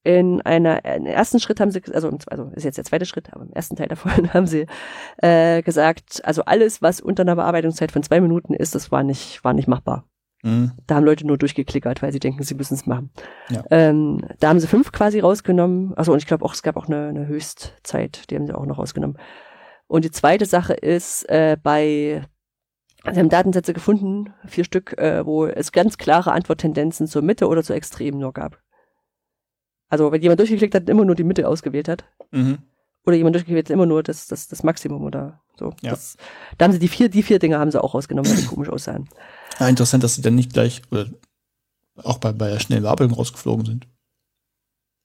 In 0.03 0.41
einer, 0.41 0.84
im 0.86 1.05
ersten 1.05 1.39
Schritt 1.39 1.59
haben 1.59 1.69
sie, 1.69 1.82
also, 1.93 2.09
also 2.28 2.51
ist 2.55 2.63
jetzt 2.63 2.78
der 2.78 2.86
zweite 2.86 3.05
Schritt, 3.05 3.34
aber 3.34 3.43
im 3.43 3.53
ersten 3.53 3.76
Teil 3.76 3.88
davon 3.88 4.11
haben 4.34 4.47
sie 4.47 4.65
äh, 5.17 5.61
gesagt, 5.61 6.22
also 6.24 6.43
alles, 6.45 6.82
was 6.82 7.01
unter 7.01 7.22
einer 7.22 7.36
Bearbeitungszeit 7.36 7.91
von 7.91 8.01
zwei 8.01 8.19
Minuten 8.22 8.53
ist, 8.53 8.74
das 8.74 8.91
war 8.91 9.03
nicht, 9.03 9.43
war 9.43 9.53
nicht 9.53 9.67
machbar. 9.67 10.05
Mhm. 10.44 10.72
Da 10.88 10.96
haben 10.96 11.06
Leute 11.06 11.26
nur 11.26 11.38
durchgeklickert, 11.38 12.02
weil 12.02 12.12
sie 12.12 12.20
denken, 12.20 12.44
sie 12.44 12.56
müssen 12.56 12.74
es 12.74 12.86
machen. 12.86 13.12
Ja. 13.50 13.64
Ähm, 13.70 14.22
da 14.39 14.50
haben 14.50 14.60
sie 14.60 14.68
fünf 14.68 14.92
quasi 14.92 15.20
rausgenommen. 15.20 15.94
Also 15.96 16.12
und 16.12 16.18
ich 16.18 16.28
glaube 16.28 16.44
auch, 16.46 16.54
es 16.54 16.64
gab 16.64 16.78
auch 16.78 16.88
eine, 16.88 17.08
eine 17.08 17.28
Höchstzeit, 17.28 18.30
die 18.30 18.36
haben 18.36 18.48
sie 18.48 18.56
auch 18.56 18.66
noch 18.66 18.80
rausgenommen. 18.80 19.18
Und 19.88 20.06
die 20.06 20.12
zweite 20.12 20.46
Sache 20.46 20.74
ist, 20.74 21.30
äh, 21.30 21.58
bei, 21.62 22.26
sie 23.12 23.20
haben 23.20 23.30
Datensätze 23.30 23.74
gefunden, 23.74 24.34
vier 24.46 24.64
Stück, 24.64 24.98
äh, 24.98 25.26
wo 25.26 25.46
es 25.46 25.72
ganz 25.72 25.98
klare 25.98 26.32
Antworttendenzen 26.32 27.08
zur 27.08 27.22
Mitte 27.22 27.48
oder 27.48 27.62
zur 27.62 27.76
Extremen 27.76 28.20
nur 28.20 28.34
gab. 28.34 28.60
Also 29.89 30.12
wenn 30.12 30.22
jemand 30.22 30.39
durchgeklickt 30.39 30.74
hat, 30.74 30.84
und 30.84 30.89
immer 30.89 31.06
nur 31.06 31.16
die 31.16 31.26
Mitte 31.26 31.48
ausgewählt 31.48 31.89
hat. 31.89 32.06
Mhm. 32.32 32.60
Oder 33.06 33.16
jemand 33.16 33.36
durchgeklickt 33.36 33.70
hat, 33.70 33.74
immer 33.74 33.86
nur 33.88 34.04
das, 34.04 34.28
das, 34.28 34.47
das 34.47 34.64
Maximum 34.64 35.04
oder 35.04 35.41
so. 35.58 35.74
Ja. 35.82 35.91
Das, 35.91 36.18
da 36.58 36.66
haben 36.66 36.72
sie 36.72 36.80
die 36.80 36.88
vier, 36.88 37.10
die 37.10 37.24
vier 37.24 37.39
Dinge 37.39 37.58
haben 37.58 37.72
sie 37.72 37.82
auch 37.84 37.93
rausgenommen, 37.95 38.30
weil 38.32 38.38
die 38.39 38.45
komisch 38.47 38.70
aussahen. 38.70 39.10
Ja, 39.60 39.68
interessant, 39.68 40.04
dass 40.04 40.16
sie 40.16 40.22
dann 40.22 40.36
nicht 40.36 40.54
gleich 40.54 40.82
oder 40.91 41.08
auch 42.04 42.20
bei, 42.20 42.32
bei 42.32 42.49
der 42.49 42.60
schnellen 42.60 42.84
Bearbeitung 42.84 43.14
rausgeflogen 43.16 43.66
sind. 43.66 43.88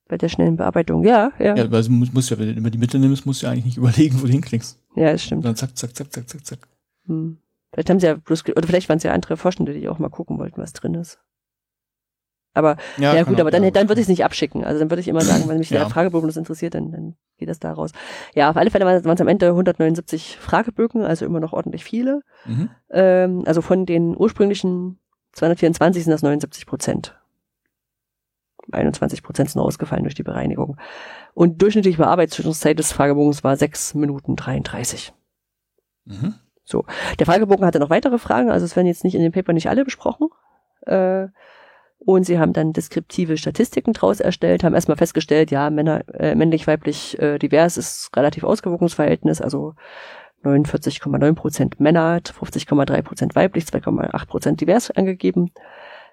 Bei 0.08 0.16
der 0.18 0.28
schnellen 0.28 0.56
Bearbeitung, 0.56 1.04
ja, 1.04 1.32
ja. 1.38 1.56
Ja, 1.56 1.70
weil 1.72 1.82
du 1.82 1.90
musst, 1.90 2.14
musst 2.14 2.30
ja, 2.30 2.38
wenn 2.38 2.46
du 2.48 2.52
immer 2.54 2.70
die 2.70 2.78
Mitte 2.78 2.98
nimmst, 2.98 3.26
musst 3.26 3.42
du 3.42 3.46
ja 3.46 3.52
eigentlich 3.52 3.64
nicht 3.64 3.76
überlegen, 3.78 4.20
wo 4.20 4.26
du 4.26 4.32
hinklickst. 4.32 4.78
Ja, 4.94 5.12
das 5.12 5.24
stimmt. 5.24 5.38
Und 5.40 5.44
dann 5.46 5.56
zack, 5.56 5.76
zack, 5.76 5.96
zack, 5.96 6.12
zack, 6.12 6.28
zack, 6.28 6.46
zack. 6.46 6.58
Hm. 7.06 7.38
Vielleicht 7.72 7.90
haben 7.90 7.98
sie 8.00 8.06
ja 8.06 8.14
bloß, 8.14 8.44
oder 8.48 8.66
vielleicht 8.66 8.88
waren 8.88 8.98
es 8.98 9.02
ja 9.02 9.12
andere 9.12 9.36
Forschende, 9.36 9.74
die 9.74 9.88
auch 9.88 9.98
mal 9.98 10.08
gucken 10.08 10.38
wollten, 10.38 10.60
was 10.62 10.72
drin 10.72 10.94
ist. 10.94 11.18
Aber, 12.54 12.76
ja, 12.98 13.14
kann 13.14 13.24
gut, 13.26 13.34
auch- 13.36 13.40
aber 13.40 13.50
dann, 13.50 13.64
ja, 13.64 13.70
dann 13.70 13.88
würde 13.88 14.00
ich 14.00 14.04
es 14.04 14.08
nicht 14.08 14.24
abschicken. 14.24 14.64
Also 14.64 14.78
dann 14.78 14.90
würde 14.90 15.00
ich 15.00 15.08
immer 15.08 15.20
sagen, 15.22 15.48
wenn 15.48 15.58
mich 15.58 15.70
Ja. 15.70 15.80
der 15.80 15.90
Fragebogen 15.90 16.28
das 16.28 16.36
interessiert, 16.36 16.74
dann, 16.74 16.90
dann 16.92 17.16
geht 17.38 17.48
das 17.48 17.58
da 17.58 17.72
raus. 17.72 17.92
Ja, 18.34 18.50
auf 18.50 18.56
alle 18.56 18.70
Fälle 18.70 18.84
waren 18.84 18.96
es 18.96 19.20
am 19.20 19.28
Ende 19.28 19.48
179 19.48 20.38
Fragebögen, 20.38 21.02
also 21.02 21.24
immer 21.24 21.40
noch 21.40 21.52
ordentlich 21.52 21.84
viele. 21.84 22.20
Mhm. 22.44 22.70
Ähm, 22.90 23.42
also 23.46 23.62
von 23.62 23.86
den 23.86 24.16
ursprünglichen 24.16 24.98
224 25.32 26.04
sind 26.04 26.10
das 26.10 26.22
79 26.22 26.66
Prozent. 26.66 27.18
21 28.72 29.22
Prozent 29.22 29.50
sind 29.50 29.60
ausgefallen 29.60 30.02
durch 30.02 30.14
die 30.14 30.22
Bereinigung. 30.22 30.76
Und 31.34 31.62
durchschnittliche 31.62 31.98
Bearbeitungszeit 31.98 32.78
des 32.78 32.92
Fragebogens 32.92 33.44
war 33.44 33.56
6 33.56 33.94
Minuten 33.94 34.36
33. 34.36 35.12
Mhm. 36.04 36.34
Der 37.20 37.26
Fragebogen 37.26 37.64
hatte 37.64 37.78
noch 37.78 37.90
weitere 37.90 38.18
Fragen, 38.18 38.50
also 38.50 38.64
es 38.64 38.74
werden 38.74 38.88
jetzt 38.88 39.04
nicht 39.04 39.14
in 39.14 39.22
dem 39.22 39.30
Paper 39.30 39.52
nicht 39.52 39.68
alle 39.68 39.84
besprochen. 39.84 40.28
Äh, 40.80 41.28
und 42.06 42.24
sie 42.24 42.38
haben 42.38 42.52
dann 42.52 42.72
deskriptive 42.72 43.36
Statistiken 43.36 43.92
draus 43.92 44.20
erstellt, 44.20 44.62
haben 44.62 44.76
erstmal 44.76 44.96
festgestellt, 44.96 45.50
ja, 45.50 45.70
Männer, 45.70 46.04
äh, 46.14 46.36
männlich, 46.36 46.68
weiblich, 46.68 47.18
äh, 47.18 47.38
divers 47.38 47.76
ist 47.76 48.16
relativ 48.16 48.44
ausgewogenes 48.44 48.94
Verhältnis, 48.94 49.40
also 49.40 49.74
49,9 50.44 51.34
Prozent 51.34 51.80
Männer, 51.80 52.20
50,3 52.22 53.02
Prozent 53.02 53.34
weiblich, 53.34 53.64
2,8 53.64 54.26
Prozent 54.26 54.60
divers 54.60 54.92
angegeben. 54.92 55.50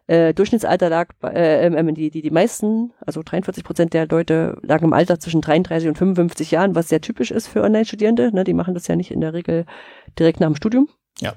Äh, 0.08 0.34
Durchschnittsalter 0.34 0.90
lag, 0.90 1.10
bei, 1.20 1.30
äh, 1.30 1.68
ähm, 1.68 1.94
die, 1.94 2.10
die, 2.10 2.24
die 2.24 2.32
meisten, 2.32 2.92
also 3.06 3.22
43 3.24 3.64
Prozent 3.64 3.94
der 3.94 4.08
Leute 4.08 4.58
lagen 4.64 4.86
im 4.86 4.94
Alter 4.94 5.20
zwischen 5.20 5.42
33 5.42 5.88
und 5.88 5.98
55 5.98 6.50
Jahren, 6.50 6.74
was 6.74 6.90
sehr 6.90 7.02
typisch 7.02 7.30
ist 7.30 7.48
für 7.48 7.62
Online-Studierende. 7.62 8.34
Ne? 8.34 8.44
Die 8.44 8.56
machen 8.56 8.74
das 8.74 8.88
ja 8.88 8.96
nicht 8.96 9.12
in 9.12 9.22
der 9.22 9.34
Regel 9.34 9.68
direkt 10.18 10.40
nach 10.40 10.48
dem 10.48 10.56
Studium. 10.56 10.90
Ja. 11.20 11.34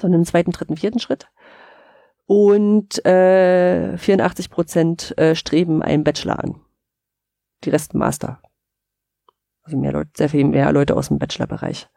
Sondern 0.00 0.22
im 0.22 0.26
zweiten, 0.26 0.50
dritten, 0.50 0.78
vierten 0.78 0.98
Schritt. 0.98 1.28
Und 2.26 3.04
äh, 3.04 3.98
84 3.98 4.50
Prozent 4.50 5.16
äh, 5.18 5.34
streben 5.34 5.82
einen 5.82 6.04
Bachelor 6.04 6.42
an. 6.42 6.60
Die 7.64 7.70
Resten 7.70 7.98
Master. 7.98 8.40
Also 9.62 9.78
mehr 9.78 9.92
Leute, 9.92 10.10
sehr 10.16 10.28
viel 10.28 10.44
mehr 10.44 10.72
Leute 10.72 10.96
aus 10.96 11.08
dem 11.08 11.18
Bachelor-Bereich. 11.18 11.88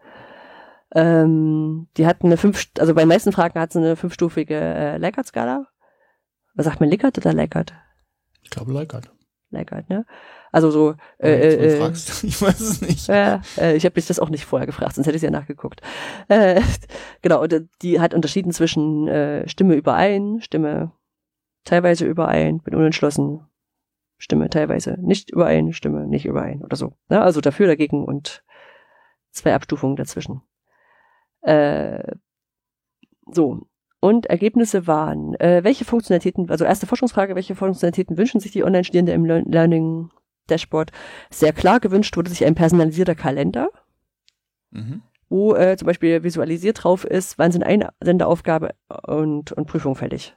Ähm, 0.96 1.88
die 1.98 2.08
hatten 2.08 2.28
eine 2.28 2.38
fünf, 2.38 2.68
also 2.80 2.94
bei 2.94 3.02
den 3.02 3.10
meisten 3.10 3.32
Fragen 3.32 3.60
hat 3.60 3.74
sie 3.74 3.80
eine 3.80 3.96
fünfstufige 3.96 4.56
äh, 4.56 4.98
Likert-Skala. 4.98 5.68
Was 6.56 6.66
sagt 6.66 6.80
man, 6.80 6.90
Likert 6.90 7.18
oder 7.18 7.34
Likert? 7.34 7.74
Ich 8.42 8.50
glaube, 8.50 8.72
Leikert. 8.72 9.12
Likert, 9.50 9.90
ne? 9.90 10.06
Also 10.52 10.72
so, 10.72 10.96
äh, 11.20 11.30
äh, 11.30 11.56
äh, 11.56 11.78
fragst. 11.78 12.24
Ich 12.24 12.42
weiß 12.42 12.60
es 12.60 12.82
nicht. 12.82 13.08
ja, 13.08 13.42
äh, 13.58 13.76
ich 13.76 13.86
habe 13.86 13.94
mich 13.96 14.08
das 14.08 14.20
auch 14.20 14.30
nicht 14.30 14.46
vorher 14.46 14.66
gefragt, 14.66 14.96
sonst 14.96 15.08
hätte 15.08 15.18
ich 15.18 15.24
ja 15.24 15.32
nachgeguckt. 15.32 15.82
Äh, 16.30 16.62
genau, 17.22 17.42
und 17.42 17.54
äh, 17.54 17.66
die 17.82 18.00
hat 18.00 18.14
unterschieden 18.14 18.52
zwischen 18.52 19.08
äh, 19.08 19.48
Stimme 19.48 19.76
überein, 19.76 20.40
Stimme 20.42 20.92
teilweise 21.64 22.06
überein, 22.06 22.60
bin 22.60 22.76
unentschlossen, 22.76 23.42
Stimme 24.18 24.50
teilweise 24.50 24.98
nicht 25.00 25.30
überein, 25.30 25.74
Stimme 25.74 26.08
nicht 26.08 26.26
überein 26.26 26.64
oder 26.64 26.76
so. 26.76 26.94
Ne? 27.10 27.22
Also 27.22 27.42
dafür, 27.42 27.68
dagegen 27.68 28.04
und 28.06 28.44
zwei 29.32 29.54
Abstufungen 29.54 29.96
dazwischen. 29.96 30.42
Äh, 31.42 32.16
so. 33.32 33.68
Und 34.00 34.28
Ergebnisse 34.28 34.86
waren, 34.86 35.34
äh, 35.36 35.64
welche 35.64 35.84
Funktionalitäten, 35.84 36.50
also 36.50 36.66
erste 36.66 36.86
Forschungsfrage, 36.86 37.36
welche 37.36 37.56
Funktionalitäten 37.56 38.18
wünschen 38.18 38.40
sich 38.40 38.52
die 38.52 38.64
Online-Studierenden 38.64 39.16
im 39.16 39.26
Lear- 39.26 39.44
Learning 39.46 40.12
Dashboard? 40.48 40.92
Sehr 41.30 41.54
klar 41.54 41.80
gewünscht 41.80 42.18
wurde 42.18 42.30
sich 42.30 42.46
ein 42.46 42.56
personalisierter 42.56 43.16
Kalender, 43.16 43.70
Mhm. 44.72 45.02
wo 45.30 45.56
äh, 45.56 45.78
zum 45.78 45.86
Beispiel 45.86 46.24
visualisiert 46.24 46.84
drauf 46.84 47.06
ist, 47.06 47.38
wann 47.40 47.52
sind 47.52 47.64
Einsenderaufgabe 47.64 48.76
und, 49.08 49.52
und 49.54 49.66
Prüfung 49.66 49.96
fällig. 49.96 50.36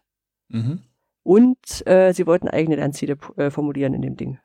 Mhm. 0.48 0.82
Und 1.22 1.86
äh, 1.86 2.12
sie 2.12 2.26
wollten 2.26 2.48
eigene 2.48 2.76
Lernziele 2.76 3.18
äh, 3.36 3.50
formulieren 3.50 3.92
in 3.94 4.02
dem 4.02 4.16
Ding. 4.16 4.38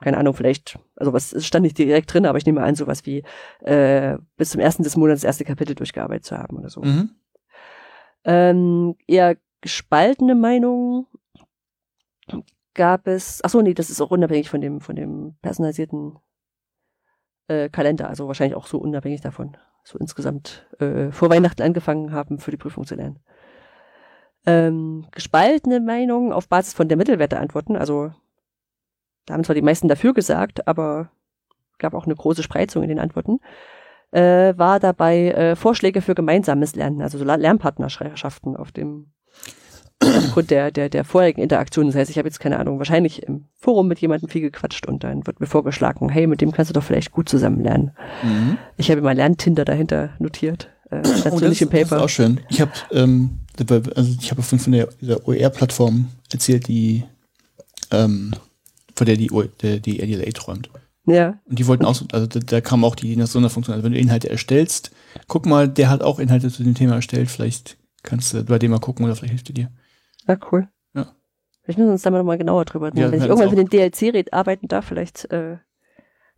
Keine 0.00 0.18
Ahnung, 0.18 0.34
vielleicht, 0.34 0.78
also 0.96 1.12
was 1.12 1.32
es 1.32 1.46
stand 1.46 1.62
nicht 1.62 1.78
direkt 1.78 2.12
drin, 2.12 2.26
aber 2.26 2.36
ich 2.38 2.44
nehme 2.44 2.62
an, 2.62 2.74
sowas 2.74 3.06
wie 3.06 3.22
äh, 3.60 4.18
bis 4.36 4.50
zum 4.50 4.60
ersten 4.60 4.82
des 4.82 4.96
Monats 4.96 5.22
das 5.22 5.28
erste 5.28 5.44
Kapitel 5.44 5.74
durchgearbeitet 5.74 6.24
zu 6.24 6.36
haben 6.36 6.58
oder 6.58 6.68
so. 6.68 6.82
Mhm. 6.82 7.10
Ähm, 8.24 8.96
eher 9.06 9.36
gespaltene 9.60 10.34
Meinungen 10.34 11.06
gab 12.76 13.08
es. 13.08 13.40
Ach 13.42 13.50
so, 13.50 13.60
nee, 13.60 13.74
das 13.74 13.90
ist 13.90 14.00
auch 14.00 14.10
unabhängig 14.10 14.48
von 14.48 14.60
dem 14.60 14.80
von 14.80 14.94
dem 14.94 15.36
personalisierten 15.42 16.18
äh, 17.48 17.68
Kalender, 17.68 18.08
also 18.08 18.28
wahrscheinlich 18.28 18.56
auch 18.56 18.66
so 18.66 18.78
unabhängig 18.78 19.20
davon. 19.20 19.56
So 19.82 19.98
insgesamt 19.98 20.66
äh, 20.78 21.10
vor 21.10 21.30
Weihnachten 21.30 21.62
angefangen 21.62 22.12
haben, 22.12 22.38
für 22.38 22.50
die 22.50 22.56
Prüfung 22.56 22.86
zu 22.86 22.94
lernen. 22.94 23.20
Ähm, 24.46 25.06
gespaltene 25.10 25.80
Meinungen 25.80 26.32
auf 26.32 26.48
Basis 26.48 26.74
von 26.74 26.88
der 26.88 26.96
Mittelwerte 26.96 27.38
antworten, 27.38 27.76
also 27.76 28.12
da 29.26 29.34
haben 29.34 29.42
zwar 29.42 29.56
die 29.56 29.62
meisten 29.62 29.88
dafür 29.88 30.14
gesagt, 30.14 30.68
aber 30.68 31.10
gab 31.78 31.94
auch 31.94 32.04
eine 32.04 32.14
große 32.14 32.44
Spreizung 32.44 32.84
in 32.84 32.88
den 32.88 33.00
Antworten 33.00 33.40
äh, 34.12 34.56
war 34.56 34.80
dabei 34.80 35.30
äh, 35.32 35.56
Vorschläge 35.56 36.00
für 36.00 36.14
gemeinsames 36.14 36.74
Lernen, 36.74 37.02
also 37.02 37.18
so 37.18 37.24
Lernpartnerschaften 37.24 38.56
auf 38.56 38.72
dem 38.72 39.12
aufgrund 40.16 40.50
der, 40.50 40.70
der, 40.70 40.88
der 40.88 41.04
vorherigen 41.04 41.42
Interaktion. 41.42 41.86
Das 41.86 41.94
heißt, 41.94 42.10
ich 42.10 42.18
habe 42.18 42.28
jetzt 42.28 42.40
keine 42.40 42.58
Ahnung, 42.58 42.78
wahrscheinlich 42.78 43.22
im 43.22 43.44
Forum 43.58 43.88
mit 43.88 43.98
jemandem 44.00 44.28
viel 44.28 44.40
gequatscht 44.42 44.86
und 44.86 45.04
dann 45.04 45.26
wird 45.26 45.40
mir 45.40 45.46
vorgeschlagen, 45.46 46.08
hey, 46.08 46.26
mit 46.26 46.40
dem 46.40 46.52
kannst 46.52 46.70
du 46.70 46.74
doch 46.74 46.82
vielleicht 46.84 47.12
gut 47.12 47.28
zusammen 47.28 47.62
lernen. 47.62 47.92
Mhm. 48.22 48.58
Ich 48.76 48.90
habe 48.90 49.00
mal 49.02 49.14
Lerntinder 49.16 49.64
dahinter 49.64 50.10
notiert. 50.18 50.70
Äh, 50.90 50.98
Oh, 50.98 51.00
das, 51.02 51.24
im 51.24 51.40
das 51.40 51.60
ist 51.60 51.70
Paper. 51.70 52.02
auch 52.02 52.08
schön. 52.08 52.40
Ich 52.48 52.60
habe 52.60 52.70
ähm, 52.92 53.38
also 53.96 54.14
ich 54.20 54.30
habe 54.30 54.42
von, 54.42 54.58
von 54.58 54.72
der, 54.72 54.88
dieser 55.00 55.26
OER-Plattform 55.26 56.08
erzählt, 56.32 56.68
die 56.68 57.04
ähm, 57.90 58.32
von 58.94 59.06
der 59.06 59.16
die, 59.16 59.30
der, 59.62 59.78
die 59.80 60.00
RDLA 60.00 60.30
träumt. 60.32 60.70
Ja, 61.08 61.38
Und 61.44 61.58
die 61.58 61.66
wollten 61.68 61.84
auch, 61.84 61.94
so- 61.94 62.06
also 62.12 62.26
da, 62.26 62.40
da 62.40 62.60
kam 62.60 62.84
auch 62.84 62.96
die 62.96 63.14
Sonderfunktion, 63.26 63.74
also 63.74 63.84
wenn 63.84 63.92
du 63.92 63.98
Inhalte 63.98 64.28
erstellst, 64.28 64.90
guck 65.28 65.46
mal, 65.46 65.68
der 65.68 65.88
hat 65.88 66.02
auch 66.02 66.18
Inhalte 66.18 66.50
zu 66.50 66.64
dem 66.64 66.74
Thema 66.74 66.96
erstellt, 66.96 67.30
vielleicht 67.30 67.76
kannst 68.02 68.34
du 68.34 68.42
bei 68.44 68.58
dem 68.58 68.72
mal 68.72 68.80
gucken 68.80 69.04
oder 69.04 69.14
vielleicht 69.14 69.30
hilft 69.32 69.50
er 69.50 69.54
dir. 69.54 69.70
Na 70.26 70.38
cool. 70.50 70.68
Ja. 70.94 71.12
Vielleicht 71.62 71.78
müssen 71.78 71.88
wir 71.88 71.92
uns 71.92 72.02
da 72.02 72.10
mal 72.10 72.18
nochmal 72.18 72.38
genauer 72.38 72.64
drüber 72.64 72.88
reden. 72.88 72.98
Ja, 72.98 73.10
Wenn 73.10 73.20
ich 73.20 73.26
irgendwann 73.26 73.50
für 73.50 73.56
den 73.56 73.68
DLC 73.68 74.14
red- 74.14 74.32
arbeiten 74.32 74.68
darf, 74.68 74.86
vielleicht 74.86 75.30
äh, 75.32 75.58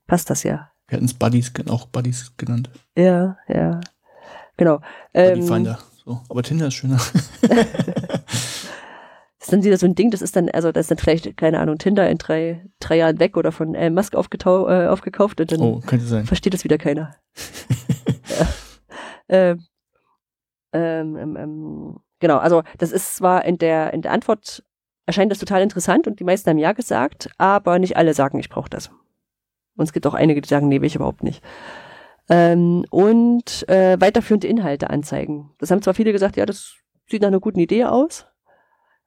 passt 0.07 0.30
das 0.30 0.43
ja. 0.43 0.70
Wir 0.89 0.97
hatten 0.97 1.07
es 1.07 1.14
Buddies, 1.14 1.53
auch 1.68 1.86
Buddies 1.86 2.32
genannt. 2.36 2.70
Ja, 2.97 3.36
ja. 3.47 3.80
Genau. 4.57 4.80
Ähm, 5.14 5.43
Finder. 5.43 5.78
So. 6.05 6.20
Aber 6.28 6.43
Tinder 6.43 6.68
ist 6.68 6.74
schöner. 6.74 6.97
ist 9.39 9.53
dann 9.53 9.62
wieder 9.64 9.76
so 9.78 9.86
ein 9.86 9.95
Ding, 9.95 10.11
das 10.11 10.22
ist 10.22 10.36
dann, 10.36 10.49
also 10.51 10.72
das 10.72 10.84
ist 10.84 10.91
dann 10.91 10.99
vielleicht, 10.99 11.36
keine 11.36 11.61
Ahnung, 11.61 11.78
Tinder 11.78 12.09
in 12.11 12.18
drei, 12.18 12.66
drei 12.80 12.97
Jahren 12.97 13.18
weg 13.18 13.36
oder 13.36 13.53
von 13.53 13.74
Elon 13.74 13.95
Musk 13.95 14.14
aufgetau 14.14 14.68
äh, 14.68 14.89
aufgekauft 14.89 15.41
und 15.41 15.53
dann 15.53 15.61
oh, 15.61 15.80
könnte 15.86 16.07
sein. 16.07 16.26
versteht 16.26 16.55
das 16.55 16.64
wieder 16.64 16.78
keiner. 16.78 17.16
ähm, 19.28 19.64
ähm, 20.72 21.16
ähm, 21.16 21.36
ähm, 21.36 22.01
genau, 22.21 22.39
also 22.39 22.62
das 22.79 22.93
ist 22.93 23.16
zwar 23.16 23.45
in 23.45 23.59
der, 23.59 23.93
in 23.93 24.03
der 24.03 24.12
Antwort 24.12 24.62
erscheint 25.07 25.31
das 25.31 25.39
total 25.39 25.62
interessant 25.62 26.07
und 26.07 26.21
die 26.21 26.25
meisten 26.25 26.51
haben 26.51 26.59
ja 26.59 26.73
gesagt, 26.73 27.31
aber 27.39 27.79
nicht 27.79 27.97
alle 27.97 28.14
sagen, 28.14 28.39
ich 28.39 28.51
brauche 28.51 28.69
das. 28.69 28.91
Und 29.77 29.85
es 29.85 29.93
gibt 29.93 30.07
auch 30.07 30.14
einige, 30.14 30.41
die 30.41 30.49
sagen, 30.49 30.69
nee, 30.69 30.81
will 30.81 30.87
ich 30.87 30.97
überhaupt 30.97 31.23
nicht. 31.23 31.43
Ähm, 32.29 32.85
und 32.91 33.66
äh, 33.69 33.99
weiterführende 33.99 34.49
Inhalte 34.49 34.91
anzeigen. 34.91 35.51
Das 35.59 35.71
haben 35.71 35.81
zwar 35.81 35.95
viele 35.95 36.12
gesagt, 36.12 36.37
ja, 36.37 36.45
das 36.45 36.75
sieht 37.07 37.23
nach 37.23 37.29
einer 37.29 37.41
guten 37.41 37.61
Idee 37.61 37.85
aus, 37.85 38.27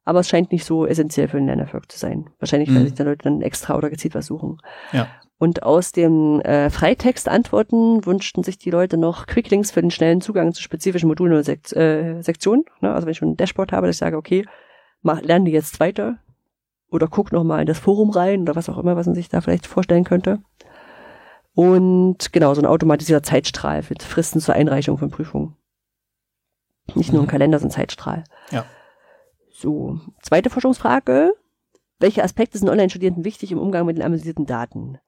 aber 0.04 0.20
es 0.20 0.28
scheint 0.28 0.50
nicht 0.50 0.64
so 0.64 0.86
essentiell 0.86 1.28
für 1.28 1.36
den 1.36 1.46
Lernerfolg 1.46 1.90
zu 1.90 1.98
sein. 1.98 2.30
Wahrscheinlich, 2.40 2.68
mhm. 2.68 2.76
weil 2.76 2.84
sich 2.84 2.94
da 2.94 3.04
Leute 3.04 3.22
dann 3.22 3.42
extra 3.42 3.76
oder 3.76 3.90
gezielt 3.90 4.14
was 4.14 4.26
suchen. 4.26 4.58
Ja. 4.92 5.08
Und 5.42 5.64
aus 5.64 5.90
den 5.90 6.40
äh, 6.42 6.70
Freitext-Antworten 6.70 8.06
wünschten 8.06 8.44
sich 8.44 8.58
die 8.58 8.70
Leute 8.70 8.96
noch 8.96 9.26
Quicklinks 9.26 9.72
für 9.72 9.80
den 9.80 9.90
schnellen 9.90 10.20
Zugang 10.20 10.52
zu 10.52 10.62
spezifischen 10.62 11.08
Modulen 11.08 11.32
oder 11.32 11.42
Sekt 11.42 11.72
äh, 11.72 12.22
Sektionen. 12.22 12.64
Ne? 12.80 12.94
Also 12.94 13.06
wenn 13.06 13.10
ich 13.10 13.18
schon 13.18 13.30
ein 13.30 13.36
Dashboard 13.36 13.72
habe, 13.72 13.88
dass 13.88 13.96
ich 13.96 13.98
sage, 13.98 14.16
okay, 14.16 14.46
mach, 15.00 15.20
lerne 15.20 15.46
die 15.46 15.50
jetzt 15.50 15.80
weiter 15.80 16.18
oder 16.92 17.08
guck 17.08 17.32
noch 17.32 17.42
mal 17.42 17.58
in 17.58 17.66
das 17.66 17.80
Forum 17.80 18.10
rein 18.10 18.42
oder 18.42 18.54
was 18.54 18.68
auch 18.68 18.78
immer, 18.78 18.94
was 18.94 19.06
man 19.06 19.16
sich 19.16 19.30
da 19.30 19.40
vielleicht 19.40 19.66
vorstellen 19.66 20.04
könnte. 20.04 20.38
Und 21.54 22.32
genau, 22.32 22.54
so 22.54 22.62
ein 22.62 22.66
automatisierter 22.66 23.24
Zeitstrahl 23.24 23.82
mit 23.88 24.04
Fristen 24.04 24.40
zur 24.40 24.54
Einreichung 24.54 24.96
von 24.96 25.10
Prüfungen. 25.10 25.56
Nicht 26.94 27.12
nur 27.12 27.22
ein 27.22 27.26
mhm. 27.26 27.30
Kalender, 27.30 27.58
sondern 27.58 27.74
Zeitstrahl. 27.74 28.22
Ja. 28.52 28.64
So, 29.50 29.98
zweite 30.22 30.50
Forschungsfrage. 30.50 31.32
Welche 31.98 32.22
Aspekte 32.22 32.58
sind 32.58 32.68
Online-Studierenden 32.68 33.24
wichtig 33.24 33.50
im 33.50 33.58
Umgang 33.58 33.86
mit 33.86 33.96
den 33.96 34.04
analysierten 34.04 34.46
Daten? 34.46 35.00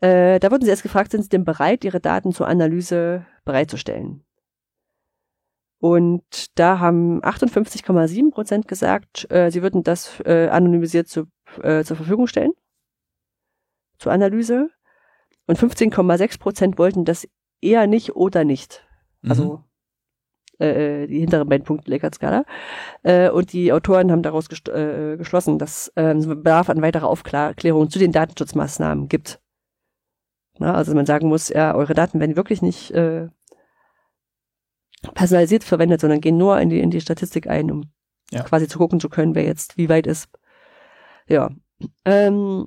Äh, 0.00 0.38
da 0.38 0.50
wurden 0.50 0.64
sie 0.64 0.70
erst 0.70 0.82
gefragt, 0.82 1.10
sind 1.10 1.22
sie 1.22 1.28
denn 1.28 1.44
bereit, 1.44 1.84
ihre 1.84 2.00
Daten 2.00 2.32
zur 2.32 2.48
Analyse 2.48 3.26
bereitzustellen? 3.44 4.24
Und 5.80 6.58
da 6.58 6.80
haben 6.80 7.22
58,7 7.22 8.30
Prozent 8.32 8.68
gesagt, 8.68 9.30
äh, 9.30 9.50
sie 9.50 9.62
würden 9.62 9.84
das 9.84 10.20
äh, 10.24 10.48
anonymisiert 10.48 11.08
zu, 11.08 11.26
äh, 11.62 11.84
zur 11.84 11.96
Verfügung 11.96 12.26
stellen 12.26 12.52
zur 13.98 14.12
Analyse. 14.12 14.70
Und 15.46 15.58
15,6 15.58 16.38
Prozent 16.38 16.78
wollten 16.78 17.04
das 17.04 17.26
eher 17.60 17.86
nicht 17.86 18.16
oder 18.16 18.44
nicht. 18.44 18.86
Also 19.26 19.64
mhm. 20.58 20.66
äh, 20.66 21.06
die 21.06 21.20
hinteren 21.20 21.48
beiden 21.48 21.64
Punkte 21.64 21.90
Likert-Skala. 21.90 22.44
Äh, 23.02 23.30
und 23.30 23.52
die 23.52 23.72
Autoren 23.72 24.12
haben 24.12 24.22
daraus 24.22 24.46
äh, 24.68 25.16
geschlossen, 25.16 25.58
dass 25.58 25.88
äh, 25.96 26.14
es 26.14 26.26
Bedarf 26.26 26.70
an 26.70 26.82
weiterer 26.82 27.08
Aufklärung 27.08 27.90
zu 27.90 27.98
den 27.98 28.12
Datenschutzmaßnahmen 28.12 29.08
gibt. 29.08 29.40
Na, 30.58 30.74
also 30.74 30.94
man 30.94 31.06
sagen 31.06 31.28
muss, 31.28 31.48
ja, 31.48 31.74
eure 31.74 31.94
Daten 31.94 32.20
werden 32.20 32.36
wirklich 32.36 32.62
nicht 32.62 32.90
äh, 32.90 33.28
personalisiert 35.14 35.64
verwendet, 35.64 36.00
sondern 36.00 36.20
gehen 36.20 36.36
nur 36.36 36.58
in 36.60 36.68
die, 36.68 36.80
in 36.80 36.90
die 36.90 37.00
Statistik 37.00 37.48
ein, 37.48 37.70
um 37.70 37.90
ja. 38.30 38.42
quasi 38.42 38.68
zu 38.68 38.78
gucken 38.78 39.00
zu 39.00 39.08
können, 39.08 39.34
wer 39.34 39.44
jetzt 39.44 39.76
wie 39.78 39.88
weit 39.88 40.06
ist. 40.06 40.28
Ja. 41.28 41.50
Ähm, 42.04 42.66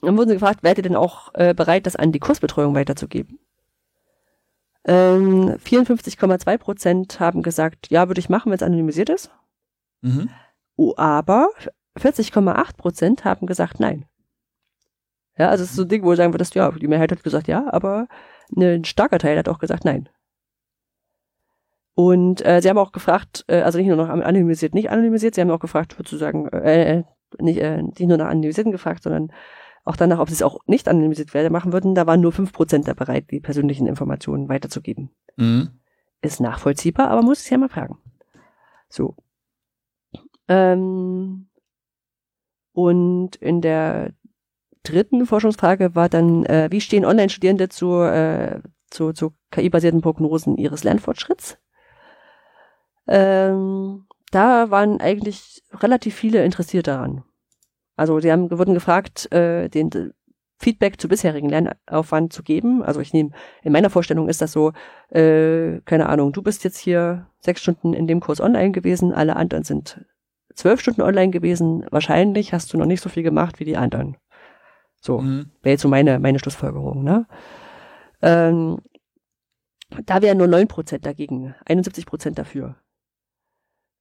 dann 0.00 0.16
wurden 0.16 0.28
sie 0.28 0.36
gefragt, 0.36 0.62
wärt 0.62 0.78
ihr 0.78 0.82
denn 0.82 0.96
auch 0.96 1.34
äh, 1.34 1.52
bereit, 1.52 1.86
das 1.86 1.96
an 1.96 2.12
die 2.12 2.20
Kursbetreuung 2.20 2.74
weiterzugeben? 2.74 3.38
Ähm, 4.84 5.56
54,2 5.56 6.58
Prozent 6.58 7.20
haben 7.20 7.42
gesagt, 7.42 7.90
ja, 7.90 8.08
würde 8.08 8.20
ich 8.20 8.30
machen, 8.30 8.50
wenn 8.50 8.56
es 8.56 8.62
anonymisiert 8.62 9.10
ist. 9.10 9.30
Mhm. 10.00 10.30
Aber 10.96 11.50
40,8 11.98 12.76
Prozent 12.76 13.24
haben 13.24 13.46
gesagt, 13.46 13.80
nein. 13.80 14.06
Ja, 15.40 15.48
also 15.48 15.64
es 15.64 15.70
ist 15.70 15.76
so 15.76 15.84
ein 15.84 15.88
Ding, 15.88 16.02
wo 16.04 16.10
du 16.10 16.16
sagen 16.16 16.34
würdest, 16.34 16.54
ja, 16.54 16.70
die 16.70 16.86
Mehrheit 16.86 17.10
hat 17.12 17.24
gesagt 17.24 17.48
ja, 17.48 17.64
aber 17.72 18.08
ein 18.54 18.84
starker 18.84 19.18
Teil 19.18 19.38
hat 19.38 19.48
auch 19.48 19.58
gesagt 19.58 19.86
nein. 19.86 20.06
Und 21.94 22.44
äh, 22.44 22.60
sie 22.60 22.68
haben 22.68 22.76
auch 22.76 22.92
gefragt, 22.92 23.46
äh, 23.48 23.62
also 23.62 23.78
nicht 23.78 23.86
nur 23.86 23.96
noch 23.96 24.10
anonymisiert, 24.10 24.74
nicht 24.74 24.90
anonymisiert, 24.90 25.34
sie 25.34 25.40
haben 25.40 25.50
auch 25.50 25.58
gefragt, 25.58 25.94
sozusagen, 25.96 26.46
äh, 26.48 26.98
äh, 26.98 27.04
nicht, 27.38 27.58
äh, 27.58 27.80
nicht 27.80 28.02
nur 28.02 28.18
nach 28.18 28.28
Anonymisierten 28.28 28.70
gefragt, 28.70 29.02
sondern 29.02 29.32
auch 29.86 29.96
danach, 29.96 30.18
ob 30.18 30.28
sie 30.28 30.34
es 30.34 30.42
auch 30.42 30.58
nicht 30.66 30.88
anonymisiert 30.88 31.32
weiter 31.32 31.48
machen 31.48 31.72
würden. 31.72 31.94
Da 31.94 32.06
waren 32.06 32.20
nur 32.20 32.32
fünf 32.32 32.52
Prozent 32.52 32.86
da 32.86 32.92
bereit, 32.92 33.30
die 33.30 33.40
persönlichen 33.40 33.86
Informationen 33.86 34.50
weiterzugeben. 34.50 35.08
Mhm. 35.36 35.70
Ist 36.20 36.42
nachvollziehbar, 36.42 37.08
aber 37.08 37.22
muss 37.22 37.40
es 37.40 37.48
ja 37.48 37.56
mal 37.56 37.70
fragen. 37.70 37.96
So. 38.90 39.16
Ähm, 40.48 41.46
und 42.72 43.36
in 43.36 43.62
der 43.62 44.12
dritten 44.82 45.26
Forschungsfrage 45.26 45.94
war 45.94 46.08
dann, 46.08 46.44
äh, 46.46 46.68
wie 46.70 46.80
stehen 46.80 47.04
Online-Studierende 47.04 47.68
zu, 47.68 48.00
äh, 48.00 48.60
zu, 48.90 49.12
zu 49.12 49.32
KI-basierten 49.50 50.00
Prognosen 50.00 50.56
ihres 50.56 50.84
Lernfortschritts? 50.84 51.58
Ähm, 53.06 54.06
da 54.30 54.70
waren 54.70 55.00
eigentlich 55.00 55.62
relativ 55.72 56.14
viele 56.14 56.44
interessiert 56.44 56.86
daran. 56.86 57.24
Also 57.96 58.20
sie 58.20 58.32
haben, 58.32 58.50
wurden 58.50 58.74
gefragt, 58.74 59.30
äh, 59.32 59.68
den 59.68 60.12
Feedback 60.58 61.00
zu 61.00 61.08
bisherigen 61.08 61.48
Lernaufwand 61.48 62.32
zu 62.32 62.42
geben. 62.42 62.82
Also 62.82 63.00
ich 63.00 63.12
nehme, 63.12 63.30
in 63.62 63.72
meiner 63.72 63.90
Vorstellung 63.90 64.28
ist 64.28 64.42
das 64.42 64.52
so, 64.52 64.72
äh, 65.08 65.80
keine 65.84 66.08
Ahnung, 66.08 66.32
du 66.32 66.42
bist 66.42 66.64
jetzt 66.64 66.78
hier 66.78 67.26
sechs 67.40 67.62
Stunden 67.62 67.94
in 67.94 68.06
dem 68.06 68.20
Kurs 68.20 68.40
online 68.40 68.70
gewesen, 68.70 69.12
alle 69.12 69.36
anderen 69.36 69.64
sind 69.64 70.04
zwölf 70.54 70.80
Stunden 70.80 71.02
online 71.02 71.30
gewesen. 71.30 71.86
Wahrscheinlich 71.90 72.52
hast 72.52 72.72
du 72.72 72.78
noch 72.78 72.86
nicht 72.86 73.00
so 73.00 73.08
viel 73.08 73.22
gemacht 73.22 73.58
wie 73.58 73.64
die 73.64 73.76
anderen. 73.76 74.16
So, 75.00 75.20
mhm. 75.20 75.50
wäre 75.62 75.72
jetzt 75.72 75.82
so 75.82 75.88
meine, 75.88 76.18
meine 76.18 76.38
Schlussfolgerung. 76.38 77.02
Ne? 77.02 77.26
Ähm, 78.22 78.78
da 80.04 80.22
wären 80.22 80.38
nur 80.38 80.46
neun 80.46 80.68
Prozent 80.68 81.06
dagegen, 81.06 81.54
71 81.64 82.06
Prozent 82.06 82.38
dafür. 82.38 82.76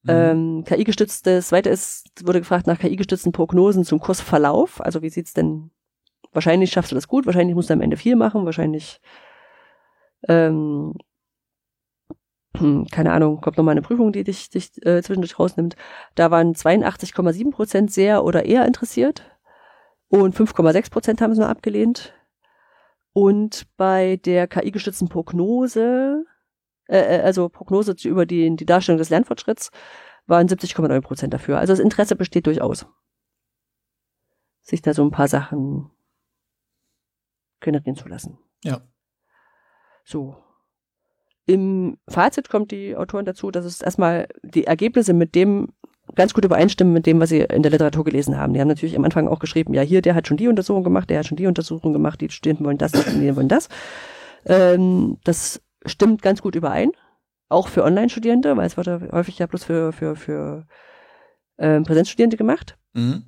Mhm. 0.03 0.09
Ähm, 0.09 0.63
KI-gestütztes, 0.65 1.51
weiter 1.51 1.71
ist, 1.71 2.05
wurde 2.23 2.39
gefragt 2.39 2.67
nach 2.67 2.79
KI-gestützten 2.79 3.31
Prognosen 3.31 3.85
zum 3.85 3.99
Kursverlauf. 3.99 4.81
Also 4.81 5.01
wie 5.01 5.09
sieht's 5.09 5.33
denn? 5.33 5.71
Wahrscheinlich 6.31 6.71
schaffst 6.71 6.91
du 6.91 6.95
das 6.95 7.07
gut, 7.07 7.25
wahrscheinlich 7.25 7.55
musst 7.55 7.69
du 7.69 7.73
am 7.73 7.81
Ende 7.81 7.97
viel 7.97 8.15
machen, 8.15 8.45
wahrscheinlich, 8.45 9.01
ähm, 10.27 10.93
keine 12.91 13.13
Ahnung, 13.13 13.41
kommt 13.41 13.57
nochmal 13.57 13.71
eine 13.71 13.81
Prüfung, 13.81 14.11
die 14.11 14.23
dich, 14.23 14.49
dich 14.51 14.85
äh, 14.85 15.01
zwischendurch 15.01 15.39
rausnimmt. 15.39 15.75
Da 16.13 16.29
waren 16.29 16.53
82,7 16.53 17.49
Prozent 17.51 17.91
sehr 17.91 18.23
oder 18.23 18.45
eher 18.45 18.67
interessiert 18.67 19.23
und 20.09 20.35
5,6 20.35 20.91
Prozent 20.91 21.21
haben 21.21 21.31
es 21.31 21.37
nur 21.37 21.49
abgelehnt. 21.49 22.13
Und 23.13 23.67
bei 23.77 24.17
der 24.17 24.47
KI-gestützten 24.47 25.09
Prognose 25.09 26.25
äh, 26.89 27.17
äh, 27.17 27.21
also 27.21 27.49
Prognose 27.49 27.95
über 28.03 28.25
die, 28.25 28.55
die 28.55 28.65
Darstellung 28.65 28.97
des 28.97 29.09
Lernfortschritts, 29.09 29.69
waren 30.25 30.47
70,9 30.47 31.01
Prozent 31.01 31.33
dafür. 31.33 31.59
Also 31.59 31.73
das 31.73 31.79
Interesse 31.79 32.15
besteht 32.15 32.47
durchaus, 32.47 32.87
sich 34.61 34.81
da 34.81 34.93
so 34.93 35.03
ein 35.03 35.11
paar 35.11 35.27
Sachen 35.27 35.91
generieren 37.61 37.95
zu 37.95 38.07
lassen. 38.07 38.37
Ja. 38.63 38.81
So. 40.03 40.37
Im 41.45 41.97
Fazit 42.07 42.49
kommt 42.49 42.71
die 42.71 42.95
Autorin 42.95 43.25
dazu, 43.25 43.49
dass 43.49 43.65
es 43.65 43.81
erstmal 43.81 44.27
die 44.43 44.65
Ergebnisse 44.65 45.13
mit 45.13 45.33
dem 45.33 45.73
ganz 46.15 46.33
gut 46.33 46.45
übereinstimmen 46.45 46.93
mit 46.93 47.05
dem, 47.05 47.19
was 47.19 47.29
sie 47.29 47.39
in 47.39 47.63
der 47.63 47.71
Literatur 47.71 48.03
gelesen 48.03 48.37
haben. 48.37 48.53
Die 48.53 48.59
haben 48.59 48.67
natürlich 48.67 48.95
am 48.95 49.05
Anfang 49.05 49.27
auch 49.27 49.39
geschrieben, 49.39 49.73
ja, 49.73 49.81
hier, 49.81 50.01
der 50.01 50.15
hat 50.15 50.27
schon 50.27 50.37
die 50.37 50.47
Untersuchung 50.47 50.83
gemacht, 50.83 51.09
der 51.09 51.19
hat 51.19 51.27
schon 51.27 51.37
die 51.37 51.47
Untersuchung 51.47 51.93
gemacht, 51.93 52.21
die 52.21 52.29
Studenten 52.29 52.65
wollen 52.65 52.77
das, 52.77 52.91
die 52.91 53.01
Studenten 53.01 53.35
wollen 53.35 53.47
das. 53.47 53.69
Ähm, 54.45 55.17
das 55.23 55.61
stimmt 55.85 56.21
ganz 56.21 56.41
gut 56.41 56.55
überein. 56.55 56.91
Auch 57.49 57.67
für 57.67 57.83
Online-Studierende, 57.83 58.55
weil 58.57 58.67
es 58.67 58.77
wird 58.77 58.87
ja 58.87 59.01
häufig 59.11 59.39
ja 59.39 59.47
bloß 59.47 59.63
für, 59.63 59.91
für, 59.91 60.15
für 60.15 60.67
äh, 61.57 61.81
Präsenzstudierende 61.81 62.37
gemacht. 62.37 62.77
Mhm. 62.93 63.23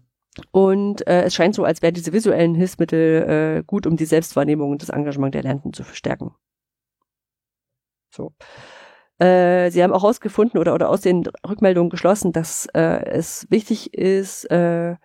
Und 0.52 1.06
äh, 1.08 1.24
es 1.24 1.34
scheint 1.34 1.56
so, 1.56 1.66
als 1.66 1.82
wären 1.82 1.94
diese 1.94 2.14
visuellen 2.14 2.56
Hilfsmittel 2.56 3.58
äh, 3.60 3.64
gut, 3.66 3.86
um 3.86 3.98
die 3.98 4.06
Selbstwahrnehmung 4.06 4.72
und 4.72 4.82
das 4.82 4.90
Engagement 4.90 5.36
der 5.36 5.44
Lernenden 5.44 5.74
zu 5.74 5.84
verstärken. 5.84 6.32
So. 8.14 8.34
Äh, 9.22 9.70
sie 9.70 9.84
haben 9.84 9.94
auch 9.94 10.02
herausgefunden 10.02 10.60
oder, 10.60 10.74
oder 10.74 10.90
aus 10.90 11.02
den 11.02 11.24
Rückmeldungen 11.48 11.92
geschlossen, 11.92 12.32
dass 12.32 12.66
äh, 12.74 13.06
es 13.06 13.46
wichtig 13.52 13.94
ist, 13.94 14.46
äh, 14.46 14.96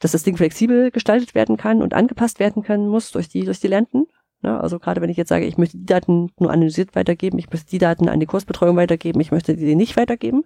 dass 0.00 0.12
das 0.12 0.22
Ding 0.22 0.38
flexibel 0.38 0.90
gestaltet 0.90 1.34
werden 1.34 1.58
kann 1.58 1.82
und 1.82 1.92
angepasst 1.92 2.40
werden 2.40 2.62
können 2.62 2.88
muss 2.88 3.10
durch 3.10 3.28
die, 3.28 3.44
durch 3.44 3.60
die 3.60 3.68
Lernenden. 3.68 4.06
Ne? 4.40 4.58
Also 4.58 4.78
gerade 4.78 5.02
wenn 5.02 5.10
ich 5.10 5.18
jetzt 5.18 5.28
sage, 5.28 5.44
ich 5.44 5.58
möchte 5.58 5.76
die 5.76 5.84
Daten 5.84 6.30
nur 6.38 6.50
analysiert 6.50 6.94
weitergeben, 6.94 7.38
ich 7.38 7.50
möchte 7.50 7.68
die 7.68 7.78
Daten 7.78 8.08
an 8.08 8.20
die 8.20 8.26
Kursbetreuung 8.26 8.76
weitergeben, 8.76 9.20
ich 9.20 9.32
möchte 9.32 9.54
die 9.54 9.76
nicht 9.76 9.98
weitergeben. 9.98 10.44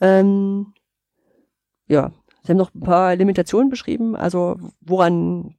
Ähm, 0.00 0.74
ja, 1.86 2.10
sie 2.42 2.50
haben 2.50 2.58
noch 2.58 2.74
ein 2.74 2.80
paar 2.80 3.14
Limitationen 3.14 3.70
beschrieben, 3.70 4.16
also 4.16 4.56
woran 4.80 5.54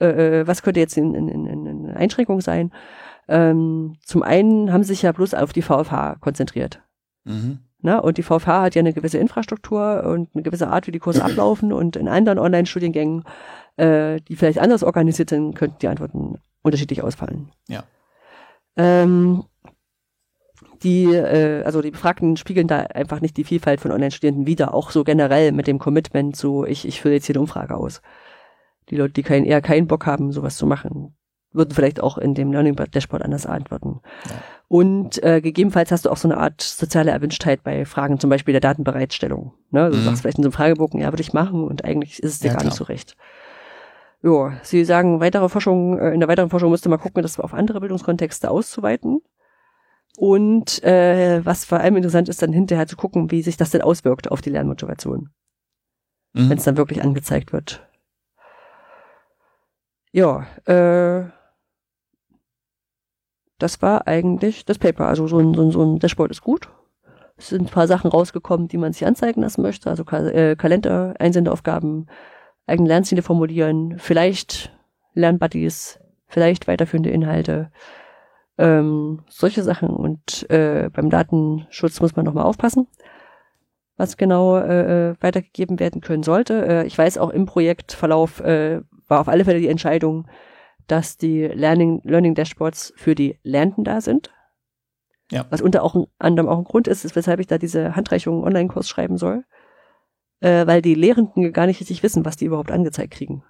äh, 0.00 0.40
äh 0.40 0.46
was 0.46 0.62
könnte 0.62 0.80
jetzt 0.80 0.96
eine 0.96 1.18
in, 1.18 1.28
in, 1.28 1.66
in 1.66 1.90
Einschränkung 1.90 2.40
sein? 2.40 2.72
Ähm, 3.28 3.96
zum 4.04 4.22
einen 4.22 4.72
haben 4.72 4.82
sie 4.82 4.94
sich 4.94 5.02
ja 5.02 5.12
bloß 5.12 5.34
auf 5.34 5.52
die 5.52 5.62
VFH 5.62 6.16
konzentriert. 6.20 6.80
Mhm. 7.24 7.58
Na, 7.80 7.98
und 7.98 8.18
die 8.18 8.22
VFH 8.22 8.62
hat 8.62 8.74
ja 8.74 8.80
eine 8.80 8.92
gewisse 8.92 9.18
Infrastruktur 9.18 10.04
und 10.04 10.30
eine 10.34 10.42
gewisse 10.42 10.68
Art, 10.68 10.86
wie 10.86 10.92
die 10.92 10.98
Kurse 10.98 11.24
ablaufen. 11.24 11.72
Und 11.72 11.96
in 11.96 12.08
anderen 12.08 12.38
Online-Studiengängen, 12.38 13.24
äh, 13.76 14.20
die 14.22 14.36
vielleicht 14.36 14.58
anders 14.58 14.82
organisiert 14.82 15.30
sind, 15.30 15.54
könnten 15.54 15.78
die 15.80 15.88
Antworten 15.88 16.38
unterschiedlich 16.62 17.02
ausfallen. 17.02 17.52
Ja. 17.68 17.84
Ähm, 18.76 19.44
die, 20.82 21.04
äh, 21.04 21.62
also 21.64 21.82
die 21.82 21.90
Befragten 21.90 22.36
spiegeln 22.36 22.68
da 22.68 22.78
einfach 22.80 23.20
nicht 23.20 23.36
die 23.36 23.44
Vielfalt 23.44 23.80
von 23.80 23.92
Online-Studenten 23.92 24.46
wider, 24.46 24.74
auch 24.74 24.90
so 24.90 25.04
generell 25.04 25.52
mit 25.52 25.66
dem 25.66 25.78
Commitment, 25.78 26.36
so 26.36 26.64
ich, 26.64 26.86
ich 26.86 27.00
fülle 27.00 27.14
jetzt 27.14 27.26
hier 27.26 27.34
eine 27.34 27.40
Umfrage 27.40 27.76
aus. 27.76 28.02
Die 28.90 28.96
Leute, 28.96 29.14
die 29.14 29.22
kein, 29.22 29.44
eher 29.44 29.62
keinen 29.62 29.86
Bock 29.86 30.06
haben, 30.06 30.32
sowas 30.32 30.56
zu 30.56 30.66
machen, 30.66 31.16
würden 31.56 31.74
vielleicht 31.74 32.00
auch 32.00 32.18
in 32.18 32.34
dem 32.34 32.52
Learning 32.52 32.76
Dashboard 32.76 33.22
anders 33.22 33.46
antworten. 33.46 34.00
Ja. 34.28 34.34
Und 34.68 35.22
äh, 35.22 35.40
gegebenenfalls 35.40 35.92
hast 35.92 36.06
du 36.06 36.10
auch 36.10 36.16
so 36.16 36.28
eine 36.28 36.38
Art 36.38 36.60
soziale 36.60 37.10
Erwünschtheit 37.10 37.62
bei 37.62 37.84
Fragen, 37.84 38.18
zum 38.18 38.30
Beispiel 38.30 38.52
der 38.52 38.60
Datenbereitstellung. 38.60 39.52
Ne? 39.70 39.90
Du 39.90 39.96
mhm. 39.96 40.04
sagst 40.04 40.22
vielleicht 40.22 40.38
in 40.38 40.42
so 40.42 40.48
einem 40.48 40.54
Fragebogen, 40.54 41.00
ja, 41.00 41.12
würde 41.12 41.20
ich 41.20 41.32
machen 41.32 41.64
und 41.64 41.84
eigentlich 41.84 42.22
ist 42.22 42.32
es 42.32 42.38
dir 42.40 42.48
ja, 42.48 42.52
gar 42.54 42.60
klar. 42.60 42.70
nicht 42.70 42.78
so 42.78 42.84
recht. 42.84 43.16
Ja, 44.22 44.54
Sie 44.62 44.84
sagen, 44.84 45.20
weitere 45.20 45.48
Forschung, 45.48 45.98
äh, 45.98 46.10
in 46.10 46.20
der 46.20 46.28
weiteren 46.28 46.50
Forschung 46.50 46.70
müsste 46.70 46.88
man 46.88 46.98
gucken, 46.98 47.22
das 47.22 47.38
auf 47.38 47.54
andere 47.54 47.80
Bildungskontexte 47.80 48.50
auszuweiten. 48.50 49.20
Und 50.16 50.82
äh, 50.82 51.44
was 51.44 51.64
vor 51.64 51.78
allem 51.78 51.96
interessant 51.96 52.28
ist, 52.28 52.42
dann 52.42 52.52
hinterher 52.52 52.86
zu 52.86 52.96
gucken, 52.96 53.30
wie 53.30 53.42
sich 53.42 53.56
das 53.56 53.70
denn 53.70 53.82
auswirkt 53.82 54.30
auf 54.30 54.40
die 54.40 54.50
Lernmotivation. 54.50 55.30
Mhm. 56.32 56.50
Wenn 56.50 56.58
es 56.58 56.64
dann 56.64 56.76
wirklich 56.76 57.02
angezeigt 57.02 57.52
wird. 57.52 57.86
Ja, 60.10 60.46
äh, 60.64 61.28
das 63.58 63.80
war 63.82 64.06
eigentlich 64.06 64.64
das 64.64 64.78
Paper. 64.78 65.06
Also 65.06 65.26
so 65.26 65.38
ein, 65.38 65.54
so 65.54 65.62
ein, 65.62 65.70
so 65.70 65.82
ein 65.82 65.98
Dashboard 65.98 66.30
ist 66.30 66.42
gut. 66.42 66.68
Es 67.36 67.48
sind 67.48 67.62
ein 67.62 67.72
paar 67.72 67.86
Sachen 67.86 68.10
rausgekommen, 68.10 68.68
die 68.68 68.78
man 68.78 68.92
sich 68.92 69.06
anzeigen 69.06 69.42
lassen 69.42 69.62
möchte. 69.62 69.90
Also 69.90 70.04
Ka 70.04 70.26
äh, 70.28 70.56
Kalender, 70.56 71.14
Einsendeaufgaben, 71.18 72.08
eigene 72.66 72.88
Lernziele 72.88 73.22
formulieren, 73.22 73.98
vielleicht 73.98 74.72
Lernbuddies, 75.14 76.00
vielleicht 76.26 76.66
weiterführende 76.66 77.10
Inhalte, 77.10 77.70
ähm, 78.58 79.22
solche 79.28 79.62
Sachen. 79.62 79.90
Und 79.90 80.48
äh, 80.50 80.90
beim 80.92 81.10
Datenschutz 81.10 82.00
muss 82.00 82.16
man 82.16 82.24
nochmal 82.24 82.44
aufpassen, 82.44 82.88
was 83.96 84.16
genau 84.16 84.56
äh, 84.56 85.10
äh, 85.10 85.14
weitergegeben 85.20 85.78
werden 85.78 86.00
können 86.00 86.22
sollte. 86.22 86.66
Äh, 86.66 86.86
ich 86.86 86.96
weiß 86.96 87.18
auch 87.18 87.30
im 87.30 87.46
Projektverlauf 87.46 88.40
äh, 88.40 88.80
war 89.08 89.20
auf 89.20 89.28
alle 89.28 89.44
Fälle 89.44 89.60
die 89.60 89.68
Entscheidung, 89.68 90.26
dass 90.86 91.16
die 91.16 91.42
Learning, 91.42 92.00
Learning 92.04 92.34
Dashboards 92.34 92.92
für 92.96 93.14
die 93.14 93.38
Lernenden 93.42 93.84
da 93.84 94.00
sind. 94.00 94.30
Ja. 95.30 95.46
Was 95.50 95.60
unter 95.60 95.82
auch, 95.82 96.06
anderem 96.18 96.48
auch 96.48 96.58
ein 96.58 96.64
Grund 96.64 96.88
ist, 96.88 97.04
ist, 97.04 97.16
weshalb 97.16 97.40
ich 97.40 97.46
da 97.46 97.58
diese 97.58 97.96
Handreichung 97.96 98.44
Online-Kurs 98.44 98.88
schreiben 98.88 99.16
soll. 99.16 99.44
Äh, 100.40 100.66
weil 100.66 100.82
die 100.82 100.94
Lehrenden 100.94 101.52
gar 101.52 101.66
nicht 101.66 101.80
richtig 101.80 102.02
wissen, 102.02 102.24
was 102.24 102.36
die 102.36 102.44
überhaupt 102.44 102.70
angezeigt 102.70 103.14
kriegen. 103.14 103.42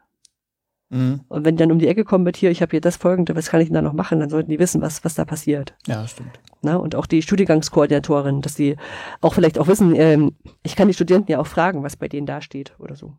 Mhm. 0.88 1.22
Und 1.28 1.44
wenn 1.44 1.56
dann 1.56 1.72
um 1.72 1.78
die 1.78 1.88
Ecke 1.88 2.04
kommen 2.04 2.24
mit 2.24 2.36
hier, 2.36 2.50
ich 2.50 2.62
habe 2.62 2.70
hier 2.70 2.80
das 2.80 2.96
folgende, 2.96 3.34
was 3.34 3.50
kann 3.50 3.60
ich 3.60 3.68
denn 3.68 3.74
da 3.74 3.82
noch 3.82 3.92
machen, 3.92 4.20
dann 4.20 4.30
sollten 4.30 4.50
die 4.50 4.58
wissen, 4.58 4.80
was, 4.80 5.04
was 5.04 5.14
da 5.14 5.24
passiert. 5.24 5.74
Ja, 5.86 6.06
stimmt. 6.06 6.38
Na, 6.62 6.76
und 6.76 6.94
auch 6.94 7.06
die 7.06 7.22
Studiengangskoordinatorin, 7.22 8.40
dass 8.40 8.54
die 8.54 8.76
auch 9.20 9.34
vielleicht 9.34 9.58
auch 9.58 9.66
wissen, 9.66 9.94
ähm, 9.96 10.36
ich 10.62 10.76
kann 10.76 10.88
die 10.88 10.94
Studenten 10.94 11.30
ja 11.30 11.40
auch 11.40 11.46
fragen, 11.46 11.82
was 11.82 11.96
bei 11.96 12.08
denen 12.08 12.26
da 12.26 12.40
steht 12.40 12.78
oder 12.78 12.94
so. 12.94 13.16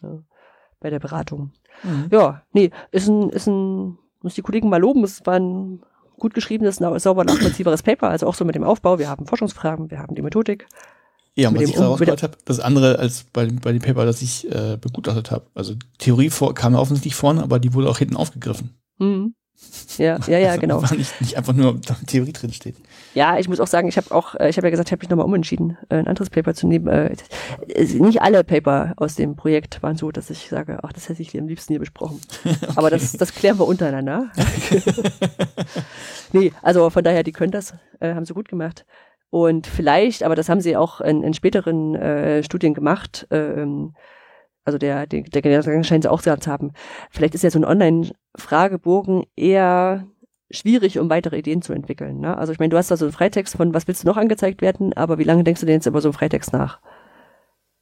Ja, 0.00 0.22
bei 0.84 0.90
der 0.90 1.00
Beratung. 1.00 1.50
Mhm. 1.82 2.08
Ja, 2.12 2.42
nee, 2.52 2.70
ist 2.92 3.08
ein, 3.08 3.30
ist 3.30 3.46
ein, 3.46 3.96
muss 4.22 4.34
die 4.34 4.42
Kollegen 4.42 4.68
mal 4.68 4.80
loben, 4.80 5.02
es 5.02 5.24
war 5.24 5.36
ein 5.40 5.80
gut 6.18 6.34
geschriebenes, 6.34 6.76
sauber 6.76 7.24
nachvollziehbares 7.24 7.82
Paper, 7.82 8.10
also 8.10 8.26
auch 8.26 8.34
so 8.34 8.44
mit 8.44 8.54
dem 8.54 8.64
Aufbau. 8.64 8.98
Wir 8.98 9.08
haben 9.08 9.26
Forschungsfragen, 9.26 9.90
wir 9.90 9.98
haben 9.98 10.14
die 10.14 10.20
Methodik, 10.20 10.66
ja, 11.36 11.52
was 11.52 11.62
ich 11.62 11.74
herausgehört 11.74 12.22
habe, 12.22 12.36
das 12.44 12.60
andere 12.60 12.98
als 12.98 13.24
bei, 13.32 13.46
bei 13.46 13.72
dem 13.72 13.80
Paper, 13.80 14.04
das 14.04 14.20
ich 14.20 14.46
äh, 14.52 14.76
begutachtet 14.78 15.30
habe. 15.30 15.46
Also 15.54 15.74
Theorie 15.96 16.28
vor, 16.28 16.54
kam 16.54 16.74
offensichtlich 16.74 17.14
vorne, 17.14 17.42
aber 17.42 17.58
die 17.58 17.72
wurde 17.72 17.88
auch 17.88 17.98
hinten 17.98 18.16
aufgegriffen. 18.16 18.76
Mhm. 18.98 19.34
Ja, 19.96 20.18
ja, 20.26 20.38
ja, 20.38 20.48
also 20.50 20.60
genau. 20.60 20.82
War 20.82 20.94
nicht, 20.94 21.18
nicht 21.22 21.38
einfach 21.38 21.54
nur 21.54 21.80
Theorie 22.06 22.32
drin 22.32 22.52
steht. 22.52 22.76
Ja, 23.14 23.38
ich 23.38 23.48
muss 23.48 23.60
auch 23.60 23.66
sagen, 23.66 23.88
ich 23.88 23.96
habe 23.96 24.12
auch, 24.12 24.34
äh, 24.34 24.48
ich 24.48 24.56
habe 24.56 24.66
ja 24.66 24.70
gesagt, 24.70 24.88
ich 24.88 24.92
habe 24.92 25.00
mich 25.00 25.08
nochmal 25.08 25.26
umentschieden, 25.26 25.78
äh, 25.88 25.96
ein 25.96 26.08
anderes 26.08 26.30
Paper 26.30 26.52
zu 26.52 26.66
nehmen. 26.66 26.88
Äh, 26.88 27.16
nicht 27.98 28.20
alle 28.20 28.42
Paper 28.44 28.94
aus 28.96 29.14
dem 29.14 29.36
Projekt 29.36 29.82
waren 29.82 29.96
so, 29.96 30.10
dass 30.10 30.30
ich 30.30 30.48
sage, 30.48 30.80
ach, 30.82 30.92
das 30.92 31.08
hätte 31.08 31.22
ich 31.22 31.38
am 31.38 31.46
liebsten 31.46 31.72
hier 31.72 31.80
besprochen. 31.80 32.20
okay. 32.44 32.72
Aber 32.74 32.90
das, 32.90 33.12
das 33.12 33.32
klären 33.32 33.58
wir 33.58 33.66
untereinander. 33.66 34.30
nee, 36.32 36.52
also 36.62 36.90
von 36.90 37.04
daher, 37.04 37.22
die 37.22 37.32
können 37.32 37.52
das, 37.52 37.74
haben 38.00 38.24
sie 38.24 38.34
gut 38.34 38.48
gemacht. 38.48 38.84
Und 39.30 39.66
vielleicht, 39.66 40.22
aber 40.22 40.36
das 40.36 40.48
haben 40.48 40.60
sie 40.60 40.76
auch 40.76 41.00
in, 41.00 41.22
in 41.22 41.34
späteren 41.34 41.94
äh, 41.94 42.42
Studien 42.42 42.74
gemacht, 42.74 43.26
ähm, 43.30 43.94
also 44.64 44.78
der, 44.78 45.06
der, 45.06 45.22
der 45.22 45.42
Generalsekretär 45.42 45.84
scheint 45.84 46.04
sie 46.04 46.10
auch 46.10 46.22
gehabt 46.22 46.44
zu 46.44 46.50
haben, 46.50 46.72
vielleicht 47.10 47.34
ist 47.34 47.42
ja 47.42 47.50
so 47.50 47.58
ein 47.58 47.64
Online-Fragebogen 47.64 49.24
eher 49.36 50.06
schwierig, 50.54 50.98
um 50.98 51.10
weitere 51.10 51.38
Ideen 51.38 51.62
zu 51.62 51.72
entwickeln. 51.72 52.20
Ne? 52.20 52.36
Also 52.36 52.52
ich 52.52 52.58
meine, 52.58 52.70
du 52.70 52.76
hast 52.76 52.90
da 52.90 52.96
so 52.96 53.04
einen 53.04 53.12
Freitext 53.12 53.56
von, 53.56 53.74
was 53.74 53.86
willst 53.86 54.02
du 54.02 54.06
noch 54.06 54.16
angezeigt 54.16 54.62
werden, 54.62 54.92
aber 54.94 55.18
wie 55.18 55.24
lange 55.24 55.44
denkst 55.44 55.60
du 55.60 55.66
denn 55.66 55.76
jetzt 55.76 55.86
über 55.86 56.00
so 56.00 56.08
einen 56.08 56.14
Freitext 56.14 56.52
nach? 56.52 56.80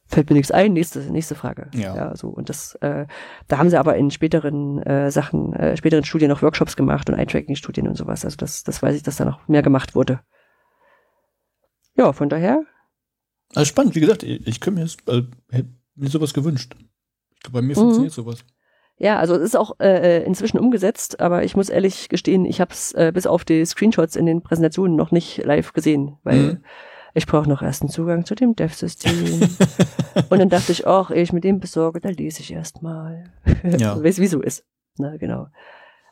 Fällt 0.05 0.29
mir 0.29 0.35
nichts 0.35 0.51
ein, 0.51 0.73
nächste, 0.73 0.99
nächste 0.99 1.33
Frage. 1.33 1.71
Ja. 1.73 1.95
ja 1.95 2.15
so, 2.15 2.27
und 2.27 2.49
das, 2.49 2.75
äh, 2.81 3.05
da 3.47 3.57
haben 3.57 3.69
sie 3.69 3.79
aber 3.79 3.95
in 3.95 4.11
späteren 4.11 4.83
äh, 4.83 5.09
Sachen, 5.09 5.53
äh, 5.53 5.77
späteren 5.77 6.03
Studien 6.03 6.29
noch 6.29 6.41
Workshops 6.41 6.75
gemacht 6.75 7.09
und 7.09 7.17
Eye-Tracking-Studien 7.17 7.87
und 7.87 7.95
sowas. 7.95 8.25
Also 8.25 8.37
das, 8.37 8.63
das 8.63 8.83
weiß 8.83 8.95
ich, 8.95 9.03
dass 9.03 9.15
da 9.15 9.25
noch 9.25 9.47
mehr 9.47 9.61
gemacht 9.63 9.95
wurde 9.95 10.19
ja, 11.97 12.13
von 12.13 12.29
daher. 12.29 12.65
Also 13.55 13.65
spannend, 13.65 13.95
wie 13.95 13.99
gesagt, 13.99 14.23
ich, 14.23 14.45
ich 14.47 14.59
könnte 14.59 14.79
mir, 14.79 14.85
das, 14.85 14.97
also, 15.05 15.27
hätte 15.49 15.69
mir 15.95 16.09
sowas 16.09 16.33
gewünscht. 16.33 16.75
Bei 17.51 17.61
mir 17.61 17.75
mhm. 17.75 17.81
funktioniert 17.81 18.13
sowas. 18.13 18.43
Ja, 18.97 19.17
also 19.17 19.35
es 19.35 19.41
ist 19.41 19.57
auch 19.57 19.79
äh, 19.79 20.19
äh, 20.19 20.23
inzwischen 20.23 20.59
umgesetzt, 20.59 21.19
aber 21.19 21.43
ich 21.43 21.55
muss 21.55 21.69
ehrlich 21.69 22.09
gestehen, 22.09 22.45
ich 22.45 22.61
habe 22.61 22.71
es 22.71 22.93
äh, 22.93 23.11
bis 23.13 23.27
auf 23.27 23.43
die 23.43 23.65
Screenshots 23.65 24.15
in 24.15 24.25
den 24.25 24.41
Präsentationen 24.41 24.95
noch 24.95 25.11
nicht 25.11 25.43
live 25.43 25.73
gesehen, 25.73 26.17
weil 26.23 26.37
mhm. 26.37 26.63
ich 27.13 27.25
brauche 27.25 27.49
noch 27.49 27.61
erst 27.61 27.81
einen 27.81 27.89
Zugang 27.89 28.25
zu 28.25 28.35
dem 28.35 28.55
Dev-System. 28.55 29.41
und 30.29 30.39
dann 30.39 30.49
dachte 30.49 30.71
ich, 30.71 30.85
ach, 30.85 31.09
ich 31.09 31.33
mit 31.33 31.43
dem 31.43 31.59
besorge, 31.59 31.99
da 31.99 32.09
lese 32.09 32.41
ich 32.41 32.53
erst 32.53 32.83
mal. 32.83 33.25
ja. 33.63 34.01
Weiß, 34.01 34.19
wie 34.19 34.27
so 34.27 34.41
ist. 34.41 34.65
Na, 34.97 35.17
genau. 35.17 35.47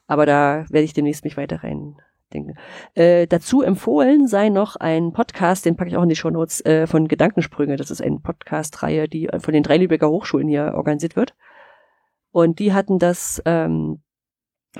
Aber 0.08 0.26
da 0.26 0.66
werde 0.70 0.84
ich 0.84 0.94
demnächst 0.94 1.24
mich 1.24 1.38
weiter 1.38 1.64
rein 1.64 1.96
denke. 2.34 2.56
Äh, 2.96 3.28
dazu 3.28 3.62
empfohlen 3.62 4.28
sei 4.28 4.50
noch 4.50 4.76
ein 4.76 5.14
Podcast, 5.14 5.66
den 5.66 5.76
packe 5.76 5.90
ich 5.90 5.98
auch 5.98 6.04
in 6.04 6.10
die 6.10 6.16
Shownotes, 6.16 6.66
äh, 6.66 6.88
von 6.88 7.08
Gedankensprünge. 7.08 7.76
Das 7.76 7.92
ist 7.92 8.02
eine 8.02 8.20
Podcast-Reihe, 8.20 9.08
die 9.08 9.30
von 9.40 9.54
den 9.54 9.64
drei 9.64 9.78
Lübecker 9.78 10.10
Hochschulen 10.10 10.48
hier 10.48 10.74
organisiert 10.76 11.16
wird. 11.16 11.36
Und 12.32 12.60
die 12.60 12.74
hatten 12.74 12.99
das 12.99 13.41
ähm, 13.45 14.02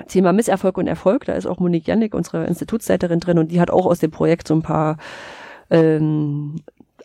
Thema 0.08 0.32
Misserfolg 0.32 0.78
und 0.78 0.86
Erfolg. 0.86 1.26
Da 1.26 1.34
ist 1.34 1.46
auch 1.46 1.58
Monique 1.58 1.86
Jannik, 1.86 2.14
unsere 2.14 2.46
Institutsleiterin 2.46 3.20
drin, 3.20 3.38
und 3.38 3.50
die 3.50 3.60
hat 3.60 3.70
auch 3.70 3.86
aus 3.86 3.98
dem 3.98 4.10
Projekt 4.10 4.48
so 4.48 4.54
ein 4.54 4.62
paar 4.62 4.96
ähm, 5.70 6.56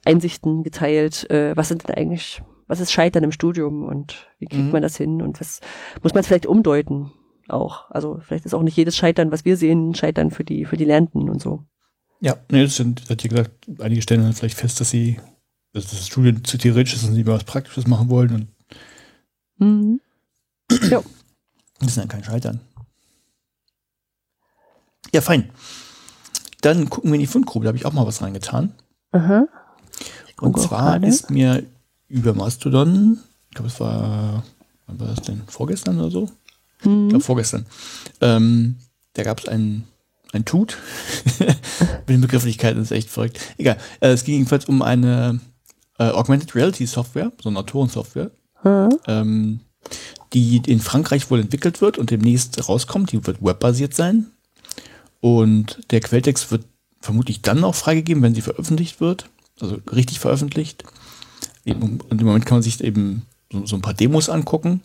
Einsichten 0.05 0.63
geteilt. 0.63 1.29
Äh, 1.29 1.55
was 1.55 1.67
sind 1.67 1.87
denn 1.87 1.95
eigentlich, 1.95 2.41
was 2.67 2.79
ist 2.79 2.91
Scheitern 2.91 3.23
im 3.23 3.31
Studium 3.31 3.83
und 3.83 4.27
wie 4.39 4.45
kriegt 4.45 4.65
mhm. 4.65 4.71
man 4.71 4.81
das 4.81 4.95
hin 4.97 5.21
und 5.21 5.39
was 5.39 5.59
muss 6.01 6.13
man 6.13 6.23
vielleicht 6.23 6.45
umdeuten? 6.45 7.11
auch. 7.49 7.89
Also 7.91 8.19
vielleicht 8.21 8.45
ist 8.45 8.53
auch 8.53 8.63
nicht 8.63 8.77
jedes 8.77 8.95
Scheitern, 8.95 9.31
was 9.31 9.45
wir 9.45 9.57
sehen, 9.57 9.95
Scheitern 9.95 10.31
für 10.31 10.43
die, 10.43 10.65
für 10.65 10.77
die 10.77 10.85
Lernenden 10.85 11.29
und 11.29 11.41
so. 11.41 11.63
Ja, 12.19 12.35
nee, 12.51 12.63
das 12.63 12.75
sind, 12.75 13.09
hat 13.09 13.23
ihr 13.23 13.29
gesagt, 13.29 13.51
einige 13.79 14.01
stellen 14.01 14.23
dann 14.23 14.33
vielleicht 14.33 14.57
fest, 14.57 14.79
dass 14.79 14.89
sie, 14.89 15.19
dass 15.73 15.87
das 15.87 16.07
Studium 16.07 16.43
zu 16.43 16.57
theoretisch 16.57 16.95
ist 16.95 17.07
und 17.07 17.13
sie 17.13 17.27
was 17.27 17.43
Praktisches 17.43 17.87
machen 17.87 18.09
wollen 18.09 18.33
und 18.33 18.47
mhm. 19.59 20.01
Ja. 20.89 21.01
Das 21.79 21.89
ist 21.89 21.97
dann 21.97 22.07
kein 22.07 22.23
Scheitern. 22.23 22.59
Ja, 25.13 25.21
fein. 25.21 25.49
Dann 26.61 26.89
gucken 26.89 27.11
wir 27.11 27.15
in 27.15 27.21
die 27.21 27.27
Fundgrube, 27.27 27.65
da 27.65 27.69
habe 27.69 27.77
ich 27.77 27.85
auch 27.85 27.93
mal 27.93 28.07
was 28.07 28.21
reingetan. 28.21 28.73
Aha. 29.11 29.47
Und 30.41 30.59
zwar 30.59 31.01
ist 31.03 31.29
mir 31.29 31.63
über 32.07 32.33
Mastodon, 32.33 33.19
ich 33.49 33.55
glaube, 33.55 33.67
es 33.69 33.79
war, 33.79 34.43
wann 34.85 34.99
war 34.99 35.07
das 35.07 35.21
denn? 35.21 35.43
Vorgestern 35.47 35.99
oder 35.99 36.11
so? 36.11 36.29
Mhm. 36.83 37.05
Ich 37.05 37.09
glaube 37.09 37.23
vorgestern. 37.23 37.65
Ähm, 38.21 38.75
da 39.13 39.23
gab 39.23 39.39
es 39.39 39.47
ein, 39.47 39.85
ein 40.33 40.45
Tut. 40.45 40.77
Mit 41.39 42.09
den 42.09 42.21
Begrifflichkeiten 42.21 42.81
ist 42.81 42.91
echt 42.91 43.09
verrückt. 43.09 43.39
Egal. 43.57 43.77
Äh, 43.99 44.09
es 44.09 44.23
ging 44.23 44.35
jedenfalls 44.35 44.65
um 44.65 44.81
eine 44.81 45.39
äh, 45.99 46.09
Augmented 46.09 46.53
Reality 46.55 46.85
Software, 46.85 47.31
so 47.41 47.49
eine 47.49 47.59
Autorensoftware, 47.59 48.31
mhm. 48.63 48.89
ähm, 49.07 49.59
die 50.33 50.61
in 50.65 50.79
Frankreich 50.79 51.29
wohl 51.29 51.39
entwickelt 51.39 51.81
wird 51.81 51.97
und 51.97 52.11
demnächst 52.11 52.67
rauskommt. 52.67 53.11
Die 53.11 53.25
wird 53.25 53.41
webbasiert 53.41 53.93
sein. 53.93 54.27
Und 55.21 55.79
der 55.91 56.01
Quelltext 56.01 56.51
wird 56.51 56.65
vermutlich 57.01 57.41
dann 57.41 57.63
auch 57.63 57.75
freigegeben, 57.75 58.23
wenn 58.23 58.35
sie 58.35 58.41
veröffentlicht 58.41 58.99
wird. 58.99 59.29
Also 59.59 59.79
richtig 59.91 60.19
veröffentlicht. 60.19 60.83
Und 61.65 62.03
im 62.09 62.25
Moment 62.25 62.45
kann 62.45 62.57
man 62.57 62.63
sich 62.63 62.83
eben 62.83 63.23
so, 63.51 63.65
so 63.65 63.75
ein 63.75 63.81
paar 63.81 63.93
Demos 63.93 64.29
angucken. 64.29 64.81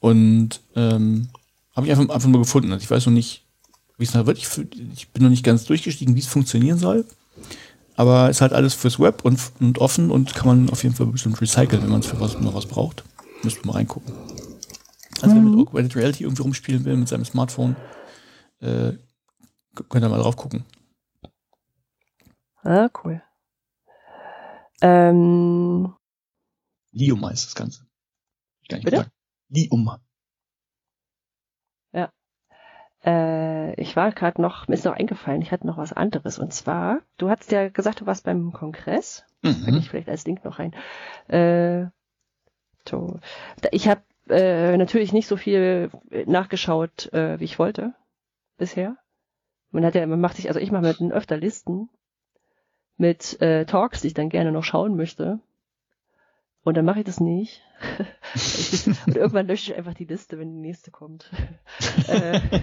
Und 0.00 0.60
ähm, 0.74 1.28
habe 1.74 1.86
ich 1.86 1.92
einfach, 1.92 2.14
einfach 2.14 2.28
nur 2.28 2.40
gefunden. 2.40 2.72
Also 2.72 2.82
ich 2.82 2.90
weiß 2.90 3.06
noch 3.06 3.12
nicht, 3.12 3.44
wie 3.98 4.04
es 4.04 4.12
da 4.12 4.26
wird. 4.26 4.38
Ich, 4.38 4.48
ich, 4.94 5.08
bin 5.10 5.22
noch 5.22 5.30
nicht 5.30 5.44
ganz 5.44 5.64
durchgestiegen, 5.64 6.14
wie 6.14 6.20
es 6.20 6.26
funktionieren 6.26 6.78
soll. 6.78 7.04
Aber 7.94 8.30
es 8.30 8.38
ist 8.38 8.40
halt 8.40 8.52
alles 8.52 8.74
fürs 8.74 8.98
Web 8.98 9.24
und, 9.24 9.38
und 9.60 9.78
offen 9.78 10.10
und 10.10 10.34
kann 10.34 10.46
man 10.46 10.70
auf 10.70 10.82
jeden 10.82 10.94
Fall 10.94 11.06
bestimmt 11.06 11.40
recyceln, 11.40 11.82
wenn 11.82 11.90
man 11.90 12.00
es 12.00 12.06
für 12.06 12.20
was 12.20 12.38
noch 12.40 12.54
was 12.54 12.66
braucht. 12.66 13.04
Wir 13.42 13.52
mal 13.64 13.72
reingucken. 13.72 14.12
Also 15.22 15.34
mhm. 15.36 15.44
wer 15.44 15.50
mit 15.50 15.68
Augmented 15.68 15.96
Reality 15.96 16.24
irgendwie 16.24 16.42
rumspielen 16.42 16.84
will 16.84 16.96
mit 16.96 17.08
seinem 17.08 17.24
Smartphone, 17.24 17.76
äh, 18.60 18.92
könnt 19.74 20.04
ihr 20.04 20.08
mal 20.08 20.20
drauf 20.20 20.36
gucken. 20.36 20.64
Ah, 22.64 22.88
cool. 23.02 23.22
Ähm, 24.80 25.94
Lium 26.90 27.24
heißt 27.24 27.46
das 27.46 27.54
Ganze. 27.54 27.86
Gar 28.68 28.78
nicht 28.78 28.84
Bitte? 28.84 28.96
Gesagt. 28.96 29.12
Lium. 29.48 29.90
Ja. 31.92 32.12
Äh, 33.04 33.80
ich 33.80 33.96
war 33.96 34.12
gerade 34.12 34.40
noch, 34.40 34.68
mir 34.68 34.74
ist 34.74 34.84
noch 34.84 34.94
eingefallen, 34.96 35.42
ich 35.42 35.52
hatte 35.52 35.66
noch 35.66 35.78
was 35.78 35.92
anderes. 35.92 36.38
Und 36.38 36.52
zwar, 36.52 37.00
du 37.16 37.30
hast 37.30 37.52
ja 37.52 37.68
gesagt, 37.68 38.00
du 38.00 38.06
warst 38.06 38.24
beim 38.24 38.52
Kongress. 38.52 39.24
Mhm. 39.42 39.64
Kann 39.64 39.76
ich 39.76 39.90
vielleicht 39.90 40.08
als 40.08 40.24
Link 40.24 40.44
noch 40.44 40.58
rein. 40.58 40.74
Äh, 41.28 41.90
so. 42.88 43.20
Ich 43.70 43.88
habe 43.88 44.02
äh, 44.32 44.76
natürlich 44.76 45.12
nicht 45.12 45.28
so 45.28 45.36
viel 45.36 45.90
nachgeschaut, 46.26 47.12
äh, 47.12 47.38
wie 47.38 47.44
ich 47.44 47.58
wollte 47.58 47.94
bisher. 48.56 48.96
Man 49.70 49.84
hat 49.84 49.94
ja, 49.94 50.06
man 50.06 50.20
macht 50.20 50.36
sich, 50.36 50.48
also 50.48 50.60
ich 50.60 50.70
mache 50.70 50.82
mir 50.82 51.12
öfter 51.12 51.36
Listen 51.36 51.88
mit 52.96 53.40
äh, 53.40 53.64
Talks, 53.64 54.02
die 54.02 54.08
ich 54.08 54.14
dann 54.14 54.28
gerne 54.28 54.52
noch 54.52 54.64
schauen 54.64 54.96
möchte. 54.96 55.40
Und 56.64 56.76
dann 56.76 56.84
mache 56.84 57.00
ich 57.00 57.04
das 57.04 57.20
nicht. 57.20 57.62
und 59.06 59.16
irgendwann 59.16 59.48
lösche 59.48 59.72
ich 59.72 59.78
einfach 59.78 59.94
die 59.94 60.04
Liste, 60.04 60.38
wenn 60.38 60.52
die 60.52 60.60
nächste 60.60 60.90
kommt. 60.90 61.30
äh, 62.08 62.40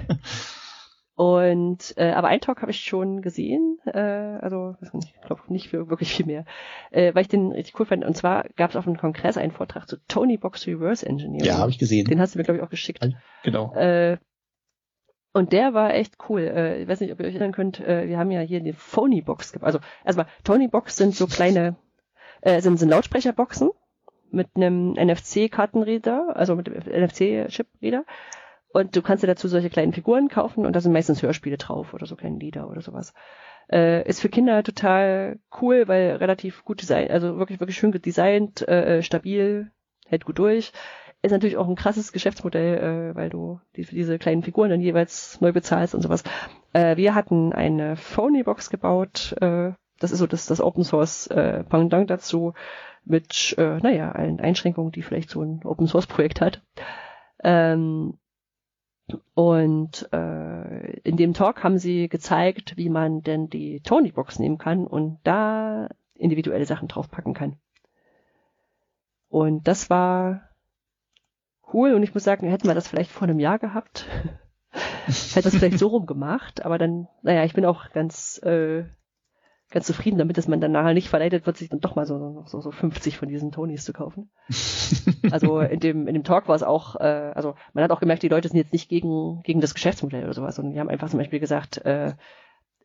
und 1.20 1.96
äh, 1.98 2.12
aber 2.12 2.30
einen 2.30 2.40
Talk 2.40 2.62
habe 2.62 2.72
ich 2.72 2.80
schon 2.80 3.22
gesehen, 3.22 3.78
äh, 3.86 4.00
also 4.00 4.78
ich 4.82 5.22
glaube 5.22 5.42
nicht 5.50 5.68
für 5.68 5.90
wirklich 5.90 6.14
viel 6.14 6.26
mehr, 6.26 6.46
äh, 6.92 7.14
weil 7.14 7.24
ich 7.24 7.28
den 7.28 7.52
richtig 7.52 7.78
cool 7.78 7.86
fand. 7.86 8.06
Und 8.06 8.16
zwar 8.16 8.46
gab 8.56 8.70
es 8.70 8.78
auf 8.78 8.88
einem 8.88 8.96
Kongress 8.96 9.36
einen 9.36 9.52
Vortrag 9.52 9.90
zu 9.90 9.98
Tony 10.08 10.38
Box 10.38 10.66
Reverse 10.66 11.06
Engineering. 11.06 11.44
Ja, 11.44 11.58
habe 11.58 11.72
ich 11.72 11.78
gesehen. 11.78 12.06
Den 12.06 12.22
hast 12.22 12.36
du 12.36 12.40
mir 12.40 12.46
glaube 12.46 12.60
ich 12.60 12.64
auch 12.64 12.70
geschickt. 12.70 13.06
Genau. 13.44 13.76
Äh, 13.76 14.18
und 15.34 15.52
der 15.52 15.74
war 15.74 15.94
echt 15.94 16.16
cool. 16.30 16.40
Äh, 16.40 16.84
ich 16.84 16.88
weiß 16.88 17.02
nicht, 17.02 17.12
ob 17.12 17.20
ihr 17.20 17.26
euch 17.26 17.34
erinnern 17.34 17.52
könnt, 17.52 17.82
äh, 17.82 18.08
wir 18.08 18.18
haben 18.18 18.32
ja 18.32 18.40
hier 18.40 18.62
die 18.62 18.72
Phony 18.72 19.22
Box. 19.22 19.58
Also 19.62 19.80
erstmal, 20.06 20.28
Tony 20.46 20.70
Box 20.70 20.96
sind 20.96 21.14
so 21.14 21.28
kleine, 21.28 21.76
äh, 22.40 22.62
sind, 22.62 22.78
sind 22.78 22.88
Lautsprecherboxen 22.88 23.72
mit 24.32 24.48
einem 24.56 24.94
NFC-Kartenreader, 24.94 26.38
also 26.38 26.56
mit 26.56 26.68
dem 26.68 26.76
NFC-Chip-Reader. 26.76 28.06
Und 28.72 28.96
du 28.96 29.02
kannst 29.02 29.24
dir 29.24 29.28
dazu 29.28 29.48
solche 29.48 29.70
kleinen 29.70 29.94
Figuren 29.94 30.28
kaufen 30.28 30.66
und 30.66 30.74
da 30.74 30.82
sind 30.82 30.94
meistens 30.94 31.24
Hörspiele 31.24 31.58
drauf 31.58 31.94
oder 31.94 32.06
so 32.06 32.16
kleine 32.16 32.38
Lieder 32.38 32.70
oder 32.70 32.82
sowas. 32.82 33.14
Äh, 33.72 34.08
ist 34.08 34.22
für 34.22 34.30
Kinder 34.30 34.64
total 34.64 35.40
cool, 35.62 35.88
weil 35.88 36.16
relativ 36.18 36.64
gut 36.66 36.82
designt, 36.82 37.10
also 37.12 37.38
wirklich, 37.38 37.60
wirklich 37.60 37.78
schön 37.78 37.92
designt, 37.92 38.68
äh, 38.68 39.02
stabil, 39.02 39.72
hält 40.06 40.26
gut 40.26 40.40
durch. 40.40 40.72
Ist 41.22 41.32
natürlich 41.32 41.58
auch 41.58 41.68
ein 41.68 41.76
krasses 41.76 42.14
Geschäftsmodell, 42.14 43.12
äh, 43.12 43.16
weil 43.16 43.30
du 43.30 43.60
die, 43.76 43.84
diese 43.84 44.20
kleinen 44.20 44.44
Figuren 44.44 44.70
dann 44.70 44.82
jeweils 44.82 45.42
neu 45.42 45.52
bezahlst 45.52 45.94
und 45.94 46.02
sowas. 46.02 46.24
Äh, 46.74 46.96
wir 46.96 47.14
hatten 47.16 47.52
eine 47.54 47.96
Phony-Box 47.96 48.70
gebaut, 48.70 49.36
äh, 49.42 49.72
das 50.00 50.12
ist 50.12 50.20
so 50.20 50.28
das, 50.28 50.46
das 50.46 50.62
Open 50.62 50.84
Source 50.84 51.28
äh, 51.28 51.64
Pendant 51.64 52.10
dazu 52.10 52.54
mit, 53.04 53.56
äh, 53.58 53.80
naja, 53.80 54.12
allen 54.12 54.40
Einschränkungen, 54.40 54.92
die 54.92 55.02
vielleicht 55.02 55.30
so 55.30 55.42
ein 55.42 55.62
Open 55.66 55.88
Source 55.88 56.08
Projekt 56.08 56.42
hat. 56.42 56.62
Ähm, 57.44 58.18
und 59.34 60.12
äh, 60.14 61.00
in 61.02 61.18
dem 61.18 61.34
Talk 61.34 61.64
haben 61.64 61.78
sie 61.78 62.10
gezeigt, 62.10 62.78
wie 62.78 62.90
man 62.90 63.22
denn 63.22 63.50
die 63.50 63.82
Tony 63.82 64.12
Box 64.12 64.40
nehmen 64.40 64.58
kann 64.58 64.86
und 64.86 65.20
da 65.24 65.90
individuelle 66.16 66.66
Sachen 66.66 66.88
draufpacken 66.88 67.34
kann. 67.34 67.58
Und 69.30 69.68
das 69.68 69.90
war 69.90 70.50
cool 71.74 71.94
und 71.94 72.04
ich 72.04 72.14
muss 72.14 72.24
sagen, 72.24 72.48
hätten 72.48 72.68
wir 72.68 72.76
das 72.76 72.88
vielleicht 72.88 73.12
vor 73.12 73.28
einem 73.28 73.40
Jahr 73.40 73.60
gehabt, 73.60 74.08
hätte 75.06 75.50
das 75.50 75.56
vielleicht 75.56 75.80
so 75.80 75.88
rum 75.88 76.06
gemacht, 76.06 76.66
aber 76.66 76.78
dann, 76.78 77.08
naja, 77.22 77.44
ich 77.44 77.54
bin 77.54 77.66
auch 77.66 77.92
ganz 77.92 78.42
äh, 78.44 78.86
ganz 79.70 79.86
zufrieden 79.86 80.18
damit, 80.18 80.38
dass 80.38 80.48
man 80.48 80.62
dann 80.62 80.72
nachher 80.72 80.94
nicht 80.94 81.10
verleitet 81.10 81.46
wird, 81.46 81.58
sich 81.58 81.70
dann 81.70 81.80
doch 81.80 81.96
mal 81.96 82.06
so, 82.06 82.44
so, 82.48 82.60
so 82.60 82.72
50 82.72 83.18
von 83.18 83.30
diesen 83.30 83.52
Tonys 83.52 83.86
zu 83.86 83.94
kaufen. 83.94 84.30
also 85.32 85.60
in 85.60 85.80
dem, 85.80 86.08
in 86.08 86.14
dem 86.16 86.24
Talk 86.24 86.48
war 86.48 86.56
es 86.56 86.64
auch, 86.64 86.96
äh, 86.96 87.32
also 87.36 87.56
man 87.74 87.84
hat 87.84 87.92
auch 87.92 88.00
gemerkt, 88.00 88.24
die 88.24 88.30
Leute 88.30 88.48
sind 88.48 88.58
jetzt 88.58 88.74
nicht 88.74 88.90
gegen, 88.90 89.42
gegen 89.44 89.62
das 89.62 89.74
Geschäftsmodell 89.74 90.24
oder 90.24 90.34
sowas, 90.34 90.56
sondern 90.56 90.74
die 90.74 90.80
haben 90.80 90.90
einfach 90.90 91.10
zum 91.10 91.20
Beispiel 91.20 91.40
gesagt, 91.40 91.78
äh, 91.86 92.14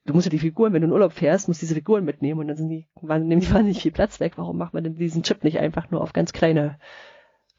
du 0.05 0.13
musst 0.13 0.27
ja 0.27 0.31
die 0.31 0.39
Figuren, 0.39 0.73
wenn 0.73 0.83
du 0.83 0.89
in 0.89 0.93
Urlaub 0.93 1.13
fährst, 1.13 1.49
musst 1.49 1.63
diese 1.63 1.75
Figuren 1.75 2.05
mitnehmen 2.05 2.41
und 2.41 2.49
dann 2.49 2.57
sind 2.57 2.69
die, 2.69 2.87
waren, 3.01 3.27
nehmen 3.27 3.41
die 3.41 3.51
wahnsinnig 3.53 3.81
viel 3.83 3.93
Platz 3.93 4.21
weg. 4.21 4.35
Warum 4.37 4.59
macht 4.59 4.75
man 4.75 4.85
denn 4.85 4.97
diesen 4.97 5.23
Chip 5.23 5.45
nicht 5.45 5.59
einfach 5.59 5.91
nur 5.91 6.03
auf 6.03 6.13
ganz 6.13 6.33
kleine, 6.33 6.79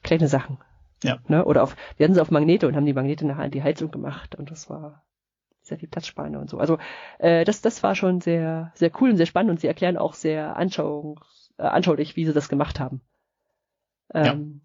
kleine 0.04 0.28
Sachen? 0.28 0.60
Ja. 1.04 1.18
Ne? 1.28 1.46
Oder 1.46 1.64
auf, 1.64 1.76
wir 1.98 2.04
hatten 2.04 2.14
sie 2.14 2.22
auf 2.22 2.32
Magnete 2.32 2.68
und 2.68 2.76
haben 2.76 2.86
die 2.86 2.94
Magnete 2.94 3.26
nachher 3.26 3.44
an 3.44 3.52
die 3.52 3.64
Heizung 3.64 3.92
gemacht 3.92 4.36
und 4.36 4.52
das 4.52 4.70
war, 4.70 5.04
sehr 5.68 5.80
viel 5.80 5.90
Platzspanne 5.90 6.40
und 6.40 6.50
so. 6.50 6.58
Also 6.58 6.78
äh, 7.20 7.46
das, 7.46 7.62
das 7.62 7.84
war 7.84 7.96
schon 7.96 8.22
sehr, 8.22 8.72
sehr 8.76 8.92
cool 9.02 9.12
und 9.12 9.18
sehr 9.18 9.26
spannend 9.26 9.52
und 9.52 9.60
sie 9.60 9.68
erklären 9.68 9.98
auch 9.98 10.14
sehr 10.14 10.56
anschauungs, 10.56 11.54
äh, 11.58 11.64
anschaulich, 11.64 12.16
wie 12.16 12.26
sie 12.26 12.34
das 12.34 12.50
gemacht 12.50 12.80
haben. 12.80 13.02
Ähm, 14.14 14.62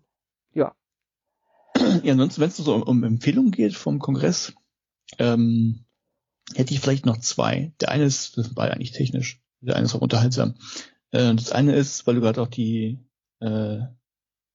ja. 0.53 0.75
ja. 1.77 2.01
Ja, 2.03 2.13
ansonsten, 2.13 2.41
wenn 2.41 2.49
es 2.49 2.57
so 2.57 2.75
um, 2.75 2.83
um 2.83 3.05
Empfehlungen 3.05 3.53
geht 3.53 3.75
vom 3.75 3.99
Kongress, 3.99 4.55
ähm, 5.19 5.85
hätte 6.55 6.75
ich 6.75 6.81
vielleicht 6.81 7.07
noch 7.07 7.19
zwei. 7.19 7.73
Der 7.81 7.91
eine 7.91 8.05
ist, 8.05 8.37
das 8.37 8.47
sind 8.47 8.55
beide 8.55 8.75
eigentlich 8.75 8.93
technisch, 8.93 9.41
der 9.61 9.77
eine 9.77 9.87
ist 9.87 9.95
auch 9.95 10.01
unterhaltsam. 10.01 10.55
Äh, 11.11 11.35
das 11.35 11.53
eine 11.53 11.75
ist, 11.75 12.07
weil 12.07 12.17
du 12.17 12.21
gerade 12.21 12.43
auch 12.43 12.49
die 12.49 12.99
äh, 13.41 13.81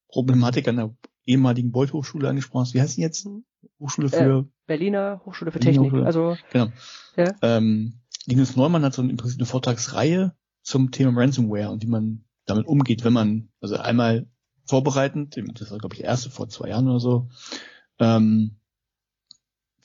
Problematik 0.10 0.68
an 0.68 0.78
der 0.78 0.96
ehemaligen 1.26 1.72
Beuth 1.72 1.94
Hochschule 1.94 2.30
angesprochen 2.30 2.62
hast. 2.62 2.74
Wie 2.74 2.82
heißt 2.82 2.98
die 2.98 3.02
jetzt? 3.02 3.26
Mhm. 3.26 3.46
Hochschule 3.80 4.10
für 4.10 4.40
äh, 4.40 4.55
Berliner 4.68 5.22
Hochschule 5.26 5.52
für 5.52 5.60
Technik. 5.60 5.92
Hochschule. 5.92 6.06
Also 6.06 6.38
genau. 6.52 6.68
Ja. 7.16 7.34
Ähm, 7.42 8.00
Linus 8.26 8.56
Neumann 8.56 8.84
hat 8.84 8.94
so 8.94 9.02
im 9.02 9.18
Prinzip 9.18 9.40
eine 9.40 9.46
Vortragsreihe 9.46 10.36
zum 10.62 10.92
Thema 10.92 11.20
Ransomware 11.20 11.70
und 11.70 11.84
wie 11.84 11.88
man 11.88 12.26
damit 12.46 12.66
umgeht, 12.66 13.04
wenn 13.04 13.14
man 13.14 13.50
also 13.62 13.78
einmal 13.78 14.28
vorbereitend, 14.66 15.38
das 15.60 15.72
war 15.72 15.78
glaube 15.78 15.96
ich 15.96 16.02
der 16.02 16.10
erste 16.10 16.30
vor 16.30 16.50
zwei 16.50 16.70
Jahren 16.70 16.88
oder 16.88 17.00
so. 17.00 17.30
Ähm, 18.00 18.58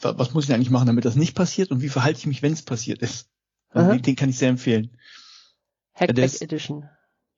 was 0.01 0.32
muss 0.32 0.44
ich 0.44 0.55
eigentlich 0.55 0.70
machen, 0.70 0.86
damit 0.86 1.05
das 1.05 1.16
nicht 1.16 1.35
passiert 1.35 1.70
und 1.70 1.82
wie 1.82 1.90
verhalte 1.90 2.19
ich 2.19 2.27
mich, 2.27 2.43
wenn 2.43 2.55
es 2.55 2.62
passiert 2.62 3.02
ist? 3.02 3.28
Also 3.69 3.93
den, 3.93 4.02
den, 4.02 4.16
kann 4.16 4.31
ich 4.31 4.39
sehr 4.39 4.48
empfehlen. 4.48 4.97
Hackback 5.94 6.24
ist, 6.24 6.43
Edition. 6.43 6.89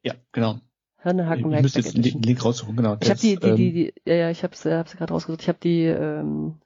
Ja, 0.03 0.15
genau. 0.31 0.61
Hirnehacken 0.99 1.53
Ich 1.53 1.63
müsste 1.63 1.81
jetzt 1.81 1.97
den 1.97 2.23
Link 2.23 2.45
raussuchen, 2.45 2.77
genau. 2.77 2.97
Ich 3.01 3.11
habe 3.11 3.21
die, 3.21 3.37
die, 3.37 3.55
die, 3.55 3.73
die, 3.73 3.95
ja, 4.07 4.15
ja, 4.15 4.31
ich 4.31 4.45
habe 4.45 4.57
sie 4.57 4.73
hab's 4.73 4.97
gerade 4.97 5.13
rausgesucht. 5.13 5.43
Ich 5.43 5.49
habe 5.49 5.59
die, 5.61 5.85
ähm, 5.85 6.61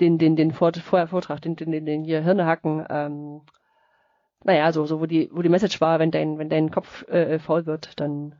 den, 0.00 0.18
den, 0.18 0.36
den 0.36 0.52
Vor 0.52 0.72
Vortrag, 0.72 1.40
den, 1.42 1.56
den, 1.56 1.70
den, 1.70 1.86
den 1.86 2.04
hier 2.04 2.22
Hirnehacken, 2.22 2.84
ähm, 2.88 3.42
naja, 4.44 4.72
so, 4.72 4.86
so, 4.86 5.00
wo 5.00 5.06
die, 5.06 5.30
wo 5.32 5.42
die 5.42 5.48
Message 5.48 5.80
war, 5.80 5.98
wenn 5.98 6.10
dein, 6.10 6.38
wenn 6.38 6.48
dein 6.48 6.70
Kopf 6.70 7.06
äh, 7.08 7.38
faul 7.38 7.66
wird, 7.66 7.98
dann, 7.98 8.34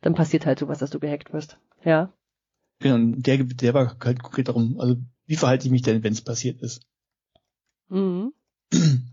dann 0.00 0.14
passiert 0.14 0.46
halt 0.46 0.58
sowas, 0.58 0.78
dass 0.78 0.90
du 0.90 0.98
gehackt 0.98 1.32
wirst. 1.32 1.58
Ja. 1.84 2.12
Genau, 2.78 3.14
der, 3.18 3.38
der 3.38 3.74
war 3.74 3.96
halt 4.02 4.22
konkret 4.22 4.48
darum, 4.48 4.80
also 4.80 4.96
wie 5.26 5.36
verhalte 5.36 5.66
ich 5.66 5.70
mich 5.70 5.82
denn, 5.82 6.02
wenn 6.02 6.12
es 6.12 6.22
passiert 6.22 6.60
ist? 6.62 6.86
Mhm. 7.88 8.32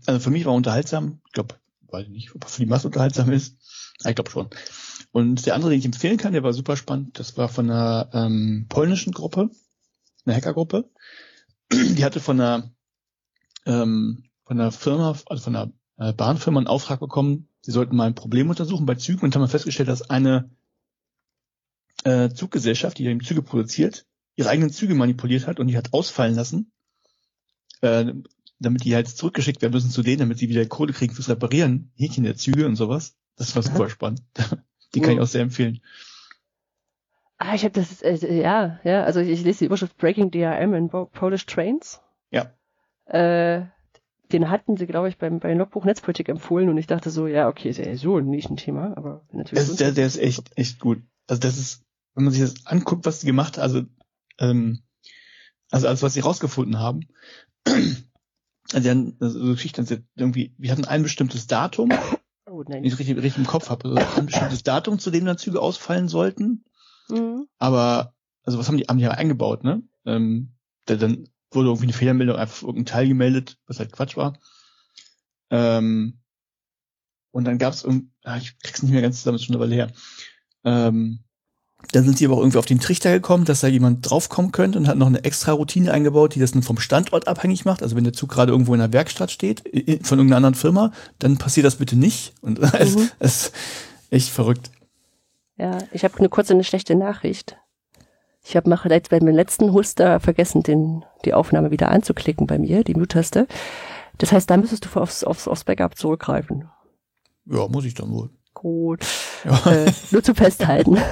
Also 0.06 0.20
für 0.20 0.30
mich 0.30 0.46
war 0.46 0.54
unterhaltsam, 0.54 1.20
ich 1.26 1.32
glaube, 1.32 1.56
weiß 1.88 2.08
nicht, 2.08 2.34
ob 2.34 2.44
er 2.44 2.48
für 2.48 2.62
die 2.62 2.68
Masse 2.68 2.86
unterhaltsam 2.86 3.30
ist. 3.30 3.58
Ich 4.04 4.14
glaube 4.14 4.30
schon. 4.30 4.48
Und 5.12 5.44
der 5.44 5.54
andere, 5.54 5.70
den 5.70 5.80
ich 5.80 5.84
empfehlen 5.84 6.16
kann, 6.16 6.32
der 6.32 6.42
war 6.42 6.52
super 6.52 6.76
spannend, 6.76 7.18
das 7.18 7.36
war 7.36 7.48
von 7.48 7.70
einer 7.70 8.08
ähm, 8.14 8.66
polnischen 8.68 9.12
Gruppe, 9.12 9.50
einer 10.24 10.36
Hackergruppe. 10.36 10.90
Die 11.72 12.04
hatte 12.04 12.20
von 12.20 12.40
einer 12.40 12.70
ähm, 13.66 14.24
von 14.44 14.60
einer 14.60 14.72
Firma, 14.72 15.16
also 15.26 15.44
von 15.44 15.56
einer 15.56 15.72
äh, 15.98 16.12
Bahnfirma 16.12 16.58
einen 16.58 16.66
Auftrag 16.66 17.00
bekommen, 17.00 17.48
sie 17.62 17.70
sollten 17.70 17.96
mal 17.96 18.06
ein 18.06 18.14
Problem 18.14 18.50
untersuchen 18.50 18.86
bei 18.86 18.94
Zügen 18.96 19.22
und 19.22 19.36
haben 19.36 19.46
festgestellt, 19.48 19.88
dass 19.88 20.10
eine 20.10 20.50
äh, 22.04 22.30
Zuggesellschaft, 22.30 22.98
die 22.98 23.06
eben 23.06 23.22
Züge 23.22 23.42
produziert, 23.42 24.06
ihre 24.36 24.48
eigenen 24.48 24.72
Züge 24.72 24.94
manipuliert 24.94 25.46
hat 25.46 25.60
und 25.60 25.68
die 25.68 25.76
hat 25.76 25.92
ausfallen 25.92 26.34
lassen, 26.34 26.72
äh, 27.82 28.12
damit 28.58 28.84
die 28.84 28.94
halt 28.94 29.08
zurückgeschickt 29.08 29.62
werden 29.62 29.72
müssen 29.72 29.90
zu 29.90 30.02
denen, 30.02 30.18
damit 30.18 30.38
sie 30.38 30.48
wieder 30.48 30.64
Kohle 30.66 30.92
kriegen 30.92 31.14
fürs 31.14 31.28
Reparieren, 31.28 31.92
Häkchen 31.94 32.24
der 32.24 32.36
Züge 32.36 32.66
und 32.66 32.76
sowas. 32.76 33.16
Das 33.36 33.54
war 33.54 33.62
super 33.62 33.88
spannend. 33.88 34.22
die 34.94 35.00
kann 35.00 35.12
ich 35.12 35.20
auch 35.20 35.26
sehr 35.26 35.42
empfehlen. 35.42 35.80
Ah, 37.42 37.54
ich 37.54 37.64
habe 37.64 37.72
das, 37.72 38.02
äh, 38.02 38.42
ja, 38.42 38.78
ja, 38.84 39.02
also 39.02 39.18
ich, 39.18 39.30
ich, 39.30 39.42
lese 39.42 39.60
die 39.60 39.64
Überschrift 39.64 39.96
Breaking 39.96 40.30
DRM 40.30 40.74
in 40.74 40.90
Polish 40.90 41.46
Trains. 41.46 42.02
Ja. 42.30 42.52
Äh, 43.06 43.64
den 44.30 44.50
hatten 44.50 44.76
sie, 44.76 44.86
glaube 44.86 45.08
ich, 45.08 45.16
beim, 45.16 45.40
bei 45.40 45.54
Logbuch 45.54 45.86
Netzpolitik 45.86 46.28
empfohlen 46.28 46.68
und 46.68 46.76
ich 46.76 46.86
dachte 46.86 47.08
so, 47.08 47.26
ja, 47.26 47.48
okay, 47.48 47.70
ist 47.70 47.78
ja 47.78 47.96
so 47.96 48.18
ein 48.18 48.26
Nischenthema, 48.26 48.92
aber 48.94 49.24
natürlich. 49.32 49.66
Das, 49.66 49.74
der, 49.76 49.92
der 49.92 50.06
ist 50.06 50.18
echt, 50.18 50.50
echt 50.56 50.80
gut. 50.80 51.02
Also 51.28 51.40
das 51.40 51.56
ist, 51.56 51.82
wenn 52.14 52.24
man 52.24 52.32
sich 52.34 52.42
das 52.42 52.66
anguckt, 52.66 53.06
was 53.06 53.22
sie 53.22 53.26
gemacht 53.26 53.56
hat, 53.56 53.64
also, 53.64 53.84
ähm, 54.38 54.82
also 55.70 55.86
alles, 55.86 56.02
was 56.02 56.12
sie 56.12 56.20
rausgefunden 56.20 56.78
haben, 56.78 57.08
also, 57.64 58.80
die 58.80 58.90
haben, 58.90 59.16
also 59.18 59.40
Geschichte, 59.40 59.80
also 59.80 59.96
irgendwie, 60.14 60.54
wir 60.58 60.72
hatten 60.72 60.84
ein 60.84 61.02
bestimmtes 61.02 61.46
Datum, 61.46 61.90
oh, 62.44 62.64
nein. 62.68 62.82
wenn 62.82 62.84
ich 62.84 62.98
richtig, 62.98 63.16
richtig 63.16 63.38
im 63.38 63.46
Kopf 63.46 63.70
habe, 63.70 63.88
also 63.88 64.20
ein 64.20 64.26
bestimmtes 64.26 64.62
Datum, 64.62 64.98
zu 64.98 65.10
dem 65.10 65.24
dann 65.24 65.38
Züge 65.38 65.62
ausfallen 65.62 66.08
sollten. 66.08 66.66
Mhm. 67.10 67.46
Aber, 67.58 68.14
also 68.44 68.58
was 68.58 68.68
haben 68.68 68.76
die, 68.76 68.84
haben 68.84 68.98
die 68.98 69.04
ja 69.04 69.10
eingebaut, 69.10 69.64
ne? 69.64 69.82
Ähm, 70.06 70.54
da, 70.86 70.96
dann 70.96 71.28
wurde 71.50 71.68
irgendwie 71.68 71.84
eine 71.84 71.92
Fehlermeldung 71.92 72.36
einfach 72.36 72.62
irgendein 72.62 72.86
Teil 72.86 73.08
gemeldet, 73.08 73.58
was 73.66 73.78
halt 73.78 73.92
Quatsch 73.92 74.16
war. 74.16 74.38
Ähm, 75.50 76.20
und 77.32 77.44
dann 77.44 77.58
gab's 77.58 77.84
irgendwie, 77.84 78.08
ah, 78.24 78.36
ich 78.36 78.58
krieg's 78.58 78.82
nicht 78.82 78.92
mehr 78.92 79.02
ganz 79.02 79.18
zusammen, 79.18 79.36
ist 79.36 79.44
schon 79.44 79.54
eine 79.56 79.62
Weile 79.62 79.74
her. 79.74 79.92
Ähm, 80.64 81.20
dann 81.92 82.04
sind 82.04 82.18
sie 82.18 82.26
aber 82.26 82.36
auch 82.36 82.40
irgendwie 82.40 82.58
auf 82.58 82.66
den 82.66 82.80
Trichter 82.80 83.10
gekommen, 83.10 83.44
dass 83.44 83.60
da 83.60 83.66
jemand 83.66 84.08
draufkommen 84.08 84.52
könnte 84.52 84.78
und 84.78 84.86
hat 84.86 84.98
noch 84.98 85.06
eine 85.06 85.24
extra 85.24 85.52
Routine 85.52 85.92
eingebaut, 85.92 86.34
die 86.34 86.40
das 86.40 86.52
dann 86.52 86.62
vom 86.62 86.78
Standort 86.78 87.26
abhängig 87.26 87.64
macht. 87.64 87.82
Also 87.82 87.96
wenn 87.96 88.04
der 88.04 88.12
Zug 88.12 88.30
gerade 88.30 88.52
irgendwo 88.52 88.74
in 88.74 88.80
der 88.80 88.92
Werkstatt 88.92 89.30
steht, 89.30 89.62
von 90.02 90.18
irgendeiner 90.18 90.36
anderen 90.36 90.54
Firma, 90.54 90.92
dann 91.18 91.38
passiert 91.38 91.66
das 91.66 91.76
bitte 91.76 91.96
nicht. 91.96 92.34
Und 92.42 92.58
das 92.72 92.96
mhm. 92.96 93.10
ist 93.18 93.52
echt 94.10 94.28
verrückt. 94.28 94.70
Ja, 95.60 95.76
ich 95.92 96.04
habe 96.04 96.18
eine 96.18 96.30
kurze, 96.30 96.54
eine 96.54 96.64
schlechte 96.64 96.94
Nachricht. 96.94 97.58
Ich 98.42 98.56
habe 98.56 98.70
mache 98.70 98.88
bei 98.88 99.20
meinem 99.20 99.34
letzten 99.34 99.74
Huster 99.74 100.18
vergessen, 100.18 100.62
den, 100.62 101.04
die 101.26 101.34
Aufnahme 101.34 101.70
wieder 101.70 101.90
anzuklicken 101.90 102.46
bei 102.46 102.58
mir, 102.58 102.82
die 102.82 102.94
Mute-Taste. 102.94 103.46
Das 104.16 104.32
heißt, 104.32 104.48
da 104.48 104.56
müsstest 104.56 104.86
du 104.86 104.98
aufs, 104.98 105.22
aufs, 105.22 105.46
aufs 105.46 105.64
Backup 105.64 105.98
zurückgreifen. 105.98 106.70
Ja, 107.44 107.68
muss 107.68 107.84
ich 107.84 107.92
dann 107.92 108.10
wohl. 108.10 108.30
Gut. 108.54 109.04
Ja. 109.44 109.70
Äh, 109.70 109.92
nur 110.10 110.22
zu 110.22 110.34
festhalten. 110.34 110.96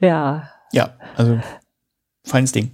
ja. 0.00 0.50
Ja, 0.72 0.94
also 1.16 1.38
feines 2.24 2.50
Ding. 2.50 2.72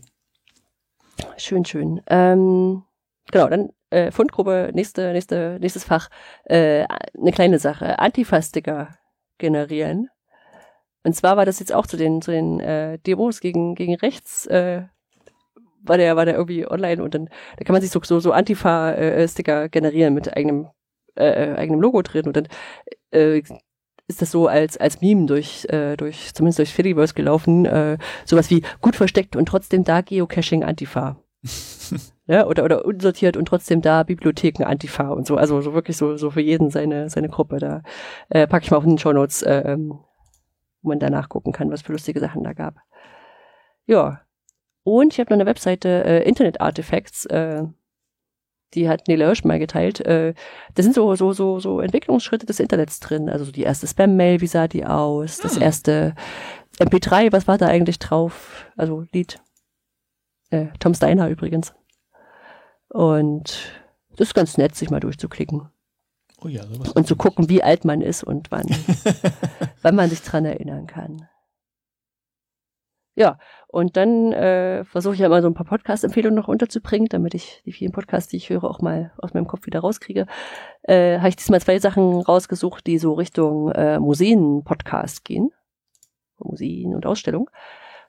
Schön, 1.36 1.66
schön. 1.66 2.00
Ähm, 2.06 2.84
genau, 3.30 3.48
dann 3.48 3.68
äh, 3.90 4.10
Fundgruppe, 4.10 4.70
nächste, 4.72 5.12
nächste, 5.12 5.58
nächstes 5.60 5.84
Fach. 5.84 6.08
Äh, 6.44 6.86
eine 7.18 7.32
kleine 7.32 7.58
Sache. 7.58 7.98
Antifa-Sticker 7.98 8.96
generieren. 9.38 10.08
Und 11.04 11.14
zwar 11.14 11.36
war 11.36 11.46
das 11.46 11.60
jetzt 11.60 11.72
auch 11.72 11.86
zu 11.86 11.96
den, 11.96 12.20
zu 12.20 12.30
den 12.30 12.60
äh, 12.60 12.98
Demos 12.98 13.40
gegen, 13.40 13.74
gegen 13.74 13.94
rechts, 13.94 14.46
äh, 14.46 14.82
war 15.82 15.98
der, 15.98 16.16
war 16.16 16.24
der 16.24 16.34
irgendwie 16.34 16.66
online 16.68 17.02
und 17.02 17.14
dann, 17.14 17.28
da 17.56 17.64
kann 17.64 17.72
man 17.72 17.82
sich 17.82 17.90
so, 17.90 18.00
so, 18.02 18.18
so 18.18 18.32
Antifa-Sticker 18.32 19.64
äh, 19.64 19.68
generieren 19.68 20.14
mit 20.14 20.36
eigenem 20.36 20.68
äh, 21.14 21.54
eigenem 21.54 21.80
Logo 21.80 22.02
drin 22.02 22.26
und 22.26 22.36
dann 22.36 22.48
äh, 23.10 23.42
ist 24.08 24.22
das 24.22 24.30
so 24.30 24.46
als 24.46 24.76
als 24.76 25.00
Meme 25.00 25.26
durch 25.26 25.66
äh, 25.70 25.96
durch 25.96 26.34
zumindest 26.34 26.58
durch 26.58 26.74
Fediverse 26.74 27.14
gelaufen 27.14 27.64
äh, 27.64 27.98
sowas 28.24 28.50
wie 28.50 28.62
gut 28.80 28.96
versteckt 28.96 29.34
und 29.34 29.46
trotzdem 29.46 29.84
da 29.84 30.02
Geocaching 30.02 30.62
Antifa 30.62 31.16
ja 32.26 32.46
oder 32.46 32.64
oder 32.64 32.84
unsortiert 32.84 33.36
und 33.36 33.46
trotzdem 33.46 33.82
da 33.82 34.02
Bibliotheken 34.02 34.64
Antifa 34.64 35.08
und 35.10 35.26
so 35.26 35.36
also 35.36 35.60
so 35.60 35.74
wirklich 35.74 35.96
so 35.96 36.16
so 36.16 36.30
für 36.30 36.40
jeden 36.40 36.70
seine 36.70 37.08
seine 37.10 37.28
Gruppe 37.28 37.58
da 37.58 37.82
äh, 38.28 38.46
packe 38.46 38.64
ich 38.64 38.70
mal 38.70 38.78
auf 38.78 38.84
den 38.84 38.98
Show 38.98 39.12
Notes 39.12 39.42
äh, 39.42 39.62
ähm, 39.66 39.98
wo 40.82 40.88
man 40.88 40.98
da 40.98 41.10
nachgucken 41.10 41.52
kann 41.52 41.70
was 41.70 41.82
für 41.82 41.92
lustige 41.92 42.20
Sachen 42.20 42.44
da 42.44 42.52
gab 42.52 42.74
ja 43.86 44.20
und 44.82 45.12
ich 45.12 45.20
habe 45.20 45.30
noch 45.30 45.36
eine 45.36 45.46
Webseite 45.46 46.04
äh, 46.04 46.28
Internet 46.28 46.60
Artifacts 46.60 47.26
äh, 47.26 47.64
die 48.74 48.88
hat 48.88 49.08
Nele 49.08 49.24
Hirsch 49.26 49.44
mal 49.44 49.58
geteilt, 49.58 50.00
äh, 50.00 50.34
da 50.74 50.82
sind 50.82 50.94
so, 50.94 51.14
so, 51.14 51.32
so, 51.32 51.60
so 51.60 51.80
Entwicklungsschritte 51.80 52.46
des 52.46 52.60
Internets 52.60 53.00
drin. 53.00 53.28
Also 53.28 53.50
die 53.50 53.62
erste 53.62 53.86
Spam-Mail, 53.86 54.40
wie 54.40 54.46
sah 54.46 54.68
die 54.68 54.84
aus? 54.84 55.38
Das 55.38 55.56
hm. 55.56 55.62
erste 55.62 56.14
MP3, 56.78 57.32
was 57.32 57.48
war 57.48 57.58
da 57.58 57.66
eigentlich 57.66 57.98
drauf? 57.98 58.66
Also 58.76 59.04
Lied. 59.12 59.40
Äh, 60.50 60.66
Tom 60.78 60.94
Steiner 60.94 61.28
übrigens. 61.28 61.74
Und 62.88 63.72
das 64.16 64.28
ist 64.28 64.34
ganz 64.34 64.56
nett, 64.58 64.74
sich 64.74 64.90
mal 64.90 65.00
durchzuklicken. 65.00 65.68
Oh 66.42 66.48
ja, 66.48 66.64
sowas. 66.64 66.92
Und 66.92 67.06
zu 67.06 67.16
gucken, 67.16 67.48
wie 67.48 67.62
alt 67.62 67.84
man 67.84 68.00
ist 68.00 68.22
und 68.22 68.50
wann, 68.50 68.66
wann 69.82 69.94
man 69.94 70.10
sich 70.10 70.22
dran 70.22 70.44
erinnern 70.44 70.86
kann. 70.86 71.28
Ja, 73.18 73.38
und 73.68 73.96
dann 73.96 74.32
äh, 74.32 74.84
versuche 74.84 75.14
ich 75.14 75.20
ja 75.20 75.26
immer 75.26 75.40
so 75.40 75.48
ein 75.48 75.54
paar 75.54 75.64
Podcast-Empfehlungen 75.64 76.36
noch 76.36 76.48
unterzubringen, 76.48 77.08
damit 77.08 77.32
ich 77.32 77.62
die 77.64 77.72
vielen 77.72 77.92
Podcasts, 77.92 78.28
die 78.28 78.36
ich 78.36 78.50
höre, 78.50 78.64
auch 78.64 78.82
mal 78.82 79.12
aus 79.16 79.32
meinem 79.32 79.46
Kopf 79.46 79.64
wieder 79.64 79.80
rauskriege. 79.80 80.26
Äh, 80.82 81.16
Habe 81.16 81.30
ich 81.30 81.36
diesmal 81.36 81.62
zwei 81.62 81.78
Sachen 81.78 82.20
rausgesucht, 82.20 82.86
die 82.86 82.98
so 82.98 83.14
Richtung 83.14 83.72
äh, 83.72 83.98
Museen-Podcast 83.98 85.24
gehen. 85.24 85.50
Museen 86.38 86.94
und 86.94 87.06
Ausstellung. 87.06 87.48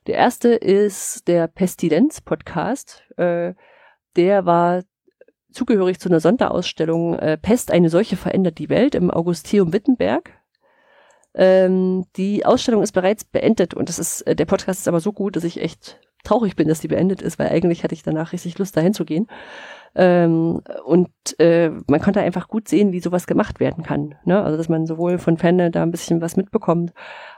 Der 0.08 0.16
erste 0.16 0.50
ist 0.50 1.30
der 1.30 1.48
Pestilenz-Podcast. 1.48 3.04
Äh, 3.16 3.54
der 4.18 4.46
war 4.46 4.84
zugehörig 5.52 6.00
zu 6.00 6.10
einer 6.10 6.20
Sonderausstellung 6.20 7.18
äh, 7.20 7.38
Pest, 7.38 7.72
eine 7.72 7.90
Seuche 7.90 8.18
verändert 8.18 8.58
die 8.58 8.70
Welt 8.70 8.96
im 8.96 9.10
Augusteum 9.10 9.72
Wittenberg 9.74 10.34
ähm, 11.38 12.06
die 12.16 12.46
Ausstellung 12.46 12.82
ist 12.82 12.94
bereits 12.94 13.24
beendet 13.24 13.76
und 13.76 13.90
das 13.90 14.00
ist, 14.00 14.22
äh, 14.22 14.36
der 14.36 14.46
Podcast 14.46 14.82
ist 14.82 14.88
aber 14.88 15.00
so 15.00 15.14
gut, 15.14 15.36
dass 15.36 15.44
ich 15.44 15.62
echt 15.62 16.00
traurig 16.24 16.56
bin, 16.56 16.68
dass 16.68 16.80
die 16.80 16.88
beendet 16.88 17.22
ist, 17.22 17.38
weil 17.38 17.50
eigentlich 17.50 17.84
hatte 17.84 17.94
ich 17.94 18.02
danach 18.02 18.34
richtig 18.34 18.58
Lust, 18.58 18.76
dahin 18.76 18.94
zu 18.94 19.06
gehen. 19.06 19.28
Ähm, 19.96 20.62
und 20.84 21.10
äh, 21.40 21.70
man 21.88 22.02
konnte 22.02 22.22
einfach 22.22 22.48
gut 22.48 22.68
sehen, 22.68 22.92
wie 22.92 23.00
sowas 23.00 23.28
gemacht 23.28 23.60
werden 23.60 23.84
kann. 23.84 24.16
Ne? 24.26 24.42
Also 24.42 24.58
dass 24.58 24.68
man 24.68 24.88
sowohl 24.88 25.20
von 25.20 25.38
Fan 25.38 25.72
da 25.72 25.84
ein 25.84 25.92
bisschen 25.92 26.22
was 26.22 26.36
mitbekommt, 26.36 26.92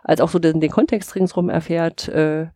als 0.03 0.21
auch 0.21 0.29
so 0.29 0.39
den, 0.39 0.61
den 0.61 0.71
Kontext 0.71 1.13
ringsrum 1.15 1.49
erfährt. 1.49 2.07
Äh, 2.07 2.47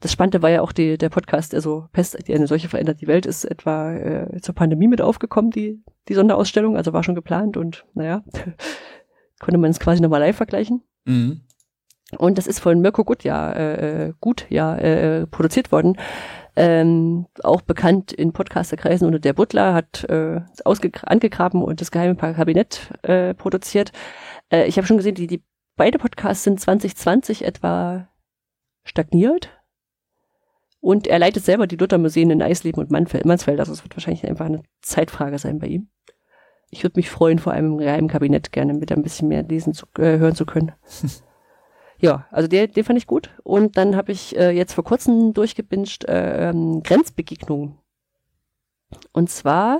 das 0.00 0.12
Spannende 0.12 0.42
war 0.42 0.50
ja 0.50 0.60
auch 0.62 0.72
die, 0.72 0.98
der 0.98 1.08
Podcast, 1.08 1.54
also 1.54 1.86
Pest, 1.92 2.16
die 2.26 2.34
eine 2.34 2.46
solche 2.46 2.68
verändert 2.68 3.00
die 3.00 3.06
Welt, 3.06 3.26
ist 3.26 3.44
etwa 3.44 3.92
äh, 3.92 4.40
zur 4.40 4.54
Pandemie 4.54 4.88
mit 4.88 5.00
aufgekommen, 5.00 5.50
die, 5.50 5.82
die 6.08 6.14
Sonderausstellung, 6.14 6.76
also 6.76 6.92
war 6.92 7.02
schon 7.02 7.14
geplant 7.14 7.56
und 7.56 7.86
naja, 7.94 8.22
konnte 9.40 9.58
man 9.58 9.70
es 9.70 9.80
quasi 9.80 10.02
nochmal 10.02 10.20
live 10.20 10.36
vergleichen. 10.36 10.82
Mhm. 11.04 11.42
Und 12.18 12.38
das 12.38 12.46
ist 12.46 12.60
von 12.60 12.80
Mirko 12.80 13.04
Gut 13.04 13.24
ja, 13.24 13.52
äh, 13.52 14.12
gut 14.20 14.46
ja 14.48 14.76
äh, 14.76 15.26
produziert 15.26 15.72
worden. 15.72 15.96
Ähm, 16.56 17.26
auch 17.42 17.62
bekannt 17.62 18.12
in 18.12 18.32
Podcasterkreisen 18.32 19.06
unter 19.06 19.18
der 19.18 19.32
Butler 19.32 19.74
hat 19.74 20.04
äh, 20.04 20.40
angegraben 20.64 21.62
und 21.62 21.80
das 21.80 21.90
geheime 21.90 22.14
Kabinett 22.14 22.92
äh, 23.02 23.34
produziert. 23.34 23.90
Äh, 24.52 24.66
ich 24.66 24.76
habe 24.76 24.86
schon 24.86 24.98
gesehen, 24.98 25.16
die, 25.16 25.26
die 25.26 25.42
beide 25.76 25.98
Podcasts 25.98 26.44
sind 26.44 26.60
2020 26.60 27.44
etwa 27.44 28.08
stagniert. 28.84 29.50
Und 30.84 31.06
er 31.06 31.18
leitet 31.18 31.44
selber 31.44 31.66
die 31.66 31.76
Luther-Museen 31.76 32.30
in 32.30 32.42
Eisleben 32.42 32.80
und 32.80 32.90
Mansfeld. 32.90 33.58
Also 33.58 33.72
es 33.72 33.82
wird 33.82 33.96
wahrscheinlich 33.96 34.26
einfach 34.26 34.46
eine 34.46 34.62
Zeitfrage 34.82 35.38
sein 35.38 35.58
bei 35.58 35.68
ihm 35.68 35.88
ich 36.74 36.82
würde 36.82 36.98
mich 36.98 37.08
freuen, 37.08 37.38
vor 37.38 37.52
allem 37.52 37.72
im 37.72 37.78
geheimen 37.78 38.08
Kabinett 38.08 38.52
gerne 38.52 38.74
mit 38.74 38.90
ein 38.90 39.02
bisschen 39.02 39.28
mehr 39.28 39.44
lesen 39.44 39.74
zu, 39.74 39.86
äh, 39.98 40.18
hören 40.18 40.34
zu 40.34 40.44
können. 40.44 40.72
ja, 41.98 42.26
also 42.30 42.48
der, 42.48 42.66
den 42.66 42.84
fand 42.84 42.98
ich 42.98 43.06
gut. 43.06 43.30
Und 43.44 43.76
dann 43.76 43.96
habe 43.96 44.10
ich 44.10 44.36
äh, 44.36 44.50
jetzt 44.50 44.74
vor 44.74 44.84
kurzem 44.84 45.32
durchgebinscht 45.32 46.04
äh, 46.04 46.50
ähm, 46.50 46.82
Grenzbegegnungen. 46.82 47.78
Und 49.12 49.30
zwar 49.30 49.78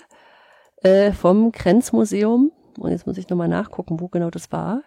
äh, 0.82 1.12
vom 1.12 1.51
Grenzmuseum, 1.51 2.52
und 2.78 2.90
jetzt 2.90 3.06
muss 3.06 3.18
ich 3.18 3.28
nochmal 3.28 3.48
nachgucken, 3.48 4.01
wo 4.01 4.09
genau 4.09 4.31
das 4.31 4.52
war. 4.52 4.82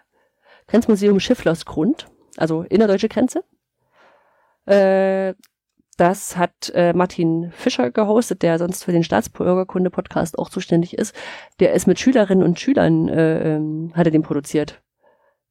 Grenzmuseum 0.66 1.20
Schifflersgrund, 1.20 2.06
also 2.36 2.62
innerdeutsche 2.62 3.08
Grenze. 3.08 3.44
Äh, 4.66 5.34
das 5.98 6.36
hat 6.36 6.70
äh, 6.74 6.92
Martin 6.92 7.50
Fischer 7.50 7.90
gehostet, 7.90 8.42
der 8.42 8.58
sonst 8.58 8.84
für 8.84 8.92
den 8.92 9.02
Staatsbürgerkunde-Podcast 9.02 10.38
auch 10.38 10.48
zuständig 10.48 10.96
ist. 10.96 11.14
Der 11.58 11.72
ist 11.72 11.86
mit 11.86 11.98
Schülerinnen 11.98 12.44
und 12.44 12.60
Schülern, 12.60 13.08
äh, 13.08 13.56
ähm, 13.56 13.92
hat 13.94 14.06
er 14.06 14.12
den 14.12 14.22
produziert. 14.22 14.80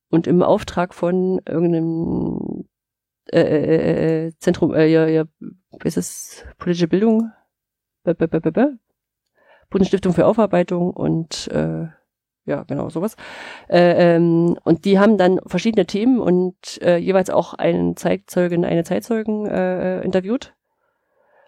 Und 0.09 0.25
im 0.25 0.41
Auftrag 0.41 0.93
von 0.93 1.41
irgendeinem 1.45 2.65
äh, 3.31 3.41
äh, 3.41 3.75
äh, 3.75 4.27
äh 4.27 4.31
Zentrum, 4.39 4.73
äh, 4.73 4.87
ja, 4.87 5.05
ja, 5.07 5.25
wie 5.39 5.87
ist 5.87 5.97
es, 5.97 6.45
politische 6.57 6.87
Bildung, 6.87 7.29
b 8.05 8.11
-b 8.11 8.25
-b 8.25 8.77
Bundesstiftung 9.69 10.13
für 10.13 10.25
Aufarbeitung 10.25 10.91
und 10.91 11.49
äh, 11.49 11.87
ja, 12.47 12.63
genau, 12.63 12.89
sowas. 12.89 13.15
Äh, 13.67 14.15
ähm, 14.15 14.57
und 14.63 14.85
die 14.85 14.97
haben 14.97 15.17
dann 15.17 15.39
verschiedene 15.45 15.85
Themen 15.85 16.19
und 16.19 16.81
äh, 16.81 16.97
jeweils 16.97 17.29
auch 17.29 17.53
einen 17.53 17.97
Zeitzeugin, 17.97 18.63
eine 18.63 18.85
Zeitzeugen 18.85 19.45
äh, 19.45 20.01
interviewt 20.01 20.55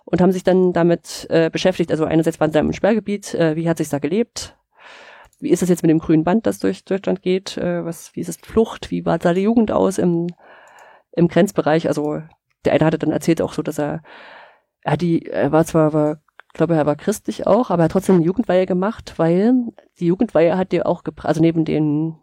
und 0.03 0.21
haben 0.21 0.33
sich 0.33 0.43
dann 0.43 0.73
damit 0.73 1.25
äh, 1.29 1.49
beschäftigt. 1.49 1.89
Also 1.91 2.03
einerseits 2.03 2.39
waren 2.39 2.51
sie 2.51 2.59
im 2.59 2.73
Sperrgebiet, 2.73 3.33
äh, 3.33 3.55
wie 3.55 3.69
hat 3.69 3.77
sich 3.77 3.89
da 3.89 3.99
gelebt? 3.99 4.57
Wie 5.39 5.51
ist 5.51 5.61
das 5.61 5.69
jetzt 5.69 5.83
mit 5.83 5.89
dem 5.89 5.99
grünen 5.99 6.25
Band, 6.25 6.45
das 6.45 6.59
durch 6.59 6.83
Deutschland 6.83 7.21
geht? 7.21 7.57
Äh, 7.57 7.85
was, 7.85 8.13
wie 8.13 8.19
ist 8.19 8.29
es 8.29 8.37
Flucht? 8.37 8.91
Wie 8.91 9.05
war 9.05 9.17
da 9.17 9.33
die 9.33 9.43
Jugend 9.43 9.71
aus 9.71 9.97
im, 9.97 10.27
im 11.13 11.29
Grenzbereich? 11.29 11.87
Also 11.87 12.21
der 12.65 12.73
eine 12.73 12.85
hatte 12.85 12.99
dann 12.99 13.11
erzählt 13.11 13.41
auch 13.41 13.53
so, 13.53 13.61
dass 13.61 13.79
er, 13.79 14.03
er 14.81 14.97
die, 14.97 15.27
er 15.27 15.53
war 15.53 15.63
zwar 15.63 15.93
war 15.93 16.21
ich 16.51 16.53
glaube, 16.53 16.75
er 16.75 16.85
war 16.85 16.95
christlich 16.95 17.47
auch, 17.47 17.69
aber 17.69 17.83
er 17.83 17.85
hat 17.85 17.91
trotzdem 17.91 18.15
eine 18.15 18.25
Jugendweihe 18.25 18.65
gemacht, 18.65 19.13
weil 19.17 19.53
die 19.99 20.07
Jugendweihe 20.07 20.57
hat 20.57 20.71
dir 20.71 20.87
auch 20.87 21.03
gebracht, 21.03 21.27
also 21.27 21.41
neben 21.41 21.63
den 21.63 22.17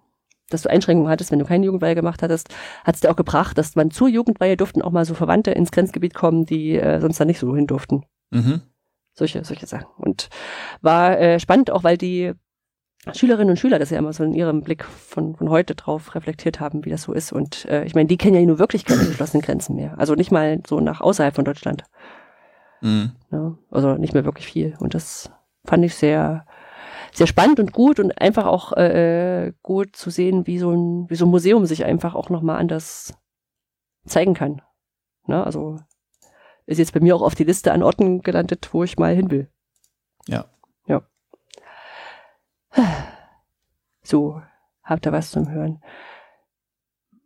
dass 0.49 0.63
du 0.63 0.71
Einschränkungen 0.71 1.11
hattest, 1.11 1.33
wenn 1.33 1.41
du 1.41 1.45
keine 1.45 1.67
Jugendweihe 1.67 1.95
gemacht 1.95 2.23
hattest, 2.23 2.55
hat 2.85 2.95
es 2.95 3.01
dir 3.01 3.11
auch 3.11 3.17
gebracht, 3.17 3.59
dass 3.59 3.75
man 3.75 3.91
zur 3.91 4.09
Jugendweihe 4.09 4.57
durften 4.57 4.81
auch 4.81 4.93
mal 4.93 5.05
so 5.05 5.15
Verwandte 5.15 5.51
ins 5.51 5.73
Grenzgebiet 5.73 6.15
kommen, 6.15 6.47
die 6.47 6.77
äh, 6.77 7.01
sonst 7.01 7.19
da 7.19 7.25
nicht 7.25 7.41
so 7.41 7.57
hin 7.57 7.67
durften. 7.67 8.05
Mhm. 8.31 8.61
Solche, 9.13 9.43
solche 9.45 9.67
Sachen. 9.67 9.89
Und 9.97 10.29
war 10.83 11.19
äh, 11.19 11.41
spannend 11.41 11.71
auch, 11.71 11.83
weil 11.83 11.99
die 11.99 12.33
Schülerinnen 13.13 13.51
und 13.51 13.59
Schüler 13.59 13.79
das 13.79 13.91
ja 13.91 13.99
immer 13.99 14.13
so 14.13 14.25
in 14.25 14.35
ihrem 14.35 14.63
Blick 14.63 14.85
von, 14.85 15.37
von 15.37 15.49
heute 15.49 15.75
drauf 15.75 16.15
reflektiert 16.15 16.61
haben, 16.61 16.85
wie 16.85 16.91
das 16.91 17.03
so 17.03 17.13
ist. 17.13 17.33
Und 17.33 17.65
äh, 17.67 17.85
ich 17.85 17.95
meine, 17.95 18.09
die 18.09 18.19
kennen 18.19 18.37
ja 18.37 18.43
nur 18.43 18.59
wirklich 18.59 18.85
keine 18.85 19.05
geschlossenen 19.05 19.43
Grenzen 19.43 19.77
mehr. 19.77 19.99
Also 19.99 20.15
nicht 20.15 20.33
mal 20.33 20.61
so 20.67 20.81
nach 20.81 21.01
außerhalb 21.01 21.35
von 21.35 21.45
Deutschland. 21.45 21.85
Mhm. 22.81 23.13
Ja, 23.31 23.57
also 23.71 23.95
nicht 23.95 24.15
mehr 24.15 24.25
wirklich 24.25 24.47
viel. 24.47 24.77
Und 24.81 24.95
das 24.95 25.31
fand 25.65 25.85
ich 25.85 25.95
sehr, 25.95 26.47
sehr 27.13 27.27
spannend 27.27 27.59
und 27.61 27.73
gut 27.73 27.99
und 28.01 28.21
einfach 28.21 28.47
auch 28.47 28.73
äh, 28.73 29.53
gut 29.63 29.97
zu 29.97 30.11
sehen, 30.11 30.47
wie 30.47 30.59
so 30.59 30.71
ein, 30.73 31.09
wie 31.11 31.15
so 31.17 31.25
ein 31.27 31.31
Museum 31.31 31.67
sich 31.67 31.85
einfach 31.85 32.15
auch 32.15 32.29
nochmal 32.31 32.59
anders 32.59 33.15
zeigen 34.07 34.35
kann. 34.35 34.63
Ne? 35.27 35.43
Also 35.45 35.79
ist 36.67 36.79
jetzt 36.79 36.93
bei 36.93 37.01
mir 37.01 37.17
auch 37.17 37.23
auf 37.23 37.35
die 37.35 37.45
Liste 37.45 37.73
an 37.73 37.83
Orten 37.83 38.23
gelandet, 38.23 38.69
wo 38.73 38.85
ich 38.85 38.99
mal 38.99 39.15
hin 39.15 39.31
will. 39.31 39.51
Ja. 40.29 40.45
Ja. 40.87 41.03
So, 44.03 44.43
habt 44.83 45.07
ihr 45.07 45.13
was 45.13 45.31
zum 45.31 45.51
Hören? 45.51 45.83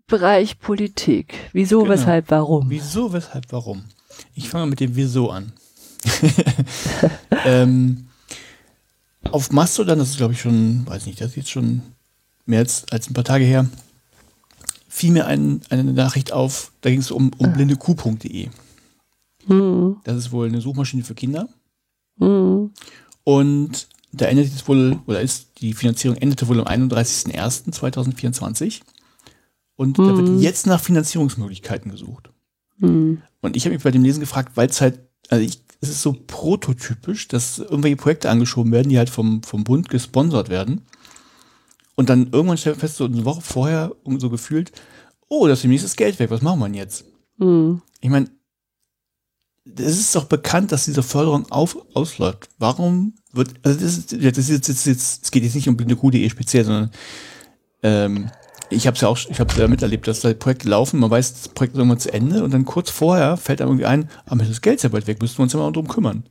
Bereich 0.07 0.59
Politik. 0.59 1.35
Wieso, 1.53 1.81
Genau. 1.81 1.93
weshalb, 1.93 2.31
warum? 2.31 2.69
Wieso, 2.71 3.13
weshalb, 3.13 3.47
warum? 3.51 3.85
Ich 4.35 4.49
fange 4.49 4.67
mit 4.67 4.81
dem 4.81 4.97
Wieso 4.97 5.31
an. 5.31 5.53
ähm, 7.45 8.07
auf 9.31 9.53
Mastodon, 9.53 9.99
das 9.99 10.11
ist 10.11 10.17
glaube 10.17 10.33
ich 10.33 10.41
schon, 10.41 10.87
weiß 10.87 11.07
nicht, 11.07 11.21
das 11.21 11.31
ist 11.31 11.37
jetzt 11.37 11.51
schon 11.51 11.83
mehr 12.47 12.61
als, 12.61 12.85
als 12.91 13.09
ein 13.11 13.15
paar 13.15 13.25
Tage 13.25 13.45
her, 13.45 13.69
fiel 14.89 15.13
mir 15.13 15.27
ein, 15.27 15.61
eine 15.71 15.85
Nachricht 15.85 16.33
auf, 16.33 16.73
da 16.81 16.91
ging 16.91 17.01
es 17.01 17.11
um, 17.11 17.31
um 17.39 17.53
blindekuh.de. 17.53 18.49
Hm, 19.47 19.97
Das 20.05 20.17
ist 20.17 20.33
wohl 20.33 20.49
eine 20.49 20.61
Suchmaschine 20.61 21.05
für 21.05 21.15
Kinder. 21.15 21.49
hm, 22.19 22.71
Und 23.25 23.89
da 24.13 24.25
endet 24.27 24.49
jetzt 24.51 24.67
wohl, 24.67 24.99
oder 25.07 25.21
ist, 25.21 25.49
die 25.61 25.73
Finanzierung 25.75 26.17
endete 26.17 26.49
wohl 26.49 26.61
am 26.61 26.67
31.01.2024. 26.67 28.81
Und 29.77 29.99
da 29.99 30.17
wird 30.17 30.29
Mhm. 30.29 30.41
jetzt 30.41 30.67
nach 30.67 30.81
Finanzierungsmöglichkeiten 30.81 31.91
gesucht. 31.91 32.31
Hm, 32.81 33.23
Und 33.41 33.57
ich 33.57 33.65
habe 33.65 33.75
mich 33.75 33.85
bei 33.85 33.91
dem 33.91 34.05
Lesen 34.05 34.21
gefragt, 34.21 34.53
weil 34.57 34.69
es 34.69 34.81
halt, 34.81 35.01
also 35.29 35.45
ich, 35.45 35.63
es 35.81 35.89
ist 35.89 36.03
so 36.03 36.13
prototypisch, 36.27 37.29
dass 37.29 37.59
irgendwelche 37.59 37.97
Projekte 37.97 38.29
angeschoben 38.29 38.73
werden, 38.73 38.89
die 38.89 38.99
halt 38.99 39.11
vom, 39.11 39.43
vom 39.43 39.65
Bund 39.65 39.89
gesponsert 39.89 40.49
werden. 40.49 40.83
Und 41.95 42.11
dann 42.11 42.31
irgendwann 42.33 42.59
stellt 42.59 42.77
man 42.77 42.81
fest, 42.81 42.97
so 42.97 43.05
eine 43.05 43.25
Woche 43.25 43.41
vorher 43.41 43.93
so 44.19 44.31
gefühlt, 44.31 44.73
oh, 45.29 45.47
das 45.47 45.59
ist 45.59 45.63
demnächst 45.63 45.85
das 45.85 45.97
Geld 45.97 46.19
weg, 46.19 46.31
was 46.31 46.43
machen 46.43 46.59
wir 46.61 46.67
denn 46.67 46.75
jetzt? 46.75 47.05
hm. 47.39 47.83
Ich 48.01 48.11
meine, 48.11 48.31
es 49.77 49.99
ist 49.99 50.15
doch 50.15 50.25
bekannt, 50.25 50.73
dass 50.73 50.87
diese 50.87 51.03
Förderung 51.03 51.51
auf, 51.51 51.77
ausläuft. 51.95 52.49
Warum 52.59 53.15
wird, 53.33 53.51
also 53.63 53.79
das, 53.79 53.99
ist, 53.99 54.13
das, 54.13 54.39
ist 54.39 54.49
jetzt, 54.49 54.69
das, 54.69 54.77
ist 54.77 54.87
jetzt, 54.87 55.25
es 55.25 55.31
geht 55.31 55.45
jetzt 55.45 55.55
nicht 55.55 55.69
um 55.69 55.77
blindekuh.de 55.77 56.29
speziell, 56.31 56.65
sondern 56.65 56.91
ähm, 57.83 58.31
ich 58.71 58.87
habe 58.87 58.95
es 58.95 59.01
ja 59.01 59.09
auch, 59.09 59.19
ich 59.29 59.41
habe 59.41 59.53
ja 59.61 59.69
miterlebt, 59.69 60.07
dass 60.07 60.21
da 60.21 60.33
Projekte 60.33 60.69
laufen, 60.69 61.01
man 61.01 61.11
weiß, 61.11 61.35
das 61.35 61.49
Projekt 61.49 61.75
ist 61.75 61.79
irgendwann 61.79 62.01
zu 62.01 62.13
Ende 62.13 62.45
und 62.45 62.53
dann 62.53 62.65
kurz 62.65 62.91
vorher 62.91 63.37
fällt 63.37 63.61
einem 63.61 63.71
irgendwie 63.71 63.87
ein, 63.87 64.11
aber 64.27 64.45
das 64.45 64.61
Geld 64.61 64.77
ist 64.77 64.83
ja 64.83 64.89
bald 64.89 65.07
weg, 65.07 65.21
müssen 65.21 65.39
wir 65.39 65.43
uns 65.43 65.53
ja 65.53 65.59
mal 65.59 65.73
drum 65.73 65.89
kümmern. 65.89 66.25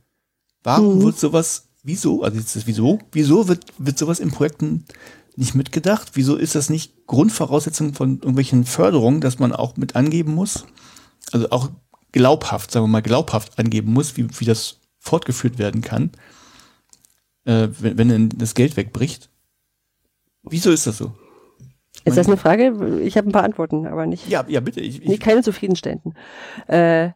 Warum 0.62 0.98
Mhm. 0.98 1.02
wird 1.02 1.18
sowas, 1.18 1.68
wieso, 1.82 2.22
also 2.22 2.38
jetzt 2.38 2.56
das 2.56 2.66
wieso, 2.66 2.98
wieso 3.12 3.48
wird, 3.48 3.64
wird 3.78 3.98
sowas 3.98 4.20
in 4.20 4.30
Projekten 4.30 4.84
nicht 5.36 5.54
mitgedacht? 5.54 6.12
Wieso 6.14 6.36
ist 6.36 6.54
das 6.54 6.70
nicht 6.70 7.06
Grundvoraussetzung 7.06 7.94
von 7.94 8.16
irgendwelchen 8.16 8.64
Förderungen, 8.64 9.20
dass 9.20 9.38
man 9.38 9.52
auch 9.52 9.76
mit 9.76 9.96
angeben 9.96 10.34
muss? 10.34 10.64
Also 11.32 11.50
auch 11.50 11.70
glaubhaft, 12.12 12.70
sagen 12.70 12.84
wir 12.84 12.88
mal, 12.88 13.00
glaubhaft 13.02 13.58
angeben 13.58 13.92
muss, 13.92 14.16
wie, 14.16 14.28
wie 14.38 14.44
das 14.44 14.80
fortgeführt 14.98 15.58
werden 15.58 15.80
kann, 15.80 16.10
äh, 17.44 17.68
wenn, 17.78 17.96
wenn 18.10 18.28
das 18.30 18.54
Geld 18.54 18.76
wegbricht. 18.76 19.30
Wieso 20.42 20.70
ist 20.70 20.86
das 20.86 20.98
so? 20.98 21.14
Ist 22.04 22.16
das 22.16 22.26
eine 22.26 22.36
Frage? 22.36 23.00
Ich 23.02 23.16
habe 23.16 23.28
ein 23.28 23.32
paar 23.32 23.44
Antworten, 23.44 23.86
aber 23.86 24.06
nicht, 24.06 24.28
Ja, 24.28 24.44
ja, 24.48 24.60
bitte. 24.60 24.80
Ich, 24.80 25.02
ich, 25.02 25.20
keine 25.20 25.42
zufriedenstellenden. 25.42 26.14
Äh, 26.66 27.10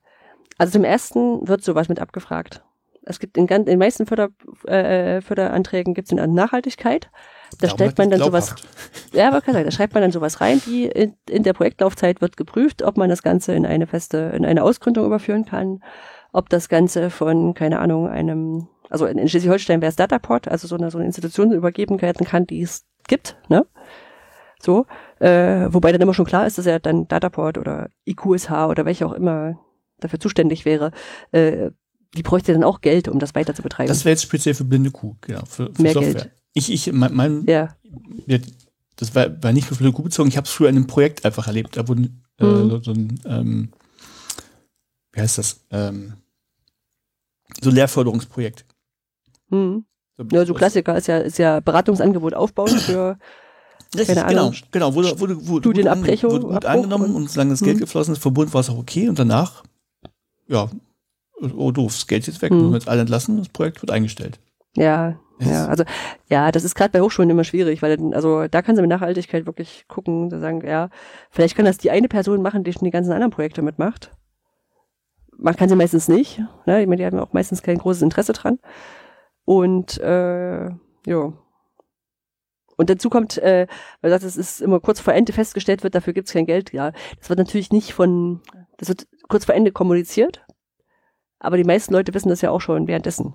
also 0.59 0.73
zum 0.73 0.85
ersten 0.85 1.47
wird 1.49 1.65
sowas 1.65 1.89
mit 1.89 2.01
abgefragt. 2.01 2.63
Es 3.07 3.19
gibt 3.19 3.37
in, 3.37 3.47
ganz, 3.47 3.67
in 3.67 3.73
den 3.73 3.79
meisten 3.79 4.07
Förder, 4.07 4.29
äh, 4.67 5.21
Förderanträgen 5.21 5.95
gibt 5.95 6.11
es 6.11 6.19
eine 6.19 6.33
Nachhaltigkeit. 6.33 7.11
Da 7.59 7.67
darum 7.67 7.77
stellt 7.77 7.99
man 7.99 8.11
dann 8.11 8.21
sowas, 8.21 8.55
glaubhaft. 8.55 9.15
ja, 9.15 9.29
aber 9.29 9.41
kann 9.41 9.55
sagen, 9.55 9.67
da 9.67 9.71
schreibt 9.71 9.95
man 9.95 10.03
dann 10.03 10.13
sowas 10.13 10.41
rein, 10.41 10.61
die 10.67 10.87
in, 10.87 11.15
in 11.29 11.43
der 11.43 11.53
Projektlaufzeit 11.53 12.21
wird 12.21 12.37
geprüft, 12.37 12.83
ob 12.83 12.97
man 12.97 13.11
das 13.11 13.23
Ganze 13.23 13.53
in 13.53 13.67
eine 13.67 13.87
feste, 13.87 14.33
in 14.35 14.45
eine 14.45 14.63
Ausgründung 14.63 15.05
überführen 15.05 15.45
kann, 15.45 15.83
ob 16.33 16.49
das 16.49 16.69
Ganze 16.69 17.11
von, 17.11 17.55
keine 17.55 17.79
Ahnung, 17.79 18.09
einem, 18.09 18.69
also 18.89 19.07
in, 19.07 19.19
in 19.19 19.29
Schleswig-Holstein 19.29 19.83
wäre 19.83 19.91
es 19.91 19.97
Dataport, 19.97 20.49
also 20.49 20.67
so 20.67 20.77
eine, 20.77 20.91
so 20.91 20.99
eine 20.99 21.07
Institution 21.07 21.53
übergeben 21.53 22.01
werden 22.01 22.27
kann, 22.27 22.47
die 22.47 22.63
es 22.63 22.87
gibt, 23.07 23.37
ne? 23.49 23.67
So, 24.65 24.87
äh, 25.21 25.67
wobei 25.71 25.93
dann 25.93 26.01
immer 26.01 26.15
schon 26.15 26.25
klar 26.25 26.47
ist, 26.47 26.57
dass 26.57 26.65
er 26.67 26.81
dann 26.81 27.07
Dataport 27.07 27.59
oder 27.59 27.91
IQSH 28.07 28.51
oder 28.69 28.85
welche 28.87 29.07
auch 29.07 29.13
immer 29.13 29.59
dafür 30.01 30.19
zuständig 30.19 30.65
wäre, 30.65 30.91
äh, 31.33 31.71
die 32.17 32.23
bräuchte 32.23 32.53
dann 32.53 32.65
auch 32.65 32.81
Geld, 32.81 33.09
um 33.09 33.19
das 33.19 33.35
weiter 33.35 33.55
zu 33.55 33.63
betreiben. 33.63 33.89
Das 33.89 34.05
wäre 34.05 34.13
jetzt 34.13 34.23
speziell 34.23 34.55
für 34.55 34.65
blinde 34.65 34.91
Kuh, 34.91 35.17
genau, 35.21 35.45
für, 35.47 35.71
für 35.73 35.83
Mehr 35.83 35.93
Software. 35.93 36.15
Geld. 36.15 36.31
Ich, 36.55 36.73
ich, 36.73 36.93
mein, 36.93 37.13
mein 37.15 37.45
ja. 37.47 37.77
ja, 38.27 38.39
das 38.97 39.15
war, 39.15 39.43
war 39.43 39.53
nicht 39.53 39.67
für 39.67 39.75
blinde 39.75 39.93
Kuh 39.95 40.03
bezogen, 40.03 40.29
ich 40.29 40.37
habe 40.37 40.47
es 40.47 40.53
früher 40.53 40.69
in 40.71 40.77
einem 40.77 40.87
Projekt 40.87 41.25
einfach 41.27 41.47
erlebt. 41.47 41.77
Da 41.77 41.87
wurden 41.87 42.25
äh, 42.39 42.45
Mhm. 42.45 42.71
so, 42.71 42.83
so 42.83 42.91
ein, 42.93 43.21
ähm, 43.27 43.69
wie 45.13 45.21
heißt 45.21 45.39
das? 45.39 45.61
Ähm, 45.71 46.15
so 47.61 47.71
ein 47.71 47.77
Lehrförderungsprojekt. 47.77 48.65
Hm. 49.51 49.85
Ja, 50.33 50.47
so 50.47 50.55
Klassiker 50.55 50.97
ist 50.97 51.07
ja, 51.09 51.19
ist 51.19 51.39
ja 51.39 51.61
Beratungsangebot 51.61 52.35
aufbauen 52.35 52.69
für, 52.79 53.19
Richtig, 53.97 54.17
keine 54.17 54.29
genau, 54.29 54.43
Ahnung. 54.43 54.55
genau, 54.71 54.95
wurde, 54.95 55.21
wurde, 55.21 55.47
wurde, 55.49 55.63
Studienabbrechung, 55.63 56.31
wurde 56.33 56.47
gut 56.47 56.65
angenommen 56.65 57.07
und- 57.11 57.17
und 57.17 57.31
solange 57.31 57.51
das 57.51 57.61
Geld 57.63 57.77
Mhm. 57.77 57.81
geflossen 57.81 58.13
ist, 58.15 58.23
vom 58.23 58.35
Bund 58.35 58.53
war 58.55 58.61
es 58.61 58.71
auch 58.71 58.79
okay 58.79 59.09
und 59.09 59.19
danach, 59.19 59.63
ja, 60.49 60.69
oh 61.57 61.71
doof, 61.71 61.93
das 61.93 62.07
Geld 62.07 62.21
ist 62.23 62.35
jetzt 62.35 62.43
weg, 62.43 62.51
Mhm. 62.53 62.59
müssen 62.59 62.71
wir 62.73 62.79
jetzt 62.79 62.89
alle 62.89 63.01
entlassen, 63.03 63.39
das 63.39 63.49
Projekt 63.49 63.83
wird 63.83 63.91
eingestellt. 63.91 64.39
ja, 64.77 65.19
ja, 65.41 65.67
also, 65.67 65.83
ja, 66.31 66.53
das 66.53 66.63
ist 66.63 66.77
gerade 66.77 66.91
bei 66.93 67.01
Hochschulen 67.01 67.29
immer 67.29 67.43
schwierig, 67.45 67.83
weil, 67.83 67.97
dann- 67.97 68.15
also, 68.15 68.47
da 68.47 68.63
kann 68.63 68.77
sie 68.77 68.83
mit 68.83 68.89
Nachhaltigkeit 68.91 69.47
wirklich 69.47 69.85
gucken, 69.89 70.31
da 70.31 70.39
sagen, 70.39 70.65
ja, 70.65 70.91
vielleicht 71.31 71.57
kann 71.57 71.65
das 71.65 71.77
die 71.79 71.91
eine 71.91 72.07
Person 72.09 72.41
machen, 72.41 72.63
die 72.63 72.73
schon 72.73 72.85
die 72.85 72.93
ganzen 72.93 73.11
anderen 73.13 73.33
Projekte 73.33 73.61
mitmacht. 73.61 74.13
Man 75.37 75.57
kann 75.57 75.69
sie 75.69 75.75
meistens 75.75 76.07
nicht, 76.07 76.39
ne, 76.67 76.81
ich 76.83 76.87
meine, 76.87 76.99
die 76.99 77.05
haben 77.07 77.19
auch 77.19 77.33
meistens 77.33 77.63
kein 77.63 77.79
großes 77.79 78.03
Interesse 78.03 78.33
dran. 78.33 78.61
Und, 79.45 79.99
äh, 79.99 80.67
ja. 80.67 81.33
Und 82.77 82.91
dazu 82.91 83.09
kommt, 83.11 83.39
äh, 83.39 83.67
weil 84.01 84.11
du 84.11 84.15
sagst, 84.19 84.27
es 84.27 84.37
ist 84.37 84.61
immer 84.61 84.81
kurz 84.81 85.01
vor 85.01 85.15
Ende 85.15 85.33
festgestellt 85.33 85.83
wird, 85.83 85.95
dafür 85.95 86.13
gibt 86.13 86.29
es 86.29 86.35
kein 86.35 86.47
Geld. 86.47 86.73
Ja, 86.73 86.93
das 87.19 87.29
wird 87.29 87.39
natürlich 87.39 87.71
nicht 87.71 87.93
von, 87.93 88.41
das 88.79 88.89
wird 88.89 89.07
kurz 89.29 89.45
vor 89.45 89.55
Ende 89.55 89.71
kommuniziert, 89.73 90.45
aber 91.39 91.57
die 91.57 91.65
meisten 91.65 91.93
Leute 91.93 92.13
wissen 92.15 92.29
das 92.31 92.41
ja 92.41 92.51
auch 92.51 92.61
schon 92.61 92.87
währenddessen. 92.87 93.35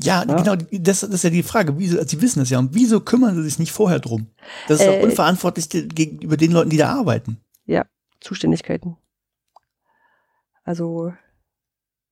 Ja, 0.00 0.24
Ja. 0.28 0.36
genau, 0.36 0.56
das, 0.56 1.00
das 1.00 1.10
ist 1.10 1.24
ja 1.24 1.30
die 1.30 1.42
Frage, 1.42 1.78
wieso, 1.78 1.96
also 1.98 2.08
sie 2.08 2.20
wissen 2.20 2.40
das 2.40 2.50
ja, 2.50 2.58
und 2.58 2.74
wieso 2.74 3.00
kümmern 3.00 3.34
sie 3.34 3.42
sich 3.44 3.58
nicht 3.58 3.72
vorher 3.72 3.98
drum? 3.98 4.26
Das 4.68 4.80
ist 4.80 4.86
Äh, 4.86 4.98
doch 4.98 5.04
unverantwortlich 5.04 5.70
ge- 5.70 5.86
gegenüber 5.88 6.36
den 6.36 6.52
Leuten, 6.52 6.70
die 6.70 6.76
da 6.76 6.88
arbeiten. 6.94 7.40
Zuständigkeiten. 8.18 8.96
Also 10.64 11.12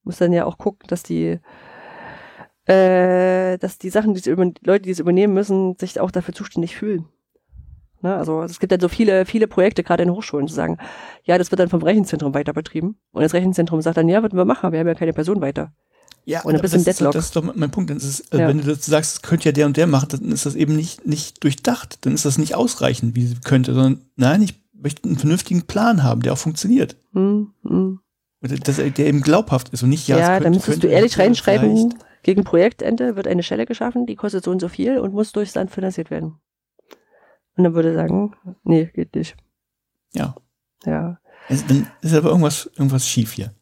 muss 0.02 0.18
dann 0.18 0.32
ja 0.32 0.44
auch 0.44 0.58
gucken, 0.58 0.86
dass 0.88 1.02
die 1.02 1.40
äh, 2.66 3.58
dass 3.58 3.78
die 3.78 3.90
Sachen, 3.90 4.14
die 4.14 4.20
sie 4.20 4.30
über, 4.30 4.50
Leute, 4.62 4.82
die 4.82 4.90
es 4.90 5.00
übernehmen 5.00 5.34
müssen, 5.34 5.76
sich 5.78 6.00
auch 6.00 6.10
dafür 6.10 6.34
zuständig 6.34 6.76
fühlen. 6.76 7.06
Ne? 8.02 8.14
Also 8.14 8.42
es 8.42 8.60
gibt 8.60 8.72
dann 8.72 8.80
so 8.80 8.88
viele, 8.88 9.26
viele 9.26 9.48
Projekte, 9.48 9.82
gerade 9.82 10.02
in 10.02 10.10
Hochschulen, 10.10 10.46
zu 10.46 10.54
sagen, 10.54 10.78
ja, 11.24 11.38
das 11.38 11.50
wird 11.50 11.60
dann 11.60 11.70
vom 11.70 11.82
Rechenzentrum 11.82 12.34
weiter 12.34 12.52
betrieben. 12.52 12.96
Und 13.12 13.22
das 13.22 13.34
Rechenzentrum 13.34 13.80
sagt 13.80 13.96
dann, 13.96 14.08
ja, 14.08 14.22
würden 14.22 14.38
wir 14.38 14.44
machen, 14.44 14.72
wir 14.72 14.78
haben 14.78 14.86
ja 14.86 14.94
keine 14.94 15.12
Person 15.12 15.40
weiter. 15.40 15.72
Ja, 16.26 16.42
Und 16.42 16.54
ein 16.54 16.60
bisschen 16.60 16.84
das, 16.84 16.94
ist, 16.94 17.00
Deadlock. 17.00 17.12
das 17.12 17.24
ist 17.26 17.36
doch 17.36 17.54
mein 17.54 17.70
Punkt. 17.70 17.90
Ist, 17.90 18.32
äh, 18.32 18.38
Ja. 18.38 18.48
Wenn 18.48 18.58
du 18.58 18.64
das 18.64 18.86
sagst, 18.86 19.16
das 19.16 19.22
könnte 19.22 19.46
ja 19.46 19.52
der 19.52 19.66
und 19.66 19.76
der 19.76 19.86
machen, 19.86 20.08
dann 20.10 20.32
ist 20.32 20.46
das 20.46 20.54
eben 20.54 20.74
nicht, 20.74 21.06
nicht 21.06 21.42
durchdacht. 21.44 21.98
Dann 22.02 22.14
ist 22.14 22.24
das 22.24 22.38
nicht 22.38 22.54
ausreichend, 22.54 23.14
wie 23.14 23.26
sie 23.26 23.36
könnte, 23.44 23.74
sondern 23.74 24.02
nein, 24.16 24.42
ich 24.42 24.54
möchte 24.72 25.04
einen 25.04 25.18
vernünftigen 25.18 25.62
Plan 25.62 26.02
haben, 26.02 26.22
der 26.22 26.32
auch 26.32 26.38
funktioniert. 26.38 26.96
Hm, 27.12 27.52
hm. 27.62 28.00
Und 28.40 28.68
Das, 28.68 28.76
der 28.76 28.98
eben 28.98 29.22
glaubhaft 29.22 29.70
ist 29.70 29.82
und 29.82 29.88
nicht, 29.88 30.08
ja, 30.08 30.18
Ja, 30.18 30.40
dann 30.40 30.52
müsstest 30.52 30.82
du 30.82 30.88
ehrlich 30.88 31.18
reinschreiben, 31.18 31.76
vielleicht. 31.76 31.96
Gegen 32.24 32.42
Projektende 32.42 33.16
wird 33.16 33.28
eine 33.28 33.42
Stelle 33.42 33.66
geschaffen, 33.66 34.06
die 34.06 34.16
kostet 34.16 34.44
so 34.44 34.50
und 34.50 34.60
so 34.60 34.68
viel 34.68 34.98
und 34.98 35.14
muss 35.14 35.32
durchs 35.32 35.54
Land 35.54 35.70
finanziert 35.70 36.10
werden. 36.10 36.40
Und 37.56 37.64
dann 37.64 37.74
würde 37.74 37.90
er 37.90 37.94
sagen, 37.94 38.34
nee, 38.64 38.90
geht 38.92 39.14
nicht. 39.14 39.36
Ja. 40.12 40.34
Ja. 40.84 41.18
Also, 41.48 41.64
dann 41.68 41.86
ist 42.02 42.14
aber 42.14 42.30
irgendwas, 42.30 42.68
irgendwas 42.76 43.06
schief 43.08 43.32
hier. 43.32 43.54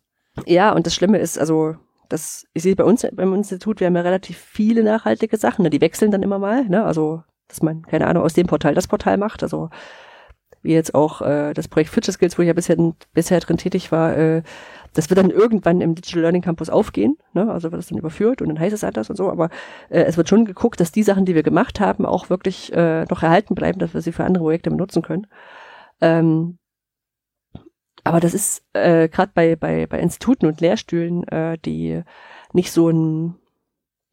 Ja, 0.47 0.72
und 0.72 0.86
das 0.86 0.94
Schlimme 0.94 1.18
ist, 1.18 1.39
also, 1.39 1.76
das, 2.09 2.47
ich 2.55 2.62
sehe 2.62 2.76
bei 2.76 2.84
uns 2.84 3.06
beim 3.12 3.34
Institut, 3.34 3.80
wir 3.80 3.86
haben 3.86 3.97
ja 3.97 4.02
relativ 4.02 4.39
viele 4.39 4.82
nachhaltige 4.82 5.36
Sachen, 5.36 5.62
ne? 5.62 5.70
die 5.70 5.80
wechseln 5.80 6.10
dann 6.10 6.22
immer 6.22 6.39
mal, 6.39 6.64
ne? 6.64 6.84
Also 6.84 7.22
dass 7.52 7.62
man, 7.62 7.82
keine 7.82 8.06
Ahnung, 8.06 8.22
aus 8.24 8.32
dem 8.32 8.47
Portal 8.47 8.74
das 8.74 8.89
Portal 8.89 9.18
macht. 9.18 9.43
Also 9.43 9.68
wie 10.62 10.72
jetzt 10.72 10.94
auch 10.94 11.20
äh, 11.20 11.52
das 11.52 11.68
Projekt 11.68 11.90
Future 11.90 12.12
Skills, 12.12 12.39
wo 12.39 12.43
ich 12.43 12.48
ja 12.48 12.55
bisher, 12.55 12.76
bisher 13.12 13.40
drin 13.40 13.59
tätig 13.59 13.93
war, 13.93 14.16
äh, 14.16 14.43
das 14.94 15.10
wird 15.10 15.19
dann 15.19 15.31
irgendwann 15.31 15.81
im 15.81 15.94
Digital 15.94 16.23
Learning 16.23 16.43
Campus 16.43 16.69
aufgehen, 16.69 17.16
ne? 17.32 17.51
also 17.51 17.73
wird 17.73 17.81
es 17.81 17.89
dann 17.89 17.98
überführt 17.98 18.43
und 18.43 18.48
dann 18.48 18.59
heißt 18.59 18.74
es 18.74 18.85
anders 18.85 19.10
und 19.10 19.16
so, 19.16 19.31
aber 19.31 19.51
äh, 19.89 20.02
es 20.02 20.16
wird 20.16 20.28
schon 20.28 20.44
geguckt, 20.44 20.81
dass 20.81 20.93
die 20.93 21.02
Sachen, 21.02 21.24
die 21.24 21.35
wir 21.35 21.43
gemacht 21.43 21.81
haben, 21.81 22.06
auch 22.06 22.31
wirklich 22.31 22.73
äh, 22.73 23.05
noch 23.05 23.23
erhalten 23.23 23.55
bleiben, 23.55 23.78
dass 23.78 23.94
wir 23.94 24.01
sie 24.01 24.12
für 24.12 24.24
andere 24.24 24.44
Projekte 24.44 24.70
benutzen 24.70 25.02
können. 25.02 25.27
Ähm, 26.01 26.59
aber 28.05 28.20
das 28.20 28.35
ist 28.35 28.64
äh, 28.73 29.09
gerade 29.09 29.32
bei, 29.35 29.56
bei, 29.56 29.86
bei 29.86 30.01
Instituten 30.01 30.47
und 30.47 30.60
Lehrstühlen, 30.60 31.27
äh, 31.28 31.56
die 31.59 32.02
nicht 32.52 32.73
so 32.73 32.89
ein 32.89 33.36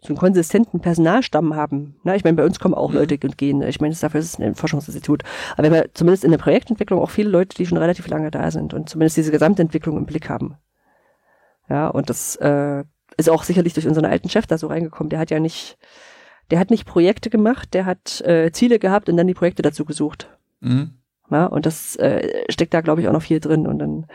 so 0.02 0.10
einen 0.10 0.18
konsistenten 0.18 0.80
Personalstamm 0.80 1.56
haben. 1.56 2.00
Na, 2.04 2.16
ich 2.16 2.24
meine, 2.24 2.38
bei 2.38 2.46
uns 2.46 2.60
kommen 2.60 2.74
auch 2.74 2.92
mhm. 2.92 3.00
Leute 3.00 3.20
und 3.22 3.38
gehen. 3.38 3.62
Ich 3.62 3.82
meine, 3.82 3.94
dafür 3.94 4.22
ist 4.22 4.28
es 4.28 4.40
ein 4.40 4.56
Forschungsinstitut. 4.56 5.24
Aber 5.58 5.70
wir 5.70 5.78
haben 5.78 5.90
zumindest 5.94 6.24
in 6.24 6.32
der 6.32 6.38
Projektentwicklung 6.38 7.02
auch 7.02 7.10
viele 7.10 7.30
Leute, 7.30 7.56
die 7.58 7.66
schon 7.66 7.78
relativ 7.78 8.08
lange 8.08 8.32
da 8.32 8.50
sind 8.50 8.74
und 8.74 8.90
zumindest 8.90 9.18
diese 9.18 9.32
Gesamtentwicklung 9.32 9.98
im 9.98 10.06
Blick 10.06 10.30
haben. 10.30 10.56
Ja, 11.70 11.88
und 11.88 12.10
das 12.10 12.36
äh, 12.38 12.84
ist 13.18 13.30
auch 13.30 13.44
sicherlich 13.44 13.74
durch 13.74 13.88
unseren 13.88 14.06
alten 14.06 14.30
Chef 14.30 14.48
da 14.48 14.58
so 14.58 14.68
reingekommen. 14.68 15.10
Der 15.10 15.20
hat 15.20 15.30
ja 15.30 15.40
nicht, 15.40 15.78
der 16.52 16.60
hat 16.60 16.72
nicht 16.72 16.86
Projekte 16.86 17.30
gemacht, 17.30 17.74
der 17.74 17.86
hat 17.86 18.22
äh, 18.22 18.52
Ziele 18.52 18.80
gehabt 18.80 19.10
und 19.10 19.18
dann 19.18 19.28
die 19.28 19.34
Projekte 19.34 19.62
dazu 19.62 19.86
gesucht. 19.86 20.30
Mhm. 20.62 20.96
Ja, 21.30 21.46
und 21.46 21.66
das 21.66 21.96
äh, 21.98 22.44
steckt 22.50 22.74
da, 22.74 22.82
glaube 22.82 23.02
ich, 23.02 23.08
auch 23.08 23.14
noch 23.14 23.22
viel 23.22 23.40
drin. 23.40 23.68
Und 23.68 23.80
dann, 23.80 24.08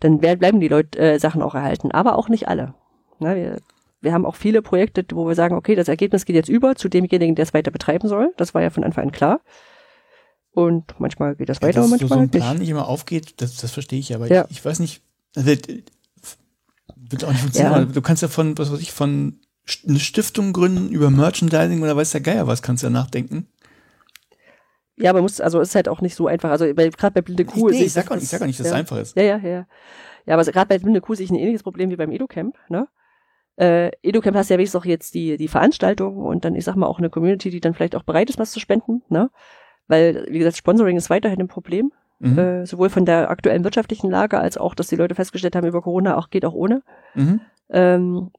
dann 0.00 0.18
bleiben 0.18 0.60
die 0.60 0.68
Leute 0.68 0.98
äh, 0.98 1.18
Sachen 1.18 1.42
auch 1.42 1.54
erhalten. 1.54 1.90
Aber 1.90 2.16
auch 2.16 2.28
nicht 2.28 2.48
alle. 2.48 2.74
Na, 3.18 3.34
wir 3.34 3.58
wir 4.04 4.12
haben 4.12 4.26
auch 4.26 4.36
viele 4.36 4.62
Projekte, 4.62 5.04
wo 5.12 5.26
wir 5.26 5.34
sagen, 5.34 5.56
okay, 5.56 5.74
das 5.74 5.88
Ergebnis 5.88 6.26
geht 6.26 6.36
jetzt 6.36 6.50
über 6.50 6.76
zu 6.76 6.88
demjenigen, 6.88 7.34
der 7.34 7.44
es 7.44 7.54
weiter 7.54 7.70
betreiben 7.70 8.06
soll. 8.06 8.32
Das 8.36 8.54
war 8.54 8.62
ja 8.62 8.70
von 8.70 8.84
Anfang 8.84 9.04
an 9.04 9.12
klar. 9.12 9.40
Und 10.52 10.94
manchmal 11.00 11.34
geht 11.34 11.48
das 11.48 11.62
weiter 11.62 11.80
ja, 11.80 11.82
dass 11.82 11.84
und 11.86 11.90
manchmal 11.90 12.08
so 12.10 12.22
ein 12.22 12.30
Plan 12.30 12.50
nicht. 12.52 12.60
nicht 12.60 12.68
immer 12.68 12.86
aufgeht, 12.86 13.40
das, 13.40 13.56
das 13.56 13.72
verstehe 13.72 13.98
ich, 13.98 14.14
aber 14.14 14.28
ja. 14.28 14.44
ich, 14.50 14.58
ich, 14.58 14.64
weiß 14.64 14.78
nicht, 14.78 15.02
das 15.34 15.46
wird, 17.10 17.24
auch 17.24 17.30
nicht 17.30 17.40
funktionieren. 17.40 17.86
Ja. 17.88 17.92
Du 17.92 18.02
kannst 18.02 18.22
ja 18.22 18.28
von, 18.28 18.56
was 18.58 18.72
weiß 18.72 18.80
ich, 18.80 18.92
von 18.92 19.40
eine 19.88 19.98
Stiftung 19.98 20.52
gründen 20.52 20.90
über 20.90 21.10
Merchandising 21.10 21.82
oder 21.82 21.96
weiß 21.96 22.10
der 22.12 22.20
Geier 22.20 22.46
was, 22.46 22.62
kannst 22.62 22.82
du 22.82 22.86
ja 22.86 22.90
nachdenken. 22.90 23.48
Ja, 24.96 25.12
man 25.12 25.22
muss, 25.22 25.40
also 25.40 25.60
ist 25.60 25.74
halt 25.74 25.88
auch 25.88 26.00
nicht 26.00 26.14
so 26.14 26.26
einfach. 26.28 26.50
Also 26.50 26.66
gerade 26.66 27.10
bei 27.10 27.22
Blinde 27.22 27.44
Kuh. 27.44 27.70
Ich, 27.70 27.78
nee, 27.78 27.84
ich, 27.86 27.92
sag 27.92 28.10
auch, 28.10 28.16
ich 28.16 28.28
sag 28.28 28.42
auch 28.42 28.46
nicht, 28.46 28.60
dass 28.60 28.66
es 28.66 28.72
ja. 28.72 28.78
einfach 28.78 28.98
ist. 28.98 29.16
Ja, 29.16 29.22
ja, 29.22 29.38
ja. 29.38 29.66
Ja, 30.26 30.34
aber 30.34 30.44
gerade 30.44 30.68
bei 30.68 30.78
Blinde 30.78 31.00
Kuh 31.00 31.14
sehe 31.14 31.24
ich 31.24 31.30
ein 31.30 31.36
ähnliches 31.36 31.62
Problem 31.62 31.90
wie 31.90 31.96
beim 31.96 32.12
EduCamp, 32.12 32.56
ne? 32.68 32.88
äh, 33.56 33.90
EduCamp 34.02 34.36
hast 34.36 34.50
ja 34.50 34.56
wenigstens 34.56 34.80
auch 34.80 34.84
jetzt 34.84 35.14
die, 35.14 35.36
die 35.36 35.48
Veranstaltung 35.48 36.16
und 36.16 36.44
dann, 36.44 36.54
ich 36.54 36.64
sag 36.64 36.76
mal, 36.76 36.86
auch 36.86 36.98
eine 36.98 37.10
Community, 37.10 37.50
die 37.50 37.60
dann 37.60 37.74
vielleicht 37.74 37.94
auch 37.94 38.02
bereit 38.02 38.30
ist, 38.30 38.38
was 38.38 38.50
zu 38.50 38.60
spenden, 38.60 39.02
ne? 39.08 39.30
Weil, 39.86 40.26
wie 40.30 40.38
gesagt, 40.38 40.56
Sponsoring 40.56 40.96
ist 40.96 41.10
weiterhin 41.10 41.40
ein 41.40 41.48
Problem. 41.48 41.92
Mhm. 42.24 42.38
Äh, 42.38 42.66
sowohl 42.66 42.88
von 42.88 43.04
der 43.04 43.28
aktuellen 43.28 43.64
wirtschaftlichen 43.64 44.10
Lage 44.10 44.38
als 44.38 44.56
auch, 44.56 44.74
dass 44.74 44.88
die 44.88 44.96
Leute 44.96 45.14
festgestellt 45.14 45.54
haben, 45.54 45.66
über 45.66 45.82
Corona 45.82 46.16
auch 46.16 46.30
geht 46.30 46.46
auch 46.46 46.54
ohne. 46.54 46.82
Mhm. 47.14 47.40
Ähm, 47.68 48.30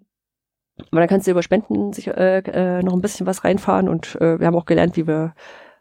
aber 0.91 1.01
dann 1.01 1.07
kannst 1.07 1.27
du 1.27 1.31
über 1.31 1.43
Spenden 1.43 1.93
sich 1.93 2.07
äh, 2.07 2.39
äh, 2.39 2.81
noch 2.81 2.93
ein 2.93 3.01
bisschen 3.01 3.27
was 3.27 3.43
reinfahren 3.43 3.87
und 3.87 4.15
äh, 4.19 4.39
wir 4.39 4.47
haben 4.47 4.55
auch 4.55 4.65
gelernt, 4.65 4.97
wie 4.97 5.07
wir 5.07 5.35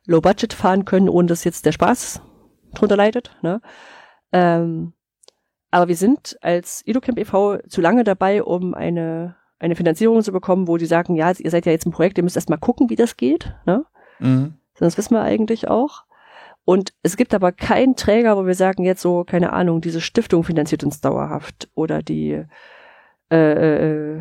Low 0.06 0.20
Budget 0.20 0.52
fahren 0.52 0.84
können, 0.84 1.08
ohne 1.08 1.28
dass 1.28 1.44
jetzt 1.44 1.64
der 1.64 1.72
Spaß 1.72 2.20
drunter 2.74 2.96
leidet. 2.96 3.34
Ne? 3.40 3.62
Ähm, 4.32 4.92
aber 5.70 5.88
wir 5.88 5.96
sind 5.96 6.36
als 6.42 6.82
EduCamp 6.86 7.18
e.V. 7.18 7.58
zu 7.68 7.80
lange 7.80 8.04
dabei, 8.04 8.42
um 8.42 8.74
eine, 8.74 9.36
eine 9.58 9.76
Finanzierung 9.76 10.22
zu 10.22 10.30
bekommen, 10.30 10.68
wo 10.68 10.76
die 10.76 10.86
sagen, 10.86 11.16
ja, 11.16 11.32
ihr 11.36 11.50
seid 11.50 11.64
ja 11.64 11.72
jetzt 11.72 11.86
ein 11.86 11.90
Projekt, 11.92 12.18
ihr 12.18 12.24
müsst 12.24 12.36
erst 12.36 12.50
mal 12.50 12.58
gucken, 12.58 12.90
wie 12.90 12.96
das 12.96 13.16
geht. 13.16 13.54
Ne? 13.64 13.86
Mhm. 14.18 14.54
Das 14.78 14.98
wissen 14.98 15.14
wir 15.14 15.22
eigentlich 15.22 15.68
auch. 15.68 16.04
Und 16.64 16.94
es 17.02 17.16
gibt 17.16 17.34
aber 17.34 17.52
keinen 17.52 17.94
Träger, 17.94 18.36
wo 18.36 18.46
wir 18.46 18.54
sagen, 18.54 18.84
jetzt 18.84 19.02
so, 19.02 19.24
keine 19.24 19.52
Ahnung, 19.52 19.80
diese 19.80 20.00
Stiftung 20.00 20.44
finanziert 20.44 20.82
uns 20.82 21.00
dauerhaft 21.00 21.68
oder 21.74 22.02
die 22.02 22.44
äh, 23.30 24.16
äh, 24.16 24.20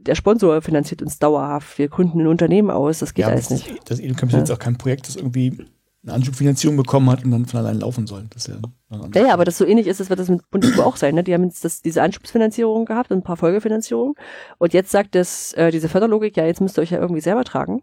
der 0.00 0.14
Sponsor 0.14 0.60
finanziert 0.62 1.02
uns 1.02 1.18
dauerhaft. 1.18 1.78
Wir 1.78 1.88
gründen 1.88 2.20
ein 2.20 2.26
Unternehmen 2.26 2.70
aus, 2.70 2.98
das 2.98 3.14
geht 3.14 3.24
ja, 3.24 3.30
alles 3.30 3.48
das, 3.48 3.66
nicht. 3.66 3.90
Das 3.90 4.00
EduCamp 4.00 4.30
ist 4.30 4.34
ja. 4.34 4.38
jetzt 4.40 4.50
auch 4.50 4.58
kein 4.58 4.76
Projekt, 4.76 5.08
das 5.08 5.16
irgendwie 5.16 5.66
eine 6.02 6.14
Anschubfinanzierung 6.14 6.76
bekommen 6.76 7.10
hat 7.10 7.24
und 7.24 7.30
dann 7.30 7.46
von 7.46 7.60
allein 7.60 7.80
laufen 7.80 8.06
soll. 8.06 8.26
Das 8.30 8.46
ist 8.46 8.54
ja, 8.54 8.98
ja, 9.14 9.26
ja, 9.28 9.34
aber 9.34 9.44
das 9.44 9.58
so 9.58 9.64
ähnlich 9.64 9.86
ist, 9.86 10.00
das 10.00 10.10
wird 10.10 10.20
das 10.20 10.28
mit 10.28 10.48
Bundeswehr 10.50 10.86
auch 10.86 10.96
sein. 10.96 11.14
Ne? 11.14 11.24
Die 11.24 11.34
haben 11.34 11.44
jetzt 11.44 11.64
das, 11.64 11.82
diese 11.82 12.02
Anschubsfinanzierung 12.02 12.84
gehabt 12.84 13.10
und 13.10 13.18
ein 13.18 13.22
paar 13.22 13.36
Folgefinanzierungen. 13.36 14.14
Und 14.58 14.72
jetzt 14.72 14.90
sagt 14.90 15.14
das, 15.14 15.52
äh, 15.54 15.70
diese 15.70 15.88
Förderlogik, 15.88 16.36
ja, 16.36 16.46
jetzt 16.46 16.60
müsst 16.60 16.78
ihr 16.78 16.82
euch 16.82 16.90
ja 16.90 17.00
irgendwie 17.00 17.20
selber 17.20 17.44
tragen. 17.44 17.82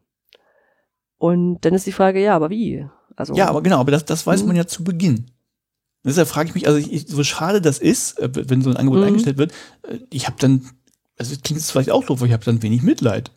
Und 1.17 1.61
dann 1.61 1.73
ist 1.73 1.85
die 1.85 1.91
Frage, 1.91 2.21
ja, 2.21 2.35
aber 2.35 2.49
wie? 2.49 2.87
Also, 3.15 3.33
ja, 3.35 3.47
aber 3.47 3.61
genau, 3.61 3.79
aber 3.79 3.91
das, 3.91 4.05
das 4.05 4.25
weiß 4.25 4.41
mhm. 4.41 4.47
man 4.47 4.55
ja 4.55 4.67
zu 4.67 4.83
Beginn. 4.83 5.31
Deshalb 6.03 6.27
frage 6.27 6.49
ich 6.49 6.55
mich, 6.55 6.67
also 6.67 6.77
ich, 6.77 7.07
so 7.07 7.23
schade 7.23 7.61
das 7.61 7.79
ist, 7.79 8.19
äh, 8.19 8.29
wenn 8.49 8.61
so 8.61 8.69
ein 8.69 8.77
Angebot 8.77 8.99
mhm. 9.01 9.07
eingestellt 9.07 9.37
wird, 9.37 9.51
äh, 9.83 9.99
ich 10.11 10.27
habe 10.27 10.37
dann, 10.39 10.69
also 11.17 11.35
klingt 11.43 11.59
es 11.59 11.71
vielleicht 11.71 11.91
auch 11.91 12.05
doof, 12.05 12.19
aber 12.19 12.27
ich 12.27 12.33
habe 12.33 12.45
dann 12.45 12.61
wenig 12.61 12.83
Mitleid. 12.83 13.31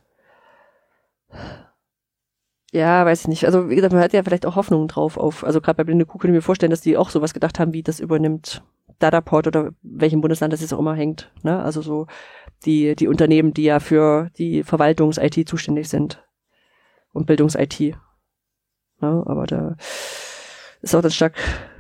Ja, 2.72 3.06
weiß 3.06 3.22
ich 3.22 3.28
nicht. 3.28 3.46
Also 3.46 3.70
wie 3.70 3.74
gesagt, 3.74 3.94
man 3.94 4.02
hat 4.02 4.12
ja 4.12 4.22
vielleicht 4.22 4.44
auch 4.44 4.56
Hoffnungen 4.56 4.88
drauf 4.88 5.16
auf, 5.16 5.44
also 5.44 5.60
gerade 5.62 5.76
bei 5.76 5.84
Blinde 5.84 6.04
Kuh 6.04 6.18
könnte 6.18 6.32
ich 6.32 6.38
mir 6.38 6.42
vorstellen, 6.42 6.70
dass 6.70 6.82
die 6.82 6.98
auch 6.98 7.08
sowas 7.08 7.32
gedacht 7.32 7.58
haben, 7.58 7.72
wie 7.72 7.82
das 7.82 8.00
übernimmt 8.00 8.62
Dataport 8.98 9.46
oder 9.46 9.70
welchem 9.82 10.20
Bundesland 10.20 10.52
das 10.52 10.60
jetzt 10.60 10.74
auch 10.74 10.78
immer 10.78 10.94
hängt. 10.94 11.32
Ne? 11.42 11.62
Also 11.62 11.80
so 11.80 12.06
die, 12.66 12.94
die 12.96 13.08
Unternehmen, 13.08 13.54
die 13.54 13.64
ja 13.64 13.80
für 13.80 14.30
die 14.36 14.62
Verwaltungs-IT 14.62 15.48
zuständig 15.48 15.88
sind 15.88 16.22
und 17.12 17.26
Bildungs-IT. 17.26 17.96
Ne? 19.00 19.22
Aber 19.26 19.46
da 19.46 19.76
ist 20.82 20.94
auch 20.94 21.02
dann 21.02 21.10
stark 21.10 21.36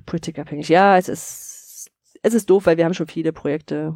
politikabhängig. 0.06 0.68
Ja, 0.68 0.96
es 0.96 1.08
ist, 1.08 1.90
es 2.22 2.34
ist 2.34 2.50
doof, 2.50 2.66
weil 2.66 2.76
wir 2.76 2.84
haben 2.84 2.94
schon 2.94 3.06
viele 3.06 3.32
Projekte, 3.32 3.94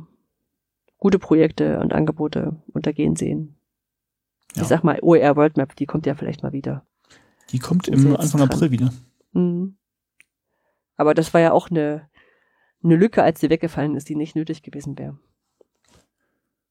gute 0.99 1.19
Projekte 1.19 1.81
und 1.81 1.93
Angebote 1.93 2.57
untergehen 2.73 3.17
sehen. 3.17 3.57
Ja. 4.55 4.63
Ich 4.63 4.69
sag 4.69 4.85
mal, 4.85 4.99
OER 5.03 5.37
World 5.37 5.57
Map, 5.57 5.75
die 5.77 5.87
kommt 5.87 6.07
ja 6.07 6.15
vielleicht 6.15 6.43
mal 6.43 6.53
wieder. 6.53 6.85
Die 7.51 7.59
kommt 7.59 7.89
im 7.89 8.17
Anfang 8.17 8.41
dran. 8.41 8.51
April 8.51 8.71
wieder. 8.71 8.93
Mhm. 9.33 9.77
Aber 10.97 11.15
das 11.15 11.33
war 11.35 11.41
ja 11.41 11.53
auch 11.53 11.71
eine, 11.71 12.09
eine 12.85 12.97
Lücke, 12.97 13.23
als 13.23 13.41
sie 13.41 13.51
weggefallen 13.51 13.97
ist, 13.97 14.09
die 14.09 14.15
nicht 14.15 14.37
nötig 14.37 14.63
gewesen 14.63 14.99
wäre. 14.99 15.19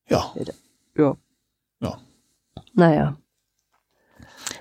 Ja. 0.07 0.33
Ja. 0.95 1.17
Ja. 1.79 1.97
Naja. 2.73 3.17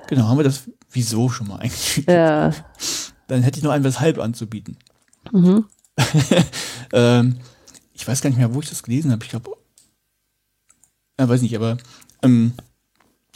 Genau, 0.08 0.28
haben 0.28 0.38
wir 0.38 0.44
das 0.44 0.70
Wieso 0.90 1.28
schon 1.28 1.48
mal 1.48 1.56
eigentlich? 1.56 2.04
Ja. 2.06 2.52
Dann 3.28 3.42
hätte 3.42 3.58
ich 3.58 3.64
noch 3.64 3.70
ein 3.70 3.84
Weshalb 3.84 4.18
anzubieten. 4.18 4.76
Mhm. 5.32 5.66
ähm, 6.92 7.36
ich 7.92 8.06
weiß 8.06 8.20
gar 8.20 8.30
nicht 8.30 8.38
mehr, 8.38 8.54
wo 8.54 8.60
ich 8.60 8.68
das 8.68 8.82
gelesen 8.82 9.12
habe. 9.12 9.24
Ich 9.24 9.30
glaube, 9.30 9.50
äh, 11.16 11.28
weiß 11.28 11.42
nicht, 11.42 11.54
aber 11.54 11.76
ähm, 12.22 12.54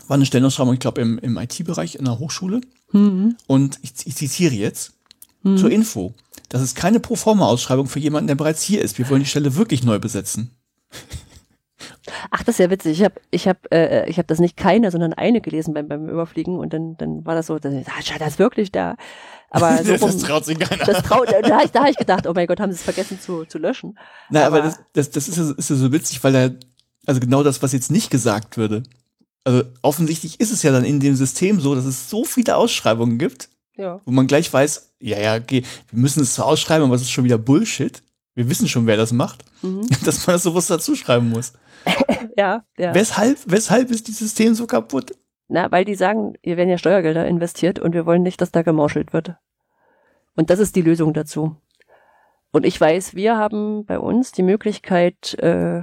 war 0.08 0.16
eine 0.16 0.26
Stellenausschreibung, 0.26 0.74
ich 0.74 0.80
glaube, 0.80 1.00
im, 1.00 1.18
im 1.18 1.36
IT-Bereich 1.36 1.96
in 1.96 2.04
der 2.04 2.18
Hochschule. 2.18 2.60
Mhm. 2.92 3.36
Und 3.46 3.78
ich, 3.82 3.92
ich 4.06 4.16
zitiere 4.16 4.54
jetzt 4.54 4.92
mhm. 5.42 5.58
zur 5.58 5.70
Info. 5.70 6.14
Das 6.48 6.62
ist 6.62 6.76
keine 6.76 7.00
Proforma-Ausschreibung 7.00 7.86
für 7.86 8.00
jemanden, 8.00 8.28
der 8.28 8.34
bereits 8.34 8.62
hier 8.62 8.82
ist. 8.82 8.98
Wir 8.98 9.08
wollen 9.08 9.22
die 9.22 9.28
Stelle 9.28 9.54
wirklich 9.54 9.82
neu 9.82 9.98
besetzen. 9.98 10.50
Ach, 12.36 12.42
das 12.42 12.56
ist 12.56 12.58
ja 12.58 12.68
witzig. 12.68 12.98
Ich 12.98 13.04
habe 13.04 13.14
ich 13.30 13.46
hab, 13.46 13.72
äh, 13.72 14.08
ich 14.08 14.18
hab 14.18 14.26
das 14.26 14.40
nicht 14.40 14.56
keine, 14.56 14.90
sondern 14.90 15.12
eine 15.12 15.40
gelesen 15.40 15.72
beim, 15.72 15.86
beim 15.86 16.08
Überfliegen 16.08 16.58
und 16.58 16.72
dann, 16.72 16.96
dann 16.96 17.24
war 17.24 17.36
das 17.36 17.46
so, 17.46 17.60
das, 17.60 17.72
das 17.84 18.28
ist 18.32 18.38
wirklich 18.40 18.72
da. 18.72 18.96
Aber 19.50 19.78
so 19.84 19.96
das 19.96 20.18
traut 20.18 20.44
sich 20.44 20.58
keiner. 20.58 20.84
Das 20.84 21.04
traut, 21.04 21.28
da, 21.30 21.40
da 21.40 21.80
habe 21.80 21.90
ich 21.90 21.96
gedacht, 21.96 22.26
oh 22.26 22.32
mein 22.34 22.48
Gott, 22.48 22.58
haben 22.58 22.72
sie 22.72 22.78
es 22.78 22.82
vergessen 22.82 23.20
zu, 23.20 23.44
zu 23.44 23.58
löschen. 23.58 23.96
Na, 24.30 24.46
aber, 24.46 24.64
aber 24.64 24.66
das, 24.66 24.80
das, 24.94 25.10
das 25.10 25.28
ist, 25.28 25.38
ist 25.38 25.70
ja 25.70 25.76
so 25.76 25.92
witzig, 25.92 26.24
weil 26.24 26.34
er, 26.34 26.54
also 27.06 27.20
genau 27.20 27.44
das, 27.44 27.62
was 27.62 27.72
jetzt 27.72 27.92
nicht 27.92 28.10
gesagt 28.10 28.56
würde, 28.56 28.82
also 29.44 29.62
offensichtlich 29.82 30.40
ist 30.40 30.50
es 30.50 30.64
ja 30.64 30.72
dann 30.72 30.84
in 30.84 30.98
dem 30.98 31.14
System 31.14 31.60
so, 31.60 31.76
dass 31.76 31.84
es 31.84 32.10
so 32.10 32.24
viele 32.24 32.56
Ausschreibungen 32.56 33.16
gibt, 33.16 33.48
ja. 33.76 34.00
wo 34.04 34.10
man 34.10 34.26
gleich 34.26 34.52
weiß, 34.52 34.94
ja, 34.98 35.20
ja, 35.20 35.36
okay, 35.36 35.62
wir 35.88 36.00
müssen 36.00 36.20
es 36.20 36.34
zwar 36.34 36.46
ausschreiben, 36.46 36.84
aber 36.84 36.96
es 36.96 37.02
ist 37.02 37.12
schon 37.12 37.24
wieder 37.24 37.38
Bullshit. 37.38 38.02
Wir 38.34 38.50
wissen 38.50 38.68
schon, 38.68 38.86
wer 38.86 38.96
das 38.96 39.12
macht, 39.12 39.44
mhm. 39.62 39.88
dass 40.04 40.26
man 40.26 40.34
das 40.34 40.42
so 40.42 40.54
was 40.54 40.66
dazu 40.66 40.94
schreiben 40.94 41.30
muss. 41.30 41.52
ja, 42.36 42.64
ja. 42.76 42.94
Weshalb, 42.94 43.38
weshalb 43.46 43.90
ist 43.90 44.08
dieses 44.08 44.20
System 44.20 44.54
so 44.54 44.66
kaputt? 44.66 45.12
Na, 45.48 45.70
weil 45.70 45.84
die 45.84 45.94
sagen, 45.94 46.34
hier 46.42 46.56
werden 46.56 46.70
ja 46.70 46.78
Steuergelder 46.78 47.26
investiert 47.26 47.78
und 47.78 47.92
wir 47.92 48.06
wollen 48.06 48.22
nicht, 48.22 48.40
dass 48.40 48.50
da 48.50 48.62
gemorschelt 48.62 49.12
wird. 49.12 49.34
Und 50.34 50.50
das 50.50 50.58
ist 50.58 50.74
die 50.74 50.82
Lösung 50.82 51.12
dazu. 51.12 51.56
Und 52.50 52.64
ich 52.64 52.80
weiß, 52.80 53.14
wir 53.14 53.36
haben 53.36 53.84
bei 53.84 53.98
uns 53.98 54.32
die 54.32 54.42
Möglichkeit, 54.42 55.34
äh, 55.40 55.80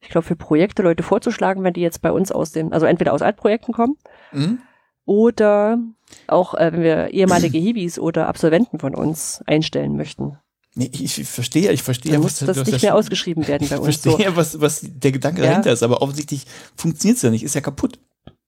ich 0.00 0.10
glaube, 0.10 0.26
für 0.26 0.36
Projekte 0.36 0.82
Leute 0.82 1.02
vorzuschlagen, 1.02 1.62
wenn 1.62 1.72
die 1.72 1.80
jetzt 1.80 2.02
bei 2.02 2.12
uns 2.12 2.30
aus 2.30 2.52
den, 2.52 2.72
also 2.72 2.86
entweder 2.86 3.12
aus 3.12 3.22
Altprojekten 3.22 3.72
kommen 3.72 3.96
mhm. 4.32 4.58
oder 5.06 5.78
auch, 6.26 6.54
äh, 6.54 6.72
wenn 6.72 6.82
wir 6.82 7.08
ehemalige 7.14 7.58
Hibis 7.58 7.98
oder 7.98 8.28
Absolventen 8.28 8.78
von 8.78 8.94
uns 8.94 9.42
einstellen 9.46 9.96
möchten. 9.96 10.38
Nee, 10.76 10.90
ich, 10.92 11.20
ich 11.20 11.28
verstehe, 11.28 11.70
ich 11.70 11.82
verstehe. 11.82 12.12
Dann 12.12 12.22
muss 12.22 12.40
das 12.40 12.66
nicht 12.66 12.82
mehr 12.82 12.96
ausgeschrieben 12.96 13.46
werden 13.46 13.68
bei 13.68 13.78
uns. 13.78 13.96
Ich 13.96 14.00
verstehe, 14.02 14.30
so. 14.30 14.36
was, 14.36 14.60
was 14.60 14.80
der 14.82 15.12
Gedanke 15.12 15.42
ja. 15.42 15.50
dahinter 15.50 15.72
ist, 15.72 15.84
aber 15.84 16.02
offensichtlich 16.02 16.46
funktioniert 16.74 17.16
es 17.16 17.22
ja 17.22 17.30
nicht, 17.30 17.44
ist 17.44 17.54
ja 17.54 17.60
kaputt. 17.60 18.00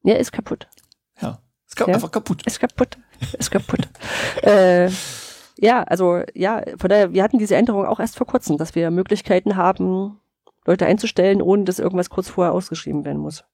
Ja, 0.02 0.16
ist 0.16 0.32
kaputt. 0.32 0.68
Ja. 1.20 1.40
Ist 1.68 1.78
ja. 1.78 1.86
einfach 1.86 2.10
kaputt. 2.10 2.44
Ist 2.44 2.58
kaputt. 2.58 2.98
Ist 3.38 3.50
kaputt. 3.50 3.88
äh, 4.42 4.90
ja, 5.58 5.84
also 5.84 6.22
ja, 6.34 6.62
von 6.76 6.90
daher, 6.90 7.12
wir 7.12 7.22
hatten 7.22 7.38
diese 7.38 7.56
Änderung 7.56 7.86
auch 7.86 8.00
erst 8.00 8.16
vor 8.16 8.26
kurzem, 8.26 8.58
dass 8.58 8.74
wir 8.74 8.90
Möglichkeiten 8.90 9.56
haben, 9.56 10.20
Leute 10.64 10.86
einzustellen, 10.86 11.40
ohne 11.40 11.64
dass 11.64 11.78
irgendwas 11.78 12.10
kurz 12.10 12.28
vorher 12.28 12.52
ausgeschrieben 12.52 13.04
werden 13.04 13.20
muss. 13.20 13.44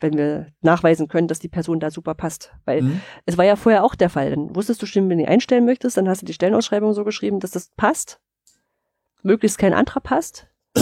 Wenn 0.00 0.16
wir 0.16 0.48
nachweisen 0.62 1.08
können, 1.08 1.28
dass 1.28 1.38
die 1.38 1.48
Person 1.48 1.78
da 1.78 1.90
super 1.90 2.14
passt. 2.14 2.52
Weil 2.64 2.82
mhm. 2.82 3.00
es 3.26 3.38
war 3.38 3.44
ja 3.44 3.56
vorher 3.56 3.84
auch 3.84 3.94
der 3.94 4.10
Fall. 4.10 4.30
Dann 4.30 4.54
wusstest 4.54 4.82
du 4.82 4.86
schon, 4.86 5.08
wenn 5.08 5.18
du 5.18 5.28
einstellen 5.28 5.66
möchtest, 5.66 5.96
dann 5.96 6.08
hast 6.08 6.22
du 6.22 6.26
die 6.26 6.32
Stellenausschreibung 6.32 6.94
so 6.94 7.04
geschrieben, 7.04 7.40
dass 7.40 7.50
das 7.50 7.70
passt. 7.76 8.20
Möglichst 9.22 9.58
kein 9.58 9.74
anderer 9.74 10.00
passt. 10.00 10.46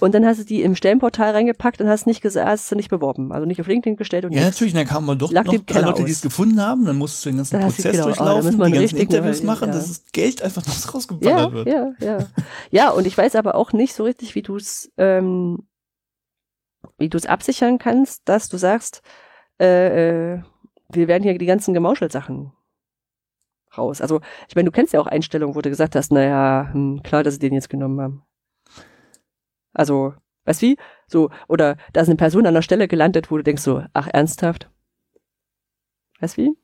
Und 0.00 0.14
dann 0.14 0.26
hast 0.26 0.40
du 0.40 0.44
die 0.44 0.62
im 0.62 0.74
Stellenportal 0.74 1.32
reingepackt 1.32 1.80
und 1.80 1.88
hast 1.88 2.06
nicht 2.06 2.22
gesagt, 2.22 2.48
hast 2.48 2.72
du 2.72 2.74
nicht 2.74 2.88
beworben. 2.88 3.32
Also 3.32 3.46
nicht 3.46 3.60
auf 3.60 3.66
LinkedIn 3.66 3.96
gestellt 3.96 4.24
und 4.24 4.32
Ja, 4.32 4.40
nichts. 4.40 4.56
natürlich, 4.56 4.72
dann 4.72 4.86
kamen 4.86 5.06
mal 5.06 5.16
doch 5.16 5.30
noch 5.30 5.44
drei 5.44 5.80
Leute, 5.82 6.04
die 6.04 6.12
es 6.12 6.22
gefunden 6.22 6.60
haben, 6.60 6.86
dann 6.86 6.96
musst 6.96 7.24
du 7.24 7.28
den 7.28 7.36
ganzen 7.36 7.60
Prozess 7.60 7.92
genau, 7.92 8.04
durchlaufen, 8.06 8.60
oh, 8.60 8.64
die 8.64 8.72
ganzen 8.72 8.96
Interviews 8.96 9.42
machen, 9.42 9.68
ja. 9.68 9.74
dass 9.74 9.88
das 9.88 10.04
Geld 10.12 10.42
einfach 10.42 10.66
noch 10.66 10.94
rausgeballert 10.94 11.38
ja, 11.38 11.52
wird. 11.52 11.68
Ja, 11.68 11.92
ja. 12.00 12.18
Ja, 12.70 12.90
und 12.90 13.06
ich 13.06 13.16
weiß 13.16 13.36
aber 13.36 13.54
auch 13.54 13.72
nicht 13.72 13.94
so 13.94 14.04
richtig, 14.04 14.34
wie 14.34 14.42
du 14.42 14.56
es, 14.56 14.90
ähm, 14.96 15.66
wie 17.00 17.08
du 17.08 17.16
es 17.16 17.26
absichern 17.26 17.78
kannst, 17.78 18.28
dass 18.28 18.48
du 18.48 18.56
sagst, 18.56 19.02
äh, 19.58 20.34
äh, 20.34 20.42
wir 20.90 21.08
werden 21.08 21.22
hier 21.22 21.36
die 21.36 21.46
ganzen 21.46 21.74
Gemauschelsachen 21.74 22.52
raus. 23.76 24.00
Also, 24.00 24.20
ich 24.48 24.54
meine, 24.54 24.66
du 24.66 24.72
kennst 24.72 24.92
ja 24.92 25.00
auch 25.00 25.06
Einstellungen, 25.06 25.54
wo 25.54 25.60
du 25.60 25.70
gesagt 25.70 25.96
hast, 25.96 26.12
naja, 26.12 26.68
hm, 26.72 27.02
klar, 27.02 27.22
dass 27.22 27.34
sie 27.34 27.40
den 27.40 27.54
jetzt 27.54 27.70
genommen 27.70 28.00
haben. 28.00 28.22
Also, 29.72 30.14
weißt 30.44 30.62
du 30.62 30.66
wie? 30.66 30.76
So, 31.06 31.30
oder 31.48 31.76
da 31.92 32.02
ist 32.02 32.08
eine 32.08 32.16
Person 32.16 32.46
an 32.46 32.54
der 32.54 32.62
Stelle 32.62 32.88
gelandet, 32.88 33.30
wo 33.30 33.36
du 33.36 33.42
denkst 33.42 33.62
so, 33.62 33.82
ach, 33.92 34.08
ernsthaft? 34.12 34.70
Weißt 36.20 36.36
du 36.36 36.42
wie? 36.42 36.56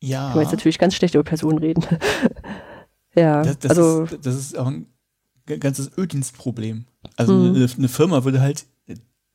Ja. 0.00 0.32
Kann 0.32 0.42
jetzt 0.42 0.52
natürlich 0.52 0.78
ganz 0.78 0.94
schlecht 0.94 1.14
über 1.14 1.24
Personen 1.24 1.58
reden. 1.58 1.84
ja, 3.14 3.42
das, 3.42 3.58
das 3.60 3.70
also. 3.70 4.02
Ist, 4.02 4.26
das 4.26 4.34
ist 4.34 4.58
auch 4.58 4.66
ein 4.66 4.86
ganzes 5.58 5.96
Öddienstproblem. 5.96 6.86
Also 7.16 7.34
mhm. 7.34 7.54
eine, 7.54 7.68
eine, 7.78 7.88
Firma 7.88 8.24
würde 8.24 8.40
halt, 8.40 8.66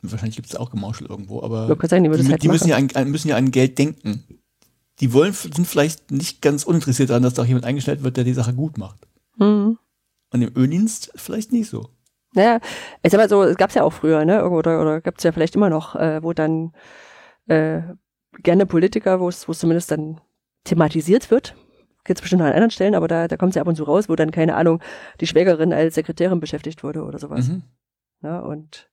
wahrscheinlich 0.01 0.35
gibt 0.35 0.49
es 0.49 0.55
auch 0.55 0.71
Gemauschel 0.71 1.07
irgendwo, 1.07 1.41
aber 1.41 1.67
sagen, 1.67 2.03
die, 2.03 2.09
die, 2.09 2.31
halt 2.31 2.43
die 2.43 2.47
müssen, 2.47 2.67
ja 2.67 2.77
an, 2.77 3.11
müssen 3.11 3.27
ja 3.27 3.35
an 3.35 3.51
Geld 3.51 3.77
denken. 3.77 4.23
Die 4.99 5.13
wollen, 5.13 5.33
sind 5.33 5.65
vielleicht 5.65 6.11
nicht 6.11 6.41
ganz 6.41 6.63
uninteressiert 6.63 7.09
daran, 7.09 7.23
dass 7.23 7.33
da 7.33 7.43
auch 7.43 7.47
jemand 7.47 7.65
eingestellt 7.65 8.03
wird, 8.03 8.17
der 8.17 8.23
die 8.23 8.33
Sache 8.33 8.53
gut 8.53 8.77
macht. 8.77 9.07
Mhm. 9.37 9.77
Und 10.31 10.41
im 10.41 10.55
Öldienst 10.55 11.11
vielleicht 11.15 11.51
nicht 11.51 11.69
so. 11.69 11.89
Naja, 12.33 12.59
ich 13.03 13.11
sag 13.11 13.19
mal 13.19 13.29
so, 13.29 13.43
es 13.43 13.57
gab's 13.57 13.73
ja 13.73 13.83
auch 13.83 13.93
früher, 13.93 14.23
ne? 14.23 14.47
Oder, 14.49 14.81
oder 14.81 15.01
gab's 15.01 15.23
ja 15.23 15.31
vielleicht 15.31 15.55
immer 15.55 15.69
noch, 15.69 15.95
äh, 15.95 16.23
wo 16.23 16.33
dann 16.33 16.71
äh, 17.47 17.81
gerne 18.39 18.65
Politiker, 18.65 19.19
wo 19.19 19.27
es 19.27 19.41
zumindest 19.41 19.91
dann 19.91 20.21
thematisiert 20.63 21.29
wird. 21.31 21.55
Gibt's 22.03 22.21
bestimmt 22.21 22.39
noch 22.39 22.47
an 22.47 22.53
anderen 22.53 22.71
Stellen, 22.71 22.95
aber 22.95 23.07
da, 23.07 23.27
da 23.27 23.37
kommt 23.37 23.51
es 23.51 23.55
ja 23.55 23.61
ab 23.61 23.67
und 23.67 23.75
zu 23.75 23.83
raus, 23.83 24.07
wo 24.07 24.15
dann, 24.15 24.31
keine 24.31 24.55
Ahnung, 24.55 24.81
die 25.19 25.27
Schwägerin 25.27 25.73
als 25.73 25.95
Sekretärin 25.95 26.39
beschäftigt 26.39 26.83
wurde 26.83 27.03
oder 27.03 27.19
sowas. 27.19 27.49
Mhm. 27.49 27.63
Ja, 28.23 28.39
und 28.39 28.89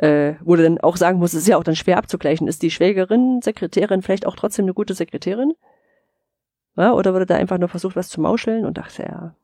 äh, 0.00 0.34
wo 0.42 0.56
du 0.56 0.62
dann 0.62 0.78
auch 0.78 0.96
sagen 0.96 1.18
musst, 1.18 1.34
es 1.34 1.42
ist 1.42 1.48
ja 1.48 1.58
auch 1.58 1.64
dann 1.64 1.76
schwer 1.76 1.98
abzugleichen, 1.98 2.48
ist 2.48 2.62
die 2.62 2.70
Schwägerin, 2.70 3.40
Sekretärin 3.42 4.02
vielleicht 4.02 4.26
auch 4.26 4.34
trotzdem 4.34 4.64
eine 4.64 4.74
gute 4.74 4.94
Sekretärin? 4.94 5.52
Ja, 6.76 6.92
oder 6.92 7.12
wurde 7.12 7.26
da 7.26 7.36
einfach 7.36 7.58
nur 7.58 7.68
versucht, 7.68 7.96
was 7.96 8.08
zu 8.08 8.20
mauscheln 8.20 8.64
und 8.64 8.78
dachte, 8.78 9.02
ja, 9.02 9.34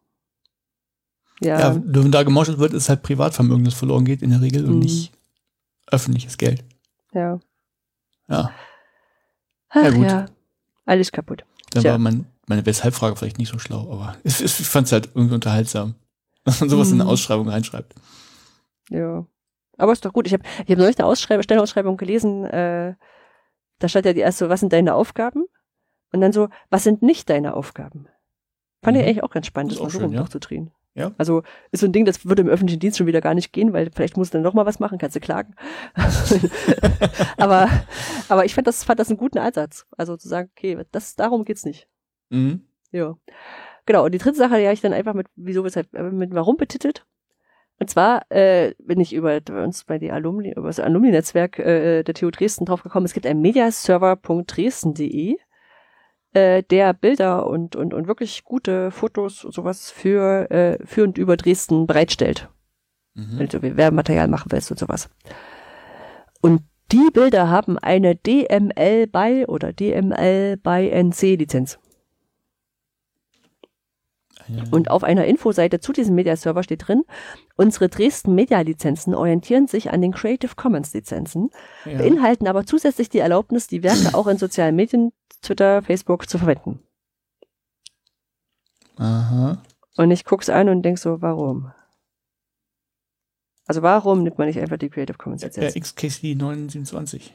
ja. 1.40 1.60
ja, 1.60 1.82
wenn 1.84 2.10
da 2.10 2.22
gemauschelt 2.22 2.58
wird, 2.58 2.72
ist 2.72 2.88
halt 2.88 3.02
Privatvermögen, 3.02 3.64
das 3.64 3.74
verloren 3.74 4.06
geht 4.06 4.22
in 4.22 4.30
der 4.30 4.40
Regel 4.40 4.62
mhm. 4.62 4.68
und 4.70 4.78
nicht 4.78 5.12
öffentliches 5.88 6.38
Geld. 6.38 6.64
Ja. 7.12 7.38
Ja. 8.28 8.50
Ach, 9.68 9.82
ja, 9.82 9.90
gut. 9.90 10.06
Ja. 10.06 10.26
Alles 10.86 11.12
kaputt. 11.12 11.44
Dann 11.72 11.82
Tja. 11.82 11.92
war 11.92 11.98
mein, 11.98 12.26
meine 12.46 12.64
Weshalb-Frage 12.64 13.16
vielleicht 13.16 13.38
nicht 13.38 13.52
so 13.52 13.58
schlau, 13.58 13.92
aber 13.92 14.16
ich, 14.24 14.42
ich 14.42 14.52
fand 14.52 14.86
es 14.86 14.92
halt 14.92 15.10
irgendwie 15.14 15.34
unterhaltsam, 15.34 15.94
dass 16.44 16.60
man 16.60 16.70
sowas 16.70 16.88
mhm. 16.88 16.94
in 16.94 17.00
eine 17.02 17.10
Ausschreibung 17.10 17.48
reinschreibt. 17.48 17.94
Ja. 18.88 19.26
Aber 19.76 19.92
ist 19.92 20.04
doch 20.04 20.12
gut. 20.12 20.26
Ich 20.26 20.32
habe 20.32 20.42
ich 20.64 20.70
hab 20.70 20.78
neulich 20.78 20.98
eine 20.98 21.06
Ausschreibung, 21.06 21.42
Stellenausschreibung 21.42 21.96
gelesen, 21.96 22.44
äh, 22.44 22.94
da 23.78 23.88
stand 23.88 24.06
ja 24.06 24.12
die 24.12 24.20
erste, 24.20 24.48
was 24.48 24.60
sind 24.60 24.72
deine 24.72 24.94
Aufgaben? 24.94 25.44
Und 26.12 26.20
dann 26.20 26.32
so, 26.32 26.48
was 26.70 26.84
sind 26.84 27.02
nicht 27.02 27.28
deine 27.28 27.54
Aufgaben? 27.54 28.08
Fand 28.82 28.96
mhm. 28.96 29.02
ich 29.02 29.08
eigentlich 29.08 29.22
auch 29.22 29.30
ganz 29.30 29.46
spannend, 29.46 29.72
das, 29.72 29.80
mal 29.80 29.90
so 29.90 29.98
rum 29.98 30.12
ja. 30.12 30.24
Ja. 30.94 31.12
Also 31.18 31.42
ist 31.72 31.80
so 31.80 31.86
ein 31.86 31.92
Ding, 31.92 32.06
das 32.06 32.24
würde 32.24 32.40
im 32.40 32.48
öffentlichen 32.48 32.80
Dienst 32.80 32.96
schon 32.96 33.06
wieder 33.06 33.20
gar 33.20 33.34
nicht 33.34 33.52
gehen, 33.52 33.74
weil 33.74 33.90
vielleicht 33.94 34.16
musst 34.16 34.32
du 34.32 34.38
dann 34.38 34.42
noch 34.42 34.54
mal 34.54 34.64
was 34.64 34.78
machen, 34.78 34.96
kannst 34.96 35.14
du 35.14 35.20
klagen. 35.20 35.54
aber, 37.36 37.68
aber 38.30 38.46
ich 38.46 38.54
fand 38.54 38.66
das, 38.66 38.82
fand 38.82 38.98
das 38.98 39.10
einen 39.10 39.18
guten 39.18 39.36
Ansatz. 39.36 39.86
Also 39.98 40.16
zu 40.16 40.26
sagen, 40.26 40.50
okay, 40.56 40.78
das, 40.92 41.14
darum 41.14 41.44
geht's 41.44 41.66
nicht. 41.66 41.86
Mhm. 42.30 42.62
Ja. 42.92 43.14
Genau. 43.84 44.06
Und 44.06 44.12
die 44.12 44.18
dritte 44.18 44.38
Sache, 44.38 44.56
die 44.56 44.64
habe 44.64 44.72
ich 44.72 44.80
dann 44.80 44.94
einfach 44.94 45.12
mit, 45.12 45.26
wieso, 45.36 45.64
weshalb, 45.64 45.92
äh, 45.94 46.02
mit 46.02 46.34
warum 46.34 46.56
betitelt. 46.56 47.04
Und 47.78 47.90
zwar 47.90 48.22
äh, 48.30 48.74
bin 48.78 49.00
ich 49.00 49.12
über 49.12 49.38
bei 49.40 49.62
uns 49.62 49.84
bei 49.84 49.98
die 49.98 50.10
Alumni, 50.10 50.52
über 50.52 50.68
das 50.68 50.80
Alumni-Netzwerk 50.80 51.58
äh, 51.58 52.02
der 52.02 52.14
TU 52.14 52.30
Dresden 52.30 52.64
drauf 52.64 52.82
gekommen. 52.82 53.04
Es 53.04 53.12
gibt 53.12 53.26
ein 53.26 53.40
mediaserver.dresden.de 53.40 55.36
äh, 56.32 56.62
der 56.62 56.94
Bilder 56.94 57.46
und, 57.46 57.76
und, 57.76 57.94
und 57.94 58.08
wirklich 58.08 58.44
gute 58.44 58.90
Fotos 58.90 59.44
und 59.44 59.52
sowas 59.52 59.90
für, 59.90 60.50
äh, 60.50 60.78
für 60.84 61.04
und 61.04 61.18
über 61.18 61.36
Dresden 61.36 61.86
bereitstellt. 61.86 62.48
Mhm. 63.14 63.38
Wenn 63.38 63.48
du 63.48 63.62
Werbematerial 63.62 64.28
machen 64.28 64.52
willst 64.52 64.70
und 64.70 64.78
sowas. 64.78 65.10
Und 66.40 66.62
die 66.92 67.10
Bilder 67.12 67.48
haben 67.50 67.78
eine 67.78 68.14
DML 68.14 69.06
by 69.06 69.44
oder 69.48 69.72
DML 69.72 70.56
by 70.58 70.90
NC 70.90 71.36
Lizenz. 71.36 71.78
Und 74.70 74.90
auf 74.90 75.04
einer 75.04 75.24
Infoseite 75.24 75.80
zu 75.80 75.92
diesem 75.92 76.14
Media-Server 76.14 76.62
steht 76.62 76.86
drin, 76.86 77.04
unsere 77.56 77.88
Dresden 77.88 78.34
Media-Lizenzen 78.34 79.14
orientieren 79.14 79.66
sich 79.66 79.90
an 79.90 80.00
den 80.00 80.12
Creative 80.12 80.54
Commons-Lizenzen, 80.54 81.50
ja. 81.84 81.98
beinhalten 81.98 82.46
aber 82.46 82.66
zusätzlich 82.66 83.08
die 83.08 83.18
Erlaubnis, 83.18 83.66
die 83.66 83.82
Werke 83.82 84.14
auch 84.14 84.26
in 84.26 84.38
sozialen 84.38 84.76
Medien, 84.76 85.12
Twitter, 85.42 85.82
Facebook 85.82 86.28
zu 86.28 86.38
verwenden. 86.38 86.80
Aha. 88.96 89.62
Und 89.96 90.10
ich 90.10 90.24
guck's 90.24 90.48
an 90.48 90.68
und 90.68 90.82
denk 90.82 90.98
so, 90.98 91.20
warum? 91.22 91.72
Also 93.66 93.82
warum 93.82 94.22
nimmt 94.22 94.38
man 94.38 94.46
nicht 94.46 94.60
einfach 94.60 94.76
die 94.76 94.90
Creative 94.90 95.18
Commons 95.18 95.42
Lizenz? 95.42 95.74
Ja, 95.74 95.80
XKC 95.80 96.36
927. 96.36 97.34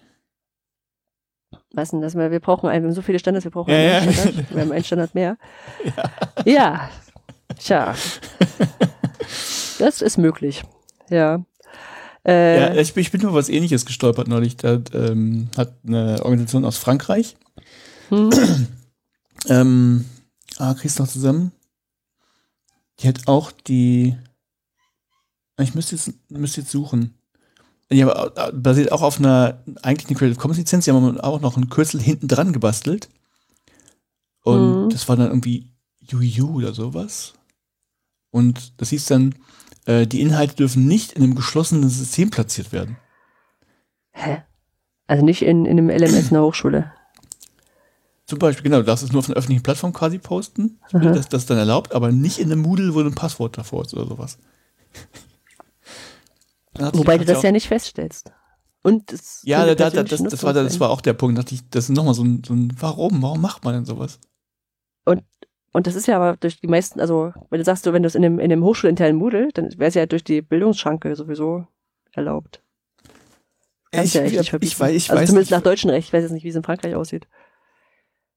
Was 1.73 1.91
denn 1.91 2.01
das? 2.01 2.15
Wir 2.15 2.39
brauchen 2.39 2.69
einen, 2.69 2.91
so 2.93 3.01
viele 3.01 3.19
Standards, 3.19 3.45
wir 3.45 3.51
brauchen 3.51 3.71
ja, 3.71 3.99
einen 3.99 4.07
ja. 4.07 4.13
Standard. 4.13 4.49
Wir 4.53 4.61
haben 4.61 4.71
einen 4.71 4.83
Standard 4.83 5.15
mehr. 5.15 5.37
Ja. 5.83 6.11
ja. 6.45 6.89
Tja. 7.57 7.95
Das 9.79 10.01
ist 10.01 10.17
möglich. 10.17 10.63
Ja. 11.09 11.43
Äh, 12.25 12.59
ja, 12.59 12.75
ich, 12.75 12.95
ich 12.95 13.11
bin 13.11 13.21
über 13.21 13.33
was 13.33 13.49
ähnliches 13.49 13.85
gestolpert 13.85 14.27
neulich. 14.27 14.57
Da 14.57 14.79
ähm, 14.93 15.49
hat 15.57 15.73
eine 15.85 16.23
Organisation 16.23 16.65
aus 16.65 16.77
Frankreich. 16.77 17.35
Hm. 18.09 18.29
ähm, 19.47 20.05
ah, 20.57 20.73
kriegst 20.73 20.99
du 20.99 21.03
noch 21.03 21.09
zusammen? 21.09 21.51
Die 22.99 23.07
hat 23.07 23.27
auch 23.27 23.51
die. 23.51 24.15
Ich 25.59 25.73
müsste 25.75 25.95
jetzt, 25.95 26.13
müsste 26.29 26.61
jetzt 26.61 26.71
suchen. 26.71 27.15
Haben 27.91 28.31
äh, 28.35 28.51
basiert 28.53 28.91
auch 28.91 29.01
auf 29.01 29.19
einer 29.19 29.63
eigentlich 29.81 30.07
eine 30.07 30.17
Creative 30.17 30.39
Commons 30.39 30.57
Lizenz. 30.57 30.85
Die 30.85 30.91
haben 30.91 31.19
auch 31.19 31.41
noch 31.41 31.57
ein 31.57 31.69
Kürzel 31.69 32.01
hinten 32.01 32.27
dran 32.27 32.53
gebastelt. 32.53 33.09
Und 34.43 34.85
mhm. 34.85 34.89
das 34.89 35.07
war 35.07 35.15
dann 35.17 35.27
irgendwie 35.27 35.69
UU 36.11 36.57
oder 36.57 36.73
sowas. 36.73 37.33
Und 38.31 38.79
das 38.81 38.89
hieß 38.89 39.05
dann, 39.05 39.35
äh, 39.85 40.07
die 40.07 40.21
Inhalte 40.21 40.55
dürfen 40.55 40.87
nicht 40.87 41.13
in 41.13 41.23
einem 41.23 41.35
geschlossenen 41.35 41.89
System 41.89 42.29
platziert 42.29 42.71
werden. 42.71 42.97
Hä? 44.11 44.43
Also 45.07 45.25
nicht 45.25 45.41
in, 45.41 45.65
in 45.65 45.77
einem 45.77 45.89
LMS 45.89 46.31
einer 46.31 46.43
Hochschule. 46.43 46.91
Zum 48.25 48.39
Beispiel, 48.39 48.63
genau, 48.63 48.77
du 48.77 48.85
darfst 48.85 49.03
es 49.03 49.11
nur 49.11 49.19
auf 49.19 49.27
einer 49.27 49.35
öffentlichen 49.35 49.63
Plattform 49.63 49.91
quasi 49.91 50.17
posten, 50.17 50.79
das, 50.93 51.27
das 51.27 51.43
ist 51.43 51.49
dann 51.49 51.57
erlaubt, 51.57 51.93
aber 51.93 52.13
nicht 52.13 52.39
in 52.39 52.49
einem 52.49 52.61
Moodle, 52.61 52.93
wo 52.93 53.01
ein 53.01 53.13
Passwort 53.13 53.57
davor 53.57 53.81
ist 53.81 53.93
oder 53.93 54.07
sowas. 54.07 54.37
Wobei 56.77 57.17
du 57.17 57.25
das 57.25 57.43
ja 57.43 57.51
nicht 57.51 57.67
feststellst. 57.67 58.31
Und 58.83 59.11
das 59.11 59.41
ja, 59.43 59.65
da, 59.65 59.75
da, 59.75 60.03
das, 60.03 60.23
das, 60.23 60.43
war, 60.43 60.53
das 60.53 60.79
war 60.79 60.89
auch 60.89 61.01
der 61.01 61.13
Punkt. 61.13 61.37
Dachte 61.37 61.53
ich, 61.53 61.69
das 61.69 61.85
ist 61.85 61.95
nochmal 61.95 62.15
so 62.15 62.23
ein, 62.23 62.41
so 62.45 62.53
ein, 62.53 62.73
warum? 62.79 63.21
Warum 63.21 63.39
macht 63.39 63.63
man 63.63 63.75
denn 63.75 63.85
sowas? 63.85 64.19
Und, 65.05 65.23
und 65.71 65.85
das 65.85 65.95
ist 65.95 66.07
ja 66.07 66.15
aber 66.15 66.37
durch 66.37 66.59
die 66.59 66.67
meisten, 66.67 66.99
also, 66.99 67.31
wenn 67.49 67.59
du 67.59 67.63
sagst, 67.65 67.85
wenn 67.85 68.01
du 68.01 68.07
es 68.07 68.15
in 68.15 68.25
einem, 68.25 68.39
in 68.39 68.51
einem 68.51 68.63
hochschulinternen 68.63 69.15
Moodle, 69.15 69.49
dann 69.53 69.71
wäre 69.77 69.89
es 69.89 69.93
ja 69.93 70.05
durch 70.07 70.23
die 70.23 70.41
Bildungsschranke 70.41 71.15
sowieso 71.15 71.67
erlaubt. 72.13 72.63
Ich, 73.91 74.13
ja 74.13 74.23
ich, 74.23 74.35
ich, 74.37 74.79
weiß, 74.79 74.95
ich 74.95 75.09
also 75.11 75.21
weiß 75.21 75.29
zumindest 75.29 75.51
nach 75.51 75.61
deutschem 75.61 75.89
Recht. 75.89 76.07
Ich 76.07 76.13
weiß 76.13 76.23
jetzt 76.23 76.31
nicht, 76.31 76.43
wie 76.43 76.49
es 76.49 76.55
in 76.55 76.63
Frankreich 76.63 76.95
aussieht. 76.95 77.27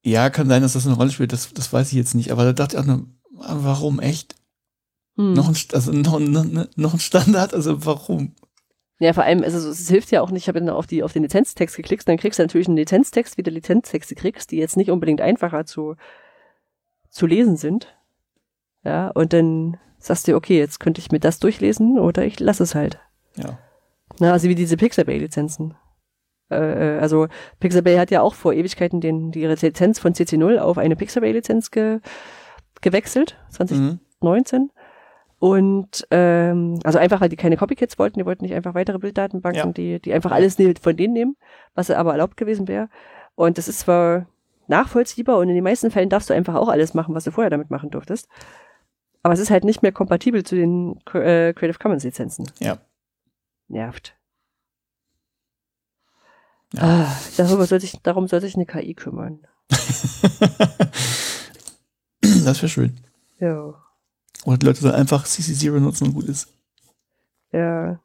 Ja, 0.02 0.28
kann 0.28 0.48
sein, 0.48 0.62
dass 0.62 0.74
das 0.74 0.86
eine 0.86 0.97
Rolle 0.97 1.11
spielt. 1.11 1.32
Das, 1.32 1.52
das 1.55 1.73
weiß 1.73 1.89
ich 1.89 1.94
jetzt 1.94 2.15
nicht. 2.15 2.32
Aber 2.32 2.44
da 2.44 2.52
dachte 2.52 2.77
ich 2.77 2.82
auch 2.82 2.86
nur, 2.86 3.06
warum 3.31 4.01
echt? 4.01 4.35
Hm. 5.16 5.32
Noch, 5.35 5.49
ein, 5.49 5.57
also 5.73 5.93
noch, 5.93 6.19
noch, 6.19 6.66
noch 6.77 6.95
ein 6.95 7.01
Standard? 7.01 7.55
Also 7.55 7.85
warum? 7.86 8.35
Ja, 9.01 9.12
vor 9.12 9.24
allem, 9.24 9.43
also 9.43 9.69
es 9.69 9.89
hilft 9.89 10.11
ja 10.12 10.23
auch 10.23 10.31
nicht, 10.31 10.45
ich 10.45 10.49
habe 10.49 10.61
dann 10.61 10.70
auf, 10.70 10.86
die, 10.86 11.03
auf 11.03 11.12
den 11.12 11.23
Lizenztext 11.23 11.77
geklickt, 11.77 12.09
dann 12.09 12.16
kriegst 12.16 12.39
du 12.39 12.43
natürlich 12.43 12.69
einen 12.69 12.77
Lizenztext, 12.77 13.36
wie 13.36 13.43
du 13.43 13.51
Lizenztexte 13.51 14.15
kriegst, 14.15 14.51
die 14.51 14.57
jetzt 14.57 14.77
nicht 14.77 14.91
unbedingt 14.91 15.20
einfacher 15.20 15.66
zu, 15.66 15.97
zu 17.11 17.27
lesen 17.27 17.57
sind. 17.57 17.97
Ja, 18.85 19.09
und 19.09 19.32
dann 19.32 19.78
sagst 19.99 20.28
du, 20.28 20.36
okay, 20.36 20.59
jetzt 20.59 20.78
könnte 20.78 21.01
ich 21.01 21.11
mir 21.11 21.20
das 21.20 21.39
durchlesen 21.39 21.99
oder 21.99 22.24
ich 22.24 22.39
lasse 22.39 22.62
es 22.62 22.74
halt. 22.74 23.01
Ja. 23.36 23.59
Na, 24.20 24.32
also 24.32 24.49
wie 24.49 24.55
diese 24.55 24.77
Pixabay-Lizenzen. 24.77 25.74
Äh, 26.51 26.97
äh, 26.97 26.99
also 26.99 27.28
Pixabay 27.59 27.97
hat 27.97 28.11
ja 28.11 28.20
auch 28.20 28.35
vor 28.35 28.53
Ewigkeiten 28.53 29.01
den, 29.01 29.32
die 29.32 29.47
Lizenz 29.47 29.99
von 29.99 30.12
CC0 30.12 30.59
auf 30.59 30.78
eine 30.78 30.95
Pixabay-Lizenz 30.95 31.70
ge, 31.70 32.01
gewechselt, 32.81 33.36
2019. 33.51 34.62
Mhm. 34.62 34.70
Und 35.39 36.06
ähm, 36.11 36.78
also 36.85 36.98
einfach, 36.98 37.20
weil 37.20 37.28
die 37.28 37.36
keine 37.36 37.56
Copycats 37.56 37.98
wollten, 37.98 38.19
die 38.19 38.27
wollten 38.27 38.44
nicht 38.44 38.55
einfach 38.55 38.74
weitere 38.74 38.98
Bilddatenbanken, 38.98 39.66
ja. 39.66 39.73
die, 39.73 40.01
die 40.01 40.12
einfach 40.12 40.32
alles 40.32 40.56
von 40.81 40.97
denen 40.97 41.12
nehmen, 41.12 41.36
was 41.74 41.90
aber 41.90 42.12
erlaubt 42.12 42.36
gewesen 42.36 42.69
wäre. 42.69 42.89
Und 43.35 43.59
das 43.59 43.69
ist 43.69 43.81
zwar 43.81 44.27
nachvollziehbar 44.69 45.39
und 45.39 45.48
in 45.48 45.55
den 45.55 45.65
meisten 45.65 45.90
Fällen 45.90 46.09
darfst 46.09 46.31
du 46.31 46.35
einfach 46.35 46.55
auch 46.55 46.69
alles 46.69 46.94
machen, 46.94 47.15
was 47.15 47.24
du 47.24 47.31
vorher 47.31 47.51
damit 47.51 47.70
machen 47.70 47.90
durftest. 47.90 48.28
Aber 49.23 49.35
es 49.35 49.40
ist 49.40 49.51
halt 49.51 49.65
nicht 49.65 49.82
mehr 49.82 49.93
kompatibel 49.93 50.43
zu 50.44 50.55
den 50.55 50.97
äh, 51.15 51.52
Creative 51.52 51.78
Commons 51.78 52.05
Lizenzen. 52.05 52.51
Ja. 52.61 52.78
Nervt. 53.69 54.16
Ja. 56.74 56.82
Ah, 56.82 57.16
darüber 57.36 57.66
soll 57.66 57.81
sich, 57.81 58.01
darum 58.02 58.28
soll 58.28 58.40
sich 58.40 58.55
eine 58.55 58.66
KI 58.66 58.94
kümmern. 58.94 59.47
das 62.20 62.62
wäre 62.62 62.69
schön. 62.69 63.01
Ja. 63.39 63.84
Oder 64.45 64.59
die 64.59 64.66
Leute 64.66 64.81
sollen 64.81 64.95
einfach 64.95 65.27
CC0 65.27 65.81
nutzen 65.81 66.09
und 66.09 66.15
gut 66.15 66.25
ist. 66.25 66.49
Ja. 67.53 68.01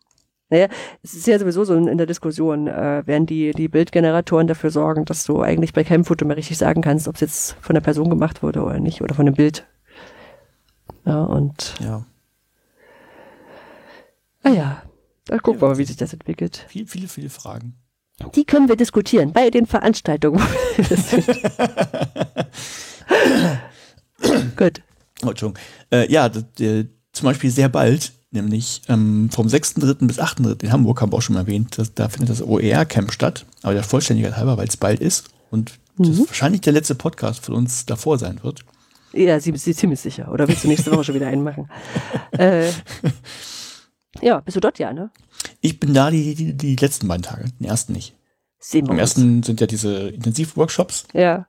Naja, 0.52 0.68
es 1.04 1.14
ist 1.14 1.28
ja 1.28 1.38
sowieso 1.38 1.64
so 1.64 1.76
in 1.76 1.98
der 1.98 2.08
Diskussion, 2.08 2.68
äh, 2.68 3.04
werden 3.06 3.28
die, 3.28 3.52
die 3.52 3.68
Bildgeneratoren 3.68 4.48
dafür 4.48 4.72
sorgen, 4.72 5.06
dass 5.06 5.24
du 5.26 5.42
eigentlich 5.42 5.74
bei 5.74 5.84
keinem 5.84 6.06
Foto 6.06 6.26
mehr 6.26 6.38
richtig 6.38 6.58
sagen 6.58 6.82
kannst, 6.82 7.08
ob 7.08 7.14
es 7.16 7.22
jetzt 7.22 7.56
von 7.62 7.76
der 7.76 7.82
Person 7.82 8.10
gemacht 8.10 8.42
wurde 8.42 8.64
oder 8.64 8.80
nicht, 8.80 9.02
oder 9.02 9.14
von 9.14 9.28
dem 9.28 9.36
Bild. 9.36 9.68
Ja, 11.06 11.24
und. 11.24 11.76
Ja. 11.80 12.04
Ah 14.42 14.50
ja, 14.50 14.82
da 15.26 15.38
gucken 15.38 15.62
wir 15.62 15.68
mal, 15.68 15.78
wie 15.78 15.86
sich 15.86 15.98
das 15.98 16.14
entwickelt. 16.14 16.66
Viele, 16.68 16.88
viele, 16.88 17.08
viele 17.08 17.30
Fragen. 17.30 17.76
Die 18.36 18.44
können 18.44 18.68
wir 18.68 18.76
diskutieren 18.76 19.32
bei 19.32 19.52
den 19.52 19.68
Veranstaltungen. 19.68 20.42
Gut. 24.58 24.82
Oh, 25.24 25.30
Entschuldigung. 25.30 25.62
Äh, 25.92 26.12
ja, 26.12 26.28
äh, 26.28 26.86
zum 27.12 27.26
Beispiel 27.26 27.52
sehr 27.52 27.70
bald, 27.70 28.14
nämlich 28.32 28.82
ähm, 28.88 29.30
vom 29.32 29.48
6.3. 29.48 30.06
bis 30.06 30.20
8.3. 30.20 30.64
in 30.64 30.72
Hamburg, 30.72 31.02
haben 31.02 31.12
wir 31.12 31.18
auch 31.18 31.22
schon 31.22 31.34
mal 31.34 31.42
erwähnt, 31.42 31.78
dass, 31.78 31.94
da 31.94 32.10
findet 32.10 32.30
das 32.30 32.42
OER-Camp 32.42 33.12
statt, 33.12 33.46
aber 33.62 33.74
der 33.74 33.84
Vollständigkeit 33.84 34.38
halber, 34.38 34.58
weil 34.58 34.68
es 34.68 34.78
bald 34.78 35.00
ist 35.00 35.30
und 35.50 35.80
mhm. 35.98 36.06
das 36.06 36.20
wahrscheinlich 36.28 36.62
der 36.62 36.74
letzte 36.74 36.96
Podcast 36.96 37.44
von 37.44 37.56
uns 37.56 37.86
davor 37.86 38.18
sein 38.18 38.40
wird. 38.44 38.64
Ja, 39.14 39.40
sie 39.40 39.52
ist 39.52 39.80
ziemlich 39.80 40.00
sicher. 40.00 40.32
Oder 40.32 40.48
willst 40.48 40.64
du 40.64 40.68
nächste 40.68 40.92
Woche 40.92 41.06
schon 41.06 41.16
wieder 41.16 41.28
einen 41.28 41.44
machen? 41.44 41.70
äh, 42.32 42.70
ja, 44.22 44.40
bist 44.42 44.56
du 44.56 44.62
dort 44.62 44.78
ja, 44.78 44.94
ne? 44.94 45.12
Ich 45.62 45.80
bin 45.80 45.94
da 45.94 46.12
die, 46.12 46.36
die, 46.36 46.56
die 46.56 46.76
letzten 46.76 47.08
beiden 47.08 47.24
Tage, 47.24 47.46
den 47.60 47.68
ersten 47.68 47.94
nicht. 47.94 48.16
Sehen 48.60 48.86
wir 48.86 48.92
Am 48.92 49.00
ersten 49.00 49.42
sind 49.42 49.62
ja 49.62 49.68
diese 49.68 50.10
Intensivworkshops. 50.10 51.06
Ja. 51.14 51.48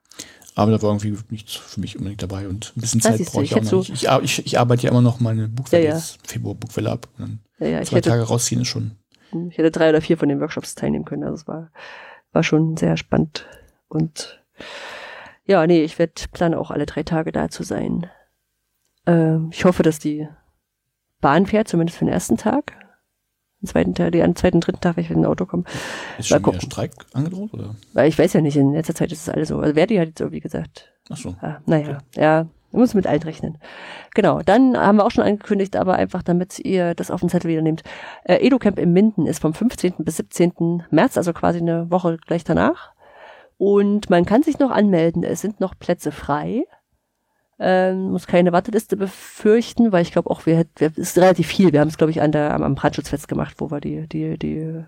Aber 0.57 0.73
da 0.73 0.83
war 0.83 0.91
irgendwie 0.91 1.17
nichts 1.31 1.55
für 1.55 1.81
mich 1.81 1.97
unbedingt 1.97 2.23
dabei 2.23 2.49
und 2.49 2.73
ein 2.77 2.81
bisschen 2.81 3.01
Zeit 3.01 3.25
brauche 3.27 3.45
ich 3.45 3.55
auch 3.55 3.63
noch. 3.63 3.89
Ich, 3.89 4.07
ich, 4.07 4.47
ich, 4.47 4.59
arbeite 4.59 4.83
ja 4.83 4.91
immer 4.91 5.01
noch 5.01 5.21
meine 5.21 5.49
Buchwelle, 5.49 5.85
ja, 5.85 5.95
ja. 5.97 6.03
Februar 6.27 6.55
Buchwelle 6.55 6.91
ab. 6.91 7.09
Ja, 7.59 7.83
zwei 7.83 7.97
hätte, 7.97 8.11
Tage 8.11 8.23
rausziehen 8.23 8.63
ist 8.63 8.69
schon. 8.69 8.93
Ich 9.51 9.59
hätte 9.59 9.71
drei 9.71 9.91
oder 9.91 10.01
vier 10.01 10.19
von 10.19 10.29
den 10.29 10.41
Workshops 10.41 10.75
teilnehmen 10.75 11.05
können. 11.05 11.23
Also 11.23 11.35
es 11.35 11.49
war, 11.49 11.71
war 12.33 12.43
schon 12.43 12.77
sehr 12.77 12.97
spannend. 12.97 13.47
Und 13.89 14.43
ja, 15.45 15.67
nee, 15.67 15.83
ich 15.83 15.99
werde 15.99 16.15
planen 16.33 16.55
auch 16.55 16.71
alle 16.71 16.87
drei 16.87 17.03
Tage 17.03 17.33
da 17.33 17.49
zu 17.49 17.63
sein. 17.63 18.11
Ähm, 19.07 19.51
ich 19.53 19.65
hoffe, 19.65 19.83
dass 19.83 19.99
die 19.99 20.29
Bahn 21.21 21.47
fährt, 21.47 21.69
zumindest 21.69 21.99
für 21.99 22.05
den 22.05 22.13
ersten 22.13 22.37
Tag. 22.37 22.73
Am 23.62 23.69
zweiten 23.69 23.95
Tag, 23.95 24.12
die, 24.12 24.23
am 24.23 24.35
zweiten, 24.35 24.61
dritten 24.61 24.81
Tag, 24.81 24.97
wenn 24.97 25.05
ich 25.05 25.11
mit 25.11 25.19
dem 25.19 25.27
Auto 25.27 25.45
komme. 25.45 25.65
Ist 26.19 26.28
schon 26.28 26.45
wieder 26.45 26.61
Streik 26.61 26.93
angedroht, 27.12 27.53
oder? 27.53 27.77
Weil 27.93 28.09
ich 28.09 28.19
weiß 28.19 28.32
ja 28.32 28.41
nicht, 28.41 28.57
in 28.57 28.73
letzter 28.73 28.95
Zeit 28.95 29.12
ist 29.12 29.23
es 29.23 29.28
alles 29.28 29.49
so. 29.49 29.59
Also 29.59 29.74
Verdi 29.74 29.97
hat 29.97 30.09
jetzt 30.09 30.20
irgendwie 30.20 30.41
gesagt. 30.41 30.93
Ach 31.11 31.16
so. 31.16 31.35
Ah, 31.43 31.59
naja, 31.66 31.99
okay. 31.99 32.20
ja, 32.23 32.47
man 32.73 32.81
muss 32.81 32.95
mit 32.95 33.07
alt 33.07 33.27
rechnen. 33.27 33.59
Genau, 34.15 34.41
dann 34.41 34.78
haben 34.78 34.97
wir 34.97 35.05
auch 35.05 35.11
schon 35.11 35.24
angekündigt, 35.24 35.77
aber 35.77 35.97
einfach 35.97 36.23
damit 36.23 36.59
ihr 36.61 36.95
das 36.95 37.11
auf 37.11 37.20
den 37.20 37.28
Zettel 37.28 37.51
wieder 37.51 37.62
nehmt. 37.62 37.82
Äh, 38.24 38.47
EduCamp 38.47 38.78
im 38.78 38.93
Minden 38.93 39.27
ist 39.27 39.41
vom 39.41 39.53
15. 39.53 39.95
bis 39.99 40.16
17. 40.16 40.85
März, 40.91 41.16
also 41.16 41.32
quasi 41.32 41.59
eine 41.59 41.91
Woche 41.91 42.16
gleich 42.27 42.45
danach. 42.45 42.93
Und 43.59 44.09
man 44.09 44.24
kann 44.24 44.43
sich 44.43 44.59
noch 44.59 44.70
anmelden, 44.70 45.23
es 45.23 45.43
sind 45.43 45.61
noch 45.61 45.78
Plätze 45.78 46.12
frei. 46.12 46.65
Ähm, 47.62 48.12
muss 48.12 48.27
keine 48.27 48.53
Warteliste 48.53 48.97
befürchten, 48.97 49.93
weil 49.93 50.01
ich 50.01 50.12
glaube 50.12 50.31
auch, 50.31 50.47
wir, 50.47 50.65
wir 50.77 50.97
ist 50.97 51.19
relativ 51.19 51.47
viel. 51.47 51.73
Wir 51.73 51.81
haben 51.81 51.89
es, 51.89 51.99
glaube 51.99 52.11
ich, 52.11 52.23
an 52.23 52.32
der, 52.32 52.55
am, 52.55 52.62
am 52.62 52.74
Brandschutzfest 52.74 53.28
gemacht, 53.28 53.57
wo 53.59 53.70
wir 53.70 53.81
die, 53.81 54.09
die, 54.09 54.39
die, 54.39 54.82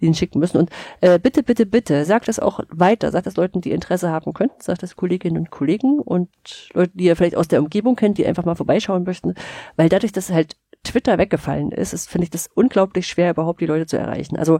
die 0.00 0.14
schicken 0.14 0.40
müssen. 0.40 0.58
Und 0.58 0.70
äh, 1.00 1.20
bitte, 1.20 1.44
bitte, 1.44 1.66
bitte, 1.66 2.04
sagt 2.04 2.26
das 2.26 2.40
auch 2.40 2.60
weiter, 2.68 3.12
sagt 3.12 3.26
das 3.26 3.36
Leuten, 3.36 3.60
die 3.60 3.70
Interesse 3.70 4.10
haben 4.10 4.34
könnten, 4.34 4.60
sagt 4.60 4.82
das 4.82 4.96
Kolleginnen 4.96 5.38
und 5.38 5.50
Kollegen 5.50 6.00
und 6.00 6.28
Leute, 6.72 6.92
die 6.94 7.04
ihr 7.04 7.14
vielleicht 7.14 7.36
aus 7.36 7.46
der 7.46 7.62
Umgebung 7.62 7.94
kennt, 7.94 8.18
die 8.18 8.26
einfach 8.26 8.44
mal 8.44 8.56
vorbeischauen 8.56 9.04
möchten, 9.04 9.34
weil 9.76 9.88
dadurch, 9.88 10.12
dass 10.12 10.30
halt 10.30 10.56
Twitter 10.82 11.16
weggefallen 11.16 11.70
ist, 11.70 11.94
ist 11.94 12.10
finde 12.10 12.24
ich 12.24 12.30
das 12.30 12.48
unglaublich 12.54 13.06
schwer, 13.06 13.30
überhaupt 13.30 13.60
die 13.60 13.66
Leute 13.66 13.86
zu 13.86 13.96
erreichen. 13.96 14.36
Also 14.36 14.58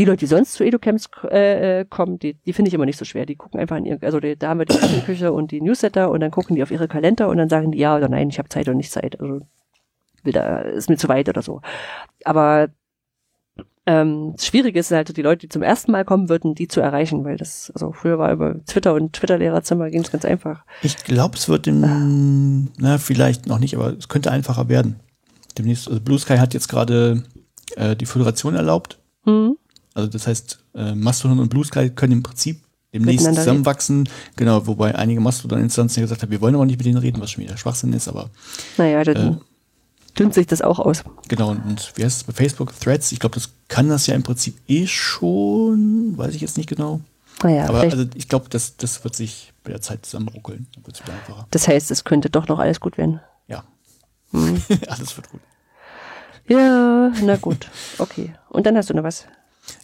die 0.00 0.06
Leute, 0.06 0.20
die 0.20 0.26
sonst 0.26 0.54
zu 0.54 0.64
Educamps 0.64 1.10
äh, 1.30 1.80
äh, 1.80 1.84
kommen, 1.84 2.18
die, 2.18 2.34
die 2.34 2.54
finde 2.54 2.68
ich 2.68 2.74
immer 2.74 2.86
nicht 2.86 2.98
so 2.98 3.04
schwer. 3.04 3.26
Die 3.26 3.36
gucken 3.36 3.60
einfach 3.60 3.76
in 3.76 3.84
ihr, 3.84 3.98
also 4.00 4.18
die, 4.18 4.34
da 4.34 4.48
haben 4.48 4.58
wir 4.58 4.64
die 4.64 5.00
Küche 5.04 5.30
und 5.30 5.50
die 5.50 5.60
Newsletter 5.60 6.10
und 6.10 6.20
dann 6.20 6.30
gucken 6.30 6.56
die 6.56 6.62
auf 6.62 6.70
ihre 6.70 6.88
Kalender 6.88 7.28
und 7.28 7.36
dann 7.36 7.50
sagen 7.50 7.70
die 7.70 7.78
ja 7.78 7.96
oder 7.96 8.08
nein, 8.08 8.30
ich 8.30 8.38
habe 8.38 8.48
Zeit 8.48 8.66
oder 8.66 8.76
nicht 8.76 8.90
Zeit. 8.90 9.20
Also 9.20 9.42
will 10.22 10.32
da, 10.32 10.60
ist 10.60 10.88
mir 10.88 10.96
zu 10.96 11.08
weit 11.08 11.28
oder 11.28 11.42
so. 11.42 11.60
Aber 12.24 12.68
ähm, 13.84 14.32
das 14.36 14.46
Schwierige 14.46 14.80
ist 14.80 14.90
halt, 14.90 15.14
die 15.14 15.22
Leute, 15.22 15.40
die 15.40 15.48
zum 15.50 15.62
ersten 15.62 15.92
Mal 15.92 16.06
kommen 16.06 16.30
würden, 16.30 16.54
die 16.54 16.66
zu 16.66 16.80
erreichen, 16.80 17.22
weil 17.24 17.36
das, 17.36 17.70
also 17.74 17.92
früher 17.92 18.18
war 18.18 18.32
über 18.32 18.64
Twitter 18.64 18.94
und 18.94 19.12
Twitter-Lehrerzimmer 19.12 19.90
ging 19.90 20.00
es 20.00 20.10
ganz 20.10 20.24
einfach. 20.24 20.64
Ich 20.80 20.96
glaube, 21.04 21.36
es 21.36 21.50
wird 21.50 21.66
im, 21.66 22.70
na, 22.78 22.96
vielleicht 22.96 23.46
noch 23.46 23.58
nicht, 23.58 23.76
aber 23.76 23.98
es 23.98 24.08
könnte 24.08 24.30
einfacher 24.30 24.70
werden. 24.70 24.98
Demnächst, 25.58 25.88
also 25.88 26.00
Blue 26.00 26.18
Sky 26.18 26.38
hat 26.38 26.54
jetzt 26.54 26.68
gerade 26.68 27.22
äh, 27.76 27.94
die 27.96 28.06
Föderation 28.06 28.54
erlaubt. 28.54 28.98
Mhm. 29.26 29.56
Also 29.94 30.08
das 30.08 30.26
heißt, 30.26 30.58
äh, 30.74 30.94
Mastodon 30.94 31.40
und 31.40 31.48
Blue 31.48 31.64
Sky 31.64 31.90
können 31.90 32.14
im 32.14 32.22
Prinzip 32.22 32.60
demnächst 32.92 33.26
zusammenwachsen. 33.26 34.06
Reden. 34.06 34.10
Genau, 34.36 34.66
wobei 34.66 34.94
einige 34.94 35.20
Mastodon-Instanzen 35.20 36.02
gesagt 36.02 36.22
haben, 36.22 36.30
wir 36.30 36.40
wollen 36.40 36.54
aber 36.54 36.66
nicht 36.66 36.78
mit 36.78 36.86
denen 36.86 36.98
reden, 36.98 37.20
was 37.20 37.30
schon 37.30 37.44
wieder 37.44 37.56
Schwachsinn 37.56 37.92
ist, 37.92 38.08
aber. 38.08 38.30
Naja, 38.76 39.02
dann 39.04 39.16
äh, 39.16 39.36
dünnt 40.18 40.34
sich 40.34 40.46
das 40.46 40.62
auch 40.62 40.78
aus. 40.78 41.02
Genau, 41.28 41.50
und, 41.50 41.64
und 41.64 41.92
wie 41.96 42.04
heißt 42.04 42.18
es 42.18 42.24
bei 42.24 42.32
Facebook? 42.32 42.78
Threads? 42.78 43.12
Ich 43.12 43.20
glaube, 43.20 43.34
das 43.34 43.50
kann 43.68 43.88
das 43.88 44.06
ja 44.06 44.14
im 44.14 44.22
Prinzip 44.22 44.56
eh 44.68 44.86
schon, 44.86 46.16
weiß 46.16 46.34
ich 46.34 46.40
jetzt 46.40 46.56
nicht 46.56 46.68
genau. 46.68 47.00
Naja, 47.42 47.68
aber 47.68 47.80
also 47.80 48.04
ich 48.14 48.28
glaube, 48.28 48.46
das, 48.50 48.76
das 48.76 49.02
wird 49.02 49.16
sich 49.16 49.52
bei 49.64 49.70
der 49.70 49.80
Zeit 49.80 50.04
zusammenruckeln. 50.04 50.66
Das 51.50 51.68
heißt, 51.68 51.90
es 51.90 52.04
könnte 52.04 52.28
doch 52.28 52.48
noch 52.48 52.58
alles 52.58 52.80
gut 52.80 52.98
werden. 52.98 53.20
Ja. 53.48 53.64
Hm. 54.32 54.60
alles 54.88 55.16
wird 55.16 55.30
gut. 55.30 55.40
Ja, 56.48 57.12
na 57.22 57.36
gut. 57.36 57.70
Okay. 57.98 58.34
Und 58.48 58.66
dann 58.66 58.76
hast 58.76 58.90
du 58.90 58.94
noch 58.94 59.04
was. 59.04 59.26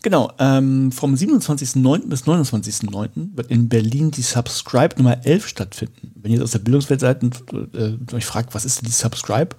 Genau, 0.03 0.33
ähm, 0.39 0.93
vom 0.93 1.15
27.09. 1.15 2.09
bis 2.09 2.25
29.09. 2.25 3.37
wird 3.37 3.51
in 3.51 3.69
Berlin 3.69 4.11
die 4.11 4.23
Subscribe 4.23 4.97
Nummer 4.97 5.25
11 5.25 5.49
stattfinden. 5.49 6.13
Wenn 6.15 6.33
ihr 6.33 6.43
aus 6.43 6.53
der 6.53 6.61
Bildungswelt 6.61 7.01
seid 7.01 7.23
und 7.23 7.43
äh, 7.75 7.97
euch 8.15 8.25
fragt, 8.25 8.55
was 8.55 8.65
ist 8.65 8.81
denn 8.81 8.87
die 8.87 8.93
Subscribe, 8.93 9.57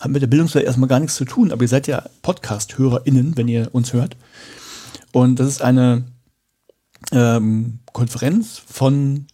hat 0.00 0.10
mit 0.10 0.22
der 0.22 0.26
Bildungswelt 0.26 0.64
erstmal 0.64 0.88
gar 0.88 1.00
nichts 1.00 1.16
zu 1.16 1.24
tun, 1.24 1.52
aber 1.52 1.62
ihr 1.62 1.68
seid 1.68 1.86
ja 1.86 2.04
Podcast-HörerInnen, 2.22 3.36
wenn 3.36 3.48
ihr 3.48 3.68
uns 3.72 3.92
hört. 3.92 4.16
Und 5.12 5.38
das 5.38 5.48
ist 5.48 5.62
eine 5.62 6.04
ähm, 7.12 7.80
Konferenz 7.92 8.60
von 8.66 9.26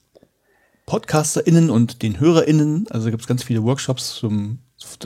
PodcasterInnen 0.87 1.71
und 1.71 2.03
den 2.03 2.21
HörerInnen. 2.21 2.87
Also 2.91 3.11
gibt 3.11 3.23
es 3.23 3.29
ganz 3.29 3.45
viele 3.45 3.63
Workshops 3.63 4.17
zum 4.17 4.59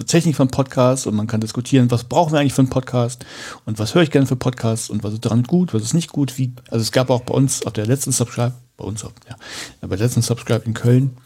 Technik 0.06 0.36
von 0.36 0.48
Podcasts 0.48 1.06
und 1.06 1.14
man 1.14 1.26
kann 1.26 1.40
diskutieren, 1.40 1.90
was 1.90 2.04
brauchen 2.04 2.32
wir 2.32 2.40
eigentlich 2.40 2.54
für 2.54 2.62
einen 2.62 2.70
Podcast 2.70 3.24
und 3.64 3.78
was 3.78 3.94
höre 3.94 4.02
ich 4.02 4.10
gerne 4.10 4.26
für 4.26 4.36
Podcasts 4.36 4.90
und 4.90 5.04
was 5.04 5.12
ist 5.12 5.24
daran 5.24 5.42
gut, 5.42 5.74
was 5.74 5.82
ist 5.82 5.94
nicht 5.94 6.10
gut. 6.10 6.38
Wie, 6.38 6.52
also 6.70 6.82
es 6.82 6.92
gab 6.92 7.10
auch 7.10 7.22
bei 7.22 7.34
uns 7.34 7.64
auf 7.66 7.72
der 7.72 7.86
letzten 7.86 8.12
Subscribe, 8.12 8.54
bei 8.76 8.84
uns, 8.84 9.02
ja, 9.02 9.36
bei 9.80 9.96
der 9.96 10.06
letzten 10.06 10.22
Subscribe 10.22 10.64
in 10.64 10.74
Köln 10.74 11.16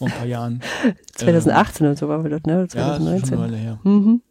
vor 0.00 0.08
ein 0.08 0.14
paar 0.14 0.26
Jahren. 0.26 0.62
2018 1.16 1.84
ähm, 1.84 1.90
und 1.90 1.98
so 1.98 2.08
war 2.08 2.22
wir 2.22 2.30
dort, 2.30 2.46
ne? 2.46 2.66
2019. 2.68 3.20
Ja, 3.20 3.26
schon 3.26 3.38
eine 3.38 3.52
Weile 3.52 3.56
her. 3.62 3.80
Mhm. 3.84 4.22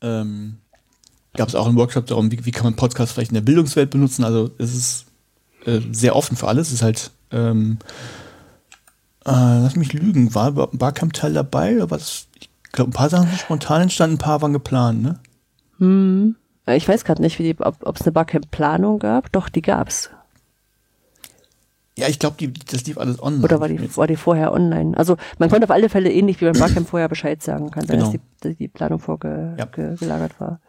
Ähm, 0.00 0.56
gab 1.34 1.48
es 1.48 1.54
auch 1.54 1.66
einen 1.66 1.76
Workshop 1.76 2.06
darum, 2.06 2.30
wie, 2.30 2.44
wie 2.44 2.50
kann 2.50 2.64
man 2.64 2.76
Podcasts 2.76 3.12
vielleicht 3.14 3.30
in 3.30 3.36
der 3.36 3.42
Bildungswelt 3.42 3.90
benutzen. 3.90 4.24
Also 4.24 4.50
es 4.58 4.74
ist 4.74 5.06
äh, 5.64 5.80
sehr 5.92 6.16
offen 6.16 6.36
für 6.36 6.48
alles. 6.48 6.68
Es 6.68 6.74
ist 6.74 6.82
halt 6.82 7.10
ähm, 7.30 7.78
äh, 9.26 9.30
lass 9.62 9.76
mich 9.76 9.92
lügen, 9.92 10.34
war 10.34 10.52
Barcamp-Teil 10.52 11.32
dabei? 11.32 11.76
Oder 11.76 11.90
was? 11.90 12.26
Ich 12.40 12.50
glaube, 12.72 12.90
ein 12.90 12.94
paar 12.94 13.08
Sachen 13.10 13.28
sind 13.28 13.40
spontan 13.40 13.82
entstanden, 13.82 14.16
ein 14.16 14.18
paar 14.18 14.42
waren 14.42 14.52
geplant, 14.52 15.02
ne? 15.02 15.18
Hm. 15.78 16.36
Ich 16.66 16.88
weiß 16.88 17.04
gerade 17.04 17.20
nicht, 17.22 17.38
die, 17.38 17.56
ob 17.60 17.96
es 17.96 18.02
eine 18.02 18.12
Barcamp-Planung 18.12 18.98
gab. 18.98 19.30
Doch, 19.32 19.48
die 19.48 19.62
gab's. 19.62 20.10
Ja, 21.96 22.08
ich 22.08 22.18
glaube, 22.18 22.48
das 22.70 22.84
lief 22.86 22.98
alles 22.98 23.22
online. 23.22 23.44
Oder 23.44 23.60
war 23.60 23.68
die, 23.68 23.96
war 23.96 24.06
die 24.08 24.16
vorher 24.16 24.52
online? 24.52 24.96
Also 24.96 25.16
man 25.38 25.48
konnte 25.48 25.64
auf 25.64 25.70
alle 25.70 25.88
Fälle 25.88 26.10
ähnlich 26.10 26.40
wie 26.40 26.46
beim 26.46 26.54
Barcamp 26.58 26.88
vorher 26.88 27.08
Bescheid 27.08 27.40
sagen. 27.42 27.70
Kann 27.70 27.86
sein, 27.86 27.98
Genau. 27.98 28.10
dass 28.12 28.20
die, 28.42 28.54
die 28.56 28.68
Planung 28.68 28.98
vorgelagert 28.98 29.78
Ja. 29.98 30.40
war. 30.40 30.60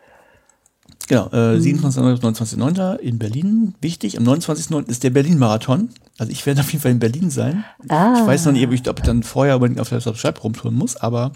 Genau, 1.08 1.30
äh, 1.32 1.60
27. 1.60 2.02
29.09. 2.02 2.96
in 2.98 3.20
Berlin. 3.20 3.76
Wichtig, 3.82 4.18
am 4.18 4.24
29.09. 4.28 4.88
ist 4.90 5.04
der 5.04 5.12
Berlin-Marathon. 5.12 5.90
Also 6.18 6.32
ich 6.32 6.46
werde 6.46 6.62
auf 6.62 6.72
jeden 6.72 6.82
Fall 6.82 6.92
in 6.92 7.00
Berlin 7.00 7.30
sein. 7.30 7.64
Ah. 7.90 8.16
Ich 8.20 8.26
weiß 8.26 8.46
noch 8.46 8.54
nicht, 8.54 8.66
ob 8.66 8.74
ich, 8.74 8.90
ob 8.90 9.00
ich 9.00 9.06
dann 9.06 9.22
vorher 9.24 9.56
unbedingt 9.56 9.80
auf 9.80 9.90
der 9.90 10.02
Subscribe 10.02 10.40
rumtouren 10.42 10.74
muss, 10.76 10.96
aber 10.96 11.32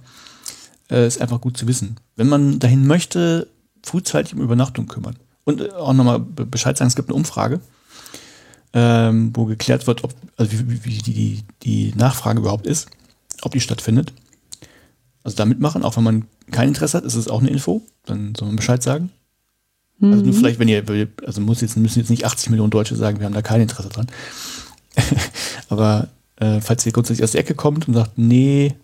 äh, 0.89 1.05
ist 1.05 1.21
einfach 1.21 1.39
gut 1.41 1.55
zu 1.57 1.67
wissen. 1.67 1.97
Wenn 2.15 2.29
man 2.29 2.57
dahin 2.59 2.87
möchte, 2.87 3.47
frühzeitig 3.83 4.33
um 4.33 4.41
Übernachtung 4.41 4.87
kümmern. 4.87 5.15
Und 5.43 5.61
äh, 5.61 5.69
auch 5.71 5.93
nochmal 5.93 6.19
be- 6.19 6.45
Bescheid 6.47 6.75
sagen, 6.77 6.87
es 6.89 6.95
gibt 6.95 7.09
eine 7.09 7.15
Umfrage, 7.15 7.59
ähm, 8.73 9.31
wo 9.35 9.45
geklärt 9.45 9.87
wird, 9.87 10.03
ob, 10.03 10.13
also 10.37 10.51
wie, 10.51 10.69
wie, 10.69 10.85
wie 10.85 10.97
die, 10.97 11.43
die 11.63 11.93
Nachfrage 11.95 12.39
überhaupt 12.39 12.67
ist, 12.67 12.87
ob 13.41 13.51
die 13.51 13.61
stattfindet. 13.61 14.13
Also 15.23 15.37
da 15.37 15.45
mitmachen, 15.45 15.83
auch 15.83 15.95
wenn 15.97 16.03
man 16.03 16.25
kein 16.51 16.69
Interesse 16.69 16.97
hat, 16.97 17.03
ist 17.05 17.15
es 17.15 17.27
auch 17.27 17.39
eine 17.41 17.49
Info, 17.49 17.81
dann 18.05 18.33
soll 18.35 18.47
man 18.47 18.55
Bescheid 18.55 18.81
sagen. 18.81 19.11
Also 20.01 20.23
nur 20.23 20.33
vielleicht, 20.33 20.59
wenn 20.59 20.67
ihr, 20.69 20.83
also 21.25 21.41
muss 21.41 21.59
jetzt, 21.61 21.75
müssen 21.75 21.99
jetzt 21.99 22.09
nicht 22.09 22.25
80 22.25 22.49
Millionen 22.51 22.71
Deutsche 22.71 22.95
sagen, 22.95 23.19
wir 23.19 23.25
haben 23.25 23.33
da 23.33 23.41
kein 23.41 23.59
Interesse 23.61 23.89
dran. 23.89 24.07
aber 25.69 26.07
äh, 26.37 26.61
falls 26.61 26.85
ihr 26.85 26.93
grundsätzlich 26.93 27.23
aus 27.23 27.31
der 27.31 27.41
Ecke 27.41 27.53
kommt 27.53 27.87
und 27.87 27.93
sagt, 27.95 28.17
nee, 28.17 28.75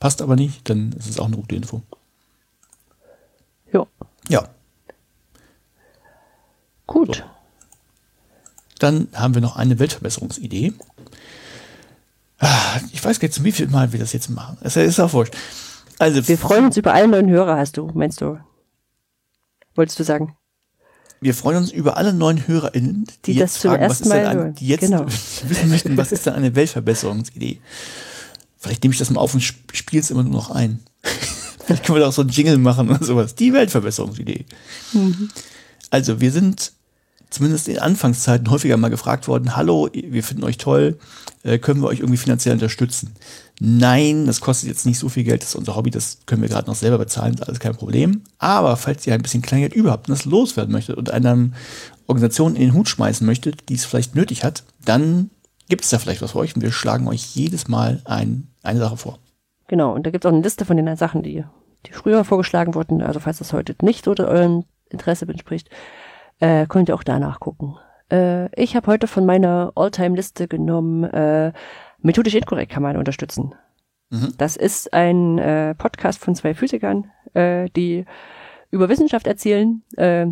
passt 0.00 0.22
aber 0.22 0.34
nicht, 0.34 0.68
dann 0.70 0.92
ist 0.92 1.10
es 1.10 1.18
auch 1.18 1.26
eine 1.26 1.36
gute 1.36 1.54
Info. 1.56 1.82
Ja, 3.72 3.86
Ja, 4.28 4.48
gut. 6.86 7.22
dann 8.78 9.08
haben 9.14 9.34
wir 9.34 9.42
noch 9.42 9.56
eine 9.56 9.78
Weltverbesserungsidee. 9.78 10.72
Ah, 12.38 12.80
Ich 12.92 13.04
weiß 13.04 13.20
gar 13.20 13.26
nicht, 13.26 13.34
zum 13.34 13.44
wie 13.44 13.52
viel 13.52 13.68
Mal 13.68 13.92
wir 13.92 14.00
das 14.00 14.12
jetzt 14.12 14.28
machen. 14.30 14.56
Es 14.62 14.76
ist 14.76 14.98
auch 15.00 15.12
wurscht. 15.12 15.34
Also, 15.98 16.26
Wir 16.26 16.38
freuen 16.38 16.64
uns 16.64 16.76
über 16.76 16.92
alle 16.94 17.08
neuen 17.08 17.28
Hörer, 17.30 17.56
hast 17.56 17.76
du, 17.76 17.90
meinst 17.94 18.20
du? 18.20 18.38
Wolltest 19.74 19.98
du 20.00 20.04
sagen? 20.04 20.36
Wir 21.22 21.34
freuen 21.34 21.58
uns 21.58 21.70
über 21.70 21.96
alle 21.96 22.12
neuen 22.12 22.46
HörerInnen, 22.48 23.04
die, 23.24 23.32
Die 23.32 23.38
jetzt 23.38 23.56
das 23.56 23.62
fragen, 23.62 23.84
was 23.88 24.00
ist 24.00 24.12
denn 24.12 24.36
hören. 24.36 24.54
die 24.56 24.66
jetzt 24.66 24.80
Genau. 24.80 25.06
wissen 25.48 25.68
möchten, 25.70 25.96
was 25.96 26.10
ist 26.12 26.26
denn 26.26 26.34
eine 26.34 26.54
Weltverbesserungsidee? 26.54 27.58
Vielleicht 28.58 28.82
nehme 28.82 28.92
ich 28.92 28.98
das 28.98 29.10
mal 29.10 29.20
auf 29.20 29.32
und 29.32 29.40
spiele 29.40 30.00
es 30.02 30.10
immer 30.10 30.24
nur 30.24 30.32
noch 30.32 30.50
ein. 30.50 30.80
Vielleicht 31.64 31.84
können 31.84 31.96
wir 31.96 32.00
da 32.00 32.08
auch 32.08 32.12
so 32.12 32.22
einen 32.22 32.30
Jingle 32.30 32.58
machen 32.58 32.90
oder 32.90 33.04
sowas. 33.04 33.36
Die 33.36 33.52
Weltverbesserungsidee. 33.52 34.44
Mhm. 34.92 35.30
Also, 35.90 36.20
wir 36.20 36.32
sind 36.32 36.72
zumindest 37.30 37.68
in 37.68 37.78
Anfangszeiten 37.78 38.50
häufiger 38.50 38.76
mal 38.76 38.90
gefragt 38.90 39.26
worden, 39.28 39.56
hallo, 39.56 39.88
wir 39.92 40.22
finden 40.24 40.44
euch 40.44 40.58
toll, 40.58 40.98
äh, 41.44 41.58
können 41.58 41.80
wir 41.82 41.88
euch 41.88 42.00
irgendwie 42.00 42.18
finanziell 42.18 42.54
unterstützen? 42.54 43.14
Nein, 43.64 44.26
das 44.26 44.40
kostet 44.40 44.68
jetzt 44.68 44.86
nicht 44.86 44.98
so 44.98 45.08
viel 45.08 45.22
Geld, 45.22 45.42
das 45.42 45.50
ist 45.50 45.54
unser 45.54 45.76
Hobby, 45.76 45.90
das 45.92 46.18
können 46.26 46.42
wir 46.42 46.48
gerade 46.48 46.66
noch 46.66 46.74
selber 46.74 46.98
bezahlen, 46.98 47.34
ist 47.34 47.46
alles 47.46 47.60
kein 47.60 47.76
Problem. 47.76 48.22
Aber 48.38 48.76
falls 48.76 49.06
ihr 49.06 49.14
ein 49.14 49.22
bisschen 49.22 49.40
Kleingeld 49.40 49.72
überhaupt 49.72 50.08
und 50.08 50.18
das 50.18 50.24
loswerden 50.24 50.72
möchtet 50.72 50.96
und 50.96 51.12
einer 51.12 51.50
Organisation 52.08 52.56
in 52.56 52.62
den 52.62 52.74
Hut 52.74 52.88
schmeißen 52.88 53.24
möchtet, 53.24 53.68
die 53.68 53.74
es 53.74 53.84
vielleicht 53.84 54.16
nötig 54.16 54.42
hat, 54.42 54.64
dann 54.84 55.30
gibt 55.68 55.84
es 55.84 55.90
da 55.90 56.00
vielleicht 56.00 56.22
was 56.22 56.32
für 56.32 56.40
euch 56.40 56.56
und 56.56 56.62
wir 56.62 56.72
schlagen 56.72 57.06
euch 57.06 57.36
jedes 57.36 57.68
Mal 57.68 58.02
ein, 58.04 58.48
eine 58.64 58.80
Sache 58.80 58.96
vor. 58.96 59.20
Genau, 59.68 59.94
und 59.94 60.04
da 60.04 60.10
gibt 60.10 60.24
es 60.24 60.28
auch 60.28 60.34
eine 60.34 60.42
Liste 60.42 60.64
von 60.64 60.76
den 60.76 60.96
Sachen, 60.96 61.22
die, 61.22 61.44
die 61.86 61.92
früher 61.92 62.24
vorgeschlagen 62.24 62.74
wurden. 62.74 63.00
Also 63.00 63.20
falls 63.20 63.38
das 63.38 63.52
heute 63.52 63.76
nicht 63.80 64.08
oder 64.08 64.26
eurem 64.26 64.64
Interesse 64.90 65.24
entspricht, 65.28 65.70
äh, 66.40 66.66
könnt 66.66 66.88
ihr 66.88 66.96
auch 66.96 67.04
danach 67.04 67.38
gucken. 67.38 67.76
Äh, 68.10 68.52
ich 68.60 68.74
habe 68.74 68.88
heute 68.88 69.06
von 69.06 69.24
meiner 69.24 69.70
All-Time-Liste 69.76 70.48
genommen, 70.48 71.04
äh, 71.04 71.52
methodisch 72.02 72.34
inkorrekt 72.34 72.72
kann 72.72 72.82
man 72.82 72.96
unterstützen. 72.96 73.54
Mhm. 74.10 74.34
Das 74.36 74.56
ist 74.56 74.92
ein 74.92 75.38
äh, 75.38 75.74
Podcast 75.74 76.22
von 76.22 76.34
zwei 76.34 76.54
Physikern, 76.54 77.10
äh, 77.34 77.68
die 77.76 78.04
über 78.70 78.88
Wissenschaft 78.88 79.26
erzählen. 79.26 79.82
Äh, 79.96 80.26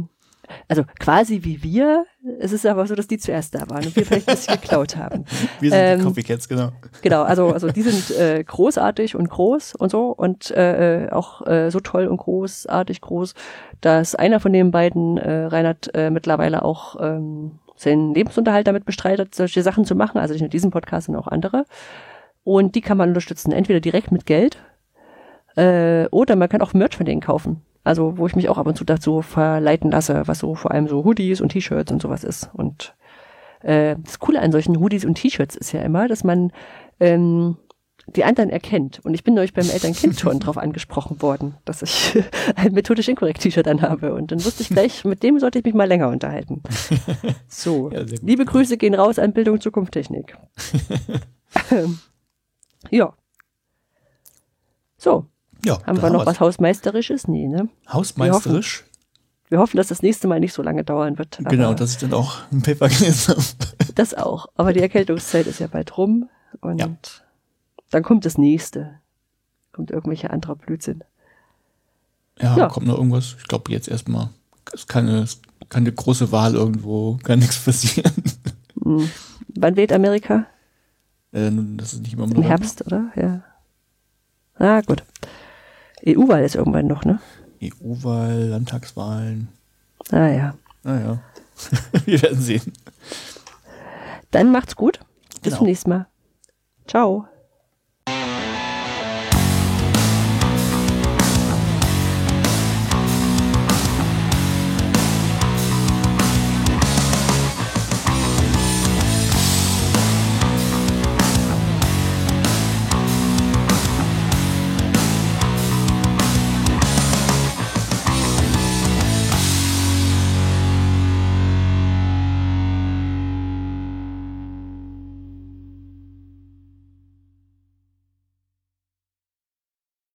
also 0.69 0.85
quasi 0.99 1.41
wie 1.45 1.63
wir. 1.63 2.05
Es 2.39 2.53
ist 2.53 2.67
aber 2.67 2.87
so, 2.87 2.95
dass 2.95 3.07
die 3.07 3.19
zuerst 3.19 3.55
da 3.55 3.69
waren 3.71 3.87
und 3.87 3.97
wir 3.97 4.05
vielleicht 4.05 4.29
ein 4.29 4.35
bisschen 4.35 4.55
geklaut 4.61 4.97
haben. 4.97 5.25
Wir 5.61 5.71
sind 5.71 5.81
Ähm, 5.81 5.99
die 5.99 6.05
Copycats, 6.05 6.49
genau. 6.49 6.71
Genau, 7.03 7.23
also, 7.23 7.53
also 7.53 7.69
die 7.69 7.83
sind 7.83 8.19
äh, 8.19 8.43
großartig 8.45 9.17
und 9.17 9.29
groß 9.29 9.75
und 9.77 9.91
so 9.91 10.09
und 10.09 10.51
äh, 10.51 11.05
äh, 11.05 11.11
auch 11.11 11.47
äh, 11.47 11.71
so 11.71 11.81
toll 11.81 12.07
und 12.07 12.19
großartig 12.19 13.01
groß, 13.01 13.35
dass 13.81 14.15
einer 14.15 14.41
von 14.41 14.53
den 14.53 14.71
beiden, 14.71 15.19
äh, 15.19 15.45
Reinhard, 15.45 15.95
äh, 15.95 16.11
mittlerweile 16.11 16.63
auch 16.63 16.97
ähm, 17.01 17.61
seinen 17.81 18.15
Lebensunterhalt 18.15 18.67
damit 18.67 18.85
bestreitet, 18.85 19.35
solche 19.35 19.63
Sachen 19.63 19.85
zu 19.85 19.95
machen, 19.95 20.19
also 20.19 20.35
nicht 20.35 20.43
nur 20.43 20.51
diesen 20.51 20.71
Podcast, 20.71 21.07
sondern 21.07 21.23
auch 21.23 21.29
andere. 21.29 21.65
Und 22.45 22.75
die 22.75 22.81
kann 22.81 22.97
man 22.97 23.11
unterstützen, 23.11 23.53
entweder 23.53 23.81
direkt 23.81 24.13
mit 24.13 24.27
Geld 24.27 24.59
äh, 25.57 26.07
oder 26.11 26.37
man 26.37 26.49
kann 26.49 26.63
auch 26.63 26.75
Merch 26.75 26.97
von 26.97 27.07
denen 27.07 27.21
kaufen. 27.21 27.63
Also 27.83 28.19
wo 28.19 28.27
ich 28.27 28.37
mich 28.37 28.49
auch 28.49 28.59
ab 28.59 28.67
und 28.67 28.77
zu 28.77 28.85
dazu 28.85 29.23
verleiten 29.23 29.91
lasse, 29.91 30.23
was 30.27 30.39
so 30.41 30.55
vor 30.55 30.71
allem 30.71 30.87
so 30.87 31.05
Hoodies 31.05 31.41
und 31.41 31.51
T-Shirts 31.51 31.91
und 31.91 32.03
sowas 32.03 32.25
ist. 32.25 32.51
Und 32.53 32.95
äh, 33.63 33.97
das 33.99 34.19
Coole 34.19 34.41
an 34.41 34.53
solchen 34.53 34.79
Hoodies 34.79 35.05
und 35.05 35.15
T-Shirts 35.15 35.57
ist 35.57 35.73
ja 35.73 35.81
immer, 35.81 36.07
dass 36.07 36.23
man 36.23 36.53
ähm, 37.01 37.57
die 38.07 38.25
anderen 38.25 38.51
erkennt. 38.51 39.01
Und 39.05 39.15
ich 39.15 39.23
bin 39.25 39.35
neulich 39.35 39.53
beim 39.55 39.69
Eltern-Kind-Turn 39.69 40.41
drauf 40.41 40.59
angesprochen 40.59 41.23
worden, 41.23 41.55
dass 41.65 41.83
ich 41.83 42.19
ein 42.57 42.73
methodisch 42.73 43.09
inkorrekt 43.09 43.41
T-Shirt 43.43 43.69
anhabe. 43.69 44.15
Und 44.15 44.33
dann 44.33 44.45
wusste 44.45 44.63
ich 44.63 44.69
gleich, 44.71 45.05
mit 45.05 45.23
dem 45.23 45.39
sollte 45.39 45.59
ich 45.61 45.65
mich 45.65 45.75
mal 45.75 45.89
länger 45.89 46.09
unterhalten. 46.09 46.63
So, 47.49 47.91
Ja, 47.91 48.03
liebe 48.23 48.45
Grüße 48.45 48.77
gehen 48.77 48.95
raus 48.95 49.19
an 49.19 49.33
Bildung 49.33 49.61
Zukunft 49.61 49.93
Technik. 49.93 50.37
Ähm, 51.71 51.99
ja. 52.91 53.13
So, 54.97 55.27
Ja, 55.65 55.83
haben 55.85 56.01
wir 56.01 56.11
noch 56.11 56.21
wir's. 56.21 56.27
was 56.27 56.41
Hausmeisterisches? 56.41 57.27
Nee, 57.29 57.49
ne? 57.49 57.69
Hausmeisterisch. 57.93 58.85
Wir 59.49 59.59
hoffen, 59.59 59.77
dass 59.79 59.89
das 59.89 60.03
nächste 60.03 60.29
Mal 60.29 60.39
nicht 60.39 60.53
so 60.53 60.63
lange 60.63 60.85
dauern 60.85 61.19
wird. 61.19 61.39
Genau, 61.49 61.75
dass 61.75 61.93
ich 61.93 61.99
dann 61.99 62.13
auch 62.13 62.39
ein 62.53 62.63
Paper 62.63 62.89
gelesen 62.89 63.35
habe. 63.35 63.43
das 63.97 64.15
auch. 64.15 64.47
Aber 64.55 64.73
die 64.73 64.81
Erkältungszeit 64.81 65.47
ist 65.49 65.59
ja 65.59 65.67
bald 65.67 65.97
rum 65.99 66.29
und 66.61 66.79
Ja. 66.79 66.89
Dann 67.91 68.03
kommt 68.03 68.25
das 68.25 68.39
nächste. 68.39 68.99
Kommt 69.73 69.91
irgendwelche 69.91 70.31
anderer 70.31 70.57
Blödsinn. 70.57 71.05
Ja, 72.41 72.57
Ja. 72.57 72.69
kommt 72.69 72.87
noch 72.87 72.97
irgendwas. 72.97 73.37
Ich 73.39 73.47
glaube 73.49 73.71
jetzt 73.73 73.89
erstmal. 73.89 74.31
Ist 74.73 74.89
keine, 74.89 75.27
keine 75.69 75.93
große 75.93 76.33
Wahl 76.33 76.55
irgendwo, 76.55 77.19
kann 77.23 77.39
nichts 77.41 77.59
passieren. 77.65 78.13
Hm. 78.83 79.11
Wann 79.57 79.77
wählt 79.77 79.93
Amerika? 79.93 80.47
Äh, 81.35 81.51
nun, 81.51 81.77
das 81.77 81.93
ist 81.93 82.01
nicht 82.03 82.15
immer 82.15 82.25
Im 82.25 82.41
Herbst, 82.43 82.85
oder? 82.87 83.11
Ja. 83.15 83.43
Ah, 84.55 84.81
gut. 84.81 85.05
EU-Wahl 86.07 86.43
ist 86.45 86.55
irgendwann 86.55 86.87
noch, 86.87 87.05
ne? 87.05 87.21
EU-Wahl, 87.63 88.45
Landtagswahlen. 88.49 89.49
Ah 90.11 90.29
ja. 90.29 90.55
Naja. 90.83 91.19
Wir 92.07 92.23
werden 92.23 92.41
sehen. 92.41 92.73
Dann 94.31 94.51
macht's 94.51 94.77
gut. 94.77 95.01
Bis 95.31 95.41
Genau. 95.43 95.57
zum 95.59 95.67
nächsten 95.67 95.91
Mal. 95.91 96.07
Ciao. 96.87 97.27